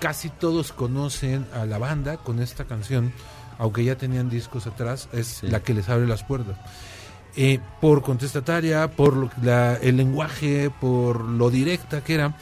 casi 0.00 0.28
todos 0.28 0.72
conocen 0.72 1.46
a 1.54 1.64
la 1.66 1.78
banda 1.78 2.16
con 2.16 2.40
esta 2.40 2.64
canción, 2.64 3.12
aunque 3.58 3.84
ya 3.84 3.96
tenían 3.96 4.28
discos 4.28 4.66
atrás, 4.66 5.08
es 5.12 5.42
la 5.42 5.60
que 5.60 5.72
les 5.72 5.88
abre 5.88 6.06
las 6.06 6.24
puertas. 6.24 6.56
Eh, 7.36 7.60
por 7.80 8.02
contestataria, 8.02 8.88
por 8.90 9.30
la- 9.44 9.76
el 9.76 9.96
lenguaje, 9.98 10.70
por 10.80 11.20
lo 11.22 11.50
directa 11.50 12.02
que 12.02 12.14
era. 12.14 12.34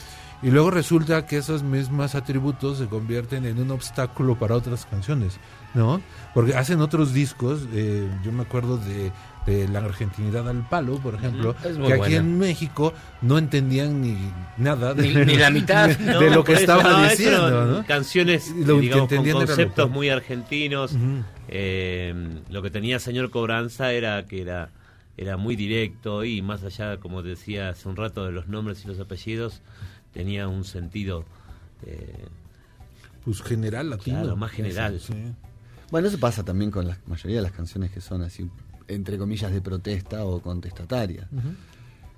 Y 0.42 0.51
luego 0.51 0.70
resulta 0.70 1.26
que 1.26 1.38
esos 1.38 1.62
mismos 1.62 2.14
atributos 2.14 2.78
se 2.78 2.86
convierten 2.86 3.47
en 3.47 3.59
un 3.61 3.70
obstáculo 3.70 4.38
para 4.38 4.55
otras 4.55 4.84
canciones, 4.84 5.38
¿no? 5.72 6.03
Porque 6.34 6.55
hacen 6.55 6.80
otros 6.82 7.14
discos, 7.14 7.61
eh, 7.72 8.07
yo 8.22 8.30
me 8.30 8.42
acuerdo 8.42 8.76
de, 8.76 9.11
de 9.47 9.66
La 9.68 9.78
Argentinidad 9.78 10.47
al 10.47 10.68
Palo, 10.68 10.99
por 10.99 11.14
ejemplo, 11.14 11.57
que 11.86 11.95
aquí 11.95 12.14
en 12.16 12.38
México 12.38 12.92
no 13.22 13.38
entendían 13.38 14.03
ni 14.03 14.18
nada 14.59 14.92
de, 14.92 15.09
Ni- 15.14 15.24
ni 15.32 15.36
la 15.38 15.51
mitad. 15.51 15.88
de, 15.97 16.12
No, 16.12 16.20
de 16.20 16.30
lo 16.30 16.45
que 16.45 16.53
eso, 16.53 16.61
estaba 16.61 16.82
no, 16.82 17.09
diciendo. 17.09 17.84
Canciones, 17.88 18.53
que 18.55 18.64
con 18.66 19.30
conceptos 19.32 19.90
muy 19.90 20.11
argentinos. 20.11 20.95
Eh, 21.49 22.14
lo 22.51 22.61
que 22.62 22.70
tenía 22.70 22.99
señor 22.99 23.30
Cobranza 23.30 23.92
era 23.92 24.24
que 24.26 24.42
era, 24.42 24.68
era 25.17 25.37
muy 25.37 25.57
directo 25.57 26.25
y 26.25 26.43
más 26.43 26.62
allá, 26.65 26.99
como 26.99 27.23
decía 27.23 27.69
hace 27.71 27.89
un 27.89 27.97
rato, 27.97 28.25
de 28.27 28.33
los 28.33 28.49
nombres 28.49 28.85
y 28.85 28.89
los 28.89 28.99
apellidos, 29.01 29.61
tenía 30.12 30.49
un 30.49 30.65
sentido 30.65 31.25
eh, 31.87 32.27
Pues 33.25 33.43
general 33.43 33.91
latino. 33.91 34.21
Claro, 34.21 34.37
más 34.37 34.51
general. 34.51 34.99
Sí. 35.01 35.15
Bueno, 35.91 36.09
eso 36.09 36.19
pasa 36.19 36.45
también 36.45 36.71
con 36.71 36.87
la 36.89 36.99
mayoría 37.07 37.37
de 37.37 37.43
las 37.43 37.53
canciones 37.53 37.91
que 37.91 38.01
son 38.01 38.23
así, 38.23 38.49
entre 38.89 39.17
comillas, 39.19 39.53
de 39.53 39.61
protesta 39.61 40.25
o 40.25 40.41
contestatarias. 40.41 41.31
Ujú. 41.33 41.49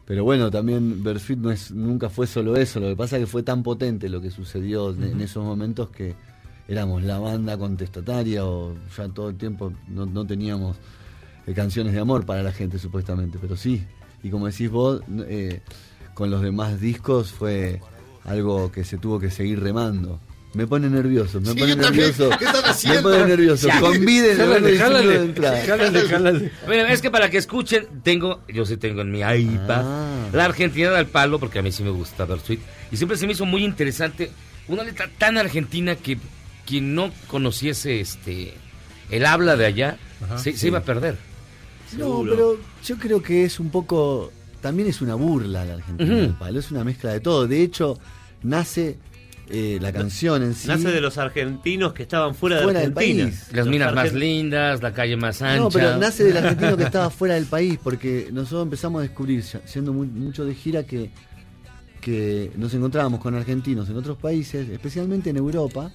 Pero 0.07 0.23
bueno, 0.25 0.51
también 0.51 1.03
Bersuit 1.03 1.39
no 1.39 1.51
es, 1.51 1.73
nunca 1.73 2.09
fue 2.09 2.27
solo 2.29 2.57
eso. 2.57 2.79
Lo 2.81 2.89
que 2.89 2.97
pasa 2.97 3.17
es 3.17 3.25
que 3.25 3.27
fue 3.27 3.43
tan 3.43 3.63
potente 3.65 4.09
lo 4.09 4.21
que 4.21 4.31
sucedió 4.31 4.91
en- 4.91 5.21
esos 5.21 5.45
momentos 5.45 5.91
que 5.91 6.15
éramos 6.69 7.03
la 7.03 7.19
banda 7.19 7.59
contestataria 7.59 8.45
o 8.47 8.75
ya 8.97 9.09
todo 9.09 9.29
el 9.31 9.37
tiempo 9.37 9.73
no, 9.89 10.07
no 10.07 10.25
teníamos 10.27 10.77
eh, 11.47 11.55
canciones 11.55 11.93
de 11.93 12.01
amor 12.01 12.25
para 12.27 12.43
la 12.43 12.53
gente 12.53 12.79
supuestamente. 12.79 13.39
Pero 13.41 13.57
sí, 13.57 13.85
y 14.23 14.31
como 14.31 14.47
decís 14.47 14.71
vos, 14.71 15.03
eh, 15.29 15.61
con 16.15 16.31
los 16.31 16.43
demás 16.43 16.81
discos 16.81 17.33
fue 17.33 17.81
algo 18.25 18.73
que 18.73 18.85
se 18.85 18.99
tuvo 18.99 19.19
que 19.21 19.31
seguir 19.31 19.61
remando. 19.63 20.21
Me 20.55 20.67
pone 20.67 20.89
nervioso, 20.89 21.39
me 21.41 21.53
Sí, 21.53 21.59
pone 21.59 21.77
nervioso. 21.77 22.31
¿Qué 22.39 22.89
Me 22.89 23.03
pone 23.03 23.27
nervioso. 23.27 23.69
Jálale, 23.71 24.79
bueno, 26.67 26.85
de 26.85 26.93
es 26.93 27.03
que 27.03 27.11
para 27.11 27.29
que 27.31 27.37
escuchen, 27.39 27.87
tengo, 28.03 28.41
yo 28.49 28.65
sí 28.65 28.77
tengo 28.79 29.03
en 29.03 29.11
mi 29.13 29.19
iPad 29.21 29.83
Ah. 29.85 30.29
la 30.33 30.45
Argentina 30.47 30.97
al 30.97 31.07
palo, 31.07 31.39
porque 31.39 31.59
a 31.59 31.63
mí 31.63 31.71
sí 31.73 31.83
me 31.83 31.91
gusta 31.91 32.25
Bersuit. 32.25 32.61
Y 32.91 32.97
siempre 32.97 33.19
se 33.19 33.27
me 33.27 33.33
hizo 33.33 33.45
muy 33.45 33.65
interesante 33.65 34.31
una 34.69 34.83
letra 34.83 35.11
tan 35.19 35.37
argentina 35.37 35.95
que 35.97 36.19
quien 36.65 36.95
no 36.95 37.13
conociese 37.29 38.01
este 38.01 38.55
el 39.11 39.27
habla 39.27 39.57
de 39.57 39.67
allá 39.67 39.99
Ajá. 40.25 40.39
se, 40.39 40.53
se 40.53 40.59
Sí. 40.59 40.67
iba 40.69 40.79
a 40.79 40.83
perder. 40.83 41.17
No, 41.99 42.23
pero 42.29 42.59
yo 42.85 42.97
creo 42.99 43.23
que 43.23 43.45
es 43.45 43.61
un 43.61 43.71
poco. 43.71 44.33
También 44.61 44.89
es 44.89 45.01
una 45.01 45.15
burla 45.15 45.65
la 45.65 45.75
Argentina 45.75 46.15
del 46.17 46.31
Palo, 46.35 46.59
es 46.59 46.71
una 46.71 46.83
mezcla 46.85 47.13
de 47.13 47.21
todo. 47.21 47.47
De 47.47 47.63
hecho, 47.63 47.99
nace 48.43 48.99
eh, 49.49 49.79
la 49.81 49.93
canción 49.93 50.43
en 50.43 50.55
sí. 50.55 50.67
nace 50.67 50.91
de 50.91 51.01
los 51.01 51.19
argentinos 51.19 51.93
que 51.93 52.03
estaban 52.03 52.35
fuera, 52.35 52.63
Fuera 52.63 52.81
de 52.81 52.87
del 52.89 52.97
Argentina. 52.99 53.25
país. 53.27 53.47
Las 53.53 53.57
Los 53.59 53.69
minas 53.69 53.95
más 53.95 54.13
lindas, 54.13 54.83
la 54.83 54.93
calle 54.93 55.17
más 55.17 55.41
ancha. 55.43 55.61
No, 55.63 55.69
pero 55.71 55.97
nace 55.99 56.25
del 56.25 56.37
argentino 56.45 56.77
que 56.77 56.83
estaba 56.83 57.11
fuera 57.11 57.35
del 57.35 57.45
país, 57.47 57.79
porque 57.81 58.29
nosotros 58.33 58.65
empezamos 58.65 58.99
a 59.01 59.03
descubrir, 59.03 59.45
siendo 59.67 59.93
muy- 59.93 60.09
mucho 60.09 60.45
de 60.45 60.55
gira, 60.55 60.83
que, 60.85 61.11
que 62.01 62.51
nos 62.57 62.75
encontrábamos 62.75 63.21
con 63.21 63.37
argentinos 63.37 63.89
en 63.89 63.97
otros 63.97 64.19
países, 64.19 64.69
especialmente 64.69 65.31
en 65.31 65.37
Europa, 65.37 65.93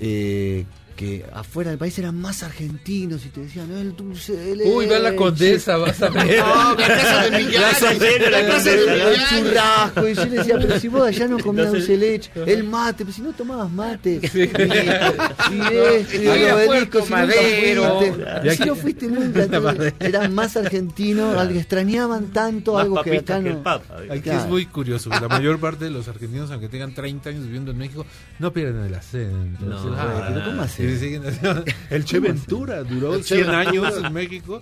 eh, 0.00 0.64
que 0.98 1.24
afuera 1.32 1.70
del 1.70 1.78
país 1.78 1.96
eran 2.00 2.20
más 2.20 2.42
argentinos 2.42 3.24
y 3.24 3.28
te 3.28 3.40
decían, 3.42 3.68
"No, 3.72 3.78
el 3.78 3.94
dulce 3.94 4.32
de 4.34 4.56
leche. 4.56 4.68
Uy, 4.68 4.86
ve 4.86 4.96
a 4.96 4.98
la 4.98 5.14
condesa, 5.14 5.76
vas 5.76 6.02
a 6.02 6.10
ver. 6.10 6.38
No, 6.48 6.74
la 6.74 6.88
casa 6.88 7.30
de 7.30 7.40
Llena, 7.44 8.30
la 8.30 8.46
casa 8.48 8.70
de 8.70 8.76
Condesa. 8.84 9.10
El 9.10 9.44
churrasco, 9.44 10.08
y 10.08 10.14
yo 10.14 10.24
le 10.24 10.30
decía, 10.38 10.58
pero 10.60 10.80
si 10.80 10.88
vos 10.88 11.02
allá 11.06 11.28
no 11.28 11.38
comías 11.38 11.70
dulce 11.70 11.92
de 11.92 11.98
leche, 11.98 12.30
el 12.46 12.64
mate, 12.64 13.04
pero 13.04 13.12
si 13.14 13.22
no 13.22 13.32
tomabas 13.32 13.70
mate, 13.70 14.20
y, 14.20 14.26
y 14.26 14.40
esto, 15.76 16.16
y 16.22 16.26
obelisco, 16.28 16.66
Puerto 16.66 17.04
si 17.04 17.12
nunca 17.12 17.16
Madero. 17.16 17.98
fuiste, 18.00 18.56
si 18.56 18.64
no 18.64 18.74
fuiste 18.74 19.06
nunca, 19.06 19.42
entonces, 19.44 19.94
eran 20.00 20.34
más 20.34 20.56
argentinos, 20.56 21.36
algo 21.36 21.52
que 21.52 21.58
extrañaban 21.60 22.26
tanto, 22.32 22.72
Más 22.74 22.82
algo 22.82 23.02
que 23.02 23.18
acá 23.18 23.36
que 23.38 23.50
no. 23.50 23.56
el 23.56 23.62
Papa. 23.62 23.96
Aquí 24.10 24.20
Claro. 24.20 24.40
es 24.40 24.46
muy 24.48 24.66
curioso. 24.66 25.10
La 25.10 25.28
mayor 25.28 25.60
parte 25.60 25.84
de 25.84 25.90
los 25.90 26.08
argentinos, 26.08 26.50
aunque 26.50 26.68
tengan 26.68 26.92
30 26.92 27.30
años 27.30 27.44
viviendo 27.44 27.70
en 27.70 27.78
México, 27.78 28.04
no 28.40 28.52
pierden 28.52 28.84
el 28.84 28.94
acento. 28.94 29.64
No, 29.64 29.78
Sí, 29.82 29.88
pero. 29.94 30.44
¿cómo 30.44 30.64
y 30.64 30.68
hace? 30.96 30.98
siguen 31.04 31.26
haciendo- 31.26 31.64
El 31.90 32.04
Che. 32.04 32.20
Ventura 32.20 32.82
duró 32.82 33.14
El 33.14 33.22
Che 33.24 33.36
100 33.36 33.46
Ventura. 33.50 33.60
años 33.92 34.04
en 34.04 34.12
México. 34.12 34.60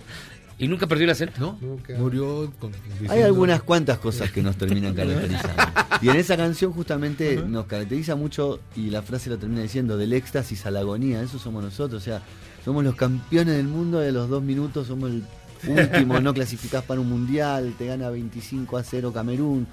Y 0.59 0.67
nunca 0.67 0.87
perdió 0.87 1.03
el 1.03 1.11
acento. 1.11 1.39
No, 1.39 1.57
Nunca. 1.61 1.93
murió 1.99 2.51
con, 2.57 2.71
Hay 3.09 3.21
algunas 3.21 3.61
cuantas 3.61 3.99
cosas 3.99 4.31
que 4.31 4.41
nos 4.41 4.55
terminan 4.57 4.95
caracterizando. 4.95 5.63
Y 6.01 6.09
en 6.09 6.15
esa 6.15 6.35
canción 6.35 6.71
justamente 6.73 7.35
nos 7.47 7.67
caracteriza 7.67 8.15
mucho, 8.15 8.59
y 8.75 8.89
la 8.89 9.03
frase 9.03 9.29
lo 9.29 9.37
termina 9.37 9.61
diciendo, 9.61 9.97
del 9.97 10.13
éxtasis 10.13 10.65
a 10.65 10.71
la 10.71 10.79
agonía, 10.79 11.21
eso 11.21 11.37
somos 11.37 11.63
nosotros, 11.63 12.01
o 12.01 12.03
sea, 12.03 12.23
somos 12.65 12.83
los 12.83 12.95
campeones 12.95 13.55
del 13.55 13.67
mundo 13.67 13.99
de 13.99 14.11
los 14.11 14.29
dos 14.29 14.41
minutos, 14.41 14.87
somos 14.87 15.11
el 15.11 15.23
último, 15.67 16.19
no 16.21 16.33
clasificás 16.33 16.83
para 16.83 17.01
un 17.01 17.09
mundial, 17.09 17.75
te 17.77 17.85
gana 17.85 18.09
25 18.09 18.77
a 18.77 18.83
0 18.83 19.13
Camerún. 19.13 19.67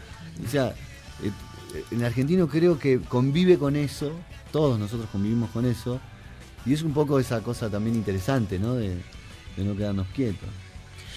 O 0.46 0.50
sea, 0.50 0.74
eh, 1.22 1.30
en 1.92 2.04
argentino 2.04 2.46
creo 2.46 2.78
que 2.78 3.00
convive 3.00 3.56
con 3.56 3.74
eso, 3.76 4.12
todos 4.52 4.78
nosotros 4.78 5.08
convivimos 5.10 5.48
con 5.50 5.64
eso, 5.64 5.98
y 6.66 6.72
es 6.72 6.82
un 6.82 6.92
poco 6.94 7.18
esa 7.18 7.40
cosa 7.40 7.68
también 7.70 7.96
interesante, 7.96 8.58
¿no? 8.58 8.74
De, 8.74 8.90
de 9.56 9.64
no 9.64 9.76
quedarnos 9.76 10.06
quietos. 10.14 10.48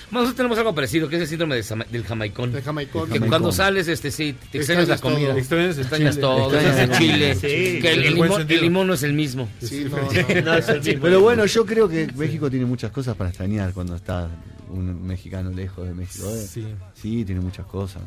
Bueno, 0.10 0.22
nosotros 0.22 0.38
tenemos 0.38 0.58
algo 0.58 0.74
parecido, 0.74 1.10
que 1.10 1.18
es 1.18 1.24
el 1.24 1.28
síndrome 1.28 1.56
de 1.58 1.64
Sama- 1.64 1.86
del 1.91 2.06
jamaicón. 2.06 2.54
De 2.54 2.62
Jamaicón. 2.62 3.08
Que 3.08 3.16
Jamaicón. 3.16 3.28
cuando 3.30 3.52
sales, 3.52 3.89
este 3.89 4.10
sí, 4.10 4.34
te 4.52 4.60
extrañas 4.60 4.88
la 4.88 4.93
Extrañas 4.95 5.02
todo. 5.02 5.14
comida. 5.28 5.38
Extrañas 5.38 5.76
el 5.76 5.82
Extrañas 5.82 6.16
chile. 6.16 6.22
todo, 6.22 6.43
Extrañas 6.54 6.80
extrañas 6.80 7.02
el 7.02 7.08
chile. 7.08 7.36
Sí, 7.36 7.82
que 7.82 7.95
limón, 7.98 8.45
el 8.50 8.62
limón 8.62 8.88
no 8.88 8.93
es 8.93 9.04
el 9.04 9.12
mismo. 9.14 9.49
Sí, 9.61 9.86
no, 9.90 9.98
No, 10.44 10.53
es 10.56 10.69
el 10.69 10.82
mismo. 10.82 11.02
Pero 11.02 11.19
bueno, 11.22 11.45
yo 11.45 11.65
creo 11.65 11.90
que 11.90 12.07
México 12.15 12.49
tiene 12.49 12.65
muchas 12.65 12.90
cosas 12.91 13.18
para 13.18 13.32
extrañar 13.32 13.74
cuando 13.74 13.98
está 13.98 14.30
un 14.69 15.06
mexicano 15.06 15.49
lejos 15.52 15.88
de 15.88 15.94
México. 15.94 16.27
¿eh? 16.30 16.45
Sí. 16.48 16.65
Sí, 16.94 17.23
tiene 17.26 17.41
muchas 17.41 17.65
cosas. 17.65 18.02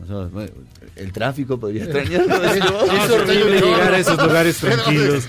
El 0.97 1.13
tráfico 1.13 1.59
podría 1.59 1.85
extrañarlo. 1.91 2.45
Es 2.85 3.11
horrible 3.11 3.61
llegar 3.61 3.95
a 3.95 3.99
esos 3.99 4.19
lugares 4.23 4.57
tranquilos. 4.61 5.29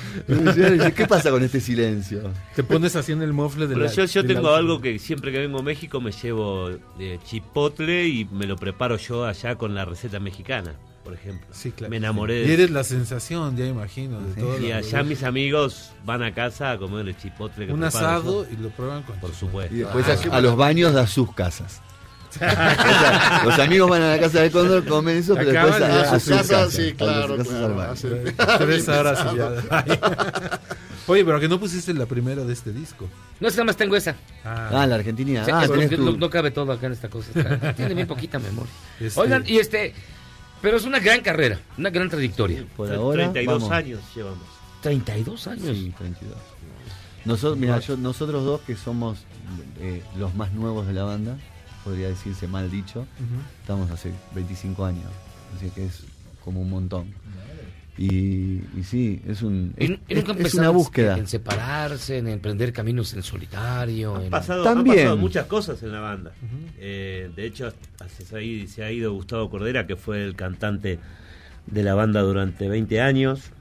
¿Qué 0.96 1.08
pasa 1.08 1.32
con 1.32 1.44
este 1.44 1.60
silencio? 1.60 2.32
Te 2.56 2.64
pones 2.64 2.96
así 2.96 3.12
en 3.12 3.22
el 3.22 3.34
mofle 3.34 3.68
de 3.68 3.74
Pero 3.76 3.86
la- 3.86 3.92
yo, 3.92 4.06
yo 4.06 4.26
tengo 4.26 4.54
algo 4.54 4.82
que 4.82 5.00
siempre 5.00 5.32
que 5.32 5.40
vengo 5.40 5.60
a 5.60 5.64
México 5.64 6.02
me 6.02 6.12
llevo 6.12 6.70
de 6.98 7.20
chipotle 7.26 8.08
y 8.08 8.26
me 8.26 8.46
lo 8.46 8.56
preparo 8.58 8.98
yo 8.98 9.26
allá 9.26 9.56
con 9.56 9.74
la 9.76 9.86
receta 9.86 10.20
mexicana, 10.20 10.76
por 11.04 11.14
ejemplo. 11.14 11.48
Sí, 11.52 11.72
claro. 11.72 11.90
Me 11.90 11.98
enamoré 11.98 12.44
Y 12.44 12.48
de 12.48 12.54
eres 12.54 12.72
la 12.72 12.84
sensación, 12.84 13.56
ya 13.58 13.66
imagino. 13.66 14.20
De 14.22 14.42
todo 14.42 14.60
Y 14.60 14.72
allá 14.72 15.04
mis 15.04 15.24
amigos 15.24 15.92
van 16.06 16.24
a 16.24 16.34
casa 16.34 16.72
a 16.72 16.78
comer 16.78 17.08
el 17.08 17.18
chipotle 17.18 17.68
que 17.68 17.74
Un 17.74 17.84
asado 17.84 18.46
y 18.52 18.56
lo 18.62 18.70
prueban 18.70 19.04
con 19.04 19.20
Por 19.20 19.34
supuesto. 19.34 19.74
Y 19.76 19.80
después 19.80 20.06
Ah, 20.08 20.36
a, 20.38 20.42
los 20.42 20.56
baños 20.56 20.94
de 20.94 21.06
sus 21.08 21.34
casas. 21.34 21.82
O 22.32 22.40
sea, 22.40 23.42
los 23.44 23.60
amigos 23.60 23.90
van 23.90 24.02
a 24.04 24.16
la 24.16 24.20
casa 24.22 24.40
de 24.42 24.50
Cóndor, 24.52 24.86
comen 24.86 25.18
eso, 25.18 25.36
pero 25.36 25.50
Acaban 25.50 25.72
después 25.82 25.92
de- 25.92 26.00
a, 26.00 26.00
A 26.12 26.16
a 26.16 26.20
sus 26.20 26.24
sus 26.24 26.38
casas, 26.38 26.50
casas. 26.50 26.74
sí, 26.74 26.82
a 26.82 26.88
sus 26.88 26.94
claro, 26.98 27.38
casas 27.38 28.02
claro. 28.40 28.58
Tres 28.66 28.88
horas 28.88 29.26
y 29.34 29.38
ya. 29.38 30.60
Oye, 31.08 31.26
pero 31.26 31.40
que 31.42 31.50
no 31.50 31.60
pusiste 31.60 31.94
la 31.94 32.06
primera 32.06 32.44
de 32.46 32.54
este 32.54 32.72
disco. 32.72 33.06
No, 33.42 33.48
es 33.48 33.54
que 33.54 33.58
nada 33.58 33.66
más 33.66 33.76
tengo 33.76 33.96
esa. 33.98 34.16
Ah, 34.46 34.86
la 34.88 34.96
Argentina. 34.96 35.44
Sí, 35.44 35.52
Ah, 35.54 35.66
no, 35.98 36.12
no 36.14 36.30
cabe 36.30 36.52
todo 36.52 36.72
acá 36.72 36.86
en 36.86 36.94
esta 36.94 37.10
cosa. 37.10 37.32
Tiene 37.76 37.96
bien 37.96 38.08
poquita 38.08 38.40
memoria. 38.40 38.72
Este- 39.00 39.20
Oigan, 39.20 39.44
y 39.46 39.58
este. 39.58 39.94
Pero 40.62 40.78
es 40.78 40.86
una 40.86 41.00
gran 41.00 41.22
carrera, 41.22 41.60
una 41.78 41.90
gran 41.90 42.10
trayectoria. 42.10 42.64
Por 42.78 42.92
ahora, 42.94 43.32
32 43.32 43.62
vamos. 43.62 43.72
años 43.72 44.00
llevamos. 44.16 44.44
32 44.82 45.48
años. 45.48 45.78
Sí, 45.78 45.94
32. 45.98 46.36
Nosotros, 47.26 47.58
mira, 47.58 47.80
yo- 47.80 47.98
nosotros 47.98 48.44
dos 48.44 48.62
que 48.62 48.76
somos 48.76 49.20
eh, 49.80 50.02
los 50.18 50.34
más 50.36 50.52
nuevos 50.54 50.88
de 50.88 50.94
la 50.94 51.04
banda, 51.04 51.38
podría 51.84 52.08
decirse 52.10 52.48
mal 52.48 52.70
dicho, 52.72 53.06
estamos 53.62 53.90
hace 53.92 54.12
25 54.36 54.86
años, 54.86 55.06
así 55.56 55.70
que 55.72 55.86
es 55.86 56.04
como 56.44 56.62
un 56.62 56.70
montón. 56.70 57.14
Y, 57.98 58.62
y 58.78 58.84
sí, 58.84 59.22
es 59.28 59.42
un 59.42 59.74
Y, 59.78 59.84
es, 59.84 59.90
y 59.90 59.94
nunca 59.94 60.08
es- 60.10 60.18
es 60.20 60.36
pensaron 60.44 60.60
una 60.60 60.70
búsqueda. 60.70 61.18
En 61.18 61.28
separarse, 61.28 62.18
en 62.18 62.28
emprender 62.30 62.72
caminos 62.74 63.14
en 63.14 63.22
solitario. 63.22 64.20
en- 64.22 64.30
pasado, 64.30 64.64
También. 64.64 64.98
han 65.00 65.04
pasado 65.04 65.18
muchas 65.18 65.46
cosas 65.46 65.84
en 65.84 65.92
la 65.92 66.00
banda. 66.00 66.32
Eh, 66.80 67.30
de 67.36 67.46
hecho, 67.46 67.72
se 68.26 68.36
ha, 68.38 68.42
ido, 68.42 68.68
se 68.68 68.84
ha 68.84 68.92
ido 68.92 69.14
Gustavo 69.14 69.50
Cordera, 69.50 69.86
que 69.88 69.96
fue 69.98 70.24
el 70.24 70.36
cantante 70.36 71.00
de 71.68 71.84
la 71.84 71.94
banda 71.94 72.22
durante 72.22 72.68
20 72.68 73.02
años. 73.02 73.52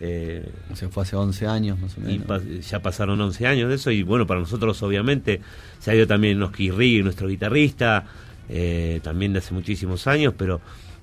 Eh, 0.00 0.48
Se 0.74 0.88
fue 0.88 1.02
hace 1.02 1.16
11 1.16 1.46
años 1.46 1.78
más 1.78 1.96
o 1.98 2.00
y 2.00 2.04
menos. 2.18 2.26
pa- 2.26 2.40
ya 2.42 2.80
pasaron 2.80 3.20
11 3.20 3.46
años 3.46 3.68
de 3.68 3.74
eso. 3.74 3.90
Y 3.90 4.02
bueno, 4.02 4.26
para 4.26 4.40
nosotros, 4.40 4.82
obviamente, 4.82 5.40
se 5.78 5.90
ha 5.90 5.94
ido 5.94 6.06
también 6.06 6.38
Noski 6.38 6.70
Rigg, 6.70 7.02
nuestro 7.04 7.28
guitarrista, 7.28 8.04
eh, 8.48 9.00
también 9.02 9.32
de 9.32 9.40
hace 9.40 9.52
muchísimos 9.52 10.06
años. 10.06 10.32
Pero 10.38 10.60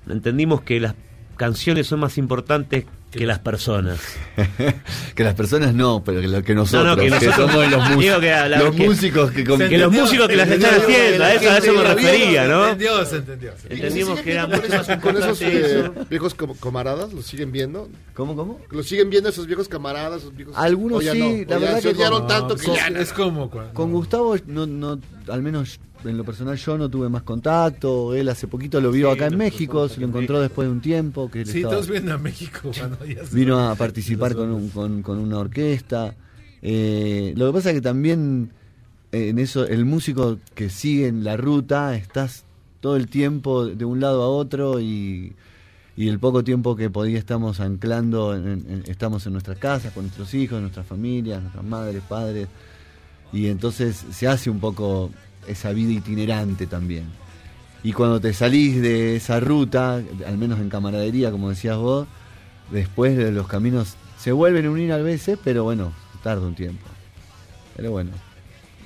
entendimos 0.08 0.62
que 0.62 0.80
las 0.80 0.94
canciones 1.36 1.86
son 1.86 2.00
más 2.00 2.18
importantes 2.18 2.84
que 3.10 3.26
las 3.26 3.40
personas. 3.40 4.00
que 5.14 5.22
las 5.22 5.34
personas 5.34 5.74
no, 5.74 6.02
pero 6.02 6.20
que 6.22 6.28
lo 6.28 6.42
que 6.42 6.54
nosotros, 6.54 6.84
No, 6.84 6.96
no, 6.96 7.02
que 7.02 7.10
nosotros- 7.10 7.50
somos 7.52 7.70
los, 7.70 7.90
mus- 7.90 7.98
digo 8.04 8.20
que 8.20 8.32
a 8.32 8.48
la- 8.48 8.58
los 8.60 8.74
que- 8.74 8.86
músicos 8.86 9.30
que, 9.30 9.44
con- 9.44 9.58
que 9.58 9.76
los 9.78 9.92
músicos 9.92 10.28
que 10.28 10.36
las 10.36 10.48
están 10.48 10.74
haciendo, 10.80 11.24
a 11.24 11.34
eso, 11.34 11.50
a 11.50 11.58
eso 11.58 11.72
me 11.74 11.82
refería, 11.94 12.46
¿no? 12.48 12.62
entendió, 12.64 13.04
se 13.04 13.16
entendió. 13.16 13.52
se. 13.60 13.74
Entendimos 13.74 14.20
que 14.20 14.32
era 14.32 14.46
con 14.48 14.64
esos, 14.64 14.86
con 15.02 15.16
esos 15.18 15.42
importante 15.42 16.00
eh, 16.00 16.06
viejos 16.08 16.34
camaradas, 16.60 17.12
¿los 17.12 17.26
siguen 17.26 17.52
viendo? 17.52 17.90
¿Cómo, 18.14 18.34
cómo? 18.34 18.60
¿Los 18.70 18.86
siguen 18.86 19.10
viendo 19.10 19.28
esos 19.28 19.46
viejos 19.46 19.68
camaradas? 19.68 20.22
Esos 20.22 20.34
viejos... 20.34 20.54
Algunos 20.56 21.04
sí, 21.04 21.18
no? 21.18 21.50
la 21.50 21.58
verdad 21.58 21.76
se 21.76 21.82
que 21.82 21.88
odiaron 21.94 22.26
tanto 22.26 22.56
que 22.56 22.66
ya... 22.74 22.88
Es 22.88 23.12
como 23.12 23.50
cuando... 23.50 23.74
Con 23.74 23.92
Gustavo, 23.92 24.36
no, 24.46 24.66
no, 24.66 24.98
al 25.28 25.42
menos 25.42 25.78
en 26.04 26.16
lo 26.16 26.24
personal 26.24 26.56
yo 26.56 26.76
no 26.78 26.88
tuve 26.88 27.08
más 27.08 27.22
contacto. 27.22 28.14
Él 28.14 28.28
hace 28.28 28.46
poquito 28.48 28.80
lo 28.80 28.90
vio 28.90 29.08
Sí, 29.10 29.16
acá 29.16 29.26
en 29.26 29.36
México, 29.38 29.88
se 29.88 30.00
lo 30.00 30.04
en 30.04 30.10
encontró 30.10 30.34
México. 30.36 30.40
después 30.42 30.68
de 30.68 30.72
un 30.72 30.80
tiempo. 30.80 31.30
Que 31.30 31.40
él 31.42 31.46
Sí, 31.46 31.58
estaba- 31.58 31.74
todos 31.74 31.88
vienen 31.88 32.10
a 32.12 32.18
México. 32.18 32.70
cuando 32.78 33.04
ya 33.04 33.22
vino 33.32 33.58
a 33.70 33.74
participar 33.74 34.34
con, 34.34 34.50
un- 34.50 34.68
con, 34.70 35.02
con 35.02 35.18
una 35.18 35.38
orquesta. 35.38 36.14
Eh, 36.62 37.34
lo 37.36 37.46
que 37.48 37.52
pasa 37.54 37.70
es 37.70 37.74
que 37.76 37.80
también 37.82 38.50
eh, 39.12 39.28
en 39.28 39.38
eso, 39.38 39.66
el 39.66 39.84
músico 39.84 40.38
que 40.54 40.70
sigue 40.70 41.06
en 41.08 41.22
la 41.24 41.36
ruta, 41.36 41.94
estás 41.96 42.44
todo 42.80 42.96
el 42.96 43.08
tiempo 43.08 43.66
de 43.66 43.84
un 43.84 44.00
lado 44.00 44.22
a 44.22 44.28
otro 44.28 44.80
y, 44.80 45.34
y 45.96 46.08
el 46.08 46.18
poco 46.18 46.42
tiempo 46.42 46.74
que 46.76 46.88
podía 46.88 47.18
estamos 47.18 47.60
anclando, 47.60 48.34
en- 48.34 48.64
en- 48.68 48.84
estamos 48.86 49.26
en 49.26 49.32
nuestras 49.32 49.58
casas, 49.58 49.92
con 49.92 50.04
nuestros 50.04 50.32
hijos, 50.34 50.60
nuestras 50.60 50.86
familias, 50.86 51.42
nuestras 51.42 51.64
madres, 51.64 52.02
padres, 52.08 52.48
y 53.32 53.46
entonces 53.48 54.04
se 54.10 54.26
hace 54.28 54.48
un 54.50 54.60
poco 54.60 55.10
esa 55.46 55.72
vida 55.72 55.92
itinerante 55.92 56.66
también. 56.66 57.04
Y 57.82 57.92
cuando 57.92 58.20
te 58.20 58.32
salís 58.32 58.80
de 58.80 59.16
esa 59.16 59.40
ruta, 59.40 60.00
al 60.26 60.38
menos 60.38 60.60
en 60.60 60.68
camaradería, 60.68 61.30
como 61.30 61.50
decías 61.50 61.76
vos, 61.76 62.06
después 62.70 63.16
de 63.16 63.32
los 63.32 63.48
caminos 63.48 63.94
se 64.18 64.30
vuelven 64.32 64.66
a 64.66 64.70
unir 64.70 64.92
a 64.92 64.98
veces, 64.98 65.38
pero 65.42 65.64
bueno, 65.64 65.92
tarda 66.22 66.46
un 66.46 66.54
tiempo. 66.54 66.86
Pero 67.76 67.90
bueno, 67.90 68.10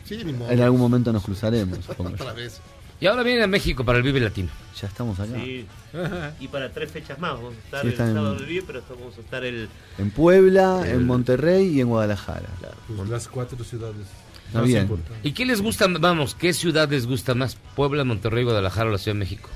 Sí, 0.04 0.22
ni 0.24 0.32
modo. 0.32 0.50
en 0.50 0.60
algún 0.60 0.80
momento 0.80 1.12
nos 1.12 1.24
cruzaremos. 1.24 1.78
Otra 1.98 2.32
vez. 2.32 2.60
Y 2.98 3.06
ahora 3.06 3.22
viene 3.22 3.42
a 3.42 3.46
México 3.46 3.84
para 3.84 3.98
el 3.98 4.04
Vive 4.04 4.20
Latino. 4.20 4.48
Ya 4.80 4.88
estamos 4.88 5.20
acá. 5.20 5.34
Sí. 5.34 5.66
Y 6.40 6.48
para 6.48 6.70
tres 6.72 6.90
fechas 6.90 7.18
más. 7.18 7.32
Vamos 7.32 7.54
a 7.54 7.58
estar 7.64 7.80
Sí, 7.82 7.88
el 7.88 7.92
en- 8.00 8.14
sábado 8.14 8.34
del 8.34 8.46
Vive, 8.46 8.64
pero 8.66 8.82
vamos 8.98 9.16
a 9.16 9.20
estar 9.20 9.44
el. 9.44 9.68
En 9.98 10.10
Puebla, 10.10 10.82
El- 10.86 10.90
en 10.96 11.06
Monterrey 11.06 11.66
y 11.68 11.80
en 11.82 11.88
Guadalajara. 11.88 12.48
Pues 12.96 13.08
las 13.10 13.28
cuatro 13.28 13.62
ciudades. 13.64 14.06
Está 14.46 14.60
más 14.60 14.68
bien. 14.68 14.88
¿Y 15.22 15.32
qué 15.32 15.44
les 15.44 15.60
gusta, 15.60 15.86
vamos, 15.88 16.34
qué 16.34 16.52
ciudad 16.52 16.88
les 16.90 17.06
gusta 17.06 17.34
más? 17.34 17.56
¿Puebla, 17.74 18.04
Monterrey, 18.04 18.44
Guadalajara 18.44 18.88
o 18.88 18.92
la 18.92 18.98
Ciudad 18.98 19.14
de 19.14 19.20
México? 19.20 19.48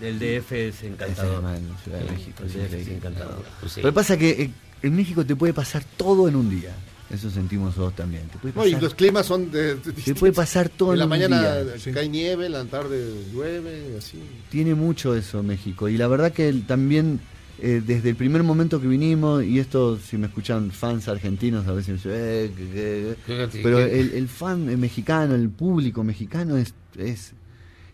El 0.00 0.18
DF 0.18 0.52
es 0.52 0.82
encantador. 0.82 1.42
Es 1.54 1.82
Ciudad 1.84 1.98
de 2.00 2.10
México, 2.12 2.42
El 2.42 2.50
sí, 2.50 2.58
DF 2.58 2.70
sí, 2.70 2.76
es 2.76 2.88
encantador. 2.88 3.44
Pues 3.60 3.72
sí. 3.72 3.80
Lo 3.82 3.88
que 3.88 3.92
pasa 3.94 4.14
es 4.14 4.18
que 4.20 4.30
eh, 4.42 4.50
en 4.82 4.96
México 4.96 5.24
te 5.24 5.34
puede 5.36 5.52
pasar 5.52 5.82
todo 5.96 6.28
en 6.28 6.36
un 6.36 6.50
día. 6.50 6.74
Eso 7.08 7.30
sentimos 7.30 7.68
nosotros 7.68 7.94
también. 7.94 8.28
Te 8.28 8.38
puede 8.38 8.54
No, 8.54 8.66
y 8.66 8.80
los 8.80 8.94
climas 8.94 9.26
son 9.26 9.50
de, 9.52 9.76
de 9.76 9.92
te 9.92 10.14
puede 10.14 10.32
pasar 10.32 10.68
todo 10.68 10.88
En 10.88 10.94
en, 10.94 10.98
la 10.98 11.04
un 11.04 11.08
mañana 11.10 11.60
día. 11.60 11.92
cae 11.94 12.08
nieve, 12.08 12.46
en 12.46 12.52
la 12.52 12.64
tarde 12.64 13.14
llueve, 13.32 13.96
así. 13.96 14.18
Tiene 14.50 14.74
mucho 14.74 15.14
eso 15.14 15.42
México. 15.42 15.88
Y 15.88 15.96
la 15.96 16.08
verdad 16.08 16.32
que 16.32 16.52
también 16.66 17.20
eh, 17.60 17.82
desde 17.84 18.10
el 18.10 18.16
primer 18.16 18.42
momento 18.42 18.80
que 18.80 18.86
vinimos, 18.86 19.42
y 19.44 19.58
esto 19.58 19.98
si 19.98 20.16
me 20.18 20.26
escuchan 20.26 20.70
fans 20.70 21.08
argentinos 21.08 21.66
a 21.66 21.72
veces 21.72 21.88
me 21.88 21.94
dicen, 21.94 22.12
"Eh, 22.14 22.50
que- 22.56 22.64
que-". 22.66 23.16
Fíjate 23.26 23.60
pero 23.62 23.78
el, 23.80 24.12
el 24.12 24.28
fan 24.28 24.78
mexicano, 24.78 25.34
el 25.34 25.48
público 25.50 26.04
mexicano 26.04 26.56
es, 26.56 26.74
es, 26.98 27.32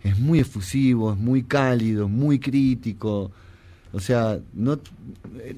es 0.02 0.18
muy 0.18 0.40
efusivo, 0.40 1.12
es 1.12 1.18
muy 1.18 1.44
cálido, 1.44 2.06
es 2.06 2.10
muy 2.10 2.38
crítico. 2.40 3.30
O 3.94 4.00
sea, 4.00 4.38
no, 4.54 4.80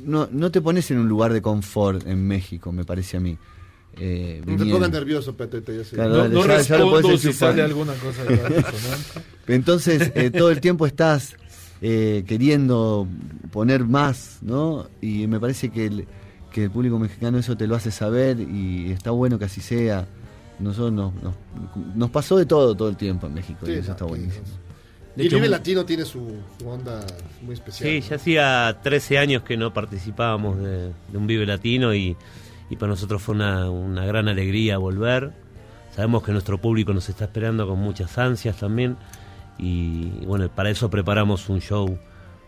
no, 0.05 0.29
no 0.31 0.51
te 0.51 0.61
pones 0.61 0.91
en 0.91 0.99
un 0.99 1.09
lugar 1.09 1.33
de 1.33 1.41
confort 1.41 2.05
en 2.07 2.27
México, 2.27 2.73
me 2.73 2.85
parece 2.85 3.17
a 3.17 3.21
mí. 3.21 3.39
Eh, 3.97 4.43
No 4.45 4.57
te 4.57 4.67
pongas 4.67 4.91
nervioso, 4.91 5.37
Petete, 5.37 5.77
ya. 5.77 5.83
Claro, 5.89 6.11
No, 6.11 6.17
dale, 6.17 6.35
no 6.35 6.47
ya- 6.47 6.61
ya 6.63 6.79
lo 6.79 6.91
podés 6.91 7.05
respondo 7.05 7.19
si 7.19 7.27
enchufar. 7.29 7.51
sale 7.51 7.63
alguna 7.63 7.93
cosa 7.95 8.25
de. 8.25 8.65
Entonces, 9.47 10.11
eh, 10.17 10.31
todo 10.31 10.51
el 10.51 10.61
tiempo 10.61 10.85
estás 10.87 11.37
eh, 11.81 12.25
queriendo 12.27 13.07
poner 13.51 13.85
más, 13.85 14.39
¿no? 14.43 14.87
Y 15.01 15.27
me 15.27 15.39
parece 15.41 15.71
que 15.71 15.87
el, 15.87 16.07
que 16.53 16.65
el 16.65 16.71
público 16.71 16.99
mexicano 16.99 17.39
eso 17.39 17.57
te 17.57 17.67
lo 17.67 17.75
hace 17.75 17.91
saber 17.91 18.41
y 18.41 18.93
está 18.93 19.11
bueno 19.11 19.39
que 19.39 19.47
así 19.47 19.61
sea. 19.61 20.07
Nosotros 20.59 20.93
nos, 20.93 21.15
nos, 21.23 21.35
nos 21.97 22.11
pasó 22.11 22.37
de 22.37 22.47
todo 22.47 22.77
todo 22.77 22.89
el 22.89 22.97
tiempo 22.97 23.27
en 23.27 23.35
México 23.35 23.67
Sí, 23.67 23.73
y 23.73 23.75
eso 23.75 23.93
está 23.93 24.05
sí, 24.05 24.11
buenísimo. 24.11 24.45
Y 25.17 25.23
el 25.23 25.29
Vive 25.29 25.49
Latino 25.49 25.85
tiene 25.85 26.05
su, 26.05 26.29
su 26.59 26.69
onda 26.69 27.05
muy 27.43 27.55
especial. 27.55 27.91
Sí, 27.91 28.01
¿no? 28.01 28.09
ya 28.09 28.17
hacía 28.17 28.81
13 28.83 29.19
años 29.19 29.43
que 29.43 29.57
no 29.57 29.73
participábamos 29.73 30.59
de, 30.59 30.89
de 30.89 31.19
un 31.19 31.27
Vive 31.27 31.47
Latino 31.47 31.95
y, 31.95 32.17
y 32.71 32.77
para 32.77 32.91
nosotros 32.91 33.23
fue 33.23 33.35
una, 33.35 33.71
una 33.71 34.05
gran 34.07 34.29
alegría 34.29 34.79
volver. 34.79 35.33
Sabemos 35.95 36.25
que 36.25 36.33
nuestro 36.33 36.59
público 36.59 36.93
nos 36.93 37.09
está 37.09 37.25
esperando 37.25 37.69
con 37.69 37.79
muchas 37.79 38.17
ansias 38.19 38.57
también 38.57 38.97
y, 39.59 40.09
bueno, 40.27 40.49
para 40.49 40.71
eso 40.71 40.91
preparamos 40.91 41.49
un 41.49 41.61
show 41.61 41.99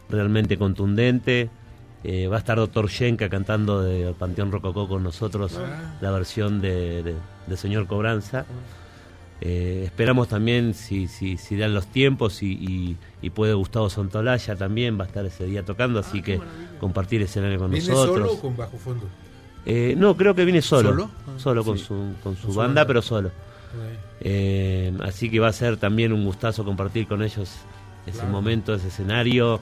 realmente 0.09 0.57
contundente. 0.59 1.51
Eh, 2.05 2.29
va 2.29 2.37
a 2.37 2.39
estar 2.39 2.57
Doctor 2.59 2.89
Shenka 2.89 3.29
cantando 3.29 3.83
de 3.83 4.13
Panteón 4.19 4.53
Rococó 4.53 4.87
con 4.89 5.03
nosotros 5.03 5.59
Ah. 5.59 5.97
la 6.01 6.11
versión 6.13 6.61
de, 6.61 7.03
de- 7.03 7.15
de 7.47 7.57
Señor 7.57 7.87
Cobranza. 7.87 8.45
Eh, 9.41 9.83
esperamos 9.85 10.29
también, 10.29 10.73
si, 10.73 11.09
si, 11.09 11.37
si 11.37 11.57
dan 11.57 11.75
los 11.75 11.87
tiempos 11.89 12.43
y, 12.43 12.53
y- 12.53 12.97
y 13.21 13.31
puede 13.31 13.53
Gustavo 13.55 13.91
Santolaya 13.91 14.57
también, 14.57 14.99
va 14.99 15.05
a 15.05 15.07
estar 15.09 15.27
ese 15.27 15.45
día 15.45 15.63
tocando, 15.65 15.99
así 15.99 16.23
que 16.23 16.41
compartir 16.81 17.21
escenario 17.23 17.59
con 17.59 17.71
¿Viene 17.71 17.87
nosotros. 17.89 18.17
solo 18.17 18.33
o 18.33 18.41
con 18.41 18.57
bajo 18.57 18.79
fondo? 18.79 19.07
Eh, 19.67 19.95
no, 19.99 20.17
creo 20.17 20.35
que 20.35 20.45
viene 20.45 20.63
solo. 20.63 20.91
¿Solo? 20.91 21.11
Ah, 21.27 21.31
Solo 21.39 21.65
con 21.65 21.77
su, 21.77 21.95
con 22.23 22.37
su 22.37 22.43
Con 22.47 22.53
su 22.53 22.59
banda, 22.59 22.63
banda. 22.83 22.87
pero 22.87 23.03
solo. 23.03 23.31
Eh, 24.21 24.93
así 25.03 25.31
que 25.31 25.41
va 25.41 25.49
a 25.49 25.53
ser 25.53 25.77
también 25.77 26.13
un 26.13 26.25
gustazo 26.25 26.65
compartir 26.65 27.07
con 27.07 27.23
ellos 27.23 27.51
ese 28.07 28.19
Claro. 28.19 28.31
momento, 28.31 28.75
ese 28.75 28.89
escenario, 28.89 29.61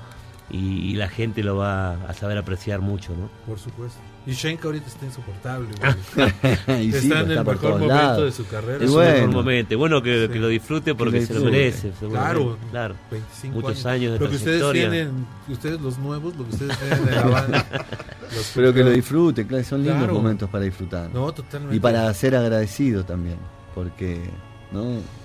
y, 0.50 0.90
y 0.90 0.94
la 0.94 1.08
gente 1.08 1.42
lo 1.42 1.56
va 1.56 1.94
a 2.06 2.12
saber 2.12 2.36
apreciar 2.36 2.80
mucho, 2.80 3.12
¿no? 3.16 3.30
Por 3.46 3.58
supuesto. 3.58 3.98
Y 4.26 4.32
Shenka 4.32 4.66
ahorita 4.68 4.86
está 4.86 5.04
insoportable. 5.06 5.68
Y 6.82 6.92
sí, 6.92 6.96
está 6.96 6.98
pues, 6.98 7.04
en 7.04 7.30
está 7.30 7.40
el 7.40 7.44
mejor 7.46 7.70
momento 7.72 7.86
lados. 7.88 8.24
de 8.24 8.32
su 8.32 8.46
carrera. 8.50 8.84
Es 8.84 8.90
bueno. 8.90 9.10
un 9.10 9.14
mejor 9.16 9.30
momento. 9.34 9.78
Bueno, 9.78 10.02
que, 10.02 10.26
Sí. 10.26 10.32
que 10.32 10.38
lo 10.38 10.48
disfrute 10.48 10.94
porque 10.94 11.20
lo 11.20 11.26
se 11.26 11.34
lo 11.34 11.44
merece. 11.44 11.90
Claro, 12.10 12.58
claro. 12.70 12.94
25 13.10 13.54
Muchos 13.54 13.84
años. 13.84 13.86
años 13.86 14.12
de 14.12 14.18
Lo 14.24 14.30
que 14.30 14.36
ustedes 14.36 14.72
tienen, 14.72 15.26
ustedes 15.48 15.80
los 15.80 15.98
nuevos, 15.98 16.36
lo 16.36 16.44
que 16.48 16.54
ustedes 16.54 16.78
tienen 16.78 17.08
en 17.08 17.14
la 17.14 17.22
banda. 17.26 17.66
Pero 18.54 18.72
que 18.74 18.84
lo 18.84 18.90
disfrute, 18.90 19.46
claro, 19.46 19.64
son 19.64 19.80
lindos 19.82 19.98
Claro. 19.98 20.14
momentos 20.14 20.48
para 20.50 20.64
disfrutar. 20.64 21.10
No, 21.12 21.32
totalmente. 21.32 21.76
Y 21.76 21.80
para 21.80 22.12
ser 22.14 22.34
agradecido 22.36 23.04
también, 23.04 23.36
porque 23.74 24.20
¿no? 24.72 24.82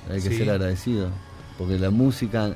hay 0.09 0.21
que 0.21 0.29
Sí. 0.29 0.37
ser 0.37 0.49
agradecido, 0.51 1.09
porque 1.57 1.77
la 1.79 1.89
música 1.89 2.55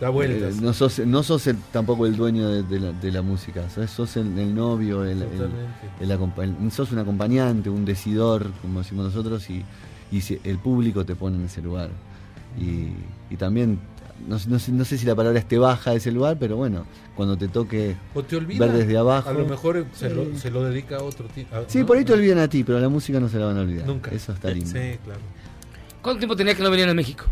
Da 0.00 0.08
vueltas. 0.08 0.56
eh, 0.56 0.60
no 0.62 0.72
sos, 0.72 0.98
no 1.00 1.22
sos 1.22 1.46
el- 1.46 1.58
tampoco 1.72 2.06
el 2.06 2.16
dueño 2.16 2.48
de, 2.48 2.62
de 2.62 2.80
la, 2.80 2.92
de 2.92 3.12
la 3.12 3.22
música, 3.22 3.68
sos, 3.68 3.90
sos 3.90 4.16
el, 4.16 4.38
el 4.38 4.54
novio, 4.54 5.04
el, 5.04 5.22
el- 5.22 6.72
sos 6.72 6.92
un 6.92 6.98
acompañante, 6.98 7.68
un 7.70 7.84
decidor, 7.84 8.50
como 8.62 8.78
decimos 8.80 9.06
nosotros, 9.06 9.48
y, 9.50 9.62
y 10.12 10.22
el 10.44 10.58
público 10.58 11.04
te 11.04 11.14
pone 11.14 11.36
en 11.36 11.44
ese 11.44 11.60
lugar. 11.62 11.90
Y, 12.58 12.88
y 13.32 13.36
también, 13.36 13.78
no, 14.28 14.38
no 14.48 14.58
sé, 14.58 14.72
no 14.72 14.84
sé 14.84 14.98
si 14.98 15.06
la 15.06 15.14
palabra 15.14 15.38
es 15.38 15.46
te 15.48 15.58
baja 15.58 15.90
de 15.92 15.96
ese 15.98 16.10
lugar, 16.12 16.36
pero 16.38 16.56
bueno, 16.56 16.84
cuando 17.16 17.36
te 17.36 17.48
toque 17.48 17.96
O 18.14 18.22
te 18.22 18.36
olvida. 18.36 18.66
ver 18.66 18.76
desde 18.76 18.96
abajo. 18.96 19.28
A 19.28 19.32
lo 19.32 19.46
mejor 19.46 19.86
se, 19.94 20.08
Sí. 20.08 20.14
lo, 20.14 20.38
se 20.38 20.50
lo 20.50 20.64
dedica 20.64 20.96
a 20.96 21.02
otro 21.02 21.26
tipo. 21.28 21.54
Sí, 21.68 21.84
por 21.84 21.96
ahí 21.96 22.04
te 22.04 22.12
olvidan 22.12 22.38
a 22.38 22.48
ti, 22.48 22.64
pero 22.64 22.78
la 22.80 22.88
música 22.88 23.18
no 23.20 23.28
se 23.28 23.38
la 23.38 23.46
van 23.46 23.58
a 23.58 23.60
olvidar. 23.60 23.86
Nunca. 23.86 24.10
Eso 24.10 24.32
está 24.32 24.50
lindo. 24.50 24.66
Sí, 24.70 24.98
claro. 25.04 25.20
¿Cuánto 26.02 26.18
tiempo 26.20 26.36
tenía 26.36 26.54
que 26.54 26.62
no 26.62 26.70
venían 26.70 26.88
a 26.88 26.94
México? 26.94 27.24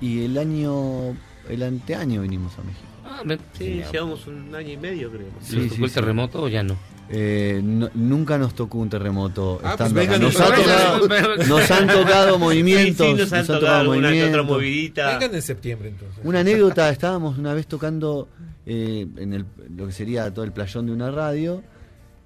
Y 0.00 0.24
el 0.24 0.36
año, 0.38 1.16
el 1.48 1.62
anteaño 1.62 2.22
vinimos 2.22 2.52
a 2.58 2.62
México. 2.62 2.84
me- 3.24 3.38
Sí, 3.56 3.82
llevamos 3.90 4.26
un 4.28 4.54
año 4.54 4.72
y 4.72 4.76
medio, 4.76 5.10
creo. 5.10 5.26
¿Les 5.50 5.70
tocó 5.72 5.84
el 5.86 5.92
terremoto 5.92 6.42
o 6.42 6.48
ya 6.48 6.62
no? 6.62 6.76
Eh, 7.10 7.60
no- 7.64 7.88
nunca 7.94 8.36
nos 8.36 8.54
tocó 8.54 8.78
un 8.78 8.90
terremoto. 8.90 9.60
Ah, 9.64 9.70
estando 9.72 9.94
pues 9.94 10.06
vengan 10.10 10.20
nos, 10.22 10.38
ha 10.40 10.46
tocado, 10.54 11.74
han 11.74 11.86
tocado 11.88 12.38
movimientos. 12.38 13.06
Sí, 13.06 13.12
sí, 13.14 13.18
nos 13.20 13.32
han 13.32 13.46
tocado 13.46 13.76
alguna 13.76 14.10
que 14.10 14.24
otra 14.24 14.42
movidita. 14.42 15.12
Vengan 15.18 15.34
en 15.34 15.42
septiembre 15.42 15.88
entonces. 15.88 16.18
Una 16.24 16.40
anécdota, 16.40 16.90
estábamos 16.90 17.38
una 17.38 17.54
vez 17.54 17.66
tocando 17.66 18.28
eh, 18.66 19.06
en 19.16 19.32
el, 19.32 19.46
lo 19.76 19.86
que 19.86 19.92
sería 19.92 20.32
todo 20.32 20.44
el 20.44 20.52
playón 20.52 20.86
de 20.86 20.92
una 20.92 21.10
radio 21.10 21.62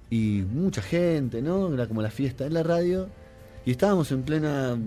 y 0.09 0.43
mucha 0.51 0.81
gente, 0.81 1.41
¿no? 1.41 1.73
Era 1.73 1.87
como 1.87 2.01
la 2.01 2.11
fiesta 2.11 2.45
en 2.45 2.53
la 2.53 2.63
radio 2.63 3.07
y 3.65 3.71
estábamos 3.71 4.11
en 4.11 4.23
plena 4.23 4.77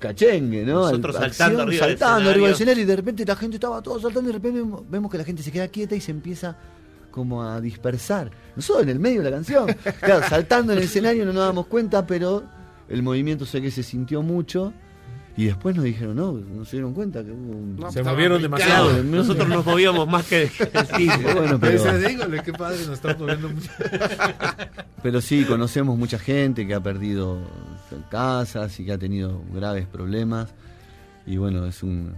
cachengue, 0.00 0.64
¿no? 0.64 0.80
Nosotros 0.82 1.14
Al- 1.16 1.32
saltando 1.32 1.62
arriba 1.62 1.86
del 1.86 1.98
saltando 1.98 2.30
arriba 2.30 2.46
del 2.48 2.54
escenario. 2.54 2.82
y 2.82 2.86
de 2.86 2.96
repente 2.96 3.24
la 3.24 3.36
gente 3.36 3.56
estaba 3.56 3.80
todo 3.82 4.00
saltando 4.00 4.28
y 4.30 4.32
de 4.32 4.38
repente 4.38 4.62
vemos 4.90 5.10
que 5.10 5.18
la 5.18 5.24
gente 5.24 5.42
se 5.44 5.52
queda 5.52 5.68
quieta 5.68 5.94
y 5.94 6.00
se 6.00 6.10
empieza 6.10 6.56
como 7.12 7.44
a 7.44 7.60
dispersar. 7.60 8.32
Nosotros 8.56 8.82
en 8.82 8.88
el 8.88 8.98
medio 8.98 9.22
de 9.22 9.30
la 9.30 9.36
canción, 9.36 9.68
claro, 10.00 10.26
saltando 10.28 10.72
en 10.72 10.78
el 10.78 10.84
escenario 10.84 11.24
no 11.24 11.32
nos 11.32 11.44
damos 11.46 11.66
cuenta, 11.66 12.04
pero 12.04 12.42
el 12.88 13.02
movimiento 13.04 13.46
sé 13.46 13.62
que 13.62 13.70
se 13.70 13.84
sintió 13.84 14.22
mucho. 14.22 14.72
Y 15.34 15.46
después 15.46 15.74
nos 15.74 15.84
dijeron, 15.86 16.16
no, 16.16 16.32
no 16.32 16.64
se 16.66 16.72
dieron 16.72 16.92
cuenta 16.92 17.24
que 17.24 17.30
hubo 17.30 17.52
un... 17.52 17.76
No, 17.76 17.90
Se 17.90 18.02
movieron 18.02 18.42
demasiado. 18.42 18.90
Claro, 18.90 19.04
Nosotros 19.04 19.48
nos 19.48 19.64
movíamos 19.64 20.06
más 20.06 20.26
que 20.26 20.42
el. 20.42 20.50
Bueno, 21.34 21.58
pero, 21.58 21.82
qué 22.44 22.52
padre, 22.52 22.78
nos 22.80 22.90
estamos 22.90 23.20
moviendo 23.20 23.48
mucho. 23.48 23.70
pero 25.02 25.22
sí, 25.22 25.44
conocemos 25.46 25.96
mucha 25.96 26.18
gente 26.18 26.66
que 26.66 26.74
ha 26.74 26.82
perdido 26.82 27.38
casas 28.10 28.78
y 28.78 28.84
que 28.84 28.92
ha 28.92 28.98
tenido 28.98 29.42
graves 29.54 29.86
problemas. 29.86 30.52
Y 31.26 31.36
bueno, 31.38 31.66
es 31.66 31.82
un 31.82 32.14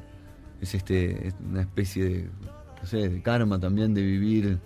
es 0.61 0.75
este 0.75 1.29
es 1.29 1.35
una 1.49 1.61
especie 1.61 2.05
de, 2.05 2.31
no 2.81 2.87
sé, 2.87 3.09
de 3.09 3.23
karma 3.23 3.59
también 3.61 3.95
de 3.95 4.03
vivir 4.03 4.59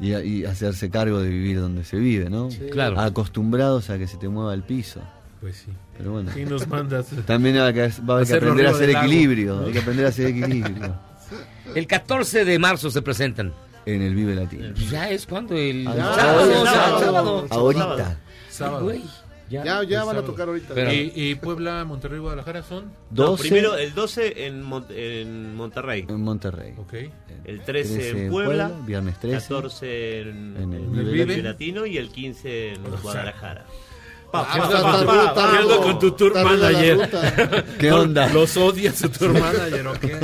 y, 0.00 0.14
y 0.14 0.44
hacerse 0.44 0.90
cargo 0.90 1.20
de 1.20 1.28
vivir 1.28 1.60
donde 1.60 1.84
se 1.84 1.96
vive, 1.96 2.30
¿no? 2.30 2.50
Sí. 2.50 2.60
Claro. 2.70 2.98
Acostumbrados 3.00 3.90
a 3.90 3.98
que 3.98 4.06
se 4.06 4.16
te 4.16 4.28
mueva 4.28 4.54
el 4.54 4.62
piso. 4.62 5.00
Pues 5.40 5.56
sí. 5.56 5.72
Pero 5.98 6.12
bueno. 6.12 6.30
Sí, 6.34 6.44
nos 6.44 6.66
mandas. 6.68 7.06
También 7.26 7.56
va 7.56 7.64
a 7.64 7.68
haber 7.68 8.26
que 8.26 8.34
aprender 8.34 8.66
a 8.66 8.70
hacer 8.70 8.90
equilibrio. 8.90 9.64
Hay 9.66 9.72
que 9.72 9.78
aprender 9.80 10.06
a 10.06 10.08
hacer 10.08 10.26
equilibrio. 10.28 10.94
El 11.74 11.86
14 11.86 12.44
de 12.44 12.58
marzo 12.58 12.90
se 12.90 13.02
presentan. 13.02 13.52
En 13.86 14.00
el 14.00 14.14
Vive 14.14 14.34
Latino. 14.34 14.72
Ya 14.90 15.10
es 15.10 15.26
cuando 15.26 15.54
el 15.54 15.86
Ah, 15.86 15.92
sábado, 15.92 16.16
sábado, 16.16 16.64
ya, 16.64 16.98
sábado. 17.04 17.46
ahorita. 17.50 18.16
Sábado. 18.48 18.92
Ya, 19.62 19.82
ya 19.84 20.00
el 20.00 20.06
van 20.06 20.16
a 20.16 20.22
tocar 20.22 20.48
ahorita. 20.48 20.74
Pero- 20.74 20.92
y, 20.92 21.12
y 21.14 21.34
Puebla, 21.36 21.84
Monterrey, 21.84 22.18
Guadalajara 22.18 22.62
son. 22.62 22.86
No, 23.10 23.26
12. 23.26 23.42
primero 23.42 23.76
el 23.76 23.94
12 23.94 24.46
en, 24.46 24.62
Mon- 24.62 24.86
en 24.90 25.54
Monterrey. 25.54 26.06
En 26.08 26.20
Monterrey. 26.22 26.74
Ok. 26.78 26.94
El 27.44 27.60
13, 27.60 27.64
13 27.64 28.08
en 28.24 28.30
Puebla. 28.30 28.68
Puebla, 28.68 28.86
viernes 28.86 29.20
13. 29.20 29.36
14 29.48 30.20
en, 30.22 30.28
En 30.56 30.62
en 30.72 30.94
el 30.94 30.98
el 31.00 31.12
Vive. 31.12 31.42
Latino 31.42 31.84
y 31.86 31.98
el 31.98 32.08
15 32.10 32.72
en 32.72 32.82
Guadalajara. 33.02 33.64
Pa, 33.64 33.72
Con 35.82 35.98
tu 35.98 36.10
tour 36.12 36.34
manager. 36.34 37.64
¿Qué 37.78 37.92
onda? 37.92 38.28
Los 38.32 38.56
odias 38.56 39.02
a 39.04 39.08
tu 39.08 39.18
tour 39.18 39.32
manager, 39.40 39.86
¿o 39.86 39.92
qué? 39.94 40.16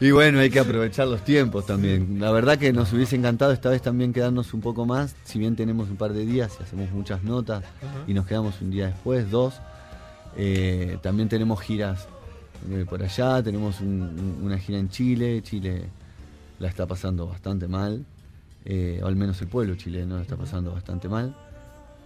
Y 0.00 0.10
bueno, 0.10 0.40
hay 0.40 0.50
que 0.50 0.60
aprovechar 0.60 1.06
los 1.08 1.22
tiempos 1.24 1.66
también. 1.66 2.18
La 2.20 2.30
verdad 2.32 2.58
que 2.58 2.72
nos 2.72 2.92
hubiese 2.92 3.16
encantado 3.16 3.52
esta 3.52 3.68
vez 3.70 3.82
también 3.82 4.12
quedarnos 4.12 4.52
un 4.54 4.60
poco 4.60 4.84
más, 4.86 5.14
si 5.24 5.38
bien 5.38 5.54
tenemos 5.56 5.88
un 5.90 5.96
par 5.96 6.12
de 6.12 6.24
días 6.26 6.56
y 6.58 6.62
hacemos 6.62 6.90
muchas 6.90 7.22
notas 7.22 7.62
y 8.06 8.14
nos 8.14 8.26
quedamos 8.26 8.60
un 8.60 8.70
día 8.70 8.86
después, 8.86 9.30
dos. 9.30 9.54
Eh, 10.36 10.98
también 11.02 11.28
tenemos 11.28 11.60
giras 11.60 12.06
eh, 12.70 12.86
por 12.88 13.02
allá, 13.02 13.42
tenemos 13.42 13.80
un- 13.80 14.02
un- 14.02 14.38
una 14.46 14.58
gira 14.58 14.78
en 14.78 14.88
Chile, 14.88 15.42
Chile 15.42 15.84
la 16.58 16.68
está 16.68 16.86
pasando 16.86 17.26
bastante 17.26 17.66
mal, 17.68 18.04
eh, 18.64 19.00
o 19.02 19.06
al 19.06 19.16
menos 19.16 19.40
el 19.42 19.48
pueblo 19.48 19.74
chileno 19.74 20.16
la 20.16 20.22
está 20.22 20.36
pasando 20.36 20.72
bastante 20.72 21.08
mal. 21.08 21.34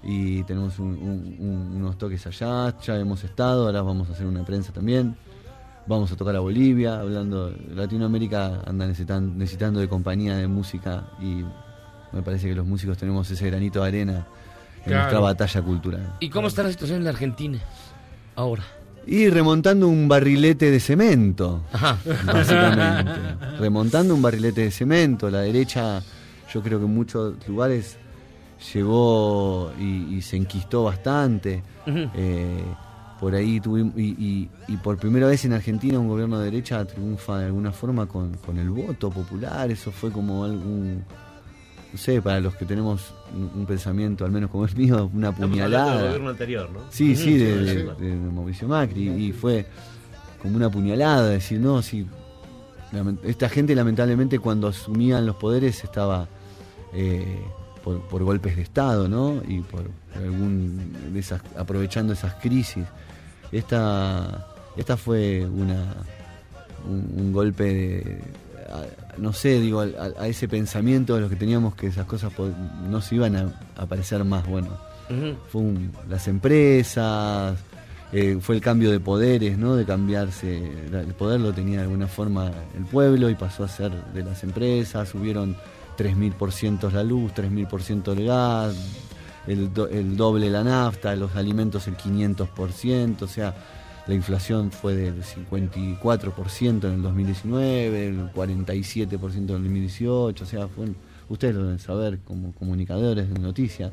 Y 0.08 0.44
tenemos 0.44 0.78
un- 0.78 0.90
un- 0.96 1.36
un- 1.40 1.76
unos 1.78 1.98
toques 1.98 2.24
allá, 2.28 2.72
ya 2.80 2.96
hemos 2.96 3.24
estado, 3.24 3.66
ahora 3.66 3.82
vamos 3.82 4.08
a 4.08 4.12
hacer 4.12 4.24
una 4.26 4.44
prensa 4.44 4.72
también. 4.72 5.16
Vamos 5.88 6.12
a 6.12 6.16
tocar 6.16 6.36
a 6.36 6.40
Bolivia, 6.40 7.00
hablando, 7.00 7.52
Latinoamérica 7.74 8.60
anda 8.66 8.86
necesitan- 8.86 9.36
necesitando 9.36 9.80
de 9.80 9.88
compañía 9.88 10.36
de 10.36 10.46
música 10.46 11.04
y 11.20 11.42
me 12.12 12.22
parece 12.22 12.48
que 12.48 12.54
los 12.54 12.66
músicos 12.66 12.96
tenemos 12.98 13.28
ese 13.30 13.46
granito 13.46 13.82
de 13.82 13.88
arena 13.88 14.26
en 14.78 14.84
Claro. 14.84 14.98
nuestra 15.02 15.18
batalla 15.20 15.62
cultural. 15.62 16.14
¿Y 16.20 16.30
cómo 16.30 16.46
está 16.48 16.62
la 16.62 16.70
situación 16.70 16.98
en 16.98 17.04
la 17.04 17.10
Argentina 17.10 17.58
ahora? 18.36 18.62
Y 19.08 19.28
remontando 19.28 19.86
un 19.88 20.06
barrilete 20.08 20.70
de 20.70 20.78
cemento, 20.80 21.62
Ajá. 21.72 21.98
básicamente. 22.24 23.10
remontando 23.58 24.14
un 24.14 24.22
barrilete 24.22 24.62
de 24.62 24.70
cemento. 24.70 25.30
La 25.30 25.40
derecha, 25.40 26.00
yo 26.52 26.62
creo 26.62 26.78
que 26.78 26.84
en 26.86 26.94
muchos 26.94 27.34
lugares 27.48 27.96
llegó 28.74 29.72
y, 29.78 30.16
y 30.16 30.22
se 30.22 30.36
enquistó 30.36 30.84
bastante. 30.84 31.62
Eh, 31.86 32.62
por 33.20 33.34
ahí 33.34 33.60
tuvimos, 33.60 33.94
y, 33.96 34.08
y- 34.18 34.50
y 34.68 34.76
por 34.76 34.98
primera 34.98 35.26
vez 35.26 35.44
en 35.44 35.52
Argentina 35.54 35.98
un 35.98 36.08
gobierno 36.08 36.38
de 36.38 36.46
derecha 36.50 36.84
triunfa 36.84 37.38
de 37.38 37.46
alguna 37.46 37.72
forma 37.72 38.06
con, 38.06 38.34
con 38.38 38.58
el 38.58 38.68
voto 38.70 39.10
popular. 39.10 39.70
Eso 39.70 39.90
fue 39.90 40.10
como 40.12 40.44
algún, 40.44 41.02
no 41.92 41.98
sé, 41.98 42.20
para 42.20 42.40
los 42.40 42.54
que 42.56 42.66
tenemos 42.66 43.14
un, 43.34 43.50
un 43.60 43.66
pensamiento, 43.66 44.24
al 44.26 44.32
menos 44.32 44.50
como 44.50 44.66
el 44.66 44.76
mío, 44.76 45.10
una 45.14 45.32
puñalada. 45.34 45.94
del 45.96 46.04
gobierno 46.08 46.30
anterior, 46.30 46.70
¿no? 46.70 46.80
Sí, 46.90 47.16
sí, 47.16 47.38
de, 47.38 47.58
sí, 47.58 47.64
de- 47.64 47.94
sí. 47.96 48.02
de- 48.04 48.10
de 48.18 48.30
Mauricio 48.32 48.68
Macri. 48.68 49.08
Y 49.08 49.32
fue 49.32 49.66
como 50.42 50.56
una 50.56 50.70
puñalada, 50.70 51.28
decir, 51.28 51.58
no, 51.58 51.80
si 51.80 52.06
esta 53.24 53.48
gente 53.48 53.74
lamentablemente 53.74 54.38
cuando 54.38 54.68
asumían 54.68 55.26
los 55.26 55.36
poderes 55.36 55.82
estaba 55.84 56.28
eh, 56.92 57.42
por, 57.86 58.00
por 58.08 58.24
golpes 58.24 58.56
de 58.56 58.62
Estado, 58.62 59.06
¿no? 59.08 59.40
Y 59.46 59.60
por, 59.60 59.84
por 59.84 60.22
algún 60.24 60.92
de 61.12 61.20
esas, 61.20 61.40
aprovechando 61.56 62.12
esas 62.14 62.34
crisis. 62.34 62.84
Esta, 63.52 64.44
esta 64.76 64.96
fue 64.96 65.46
una 65.46 65.94
un, 66.84 67.12
un 67.16 67.32
golpe 67.32 67.62
de, 67.64 68.20
a- 68.72 69.18
no 69.20 69.32
sé, 69.32 69.60
digo, 69.60 69.80
a, 69.82 69.86
a 70.22 70.26
ese 70.26 70.48
pensamiento 70.48 71.14
de 71.14 71.20
los 71.20 71.30
que 71.30 71.36
teníamos 71.36 71.74
que 71.76 71.86
esas 71.86 72.06
cosas 72.06 72.32
no 72.90 73.00
se 73.00 73.14
iban 73.14 73.36
a, 73.36 73.52
a 73.76 73.86
parecer 73.86 74.24
más, 74.24 74.44
bueno. 74.46 74.68
Ujú. 75.08 75.36
Fue 75.48 75.60
un- 75.62 75.92
las 76.08 76.26
empresas, 76.28 77.56
eh, 78.12 78.38
fue 78.40 78.56
el 78.56 78.60
cambio 78.60 78.90
de 78.90 78.98
poderes, 78.98 79.56
¿no? 79.58 79.76
De 79.76 79.84
cambiarse, 79.84 80.56
el 80.92 81.14
poder 81.14 81.40
lo 81.40 81.52
tenía 81.52 81.76
de 81.78 81.82
alguna 81.84 82.08
forma 82.08 82.50
el 82.76 82.84
pueblo 82.84 83.30
y 83.30 83.36
pasó 83.36 83.62
a 83.64 83.68
ser 83.68 83.92
de 84.12 84.24
las 84.24 84.42
empresas, 84.42 85.08
subieron 85.08 85.56
3.000% 85.96 86.90
la 86.92 87.02
luz, 87.02 87.32
3.000% 87.32 88.12
el 88.12 88.26
gas, 88.26 88.76
el, 89.46 89.72
do- 89.72 89.88
el 89.88 90.16
doble 90.16 90.50
la 90.50 90.62
nafta, 90.64 91.14
los 91.16 91.34
alimentos 91.36 91.86
el 91.88 91.96
500%, 91.96 93.22
o 93.22 93.26
sea, 93.26 93.54
la 94.06 94.14
inflación 94.14 94.70
fue 94.70 94.94
del 94.94 95.22
54% 95.22 96.84
en 96.84 96.92
el 96.94 97.02
2019, 97.02 98.06
el 98.08 98.32
47% 98.32 99.34
en 99.34 99.40
el 99.40 99.46
2018, 99.48 100.44
o 100.44 100.46
sea, 100.46 100.68
fue, 100.68 100.86
ustedes 101.28 101.54
lo 101.54 101.62
deben 101.64 101.78
saber 101.78 102.18
como 102.20 102.52
comunicadores 102.54 103.28
de 103.32 103.38
noticias, 103.40 103.90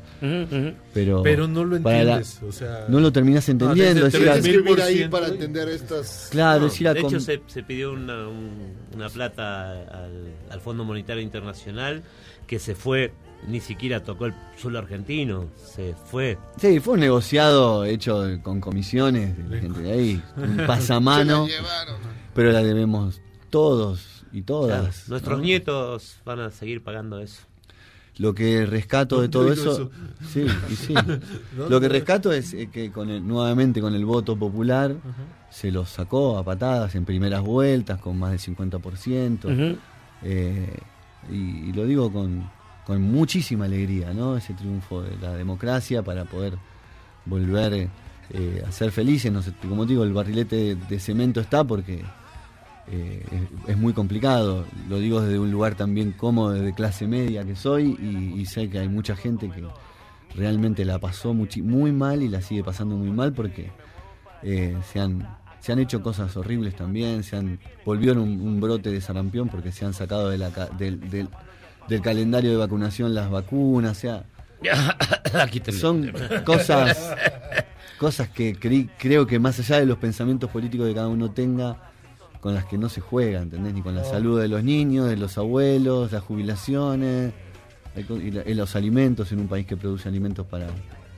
pero, 0.92 1.22
Pero 1.22 1.48
no 1.48 1.64
lo 1.64 1.70
la- 1.70 1.76
entiendes, 1.78 2.40
o 2.42 2.52
sea- 2.52 2.86
no 2.88 3.00
lo 3.00 3.12
terminas 3.12 3.48
entendiendo. 3.48 4.04
desde 4.04 4.18
es 4.18 4.22
decir, 4.24 4.42
Tienes 4.42 4.44
que 4.44 4.62
vivir 4.62 4.82
ahí 4.82 4.94
3000% 5.08 5.10
para 5.10 5.28
entender 5.28 5.68
estas. 5.68 6.28
Claro, 6.30 6.68
No, 6.68 6.92
de 6.94 7.00
hecho, 7.00 7.20
se, 7.20 7.40
se 7.46 7.62
pidió 7.62 7.92
una, 7.92 8.28
un- 8.28 8.72
una 8.94 9.08
plata 9.08 9.70
al, 9.70 10.28
al 10.50 10.60
Fondo 10.60 10.84
Monetario 10.84 11.22
Internacional 11.22 12.02
que 12.46 12.58
se 12.58 12.74
fue, 12.74 13.12
ni 13.48 13.60
siquiera 13.60 14.02
tocó 14.02 14.26
el 14.26 14.34
suelo 14.56 14.78
argentino, 14.78 15.46
se 15.56 15.94
fue. 16.10 16.38
Sí, 16.58 16.78
fue 16.80 16.94
un 16.94 17.00
negociado 17.00 17.84
hecho 17.84 18.22
con 18.42 18.60
comisiones 18.60 19.36
de 19.36 19.56
la 19.56 19.60
gente 19.62 19.80
de 19.80 19.92
ahí, 19.92 20.22
un 20.36 20.56
pasamano, 20.66 21.46
pero 22.34 22.52
la 22.52 22.62
debemos 22.62 23.20
todos 23.50 24.13
y 24.34 24.42
todas. 24.42 24.80
Claro, 24.80 24.94
nuestros 25.08 25.38
¿no? 25.38 25.44
nietos 25.44 26.16
van 26.24 26.40
a 26.40 26.50
seguir 26.50 26.82
pagando 26.82 27.20
eso. 27.20 27.42
Lo 28.16 28.34
que 28.34 28.66
rescato 28.66 29.20
de 29.20 29.28
todo 29.28 29.52
eso, 29.52 29.72
eso. 29.72 29.90
sí, 30.28 30.46
y 30.70 30.76
sí. 30.76 30.94
Lo 31.56 31.80
que 31.80 31.88
rescato 31.88 32.32
es 32.32 32.54
eh, 32.54 32.68
que 32.70 32.92
con 32.92 33.10
el, 33.10 33.26
nuevamente 33.26 33.80
con 33.80 33.94
el 33.94 34.04
voto 34.04 34.36
popular 34.36 34.94
se 35.50 35.72
lo 35.72 35.84
sacó 35.84 36.38
a 36.38 36.44
patadas 36.44 36.94
en 36.94 37.04
primeras 37.04 37.42
vueltas 37.42 38.00
con 38.00 38.18
más 38.18 38.30
del 38.30 38.56
50%. 38.56 39.44
Ujú. 39.44 39.78
Eh, 40.22 40.78
y, 41.30 41.34
y 41.34 41.72
lo 41.72 41.86
digo 41.86 42.12
con, 42.12 42.48
con 42.86 43.02
muchísima 43.02 43.64
alegría, 43.64 44.12
¿no? 44.12 44.36
Ese 44.36 44.54
triunfo 44.54 45.02
de 45.02 45.16
la 45.16 45.34
democracia 45.34 46.02
para 46.02 46.24
poder 46.24 46.54
volver 47.24 47.88
eh, 48.30 48.64
a 48.66 48.70
ser 48.70 48.92
felices. 48.92 49.32
No 49.32 49.42
sé, 49.42 49.52
como 49.68 49.86
digo, 49.86 50.04
el 50.04 50.12
barrilete 50.12 50.56
de, 50.56 50.74
de 50.76 51.00
cemento 51.00 51.40
está 51.40 51.64
porque 51.64 52.04
eh, 52.90 53.24
es, 53.66 53.70
es 53.70 53.76
muy 53.76 53.92
complicado. 53.92 54.64
Lo 54.88 54.98
digo 54.98 55.20
desde 55.20 55.38
un 55.38 55.50
lugar 55.50 55.74
también 55.74 56.12
cómodo, 56.12 56.50
de 56.52 56.72
clase 56.74 57.06
media 57.06 57.44
que 57.44 57.56
soy, 57.56 57.96
y, 58.00 58.40
y 58.40 58.46
sé 58.46 58.68
que 58.68 58.78
hay 58.78 58.88
mucha 58.88 59.16
gente 59.16 59.48
que 59.50 59.62
realmente 60.36 60.84
la 60.84 60.98
pasó 60.98 61.32
muy 61.34 61.92
mal 61.92 62.22
y 62.22 62.28
la 62.28 62.40
sigue 62.42 62.64
pasando 62.64 62.96
muy 62.96 63.10
mal 63.10 63.32
porque 63.32 63.70
eh, 64.42 64.76
se, 64.92 65.00
han, 65.00 65.26
se 65.60 65.72
han 65.72 65.78
hecho 65.78 66.02
cosas 66.02 66.36
horribles 66.36 66.74
también, 66.76 67.22
se 67.22 67.36
han 67.36 67.58
volvió 67.84 68.12
en 68.12 68.18
un, 68.18 68.40
un 68.40 68.60
brote 68.60 68.90
de 68.90 69.00
sarampión 69.00 69.48
porque 69.48 69.70
se 69.72 69.84
han 69.84 69.94
sacado 69.94 70.28
de 70.30 70.38
la 70.38 70.50
del, 70.76 71.08
del, 71.08 71.28
del 71.88 72.00
calendario 72.02 72.50
de 72.50 72.56
vacunación 72.56 73.14
las 73.14 73.30
vacunas, 73.30 73.96
o 73.98 74.00
sea, 74.00 74.24
Aquí 75.40 75.60
son 75.72 76.10
cosas 76.44 77.14
cosas 77.98 78.28
que 78.30 78.54
creí- 78.56 78.88
creo 78.98 79.26
que 79.26 79.38
más 79.38 79.58
allá 79.60 79.78
de 79.78 79.86
los 79.86 79.98
pensamientos 79.98 80.50
políticos 80.50 80.88
que 80.88 80.94
cada 80.94 81.08
uno 81.08 81.30
tenga, 81.32 81.76
con 82.44 82.54
las 82.54 82.66
que 82.66 82.76
no 82.76 82.90
se 82.90 83.00
juega, 83.00 83.40
¿entendés? 83.40 83.72
Ni 83.72 83.80
con 83.80 83.94
la 83.94 84.04
salud 84.04 84.38
de 84.38 84.48
los 84.48 84.62
niños, 84.62 85.08
de 85.08 85.16
los 85.16 85.38
abuelos, 85.38 86.12
las 86.12 86.22
jubilaciones, 86.22 87.32
y, 87.96 88.30
la- 88.32 88.42
y 88.46 88.52
los 88.52 88.76
alimentos 88.76 89.32
en 89.32 89.40
un 89.40 89.48
país 89.48 89.66
que 89.66 89.78
produce 89.78 90.10
alimentos 90.10 90.46
para, 90.46 90.66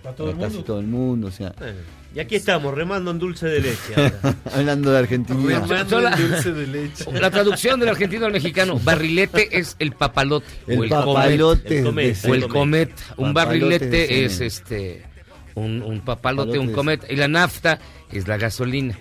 Para 0.04 0.14
todo 0.14 0.30
el 0.30 0.36
casi 0.38 0.50
mundo. 0.54 0.64
todo 0.64 0.78
el 0.78 0.86
mundo, 0.86 1.26
o 1.26 1.30
sea, 1.32 1.52
Bueno, 1.58 1.78
y 2.14 2.20
aquí 2.20 2.36
estamos, 2.36 2.72
remando 2.72 3.10
en 3.10 3.18
dulce 3.18 3.46
de 3.48 3.60
leche. 3.60 3.92
ahora. 3.96 4.36
hablando 4.54 4.92
de 4.92 4.98
Argentina. 4.98 5.66
Son 5.66 6.04
la, 6.04 6.16
la 7.20 7.30
traducción 7.32 7.80
del 7.80 7.88
argentino 7.88 8.26
al 8.26 8.32
mexicano, 8.32 8.78
barrilete 8.78 9.58
es 9.58 9.74
el 9.80 9.90
papalote. 9.92 10.46
El 10.68 10.78
o 10.78 10.84
el 10.84 10.90
papalote 10.90 11.82
comet. 11.82 12.16
de 12.22 12.30
O 12.30 12.34
el 12.36 12.46
comet. 12.46 12.90
Un 13.16 13.26
de 13.26 13.32
barrilete 13.32 14.24
es 14.24 14.40
este 14.40 15.04
un, 15.56 15.82
un 15.82 16.00
papalote, 16.02 16.50
Papalote 16.52 16.58
un 16.60 16.66
de 16.68 16.72
comet. 16.72 17.10
Y 17.10 17.16
la 17.16 17.26
nafta 17.26 17.80
es 18.12 18.28
la 18.28 18.36
gasolina. 18.36 18.96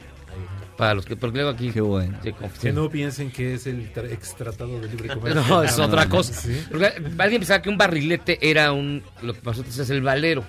Para 0.77 0.93
los 0.93 1.05
que, 1.05 1.15
porque 1.15 1.37
luego 1.37 1.51
aquí. 1.51 1.71
Qué 1.71 1.79
bueno. 1.81 2.17
se 2.21 2.31
confunden. 2.31 2.59
Que 2.61 2.73
no 2.73 2.89
piensen 2.89 3.31
que 3.31 3.53
es 3.53 3.65
el 3.65 3.93
tra- 3.93 4.11
extratado 4.11 4.79
de 4.81 4.87
libre 4.89 5.07
comercio. 5.15 5.41
No, 5.47 5.63
es 5.63 5.79
otra 5.79 6.09
cosa. 6.09 6.33
Sí. 6.33 6.65
Porque 6.69 6.85
Alguien 7.17 7.39
pensaba 7.41 7.61
que 7.61 7.69
un 7.69 7.77
barrilete 7.77 8.37
era 8.41 8.73
un. 8.73 9.01
Lo 9.21 9.33
que 9.33 9.39
para 9.39 9.51
nosotros 9.57 9.77
es 9.77 9.89
el 9.89 10.01
valero. 10.01 10.43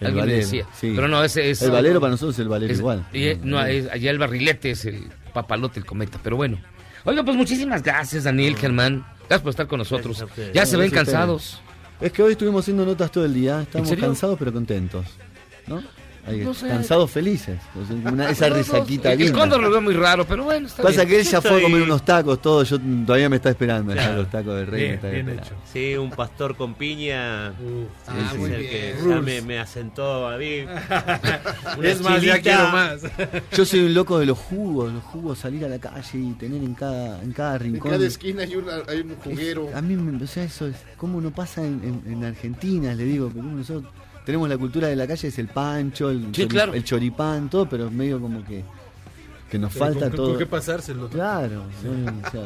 El 0.00 0.06
Alguien 0.08 0.16
valero, 0.24 0.38
decía. 0.38 0.66
sí. 0.74 0.92
Pero 0.96 1.06
no, 1.06 1.22
ese 1.22 1.50
es. 1.50 1.62
El 1.62 1.70
valero 1.70 2.00
para 2.00 2.10
nosotros 2.10 2.34
es 2.34 2.40
el 2.40 2.48
valero 2.48 2.72
es- 2.72 2.78
igual. 2.80 3.06
y, 3.12 3.34
no, 3.42 3.64
es- 3.64 3.88
allá 3.90 4.10
el 4.10 4.18
barrilete 4.18 4.72
es 4.72 4.84
el 4.84 5.08
papalote, 5.32 5.78
el 5.78 5.86
cometa. 5.86 6.18
Pero 6.24 6.36
bueno. 6.36 6.58
Oiga, 7.04 7.22
pues 7.22 7.36
muchísimas 7.36 7.82
gracias, 7.82 8.24
Daniel, 8.24 8.56
Germán. 8.56 9.06
Gracias 9.20 9.40
por 9.42 9.50
estar 9.50 9.66
con 9.68 9.78
nosotros. 9.78 10.24
Ya 10.52 10.66
se 10.66 10.76
ven 10.76 10.90
cansados. 10.90 11.60
Es 12.00 12.12
que 12.12 12.22
hoy 12.22 12.32
estuvimos 12.32 12.62
haciendo 12.64 12.84
notas 12.84 13.10
todo 13.12 13.24
el 13.24 13.34
día, 13.34 13.62
estamos 13.62 13.90
cansados 13.92 14.36
pero 14.38 14.52
contentos, 14.52 15.04
¿no? 15.66 15.82
Ahí, 16.28 16.40
No 16.40 16.54
sé. 16.54 16.68
cansados 16.68 17.10
felices, 17.10 17.58
o 17.74 17.86
sea, 17.86 17.96
una- 18.12 18.30
esa 18.30 18.48
risaquita 18.48 19.12
el- 19.12 19.32
cóndor 19.32 19.60
lo 19.62 19.70
veo 19.70 19.80
muy 19.80 19.94
raro, 19.94 20.26
pero 20.26 20.44
bueno, 20.44 20.66
está 20.66 20.82
Pasa 20.82 21.04
bien. 21.04 21.08
que 21.08 21.20
él 21.20 21.26
ya 21.26 21.40
fue 21.40 21.58
a 21.58 21.62
comer 21.62 21.82
unos 21.82 22.04
tacos, 22.04 22.40
todo, 22.42 22.62
yo 22.64 22.78
todavía 23.06 23.28
me 23.28 23.36
está 23.36 23.50
esperando, 23.50 23.92
Claro. 23.92 24.16
los 24.18 24.30
tacos 24.30 24.56
del 24.56 24.66
rey 24.66 24.80
me 24.80 24.84
Bien, 24.86 24.94
está 24.96 25.08
bien 25.08 25.28
esperando. 25.28 25.54
hecho. 25.56 25.62
Sí, 25.72 25.96
un 25.96 26.10
pastor 26.10 26.56
con 26.56 26.74
piña. 26.74 27.48
Ah, 27.48 27.52
es 28.32 28.38
muy 28.38 28.50
el 28.52 28.58
bien. 28.60 28.70
que 28.70 28.94
ya 29.08 29.20
me, 29.20 29.40
me 29.42 29.58
asentó 29.58 30.28
a 30.28 30.36
mí. 30.38 30.60
Una 31.78 31.88
es 31.88 32.00
más, 32.00 32.22
ya 32.22 32.40
quiero 32.40 32.68
más. 32.70 33.00
Yo 33.56 33.64
soy 33.64 33.80
un 33.80 33.94
loco 33.94 34.18
de 34.18 34.26
los 34.26 34.38
jugos, 34.38 34.92
los 34.92 35.02
jugos, 35.04 35.38
salir 35.38 35.64
a 35.64 35.68
la 35.68 35.78
calle 35.78 36.18
y 36.18 36.32
tener 36.32 36.62
en 36.62 36.74
cada, 36.74 37.22
en 37.22 37.32
cada 37.32 37.56
En 37.56 37.62
rincón. 37.62 37.90
cada 37.92 38.06
esquina 38.06 38.42
hay, 38.42 38.56
una- 38.56 38.82
hay 38.88 39.00
un 39.00 39.16
juguero. 39.16 39.70
A 39.74 39.80
mí, 39.82 39.96
me- 39.96 40.22
o 40.22 40.26
sea, 40.26 40.44
eso 40.44 40.66
es, 40.66 40.76
¿cómo 40.96 41.20
no 41.20 41.30
pasa 41.30 41.64
en, 41.64 42.02
en- 42.06 42.12
en 42.12 42.24
Argentina? 42.24 42.94
Le 42.94 43.04
digo, 43.04 43.26
porque 43.28 43.42
nosotros 43.48 43.92
tenemos 44.28 44.46
la 44.46 44.58
cultura 44.58 44.88
de 44.88 44.94
la 44.94 45.06
calle, 45.06 45.28
es 45.28 45.38
el 45.38 45.48
pancho, 45.48 46.10
el, 46.10 46.26
Sí, 46.34 46.42
chori- 46.42 46.48
claro. 46.48 46.74
el 46.74 46.84
choripán, 46.84 47.48
todo, 47.48 47.66
pero 47.66 47.90
medio 47.90 48.20
como 48.20 48.44
que, 48.44 48.62
que 49.50 49.58
nos 49.58 49.72
Pero 49.72 49.86
falta 49.86 50.08
con, 50.08 50.16
todo. 50.16 50.28
¿Con 50.28 50.38
qué 50.38 50.44
pasárselo? 50.44 51.08
Claro, 51.08 51.64
sea, 52.30 52.44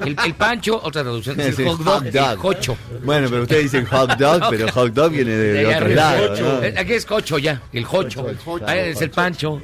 El, 0.06 0.16
el 0.24 0.34
pancho, 0.36 0.80
otra 0.82 1.02
traducción, 1.02 1.38
es 1.38 1.48
es 1.48 1.58
el 1.58 1.66
hot 1.68 1.78
dog, 1.80 1.94
hot 1.96 2.06
el 2.06 2.12
dog. 2.14 2.38
jocho. 2.38 2.76
Bueno, 3.04 3.28
pero 3.28 3.42
ustedes 3.42 3.64
dicen 3.64 3.84
hot 3.84 4.16
dog, 4.16 4.42
pero 4.48 4.72
hot 4.72 4.94
dog 4.94 5.10
viene 5.12 5.32
de, 5.32 5.52
de 5.52 5.66
otro 5.66 5.88
lado. 5.88 6.34
¿no? 6.62 6.80
Aquí 6.80 6.92
es 6.94 7.04
cocho 7.04 7.36
ya, 7.36 7.60
el 7.74 7.84
jocho. 7.84 8.26
El 8.26 8.38
jocho. 8.38 8.64
Ah, 8.66 8.74
es 8.78 9.02
el 9.02 9.10
pancho. 9.10 9.60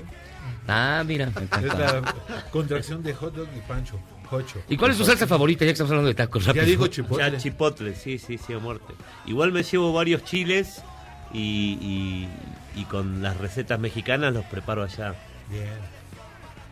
Ah, 0.69 1.03
mira. 1.07 1.31
Es 1.63 1.65
la 1.79 2.03
contracción 2.51 3.03
de 3.03 3.15
hot 3.15 3.35
dog 3.35 3.49
y 3.57 3.61
pancho. 3.67 3.99
Jocho. 4.29 4.59
¿Y 4.69 4.77
cuál 4.77 4.91
es 4.91 4.99
su 4.99 5.05
salsa 5.07 5.27
favorita? 5.27 5.65
Ya 5.65 5.69
que 5.69 5.73
estamos 5.73 5.91
hablando 5.93 6.09
de 6.09 6.15
tacos. 6.15 6.43
Ya 6.45 6.49
rápido. 6.49 6.67
digo 6.67 6.87
Ya, 6.87 6.93
chipotle. 6.93 7.39
chipotle, 7.39 7.95
sí, 7.95 8.19
sí, 8.19 8.37
sí, 8.37 8.53
a 8.53 8.59
muerte. 8.59 8.93
Igual 9.27 9.51
me 9.53 9.63
llevo 9.63 9.93
varios 9.95 10.25
chiles 10.25 10.83
y, 11.35 11.79
y, 11.81 12.29
y 12.81 12.85
con 12.85 13.23
las 13.23 13.37
recetas 13.37 13.79
mexicanas 13.79 14.33
los 14.33 14.45
preparo 14.47 14.83
allá. 14.85 15.15
Bien. 15.51 15.69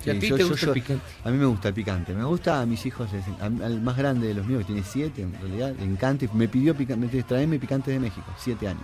¿Y 0.05 0.11
a 0.11 0.19
ti 0.19 0.29
yo- 0.29 0.37
te 0.37 0.45
gusta 0.45 0.67
yo- 0.67 0.73
el 0.73 0.81
picante? 0.81 1.05
A 1.25 1.31
mí 1.31 1.37
me 1.39 1.47
gusta 1.47 1.69
el 1.69 1.75
picante. 1.75 2.13
Me 2.15 2.25
gusta 2.25 2.61
a 2.61 2.67
mis 2.67 2.85
hijos, 2.87 3.09
al 3.41 3.81
más 3.83 3.97
grande 3.97 4.27
de 4.29 4.35
los 4.35 4.47
míos, 4.47 4.61
que 4.61 4.67
tiene 4.73 4.83
siete, 4.85 5.23
en 5.23 5.33
realidad, 5.41 5.75
le 5.79 5.85
encanta. 5.85 6.25
y 6.25 6.29
Me 6.35 6.49
pidió 6.49 6.75
picante, 6.75 7.23
traeme 7.23 7.59
picante 7.59 7.91
de 7.91 8.01
México, 8.01 8.27
siete 8.39 8.67
años. 8.69 8.83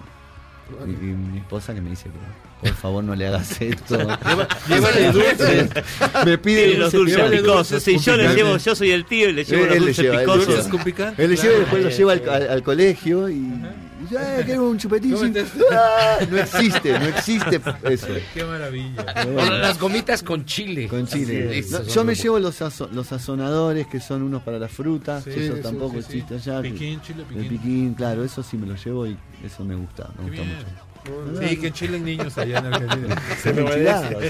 Y, 0.86 0.90
y 0.90 0.94
mi 1.14 1.38
esposa 1.38 1.72
que 1.74 1.80
me 1.80 1.88
dice, 1.90 2.10
por 2.60 2.74
favor 2.74 3.02
no 3.02 3.14
le 3.16 3.26
hagas 3.26 3.58
esto. 3.62 3.96
llévale 4.68 5.10
dulces. 5.12 5.70
me 6.26 6.36
pide 6.38 6.64
Tiene 6.66 6.78
los 6.80 6.92
dulces 6.92 7.30
picosos. 7.30 7.82
Sí, 7.82 7.98
yo 7.98 8.16
le 8.18 8.34
llevo, 8.34 8.56
yo 8.58 8.74
soy 8.76 8.90
el 8.90 9.04
tío 9.06 9.30
y 9.30 9.32
le 9.32 9.44
llevo 9.44 9.62
Él- 9.62 9.68
los 9.68 9.76
él 9.76 9.80
le 9.80 9.86
dulces 9.86 10.04
lleva, 10.04 10.14
él 10.16 10.20
picosos. 10.20 11.18
Él 11.18 11.30
le 11.30 11.36
lleva 11.36 11.54
y 11.54 11.58
después 11.60 11.82
lo 11.82 11.88
Claro. 11.88 11.96
lleva 11.96 12.12
al, 12.12 12.28
al- 12.42 12.50
al 12.50 12.62
colegio 12.62 13.28
y, 13.30 13.32
y 13.34 13.87
ya, 14.10 14.44
quiero 14.44 14.68
un 14.68 14.78
chupetín. 14.78 15.14
¡Ah! 15.72 16.18
No 16.30 16.38
existe, 16.38 16.98
no 16.98 17.06
existe 17.06 17.60
eso. 17.84 18.06
Qué 18.34 18.44
maravilla. 18.44 19.04
Las 19.60 19.78
gomitas 19.78 20.22
con 20.22 20.44
chile. 20.44 20.88
Con 20.88 21.06
chile. 21.06 21.62
Sí, 21.62 21.70
No, 21.70 21.78
esas 21.78 21.94
yo 21.94 22.04
me 22.04 22.14
llevo 22.14 22.38
los, 22.38 22.60
sazo- 22.60 22.88
los 22.92 23.06
sazonadores 23.06 23.86
que 23.86 24.00
son 24.00 24.22
unos 24.22 24.42
para 24.42 24.58
las 24.58 24.70
frutas, 24.72 25.24
Sí, 25.24 25.30
que 25.30 25.46
eso 25.46 25.56
sí, 25.56 25.62
tampoco 25.62 25.96
sí, 26.02 26.06
sí. 26.10 26.18
existe 26.18 26.34
allá. 26.50 26.62
que- 26.62 26.70
Piquín, 26.70 27.00
chile 27.02 27.22
El 27.22 27.26
piquín. 27.36 27.48
piquín, 27.58 27.94
claro, 27.94 28.24
eso 28.24 28.42
sí 28.42 28.56
me 28.56 28.66
lo 28.66 28.74
llevo 28.76 29.06
y 29.06 29.16
eso 29.44 29.64
me 29.64 29.74
gusta, 29.74 30.08
me 30.18 30.30
Qué 30.30 30.38
gusta 30.38 30.44
bien. 30.44 30.56
mucho. 30.56 30.88
Sí, 31.40 31.56
que 31.56 31.66
enchilen 31.68 32.04
niños 32.04 32.36
allá 32.36 32.58
en 32.58 32.66
Argentina. 32.66 33.22
Se 33.42 33.52
me 33.54 33.62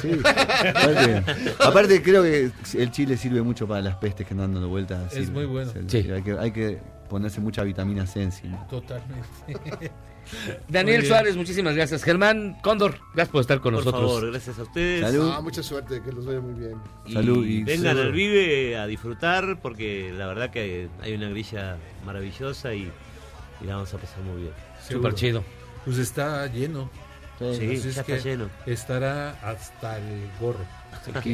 sí. 0.00 0.20
aparte, 0.68 1.22
aparte 1.58 2.02
creo 2.02 2.22
que 2.22 2.50
el 2.74 2.90
chile 2.92 3.16
sirve 3.16 3.42
mucho 3.42 3.66
para 3.66 3.80
las 3.80 3.96
pestes 3.96 4.26
que 4.26 4.34
andan 4.34 4.52
dando 4.54 4.68
vueltas. 4.68 5.12
Es 5.14 5.28
muy 5.30 5.44
bueno. 5.46 5.72
Sí. 5.88 6.08
Hay, 6.12 6.22
que, 6.22 6.32
hay 6.38 6.52
que 6.52 6.78
ponerse 7.08 7.40
mucha 7.40 7.62
vitamina 7.64 8.06
C 8.06 8.22
encima. 8.22 8.66
Totalmente. 8.68 9.24
Daniel. 10.68 11.06
Suárez, 11.06 11.36
muchísimas 11.36 11.74
gracias. 11.74 12.02
Germán 12.04 12.58
Cóndor, 12.62 12.98
gracias 13.14 13.28
por 13.30 13.40
estar 13.40 13.60
con 13.60 13.74
Por 13.74 13.84
nosotros. 13.84 14.10
favor, 14.12 14.30
gracias 14.30 14.58
a 14.58 14.62
ustedes. 14.62 15.00
Salud. 15.00 15.32
Ah, 15.34 15.40
mucha 15.40 15.62
suerte, 15.62 16.02
que 16.02 16.12
los 16.12 16.26
vaya 16.26 16.40
muy 16.40 16.52
bien. 16.52 16.74
Y 17.06 17.14
Salud 17.14 17.46
y 17.46 17.64
vengan 17.64 17.96
salud. 17.96 18.00
al 18.02 18.12
Vive 18.12 18.76
a 18.76 18.86
disfrutar 18.86 19.58
porque 19.62 20.12
la 20.16 20.26
verdad 20.26 20.50
que 20.50 20.88
hay 21.00 21.14
una 21.14 21.30
grilla 21.30 21.78
maravillosa 22.04 22.74
y, 22.74 22.90
y 23.62 23.64
la 23.64 23.76
vamos 23.76 23.94
a 23.94 23.98
pasar 23.98 24.20
muy 24.22 24.42
bien. 24.42 24.52
Súper 24.86 25.14
chido. 25.14 25.42
Pues 25.84 25.96
está 25.98 26.46
lleno. 26.48 26.90
Sí, 27.38 27.76
ya 27.76 27.88
está 27.90 28.02
que 28.02 28.18
lleno. 28.18 28.50
Estará 28.66 29.30
hasta 29.48 29.96
el 29.98 30.28
gorro. 30.40 30.64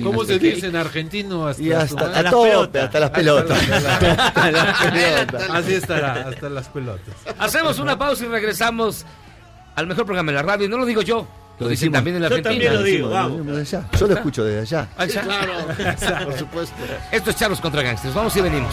¿Cómo 0.05 0.25
se 0.25 0.39
dice 0.39 0.69
en 0.69 0.77
argentino? 0.77 1.49
Hasta, 1.49 1.63
Y 1.63 1.67
su 1.71 1.77
hasta, 1.77 1.97
madre? 2.05 2.19
a 2.19 2.23
las 2.23 2.33
tope, 2.33 2.49
pelotas. 2.51 2.85
hasta 2.85 3.01
las 3.01 3.11
pelotas. 3.11 3.59
Hasta 3.71 4.51
las 4.53 4.83
pelotas. 4.93 5.51
Así 5.51 5.75
estará, 5.75 6.13
hasta 6.29 6.49
las 6.49 6.69
pelotas. 6.69 7.15
Hacemos 7.39 7.79
una 7.81 7.99
pausa 7.99 8.25
y 8.25 8.29
regresamos 8.29 9.05
al 9.75 9.87
mejor 9.89 10.05
programa 10.07 10.31
de 10.31 10.37
la 10.37 10.43
radio. 10.43 10.69
No 10.69 10.79
lo 10.79 10.87
digo 10.87 11.03
yo, 11.03 11.27
lo, 11.59 11.67
dicen 11.69 11.91
decimos. 11.91 11.95
también 11.97 12.17
en 12.17 12.23
la 12.23 12.29
Yo 12.29 12.35
Argentina. 12.37 12.65
también 12.71 12.75
lo 12.75 12.83
digo, 12.83 13.11
vamos. 13.11 13.59
allá. 13.59 13.85
Yo 13.99 14.07
lo 14.07 14.15
escucho 14.15 14.45
desde 14.45 14.61
allá. 14.61 14.89
Claro, 15.23 16.25
por 16.25 16.39
supuesto. 16.39 16.75
Esto 17.11 17.31
es 17.31 17.37
Charlos 17.37 17.61
contra 17.61 17.83
Gangsters. 17.83 18.15
Vamos 18.15 18.37
y 18.37 18.41
venimos. 18.43 18.73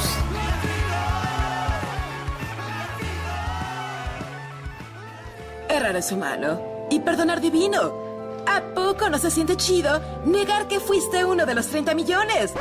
Errar 5.70 5.96
es 5.96 6.12
humano 6.12 6.62
y 6.90 7.00
perdonar 7.00 7.40
divino. 7.42 8.11
¿A 8.46 8.62
poco 8.74 9.10
no 9.10 9.18
se 9.18 9.32
siente 9.32 9.56
chido 9.58 10.02
negar 10.26 10.68
que 10.68 10.80
fuiste 10.80 11.24
uno 11.26 11.46
de 11.46 11.56
los 11.56 11.68
30 11.68 11.94
millones? 11.96 12.54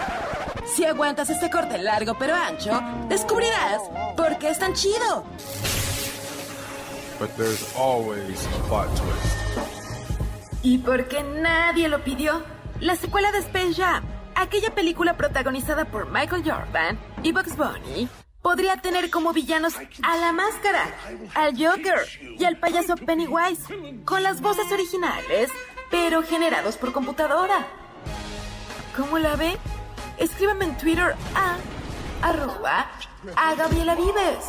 Si 0.74 0.84
aguantas 0.84 1.30
este 1.30 1.50
corte 1.50 1.78
largo 1.78 2.16
pero 2.18 2.34
ancho, 2.34 2.80
descubrirás 3.08 3.82
por 4.16 4.38
qué 4.38 4.50
es 4.50 4.58
tan 4.58 4.74
chido. 4.74 5.24
But 7.18 7.36
there's 7.36 7.74
always 7.76 8.46
a 8.46 8.68
plot 8.68 8.88
twist. 8.96 9.40
¿Y 10.62 10.78
por 10.78 11.08
qué 11.08 11.22
nadie 11.22 11.88
lo 11.88 12.02
pidió? 12.04 12.42
La 12.80 12.96
secuela 12.96 13.30
de 13.32 13.38
Space 13.38 13.74
Jam, 13.74 14.04
aquella 14.34 14.74
película 14.74 15.16
protagonizada 15.16 15.84
por 15.86 16.10
Michael 16.10 16.42
Jordan 16.44 16.98
y 17.22 17.32
Bugs 17.32 17.56
Bunny, 17.56 18.08
podría 18.42 18.76
tener 18.78 19.10
como 19.10 19.32
villanos 19.32 19.74
a 20.02 20.16
la 20.16 20.32
máscara, 20.32 20.86
al 21.34 21.52
Joker 21.56 22.00
y 22.38 22.44
al 22.44 22.58
payaso 22.58 22.94
Pennywise, 22.96 23.62
con 24.04 24.22
las 24.22 24.40
voces 24.40 24.70
originales, 24.72 25.50
pero 25.90 26.22
generados 26.22 26.76
por 26.76 26.92
computadora. 26.92 27.66
¿Cómo 28.96 29.18
la 29.18 29.36
ve? 29.36 29.56
Escríbame 30.18 30.66
en 30.66 30.76
Twitter 30.76 31.14
a 31.34 31.56
arroba 32.22 32.86
a 33.36 33.54
Gabriela 33.54 33.94
Vives. 33.94 34.44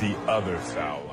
The 0.00 0.14
other 0.30 0.58
foul 0.58 1.07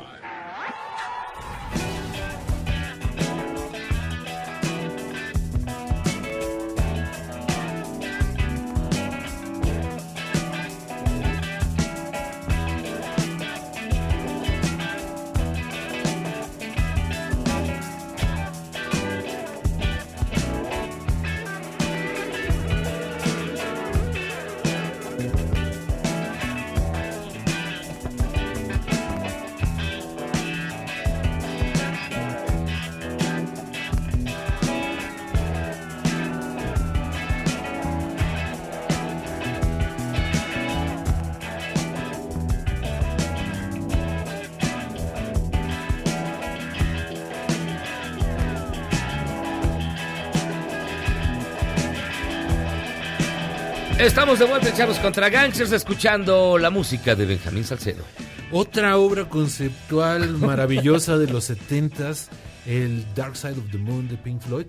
Estamos 54.05 54.37
de 54.37 54.45
vuelta 54.45 54.69
en 54.69 55.01
contra 55.01 55.29
Gangsters 55.29 55.71
escuchando 55.71 56.59
la 56.59 56.69
música 56.69 57.15
de 57.15 57.25
Benjamín 57.25 57.63
Salcedo. 57.63 58.03
Otra 58.51 58.99
obra 58.99 59.27
conceptual 59.27 60.29
maravillosa 60.37 61.17
de 61.17 61.25
los 61.25 61.49
70s, 61.49 62.27
el 62.67 63.03
Dark 63.15 63.35
Side 63.35 63.53
of 63.53 63.71
the 63.71 63.79
Moon 63.79 64.07
de 64.07 64.15
Pink 64.17 64.41
Floyd, 64.41 64.67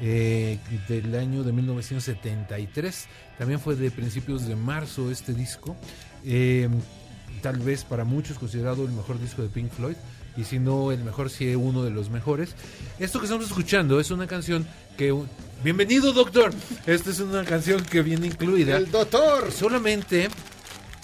eh, 0.00 0.58
del 0.88 1.14
año 1.16 1.44
de 1.44 1.52
1973. 1.52 3.08
También 3.36 3.60
fue 3.60 3.76
de 3.76 3.90
principios 3.90 4.48
de 4.48 4.56
marzo 4.56 5.10
este 5.10 5.34
disco. 5.34 5.76
Eh, 6.24 6.66
tal 7.42 7.58
vez 7.58 7.84
para 7.84 8.04
muchos 8.04 8.38
considerado 8.38 8.86
el 8.86 8.92
mejor 8.92 9.20
disco 9.20 9.42
de 9.42 9.48
Pink 9.48 9.70
Floyd. 9.70 9.96
Y 10.38 10.44
si 10.44 10.60
no 10.60 10.92
el 10.92 11.02
mejor, 11.02 11.30
sí 11.30 11.56
uno 11.56 11.82
de 11.82 11.90
los 11.90 12.10
mejores. 12.10 12.54
Esto 13.00 13.18
que 13.18 13.24
estamos 13.24 13.46
escuchando 13.46 13.98
es 13.98 14.12
una 14.12 14.28
canción 14.28 14.68
que... 14.96 15.12
Bienvenido, 15.64 16.12
doctor. 16.12 16.52
Esta 16.86 17.10
es 17.10 17.18
una 17.18 17.44
canción 17.44 17.84
que 17.84 18.02
viene 18.02 18.28
incluida. 18.28 18.76
El 18.76 18.88
doctor. 18.88 19.50
Solamente 19.50 20.28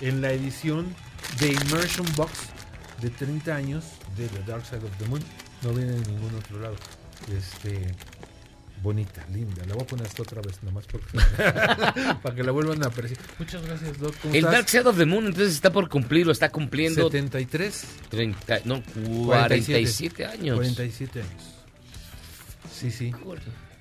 en 0.01 0.21
la 0.21 0.31
edición 0.31 0.95
de 1.41 1.49
Immersion 1.49 2.07
Box 2.15 2.31
de 3.03 3.11
30 3.11 3.57
años 3.57 3.85
de 4.17 4.29
The 4.29 4.45
Dark 4.47 4.65
Side 4.67 4.85
of 4.85 4.97
the 4.99 5.09
Moon. 5.09 5.23
No 5.63 5.71
viene 5.73 5.97
en 5.97 6.03
ningún 6.05 6.33
otro 6.37 6.61
lado. 6.61 6.77
Este 7.37 7.89
bonita, 8.85 9.27
linda. 9.33 9.65
La 9.67 9.75
voy 9.75 9.83
a 9.83 9.87
poner 9.87 10.07
hasta 10.07 10.23
otra 10.23 10.41
vez, 10.43 10.63
nomás 10.63 10.85
porque 10.87 11.07
para 12.23 12.35
que 12.35 12.45
la 12.45 12.53
vuelvan 12.53 12.85
a 12.85 12.87
apreciar. 12.87 13.19
Muchas 13.39 13.67
gracias, 13.67 13.99
Doc. 13.99 14.15
¿Cómo 14.23 14.33
El 14.35 14.41
estás? 14.41 14.53
Dark 14.53 14.69
Side 14.69 14.87
of 14.87 14.97
the 14.97 15.07
Moon 15.07 15.27
entonces 15.27 15.55
está 15.55 15.73
por 15.73 15.89
cumplir 15.89 16.29
o 16.29 16.31
está 16.31 16.51
cumpliendo 16.51 17.11
73, 17.11 17.87
30, 18.11 18.61
no, 18.67 18.83
47 19.27 20.27
años. 20.27 20.57
47 20.57 21.21
años. 21.21 21.55
Sí, 22.73 22.91
sí. 22.91 23.13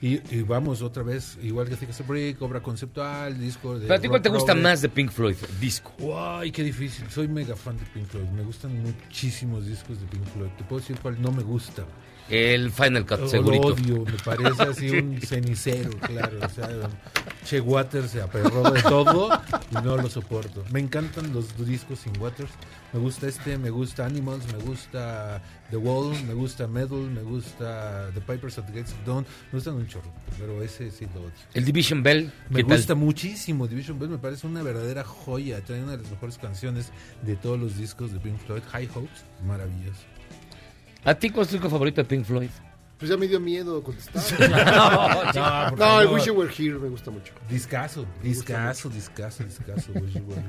Y, 0.01 0.21
y 0.35 0.41
vamos 0.41 0.81
otra 0.81 1.01
vez, 1.03 1.37
igual 1.41 1.69
que 1.69 1.75
Thick 1.77 2.05
Brick, 2.05 2.41
obra 2.41 2.61
conceptual, 2.61 3.39
disco 3.39 3.79
de. 3.79 3.87
¿Pero 3.87 3.95
a 3.95 3.99
ti 3.99 4.07
cuál 4.07 4.21
te 4.21 4.29
gusta 4.29 4.55
más 4.55 4.81
de 4.81 4.89
Pink 4.89 5.11
Floyd? 5.11 5.35
Disco. 5.59 5.93
Ay, 6.17 6.51
qué 6.51 6.63
difícil. 6.63 7.09
Soy 7.09 7.27
mega 7.27 7.55
fan 7.55 7.77
de 7.77 7.85
Pink 7.85 8.07
Floyd. 8.07 8.25
Me 8.35 8.43
gustan 8.43 8.81
muchísimos 8.81 9.65
discos 9.65 10.01
de 10.01 10.07
Pink 10.07 10.25
Floyd. 10.33 10.49
Te 10.57 10.63
puedo 10.63 10.81
decir 10.81 10.97
cuál 11.01 11.21
no 11.21 11.31
me 11.31 11.43
gusta. 11.43 11.85
El 12.29 12.71
Final 12.71 13.05
Cut, 13.05 13.19
Lo 13.19 13.27
segurito. 13.27 13.67
odio, 13.67 14.05
me 14.05 14.13
parece 14.23 14.63
así 14.63 14.89
un 14.91 15.19
cenicero, 15.25 15.91
claro. 15.99 16.39
O 16.43 16.49
sea, 16.49 16.69
Che 17.45 17.59
Waters 17.59 18.11
se 18.11 18.21
aperró 18.21 18.71
de 18.71 18.81
todo 18.81 19.29
y 19.71 19.75
no 19.75 19.97
lo 19.97 20.09
soporto. 20.09 20.63
Me 20.71 20.79
encantan 20.79 21.33
los 21.33 21.45
discos 21.65 21.99
sin 21.99 22.17
Waters. 22.21 22.51
Me 22.93 22.99
gusta 22.99 23.27
este, 23.27 23.57
me 23.57 23.69
gusta 23.71 24.05
Animals, 24.05 24.45
me 24.53 24.59
gusta 24.63 25.41
The 25.69 25.77
Wall, 25.77 26.13
me 26.25 26.33
gusta 26.33 26.67
Metal, 26.67 26.97
me 26.99 27.21
gusta 27.23 28.09
The 28.13 28.21
Pipers 28.21 28.57
at 28.59 28.65
the 28.67 28.71
Gates 28.79 28.93
of 28.93 29.05
Dawn. 29.05 29.25
Me 29.51 29.57
gustan 29.57 29.73
un 29.75 29.87
chorro, 29.87 30.11
pero 30.39 30.63
ese 30.63 30.91
sí 30.91 31.05
lo 31.13 31.21
odio. 31.21 31.31
El 31.53 31.65
Division 31.65 32.01
Bell. 32.03 32.31
Me 32.49 32.57
¿qué 32.57 32.63
tal? 32.63 32.77
gusta 32.77 32.95
muchísimo. 32.95 33.67
Division 33.67 33.99
Bell 33.99 34.09
me 34.09 34.17
parece 34.19 34.47
una 34.47 34.63
verdadera 34.63 35.03
joya. 35.03 35.59
Trae 35.61 35.83
una 35.83 35.91
de 35.97 36.03
las 36.03 36.09
mejores 36.11 36.37
canciones 36.37 36.91
de 37.23 37.35
todos 37.35 37.59
los 37.59 37.77
discos 37.77 38.13
de 38.13 38.19
Pink 38.19 38.37
Floyd. 38.45 38.61
High 38.71 38.89
Hopes, 38.95 39.25
maravilloso. 39.45 39.99
¿A 41.05 41.13
ti 41.15 41.29
cuál 41.29 41.43
es 41.43 41.49
tu 41.49 41.55
disco 41.55 41.69
favorito 41.69 42.01
de 42.01 42.05
Pink 42.05 42.25
Floyd? 42.25 42.49
Pues 42.99 43.09
ya 43.09 43.17
me 43.17 43.27
dio 43.27 43.37
miedo 43.39 43.83
contestar. 43.83 44.23
No, 44.39 44.47
no, 45.33 45.71
no, 45.75 46.01
el 46.01 46.07
favor. 46.07 46.13
Wish 46.13 46.25
You 46.25 46.33
Were 46.35 46.53
Here 46.57 46.77
me 46.79 46.87
gusta 46.87 47.11
mucho. 47.11 47.33
Discaso, 47.49 48.05
discaso, 48.21 48.87
discaso, 48.87 49.43
discaso. 49.43 49.91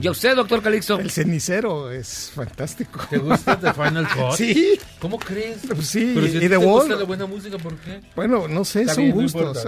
¿Y 0.01 0.07
a 0.07 0.11
usted, 0.13 0.37
doctor 0.37 0.63
Calixto? 0.63 0.99
El 1.01 1.11
cenicero 1.11 1.91
es 1.91 2.31
fantástico. 2.33 3.01
¿Te 3.11 3.19
gusta 3.19 3.59
The 3.59 3.73
Final 3.73 4.07
Cut? 4.15 4.37
Sí. 4.37 4.79
¿Cómo 5.01 5.19
crees? 5.19 5.63
Pues 5.67 5.89
sí, 5.89 6.13
Pero 6.15 6.29
si 6.29 6.35
a 6.35 6.39
y 6.39 6.41
The 6.43 6.49
te 6.51 6.57
Wall. 6.59 6.67
gusta 6.83 6.95
la 6.97 7.05
buena 7.05 7.27
música, 7.27 7.59
¿por 7.59 7.75
qué? 7.79 8.01
Bueno, 8.15 8.47
no 8.47 8.65
sé, 8.65 8.83
Está 8.83 8.95
son 8.95 9.05
bien, 9.05 9.15
gustos. 9.17 9.65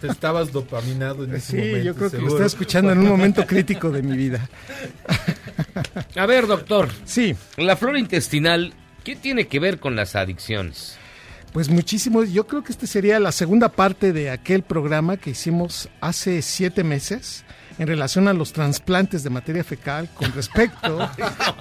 Te 0.00 0.08
estabas 0.08 0.50
dopaminado 0.50 1.22
en 1.22 1.36
ese 1.36 1.52
Sí, 1.52 1.56
momento. 1.58 1.78
yo 1.84 1.94
creo 1.94 2.10
que 2.10 2.16
lo 2.16 2.22
seguro. 2.22 2.28
estaba 2.32 2.46
escuchando 2.46 2.92
en 2.92 2.98
un 2.98 3.08
momento 3.08 3.46
crítico 3.46 3.90
de 3.92 4.02
mi 4.02 4.16
vida. 4.16 4.48
A 6.16 6.26
ver, 6.26 6.46
doctor. 6.48 6.88
Sí. 7.04 7.36
La 7.58 7.76
flora 7.76 7.98
intestinal, 8.00 8.72
¿qué 9.06 9.14
tiene 9.14 9.46
que 9.46 9.60
ver 9.60 9.78
con 9.78 9.94
las 9.94 10.16
adicciones? 10.16 10.98
Pues 11.52 11.68
muchísimo. 11.68 12.24
Yo 12.24 12.48
creo 12.48 12.64
que 12.64 12.72
esta 12.72 12.88
sería 12.88 13.20
la 13.20 13.30
segunda 13.30 13.68
parte 13.68 14.12
de 14.12 14.30
aquel 14.30 14.62
programa 14.64 15.16
que 15.16 15.30
hicimos 15.30 15.88
hace 16.00 16.42
siete 16.42 16.82
meses 16.82 17.44
en 17.78 17.86
relación 17.86 18.26
a 18.26 18.32
los 18.32 18.52
trasplantes 18.52 19.22
de 19.22 19.30
materia 19.30 19.62
fecal 19.62 20.08
con 20.12 20.32
respecto 20.32 20.98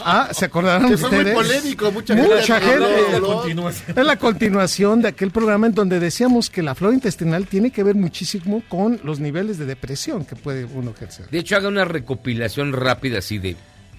a, 0.03 0.29
¿se 0.33 0.45
acordarán 0.45 0.89
Que 0.89 0.97
fue 0.97 1.09
muy 1.11 1.19
ustedes? 1.19 1.35
polémico, 1.35 1.91
mucha 1.91 2.15
gente 2.15 2.35
Mucha 2.35 2.59
gente. 2.59 3.15
habló. 3.15 3.69
Es 3.69 4.05
la 4.05 4.17
continuación 4.17 5.03
de 5.03 5.09
aquel 5.09 5.29
programa 5.29 5.67
en 5.67 5.75
donde 5.75 5.99
decíamos 5.99 6.49
que 6.49 6.63
la 6.63 6.73
flora 6.73 6.95
intestinal 6.95 7.45
tiene 7.45 7.69
que 7.69 7.83
ver 7.83 7.95
muchísimo 7.95 8.63
con 8.67 8.99
los 9.03 9.19
niveles 9.19 9.59
de 9.59 9.67
depresión 9.67 10.25
que 10.25 10.35
puede 10.35 10.65
uno 10.65 10.91
ejercer. 10.91 11.29
De 11.29 11.37
hecho, 11.37 11.57
haga 11.57 11.67
una 11.67 11.85
recopilación 11.85 12.73
rápida 12.73 13.19
así 13.19 13.37
de 13.37 13.55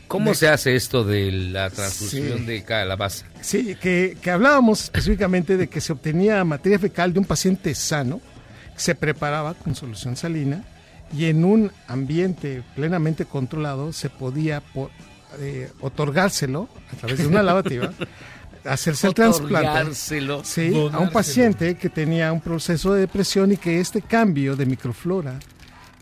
cómo 0.09 0.35
se 0.35 0.49
hace 0.49 0.77
esto 0.77 1.05
de 1.05 1.31
la 1.33 1.71
transfusión 1.71 2.39
Sí. 2.39 2.45
de 2.45 2.63
calabaza. 2.65 3.27
Sí, 3.41 3.77
que, 3.81 4.17
que 4.21 4.31
hablábamos 4.31 4.85
específicamente 4.85 5.57
de 5.57 5.69
que 5.69 5.81
se 5.81 5.93
obtenía 5.93 6.45
materia 6.45 6.79
fecal 6.79 7.13
de 7.13 7.19
un 7.21 7.25
paciente 7.25 7.75
sano, 7.75 8.21
se 8.77 8.95
preparaba 8.95 9.55
con 9.55 9.75
solución 9.75 10.17
salina 10.17 10.65
y 11.17 11.27
en 11.27 11.45
un 11.45 11.71
ambiente 11.89 12.63
plenamente 12.75 13.25
controlado 13.25 13.93
se 13.93 14.11
podía 14.11 14.61
po- 14.61 14.91
eh, 15.39 15.71
otorgárselo 15.81 16.69
a 16.93 16.97
través 16.97 17.19
de 17.19 17.27
una 17.27 17.43
lavativa, 17.43 17.93
hacerse 18.65 19.07
el 19.09 19.15
trasplante 19.15 19.95
sí, 19.95 20.73
a 20.93 20.99
un 20.99 21.11
paciente 21.11 21.77
que 21.77 21.89
tenía 21.89 22.33
un 22.33 22.41
proceso 22.41 22.93
de 22.95 23.01
depresión 23.03 23.53
y 23.53 23.57
que 23.57 23.79
este 23.81 24.03
cambio 24.03 24.57
de 24.57 24.67
microflora 24.67 25.39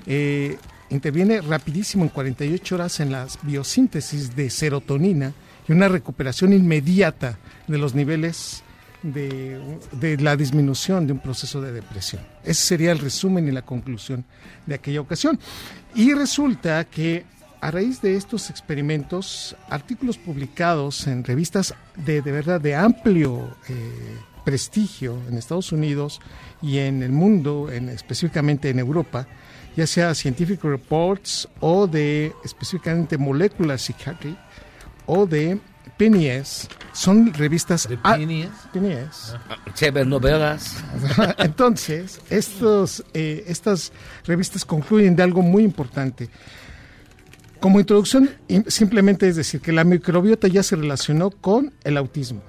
eh, 0.07 0.57
interviene 0.95 1.41
rapidísimo 1.41 2.05
en 2.05 2.11
48 2.11 2.75
horas 2.75 3.01
en 3.01 3.13
la 3.13 3.27
biosíntesis 3.43 4.35
de 4.35 4.51
serotonina 4.51 5.33
y 5.69 5.73
una 5.73 5.89
recuperación 5.89 6.53
inmediata 6.53 7.39
de 7.67 7.79
los 7.79 7.95
niveles 7.95 8.63
de, 9.03 10.17
la 10.21 10.37
disminución 10.37 11.07
de 11.07 11.13
un 11.13 11.19
proceso 11.19 11.61
de 11.61 11.73
depresión. 11.73 12.23
Ese 12.43 12.67
sería 12.67 12.93
el 12.93 12.99
resumen 12.99 13.47
y 13.49 13.53
la 13.53 13.63
conclusión 13.63 14.25
de 14.67 14.77
aquella 14.77 15.01
ocasión. 15.01 15.39
Y 15.95 16.15
resulta 16.15 16.85
que 16.85 17.25
a 17.61 17.71
raíz 17.71 18.01
de 18.01 18.17
estos 18.17 18.51
experimentos, 18.51 19.57
artículos 19.69 20.19
publicados 20.19 21.07
en 21.07 21.25
revistas 21.25 21.75
de, 21.97 22.21
de 22.21 22.33
verdad 22.33 22.61
de 22.61 22.75
amplio 22.75 23.57
eh, 23.69 24.19
prestigio 24.45 25.19
en 25.29 25.39
Estados 25.39 25.73
Unidos 25.73 26.21
y 26.61 26.79
en 26.79 27.03
el 27.03 27.13
mundo, 27.13 27.71
en, 27.71 27.89
específicamente 27.89 28.69
en 28.69 28.79
Europa, 28.79 29.27
ya 29.77 29.87
sea 29.87 30.15
Scientific 30.15 30.63
Reports 30.63 31.49
o 31.61 31.87
de 31.87 32.33
específicamente 32.45 33.19
Molecular 33.19 33.79
Psychiatry 33.79 34.37
o 35.07 35.27
de 35.27 35.59
PNS, 35.99 36.69
son 36.93 37.33
revistas... 37.35 37.89
¿De 37.89 37.99
a- 38.03 38.17
PNS? 38.17 38.51
PNS. 38.73 39.37
Chévere 39.75 40.07
novelas. 40.07 40.77
Entonces, 41.39 42.21
estos, 42.31 43.05
eh, 43.15 43.45
estas 43.47 43.93
revistas 44.25 44.65
concluyen 44.65 45.15
de 45.15 45.23
algo 45.23 45.43
muy 45.43 45.63
importante. 45.63 46.29
Como 47.61 47.81
introducción, 47.81 48.31
im- 48.49 48.69
simplemente 48.69 49.29
es 49.29 49.37
decir 49.37 49.61
que 49.61 49.73
la 49.73 49.85
microbiota 49.85 50.49
ya 50.49 50.63
se 50.63 50.77
relacionó 50.77 51.31
con 51.31 51.73
el 51.85 51.97
autismo, 51.97 52.43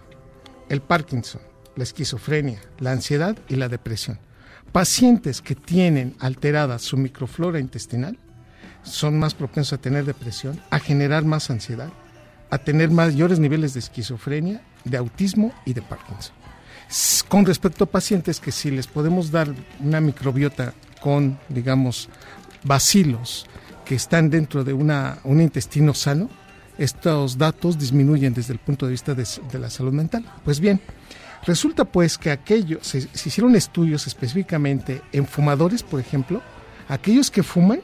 el 0.70 0.82
Parkinson, 0.82 1.42
la 1.76 1.84
esquizofrenia, 1.84 2.60
la 2.80 2.92
ansiedad 2.92 3.38
y 3.48 3.56
la 3.56 3.70
depresión. 3.70 4.20
Pacientes 4.76 5.42
que 5.42 5.56
tienen 5.56 6.18
alterada 6.20 6.80
su 6.80 6.98
microflora 6.98 7.62
intestinal 7.62 8.18
son 8.84 9.18
más 9.18 9.34
propensos 9.34 9.72
a 9.72 9.82
tener 9.82 10.04
depresión, 10.04 10.60
a 10.70 10.80
generar 10.80 11.24
más 11.24 11.50
ansiedad, 11.50 11.88
a 12.50 12.58
tener 12.58 12.92
mayores 12.92 13.40
niveles 13.40 13.74
de 13.74 13.80
esquizofrenia, 13.80 14.62
de 14.84 14.98
autismo 14.98 15.54
y 15.64 15.72
de 15.72 15.82
Parkinson. 15.82 16.36
Con 17.30 17.46
respecto 17.46 17.86
a 17.86 17.90
pacientes 17.90 18.42
que 18.42 18.52
si 18.52 18.70
les 18.70 18.86
podemos 18.86 19.32
dar 19.32 19.48
una 19.80 20.02
microbiota 20.02 20.74
con, 21.00 21.40
digamos, 21.48 22.10
bacilos 22.66 23.46
que 23.86 23.96
están 23.96 24.30
dentro 24.30 24.66
de 24.66 24.74
una, 24.74 25.20
un 25.24 25.40
intestino 25.40 25.94
sano, 25.94 26.30
estos 26.78 27.38
datos 27.38 27.80
disminuyen 27.80 28.34
desde 28.34 28.52
el 28.52 28.60
punto 28.60 28.88
de 28.88 28.92
vista 28.92 29.14
de, 29.14 29.26
de 29.50 29.58
la 29.58 29.70
salud 29.70 29.94
mental. 29.94 30.26
Pues 30.44 30.60
bien, 30.60 30.82
resulta 31.46 31.86
pues 31.86 32.18
que 32.18 32.32
aquellos, 32.32 32.86
se, 32.88 32.98
hicieron 33.14 33.56
estudios 33.56 34.08
específicamente 34.08 35.02
en 35.12 35.26
fumadores, 35.26 35.84
por 35.84 36.00
ejemplo, 36.00 36.42
aquellos 36.90 37.32
que 37.32 37.44
fuman 37.44 37.82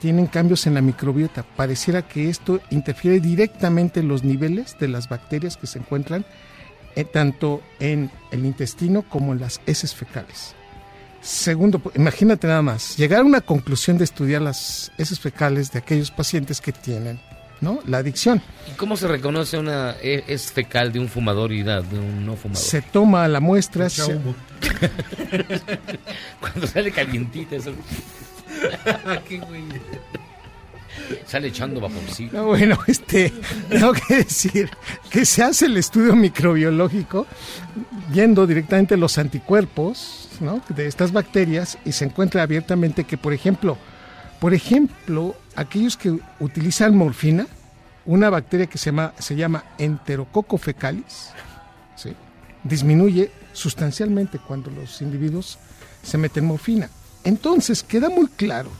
tienen 0.00 0.26
cambios 0.26 0.66
en 0.66 0.74
la 0.74 0.82
microbiota. 0.82 1.42
Pareciera 1.42 2.02
que 2.06 2.28
esto 2.28 2.60
interfiere 2.70 3.20
directamente 3.20 4.00
en 4.00 4.08
los 4.08 4.24
niveles 4.24 4.76
de 4.78 4.88
las 4.88 5.08
bacterias 5.08 5.56
que 5.56 5.66
se 5.66 5.78
encuentran 5.78 6.24
eh, 6.94 7.04
tanto 7.04 7.62
en 7.80 8.10
el 8.30 8.44
intestino 8.44 9.02
como 9.02 9.32
en 9.32 9.40
las 9.40 9.60
heces 9.66 9.94
fecales. 9.94 10.54
Segundo, 11.22 11.78
pu- 11.82 11.92
imagínate 11.96 12.46
nada 12.46 12.62
más, 12.62 12.96
llegar 12.96 13.20
a 13.20 13.24
una 13.24 13.40
conclusión 13.40 13.98
de 13.98 14.04
estudiar 14.04 14.42
las 14.42 14.92
heces 14.96 15.18
fecales 15.18 15.72
de 15.72 15.78
aquellos 15.80 16.10
pacientes 16.10 16.60
que 16.60 16.72
tienen 16.72 17.18
¿no? 17.60 17.80
la 17.86 17.98
adicción. 17.98 18.42
¿Y 18.70 18.76
cómo 18.76 18.96
se 18.96 19.08
reconoce 19.08 19.58
una 19.58 19.96
e- 20.02 20.24
es 20.26 20.52
fecal 20.52 20.92
de 20.92 21.00
un 21.00 21.08
fumador 21.08 21.52
y 21.52 21.62
de 21.62 21.78
un 21.78 22.26
no 22.26 22.36
fumador? 22.36 22.62
Se 22.62 22.82
toma 22.82 23.26
la 23.28 23.40
muestra, 23.40 23.88
se-. 23.88 24.16
Cuando 26.40 26.66
sale 26.66 26.90
calientita 26.90 27.56
eso. 27.56 27.72
Qué 29.28 29.38
güey. 29.38 29.62
Sale 31.26 31.48
echando 31.48 31.80
vaporcito. 31.80 32.36
No, 32.36 32.46
bueno, 32.46 32.78
este, 32.86 33.32
tengo 33.68 33.92
que 33.92 34.16
decir 34.16 34.70
que 35.10 35.24
se 35.24 35.42
hace 35.42 35.66
el 35.66 35.76
estudio 35.76 36.16
microbiológico 36.16 37.26
viendo 38.08 38.46
directamente 38.46 38.96
los 38.96 39.18
anticuerpos 39.18 40.28
¿no? 40.40 40.62
de 40.68 40.86
estas 40.86 41.12
bacterias 41.12 41.78
y 41.84 41.92
se 41.92 42.06
encuentra 42.06 42.42
abiertamente 42.42 43.04
que, 43.04 43.18
por 43.18 43.32
ejemplo, 43.32 43.76
por 44.46 44.54
ejemplo, 44.54 45.34
aquellos 45.56 45.96
que 45.96 46.20
utilizan 46.38 46.96
morfina, 46.96 47.48
una 48.04 48.30
bacteria 48.30 48.68
que 48.68 48.78
se 48.78 48.90
llama, 48.90 49.12
se 49.18 49.34
llama 49.34 49.64
Enterococo 49.76 50.56
fecalis, 50.56 51.30
disminuye 52.62 53.32
sustancialmente 53.52 54.38
cuando 54.38 54.70
los 54.70 55.02
individuos 55.02 55.58
se 56.00 56.16
meten 56.16 56.44
morfina. 56.44 56.88
Entonces, 57.24 57.82
queda 57.82 58.08
muy 58.08 58.28
claro 58.28 58.70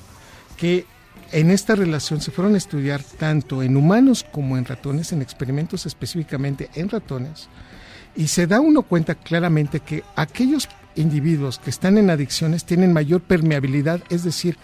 que 0.56 0.86
en 1.32 1.50
esta 1.50 1.74
relación 1.74 2.20
se 2.20 2.30
fueron 2.30 2.54
a 2.54 2.58
estudiar 2.58 3.02
tanto 3.02 3.60
en 3.60 3.76
humanos 3.76 4.24
como 4.30 4.56
en 4.56 4.66
ratones, 4.66 5.10
en 5.10 5.20
experimentos 5.20 5.84
específicamente 5.84 6.70
en 6.76 6.90
ratones, 6.90 7.48
y 8.14 8.28
se 8.28 8.46
da 8.46 8.60
uno 8.60 8.82
cuenta 8.82 9.16
claramente 9.16 9.80
que 9.80 10.04
aquellos 10.14 10.68
individuos 10.94 11.58
que 11.58 11.70
están 11.70 11.98
en 11.98 12.08
adicciones 12.08 12.64
tienen 12.64 12.92
mayor 12.92 13.20
permeabilidad, 13.20 14.00
es 14.10 14.22
decir, 14.22 14.56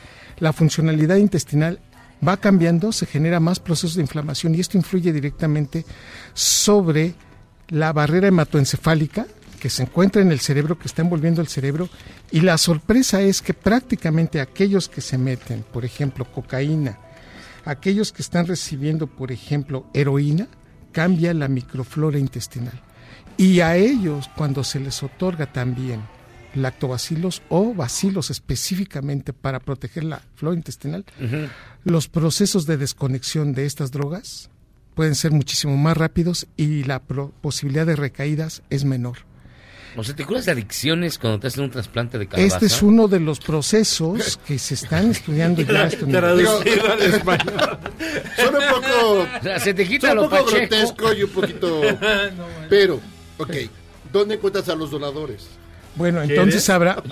la 0.42 0.52
funcionalidad 0.52 1.18
intestinal 1.18 1.78
va 2.26 2.36
cambiando, 2.36 2.90
se 2.90 3.06
genera 3.06 3.38
más 3.38 3.60
procesos 3.60 3.94
de 3.94 4.02
inflamación 4.02 4.56
y 4.56 4.60
esto 4.60 4.76
influye 4.76 5.12
directamente 5.12 5.86
sobre 6.34 7.14
la 7.68 7.92
barrera 7.92 8.26
hematoencefálica 8.26 9.28
que 9.60 9.70
se 9.70 9.84
encuentra 9.84 10.20
en 10.20 10.32
el 10.32 10.40
cerebro, 10.40 10.76
que 10.76 10.88
está 10.88 11.02
envolviendo 11.02 11.40
el 11.40 11.46
cerebro, 11.46 11.88
y 12.32 12.40
la 12.40 12.58
sorpresa 12.58 13.22
es 13.22 13.40
que 13.40 13.54
prácticamente 13.54 14.40
aquellos 14.40 14.88
que 14.88 15.00
se 15.00 15.16
meten, 15.16 15.62
por 15.72 15.84
ejemplo, 15.84 16.24
cocaína, 16.24 16.98
aquellos 17.64 18.10
que 18.10 18.22
están 18.22 18.48
recibiendo, 18.48 19.06
por 19.06 19.30
ejemplo, 19.30 19.86
heroína, 19.94 20.48
cambia 20.90 21.32
la 21.34 21.46
microflora 21.46 22.18
intestinal. 22.18 22.82
Y 23.36 23.60
a 23.60 23.76
ellos, 23.76 24.28
cuando 24.36 24.64
se 24.64 24.80
les 24.80 25.04
otorga 25.04 25.52
también 25.52 26.02
lactobacilos 26.54 27.42
o 27.48 27.74
bacilos 27.74 28.30
específicamente 28.30 29.32
para 29.32 29.60
proteger 29.60 30.04
la 30.04 30.22
flora 30.34 30.56
intestinal, 30.56 31.04
los 31.84 32.08
procesos 32.08 32.66
de 32.66 32.76
desconexión 32.76 33.52
de 33.54 33.66
estas 33.66 33.90
drogas 33.90 34.50
pueden 34.94 35.14
ser 35.14 35.32
muchísimo 35.32 35.76
más 35.76 35.96
rápidos 35.96 36.46
y 36.56 36.84
la 36.84 37.00
posibilidad 37.00 37.86
de 37.86 37.96
recaídas 37.96 38.62
es 38.70 38.84
menor. 38.84 39.18
O 39.94 40.02
sea, 40.02 40.16
¿te 40.16 40.24
curas 40.24 40.46
de 40.46 40.52
adicciones 40.52 41.18
cuando 41.18 41.38
te 41.40 41.48
hacen 41.48 41.64
un 41.64 41.70
trasplante 41.70 42.18
de 42.18 42.26
calabaza? 42.26 42.56
Este 42.56 42.66
es 42.66 42.82
uno 42.82 43.08
de 43.08 43.20
los 43.20 43.40
procesos 43.40 44.38
que 44.46 44.58
se 44.58 44.72
están 44.74 45.10
estudiando 45.10 45.60
ya. 45.60 45.84
este 45.86 46.06
nivel. 46.06 46.20
Traducido 46.20 46.92
al 46.92 47.02
español. 47.14 47.78
Son 48.36 48.54
un 48.54 48.62
poco. 48.70 49.20
O 49.20 49.42
sea, 49.42 49.58
se 49.60 49.74
te 49.74 49.86
quita 49.86 50.14
lo 50.14 50.24
un 50.24 50.30
poco 50.30 50.46
pacheco. 50.46 50.66
grotesco 50.70 51.12
y 51.12 51.22
un 51.24 51.30
poquito. 51.30 51.80
pero, 52.70 53.00
ok. 53.36 53.54
¿Dónde 54.10 54.36
encuentras 54.36 54.68
a 54.70 54.74
los 54.74 54.90
donadores? 54.90 55.46
Bueno, 55.94 56.22
entonces 56.22 56.68
habrá... 56.70 57.02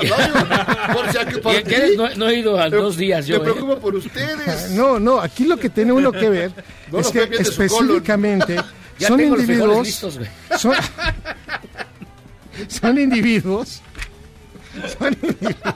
No- 1.97 2.09
no 2.17 2.29
he 2.29 2.37
ido 2.39 2.59
a 2.61 2.69
dos 2.71 2.97
días 2.97 3.27
yo, 3.27 3.37
Me 3.37 3.41
¿eh? 3.43 3.53
preocupo 3.53 3.79
por 3.79 3.95
ustedes. 3.95 4.71
No, 4.71 4.99
no, 4.99 5.21
aquí 5.21 5.45
lo 5.45 5.57
que 5.57 5.69
tiene 5.69 5.93
uno 5.93 6.13
que 6.13 6.29
ver 6.29 6.53
No 6.91 7.01
es 7.01 7.09
que 7.09 7.25
específicamente 7.39 8.57
son 8.99 9.21
individuos 9.21 9.87
listos, 9.87 10.19
son, 10.59 10.75
son 12.69 12.99
individuos 12.99 13.81
son 14.99 15.13
individuos 15.23 15.75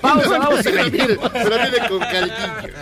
Pausa, 0.00 0.28
vamos 0.38 0.60
a 0.60 0.62
Pero 0.62 0.76
ver. 0.84 0.92
mire, 0.92 1.18
pero 1.32 1.56
mire 1.64 1.88
con 1.88 1.98
calquillo. 2.00 2.74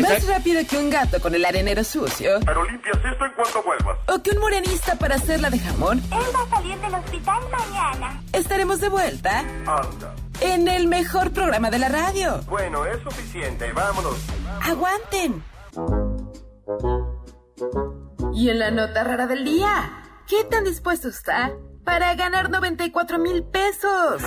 Más 0.02 0.26
rápido 0.26 0.62
que 0.68 0.76
un 0.78 0.90
gato 0.90 1.20
con 1.20 1.34
el 1.34 1.44
arenero 1.44 1.84
sucio. 1.84 2.40
Pero 2.44 2.64
limpias 2.64 2.96
esto 2.96 3.24
en 3.24 3.32
cuanto 3.32 3.62
vuelvas. 3.62 3.98
O 4.08 4.22
que 4.22 4.30
un 4.30 4.38
morenista 4.38 4.94
para 4.96 5.16
hacerla 5.16 5.50
de 5.50 5.58
jamón. 5.58 5.98
Él 6.10 6.22
va 6.34 6.42
a 6.42 6.50
salir 6.56 6.78
del 6.78 6.94
hospital 6.94 7.42
mañana. 7.50 8.22
Estaremos 8.32 8.80
de 8.80 8.88
vuelta 8.88 9.40
Anda. 9.40 10.14
en 10.40 10.68
el 10.68 10.86
mejor 10.86 11.32
programa 11.32 11.70
de 11.70 11.78
la 11.78 11.88
radio. 11.88 12.40
Bueno, 12.48 12.84
es 12.86 13.02
suficiente. 13.02 13.72
Vámonos. 13.72 14.16
¡Aguanten! 14.62 15.42
Y 18.34 18.48
en 18.50 18.58
la 18.58 18.70
nota 18.70 19.04
rara 19.04 19.26
del 19.26 19.44
día, 19.44 20.02
¿qué 20.26 20.44
tan 20.44 20.64
dispuesto 20.64 21.08
está 21.08 21.52
para 21.84 22.14
ganar 22.14 22.50
94 22.50 23.18
mil 23.18 23.44
pesos? 23.44 24.22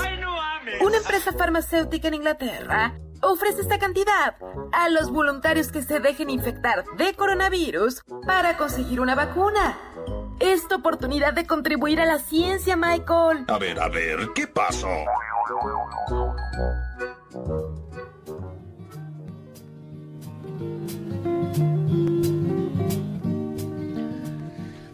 Una 0.82 0.98
empresa 0.98 1.34
farmacéutica 1.34 2.08
en 2.08 2.16
Inglaterra 2.16 2.94
ofrece 3.22 3.62
esta 3.62 3.80
cantidad 3.80 4.36
a 4.72 4.90
los 4.90 5.10
voluntarios 5.12 5.72
que 5.72 5.82
se 5.82 6.00
dejen 6.00 6.30
infectar 6.30 6.86
de 6.98 7.14
coronavirus 7.14 8.04
para 8.26 8.58
conseguir 8.58 9.02
una 9.02 9.16
vacuna. 9.16 9.78
Es 10.40 10.68
tu 10.68 10.76
oportunidad 10.76 11.34
de 11.34 11.48
contribuir 11.48 12.00
a 12.00 12.06
la 12.06 12.20
ciencia, 12.20 12.76
Michael. 12.76 13.46
A 13.48 13.58
ver, 13.58 13.80
a 13.80 13.90
ver, 13.90 14.30
¿qué 14.36 14.46
pasó? 14.46 14.88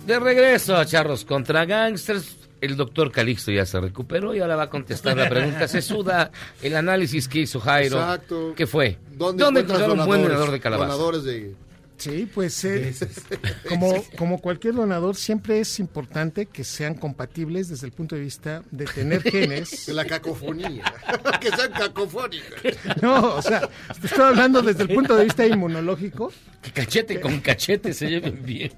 De 0.06 0.20
regreso 0.20 0.76
a 0.76 0.86
Charros 0.86 1.26
contra 1.26 1.66
Gangsters. 1.66 2.43
El 2.64 2.78
doctor 2.78 3.12
Calixto 3.12 3.52
ya 3.52 3.66
se 3.66 3.78
recuperó 3.78 4.34
y 4.34 4.40
ahora 4.40 4.56
va 4.56 4.64
a 4.64 4.70
contestar 4.70 5.18
la 5.18 5.28
pregunta 5.28 5.68
sesuda. 5.68 6.32
El 6.62 6.78
análisis 6.78 7.28
que 7.28 7.40
hizo 7.40 7.60
Jairo. 7.60 7.98
Exacto. 7.98 8.54
¿Qué 8.56 8.66
fue? 8.66 8.98
¿Dónde, 9.12 9.44
encontrar 9.44 9.82
encuentras 9.82 10.00
un 10.00 10.06
buen 10.06 10.24
donador 10.24 10.50
de 10.50 10.60
calabaza? 10.62 10.94
Donadores 10.94 11.26
de. 11.26 11.56
Sí, 12.04 12.30
pues 12.34 12.64
eh, 12.66 12.94
como, 13.70 14.04
como 14.18 14.40
cualquier 14.42 14.74
donador, 14.76 15.16
siempre 15.16 15.60
es 15.62 15.80
importante 15.80 16.48
que 16.48 16.64
sean 16.64 16.96
compatibles 16.96 17.70
desde 17.70 17.86
el 17.88 17.94
punto 17.94 18.16
de 18.16 18.22
vista 18.22 18.62
de 18.72 18.86
tener 18.86 19.22
genes. 19.32 19.86
De 19.86 19.94
la 19.94 20.04
cacofonía. 20.06 20.84
que 21.40 21.50
sean 21.50 21.72
cacofónicos. 21.72 22.60
No, 23.02 23.36
o 23.36 23.42
sea, 23.42 23.70
estoy 24.04 24.22
hablando 24.26 24.62
desde 24.62 24.84
el 24.84 24.90
punto 24.94 25.16
de 25.16 25.24
vista 25.24 25.46
inmunológico. 25.46 26.32
Que 26.62 26.72
cachete 26.72 27.22
con 27.22 27.40
cachete 27.40 27.94
se 27.94 28.10
lleven 28.10 28.44
bien. 28.46 28.72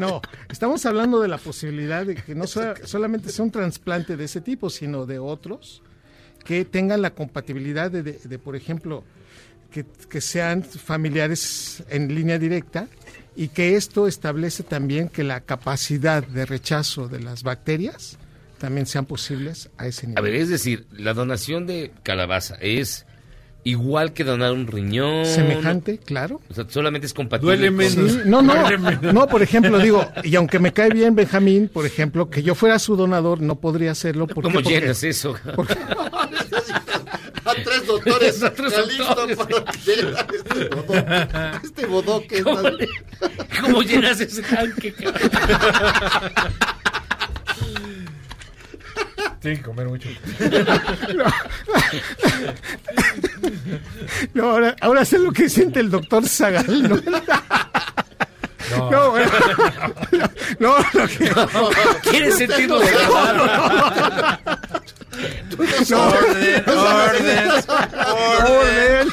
No, 0.00 0.22
estamos 0.50 0.84
hablando 0.86 1.20
de 1.20 1.28
la 1.28 1.38
posibilidad 1.38 2.06
de 2.06 2.14
que 2.14 2.34
no 2.34 2.46
sea- 2.46 2.74
solamente 2.84 3.30
sea 3.30 3.44
un 3.44 3.50
trasplante 3.50 4.16
de 4.16 4.24
ese 4.24 4.40
tipo, 4.40 4.70
sino 4.70 5.04
de 5.06 5.18
otros 5.18 5.82
que 6.44 6.64
tengan 6.64 7.02
la 7.02 7.10
compatibilidad 7.10 7.90
de, 7.90 8.02
de- 8.02 8.18
de, 8.24 8.38
por 8.38 8.56
ejemplo, 8.56 9.04
que, 9.72 9.84
que 10.08 10.20
sean 10.20 10.62
familiares 10.62 11.82
en 11.88 12.14
línea 12.14 12.38
directa 12.38 12.86
y 13.34 13.48
que 13.48 13.76
esto 13.76 14.06
establece 14.06 14.62
también 14.62 15.08
que 15.08 15.24
la 15.24 15.40
capacidad 15.40 16.24
de 16.26 16.44
rechazo 16.46 17.08
de 17.08 17.20
las 17.20 17.42
bacterias 17.42 18.18
también 18.58 18.86
sean 18.86 19.06
posibles 19.06 19.70
a 19.78 19.86
ese 19.86 20.06
nivel. 20.06 20.18
A 20.18 20.20
ver, 20.22 20.34
es 20.34 20.48
decir, 20.48 20.86
la 20.92 21.14
donación 21.14 21.66
de 21.66 21.90
calabaza 22.04 22.56
es 22.60 23.06
igual 23.64 24.12
que 24.12 24.24
donar 24.24 24.52
un 24.52 24.66
riñón. 24.66 25.24
Semejante, 25.24 25.98
claro. 25.98 26.40
O 26.50 26.54
sea, 26.54 26.66
solamente 26.68 27.06
es 27.06 27.14
compatible. 27.14 27.56
Duele 27.56 27.68
con- 27.68 27.76
menos. 27.76 28.12
Sí, 28.12 28.18
no, 28.26 28.42
no, 28.42 28.54
Duele 28.54 28.78
menos. 28.78 29.14
no, 29.14 29.26
por 29.28 29.42
ejemplo, 29.42 29.78
digo, 29.78 30.06
y 30.24 30.34
aunque 30.36 30.58
me 30.58 30.72
cae 30.72 30.90
bien 30.90 31.14
Benjamín, 31.14 31.68
por 31.72 31.86
ejemplo, 31.86 32.28
que 32.28 32.42
yo 32.42 32.54
fuera 32.54 32.78
su 32.78 32.96
donador, 32.96 33.40
no 33.40 33.56
podría 33.60 33.92
hacerlo. 33.92 34.26
¿por 34.26 34.36
qué? 34.36 34.42
¿Cómo 34.42 34.54
Porque- 34.54 34.68
llenas 34.80 35.02
eso? 35.04 35.34
porque- 35.56 35.74
A 37.44 37.54
tres 37.54 37.86
doctores. 37.86 38.42
A 38.44 38.52
tres 38.52 38.72
doctores. 38.98 39.36
para 39.36 39.60
este 39.62 40.66
bodoque. 40.68 41.58
Este 41.64 41.86
bodoque 41.86 42.36
es 42.38 42.44
¿Cómo, 42.44 42.62
más- 42.62 42.72
cómo 43.60 43.82
llenas 43.82 44.20
ese 44.20 44.42
tanque? 44.42 44.92
cabrón? 44.92 45.22
Tienen 49.40 49.58
que 49.58 49.64
comer 49.64 49.88
mucho. 49.88 50.08
No, 54.34 54.50
ahora, 54.50 54.76
ahora 54.80 55.04
sé 55.04 55.18
lo 55.18 55.32
que 55.32 55.48
siente 55.48 55.80
el 55.80 55.90
doctor 55.90 56.26
Zagal. 56.28 56.82
No, 56.88 56.96
No. 58.70 58.90
no, 58.90 59.10
bueno, 59.10 59.30
no, 60.60 60.76
lo 60.94 61.08
que... 61.08 61.30
¿Quieres 62.08 62.36
sentirlo 62.38 62.78
de 62.78 62.86
verdad? 62.86 63.34
No, 63.34 63.44
Orden, 65.12 66.64
orden, 66.66 67.50
orden. 68.08 69.08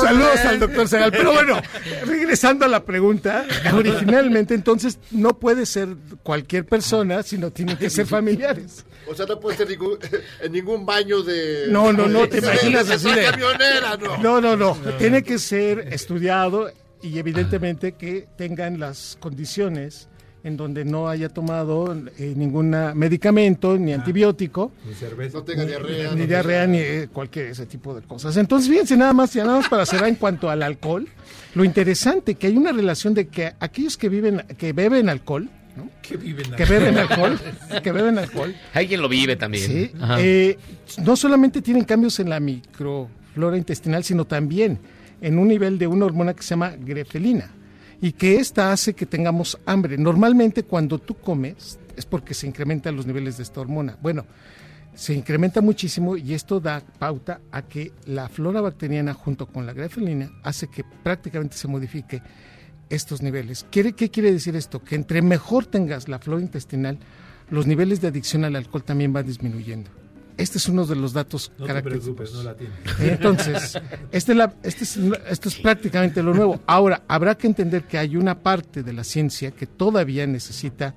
Saludos 0.00 0.38
al 0.44 0.60
doctor 0.60 0.88
Zagal. 0.88 1.10
Pero 1.12 1.32
bueno, 1.32 1.60
regresando 2.06 2.64
a 2.64 2.68
la 2.68 2.84
pregunta, 2.84 3.44
originalmente 3.72 4.54
entonces 4.54 4.98
no 5.10 5.38
puede 5.38 5.66
ser 5.66 5.88
cualquier 6.22 6.64
persona, 6.64 7.22
sino 7.22 7.50
tienen 7.50 7.76
que 7.76 7.90
ser 7.90 8.06
familiares. 8.06 8.84
O 9.06 9.14
sea, 9.14 9.26
no 9.26 9.38
puede 9.38 9.56
ser 9.58 9.68
ningún, 9.68 9.98
en 10.40 10.52
ningún 10.52 10.86
baño 10.86 11.22
de. 11.22 11.66
No, 11.68 11.92
no, 11.92 12.06
no, 12.06 12.28
te 12.28 12.38
imaginas 12.38 12.88
así 12.88 13.10
de- 13.12 13.24
camionera, 13.24 13.96
no. 14.00 14.16
No, 14.18 14.40
no, 14.40 14.56
no. 14.56 14.74
Tiene 14.98 15.22
que 15.22 15.38
ser 15.38 15.92
estudiado 15.92 16.70
y 17.02 17.18
evidentemente 17.18 17.92
que 17.92 18.26
tengan 18.38 18.80
las 18.80 19.18
condiciones 19.20 20.08
en 20.44 20.58
donde 20.58 20.84
no 20.84 21.08
haya 21.08 21.30
tomado 21.30 21.96
eh, 22.18 22.34
ningún 22.36 22.70
medicamento 22.94 23.78
ni 23.78 23.94
antibiótico. 23.94 24.72
Ni 24.86 24.94
cerveza. 24.94 25.38
No 25.38 25.44
tenga 25.44 25.64
diarrea. 25.64 26.12
Ni 26.12 26.20
no 26.20 26.26
diarrea, 26.26 26.66
ni 26.66 26.78
eh, 26.78 27.08
cualquier 27.10 27.46
ese 27.46 27.64
tipo 27.64 27.94
de 27.94 28.02
cosas. 28.02 28.36
Entonces, 28.36 28.68
fíjense 28.68 28.94
nada 28.94 29.14
más, 29.14 29.32
ya 29.32 29.42
nada 29.44 29.60
más 29.60 29.68
para 29.70 29.86
cerrar 29.86 30.08
en 30.08 30.16
cuanto 30.16 30.50
al 30.50 30.62
alcohol, 30.62 31.08
lo 31.54 31.64
interesante 31.64 32.34
que 32.34 32.48
hay 32.48 32.58
una 32.58 32.72
relación 32.72 33.14
de 33.14 33.26
que 33.28 33.54
aquellos 33.58 33.96
que 33.96 34.10
viven, 34.10 34.44
que 34.58 34.74
beben 34.74 35.08
alcohol, 35.08 35.48
¿no? 35.76 35.88
Que 36.02 36.18
viven 36.18 36.50
que 36.52 36.64
beben 36.66 36.98
alcohol, 36.98 37.40
que 37.82 37.92
beben 37.92 38.18
alcohol, 38.18 38.54
Hay 38.74 38.86
quien 38.86 39.00
lo 39.00 39.08
vive 39.08 39.36
también. 39.36 39.66
Sí, 39.66 39.92
eh, 40.18 40.58
no 41.02 41.16
solamente 41.16 41.62
tienen 41.62 41.84
cambios 41.84 42.20
en 42.20 42.28
la 42.28 42.38
microflora 42.38 43.56
intestinal, 43.56 44.04
sino 44.04 44.26
también 44.26 44.78
en 45.22 45.38
un 45.38 45.48
nivel 45.48 45.78
de 45.78 45.86
una 45.86 46.04
hormona 46.04 46.34
que 46.34 46.42
se 46.42 46.50
llama 46.50 46.74
grefelina 46.78 47.50
y 48.04 48.12
que 48.12 48.36
esta 48.36 48.70
hace 48.70 48.92
que 48.92 49.06
tengamos 49.06 49.58
hambre. 49.64 49.96
Normalmente 49.96 50.64
cuando 50.64 50.98
tú 50.98 51.14
comes 51.14 51.78
es 51.96 52.04
porque 52.04 52.34
se 52.34 52.46
incrementan 52.46 52.94
los 52.94 53.06
niveles 53.06 53.38
de 53.38 53.44
esta 53.44 53.62
hormona. 53.62 53.96
Bueno, 54.02 54.26
se 54.94 55.14
incrementa 55.14 55.62
muchísimo 55.62 56.14
y 56.14 56.34
esto 56.34 56.60
da 56.60 56.82
pauta 56.98 57.40
a 57.50 57.62
que 57.62 57.92
la 58.04 58.28
flora 58.28 58.60
bacteriana 58.60 59.14
junto 59.14 59.46
con 59.46 59.64
la 59.64 59.72
grefelina 59.72 60.30
hace 60.42 60.66
que 60.66 60.84
prácticamente 60.84 61.56
se 61.56 61.66
modifique 61.66 62.20
estos 62.90 63.22
niveles. 63.22 63.64
¿Quiere, 63.70 63.94
¿Qué 63.94 64.10
quiere 64.10 64.32
decir 64.32 64.54
esto? 64.54 64.84
Que 64.84 64.96
entre 64.96 65.22
mejor 65.22 65.64
tengas 65.64 66.06
la 66.06 66.18
flora 66.18 66.42
intestinal, 66.42 66.98
los 67.48 67.66
niveles 67.66 68.02
de 68.02 68.08
adicción 68.08 68.44
al 68.44 68.56
alcohol 68.56 68.84
también 68.84 69.14
van 69.14 69.26
disminuyendo. 69.26 70.03
Este 70.36 70.58
es 70.58 70.68
uno 70.68 70.84
de 70.84 70.96
los 70.96 71.12
datos 71.12 71.52
No 71.58 71.64
te 71.64 71.68
característicos. 71.68 72.34
no 72.34 72.42
la. 72.42 72.56
Entonces, 73.00 73.78
este 74.10 74.32
es 74.32 74.38
la- 74.38 74.54
este 74.62 74.84
es- 74.84 74.96
esto 75.30 75.48
es 75.48 75.54
prácticamente 75.56 76.22
lo 76.22 76.34
nuevo. 76.34 76.60
Ahora, 76.66 77.02
habrá 77.08 77.36
que 77.36 77.46
entender 77.46 77.84
que 77.84 77.98
hay 77.98 78.16
una 78.16 78.42
parte 78.42 78.82
de 78.82 78.92
la 78.92 79.04
ciencia 79.04 79.52
que 79.52 79.66
todavía 79.66 80.26
necesita 80.26 80.94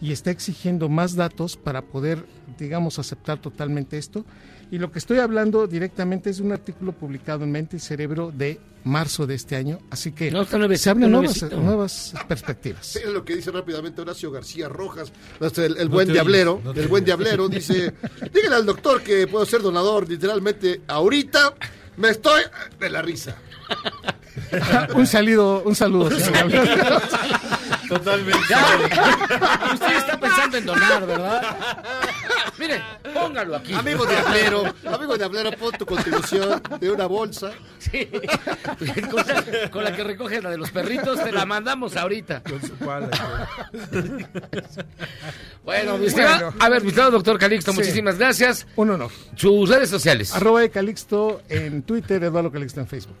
y 0.00 0.12
está 0.12 0.30
exigiendo 0.30 0.88
más 0.88 1.14
datos 1.14 1.56
para 1.56 1.82
poder, 1.82 2.24
digamos, 2.58 2.98
aceptar 2.98 3.38
totalmente 3.38 3.96
esto. 3.98 4.24
Y 4.70 4.78
lo 4.78 4.92
que 4.92 4.98
estoy 5.00 5.18
hablando 5.18 5.66
directamente 5.66 6.30
es 6.30 6.38
de 6.38 6.44
un 6.44 6.52
artículo 6.52 6.92
publicado 6.92 7.42
en 7.44 7.50
Mente 7.50 7.76
y 7.76 7.80
Cerebro 7.80 8.32
de 8.32 8.60
marzo 8.84 9.26
de 9.26 9.34
este 9.34 9.56
año. 9.56 9.78
Así 9.90 10.12
que 10.12 10.30
No, 10.30 10.42
está 10.42 10.58
nuevecito, 10.58 10.84
se 10.84 10.90
abren 10.90 11.10
nuevas, 11.10 11.42
nuevas 11.52 12.14
perspectivas. 12.28 12.92
Mira 12.96 13.10
lo 13.10 13.24
que 13.24 13.34
dice 13.36 13.50
rápidamente 13.50 14.00
Horacio 14.00 14.30
García 14.30 14.68
Rojas, 14.68 15.12
el, 15.40 15.76
el 15.76 15.88
No 15.88 15.94
buen 15.94 16.12
diablero, 16.12 16.52
oyes, 16.54 16.64
no 16.64 16.72
te 16.74 16.80
el 16.82 16.88
buen 16.88 17.02
oyes. 17.02 17.06
diablero, 17.06 17.48
dice, 17.48 17.92
dígale 18.32 18.54
al 18.56 18.64
doctor 18.66 19.02
que 19.02 19.26
puedo 19.26 19.44
ser 19.44 19.60
donador, 19.60 20.08
literalmente, 20.08 20.82
ahorita 20.86 21.54
me 21.96 22.10
estoy 22.10 22.42
de 22.78 22.90
la 22.90 23.02
risa. 23.02 23.36
un 24.94 25.06
saludo, 25.06 25.62
un 25.64 25.74
saludo. 25.74 26.10
señor 26.18 26.48
diablero. 26.50 27.00
Totalmente. 27.90 28.38
Usted 29.74 29.96
está 29.96 30.18
pensando 30.20 30.56
en 30.58 30.64
donar, 30.66 31.06
¿verdad? 31.06 31.56
Mire, 32.58 32.80
póngalo 33.12 33.56
aquí. 33.56 33.72
Amigo 33.74 34.06
diablero, 34.06 34.62
amigo 34.86 35.16
diablero, 35.16 35.50
pon 35.52 35.72
tu 35.72 35.84
contribución 35.84 36.62
de 36.78 36.90
una 36.90 37.06
bolsa. 37.06 37.50
Sí. 37.78 38.08
Con, 39.10 39.26
la, 39.26 39.70
con 39.70 39.84
la 39.84 39.96
que 39.96 40.04
recoges 40.04 40.42
la 40.42 40.50
de 40.50 40.58
los 40.58 40.70
perritos, 40.70 41.22
te 41.22 41.32
la 41.32 41.44
mandamos 41.46 41.96
ahorita. 41.96 42.42
Con 42.42 42.60
su 42.62 42.74
pala. 42.76 43.08
Bueno, 45.64 45.98
mi 45.98 46.08
Bueno. 46.08 46.54
a 46.58 46.68
ver, 46.68 46.82
mi 46.82 46.90
doctor 46.92 47.38
Calixto, 47.38 47.72
Sí. 47.72 47.78
muchísimas 47.78 48.18
gracias. 48.18 48.66
Un 48.76 48.90
honor. 48.90 49.10
Sus 49.36 49.68
redes 49.68 49.90
sociales. 49.90 50.34
Arroba 50.34 50.60
de 50.60 50.70
Calixto 50.70 51.42
en 51.48 51.82
Twitter, 51.82 52.22
Eduardo 52.22 52.50
Calixto 52.52 52.80
en 52.80 52.86
Facebook. 52.86 53.16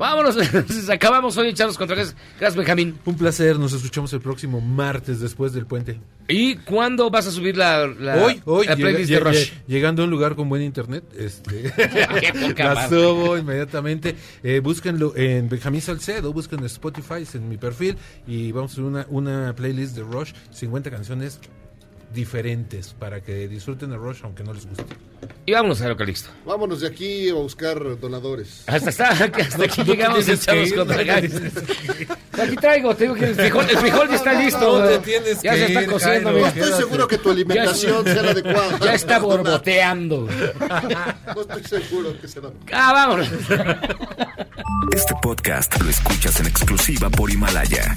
Vámonos, 0.00 0.34
acabamos 0.90 1.36
hoy 1.36 1.52
Charlos 1.52 1.76
contra 1.76 1.94
Gas. 1.94 2.16
Gracias, 2.38 2.56
Benjamín. 2.56 2.98
Un 3.04 3.18
placer, 3.18 3.58
nos 3.58 3.74
escuchamos 3.74 4.10
el 4.14 4.20
próximo 4.22 4.58
martes 4.62 5.20
después 5.20 5.52
del 5.52 5.66
puente. 5.66 6.00
¿Y 6.26 6.56
cuándo 6.56 7.10
vas 7.10 7.26
a 7.26 7.30
subir 7.30 7.54
la, 7.58 7.86
la, 7.86 8.16
hoy, 8.24 8.40
hoy, 8.46 8.66
la 8.66 8.76
llega- 8.76 8.88
playlist 8.88 9.10
de 9.10 9.16
llega- 9.18 9.30
Rush? 9.30 9.52
llegando 9.66 10.00
a 10.00 10.04
un 10.06 10.10
lugar 10.10 10.36
con 10.36 10.48
buen 10.48 10.62
internet, 10.62 11.04
este, 11.18 11.70
la 12.56 12.88
subo 12.88 13.36
inmediatamente. 13.36 14.16
Eh, 14.42 14.60
búsquenlo 14.60 15.12
en 15.16 15.50
Benjamín 15.50 15.82
Salcedo, 15.82 16.32
busquen 16.32 16.60
en 16.60 16.64
Spotify, 16.66 17.16
es 17.22 17.34
en 17.34 17.46
mi 17.46 17.58
perfil, 17.58 17.98
y 18.26 18.52
vamos 18.52 18.70
a 18.70 18.74
hacer 18.76 18.84
una, 18.84 19.06
una 19.10 19.54
playlist 19.54 19.96
de 19.96 20.02
Rush, 20.02 20.32
50 20.50 20.90
canciones 20.90 21.38
diferentes 22.12 22.94
para 22.94 23.20
que 23.22 23.48
disfruten 23.48 23.90
de 23.90 23.96
Rush 23.96 24.20
aunque 24.24 24.42
no 24.42 24.52
les 24.52 24.66
guste. 24.66 24.84
Y 25.46 25.52
vámonos 25.52 25.82
a 25.82 25.96
Calixto. 25.96 26.30
Vámonos 26.46 26.80
de 26.80 26.88
aquí 26.88 27.28
a 27.28 27.34
buscar 27.34 27.98
donadores. 27.98 28.64
Hasta, 28.66 28.90
hasta, 28.90 29.08
hasta 29.08 29.64
aquí 29.64 29.82
llegamos 29.84 30.26
ir, 30.28 30.74
contra 30.74 31.00
Aquí 32.42 32.56
traigo, 32.56 32.94
te 32.94 33.04
digo 33.04 33.14
que 33.14 33.26
el 33.26 33.34
frijol, 33.34 33.68
el 33.68 33.76
frijol 33.76 34.08
ya 34.08 34.14
está 34.16 34.32
listo. 34.34 35.00
Ya 35.42 35.54
se 35.54 35.66
está 35.66 35.82
ir, 35.82 35.90
cociendo, 35.90 36.46
estoy 36.46 36.72
seguro 36.72 37.08
que 37.08 37.18
tu 37.18 37.30
alimentación 37.30 38.04
sea 38.04 38.22
la 38.22 38.30
adecuada. 38.30 38.78
Ya 38.84 38.94
está 38.94 39.18
borboteando. 39.18 40.28
No 41.34 41.40
estoy 41.40 41.64
seguro 41.64 42.18
que 42.20 42.28
sea 42.28 42.42
la 42.42 42.52
Ah, 42.72 42.92
vámonos. 42.92 43.28
Este 44.92 45.14
podcast 45.22 45.80
lo 45.80 45.90
escuchas 45.90 46.40
en 46.40 46.46
exclusiva 46.46 47.10
por 47.10 47.30
Himalaya. 47.30 47.96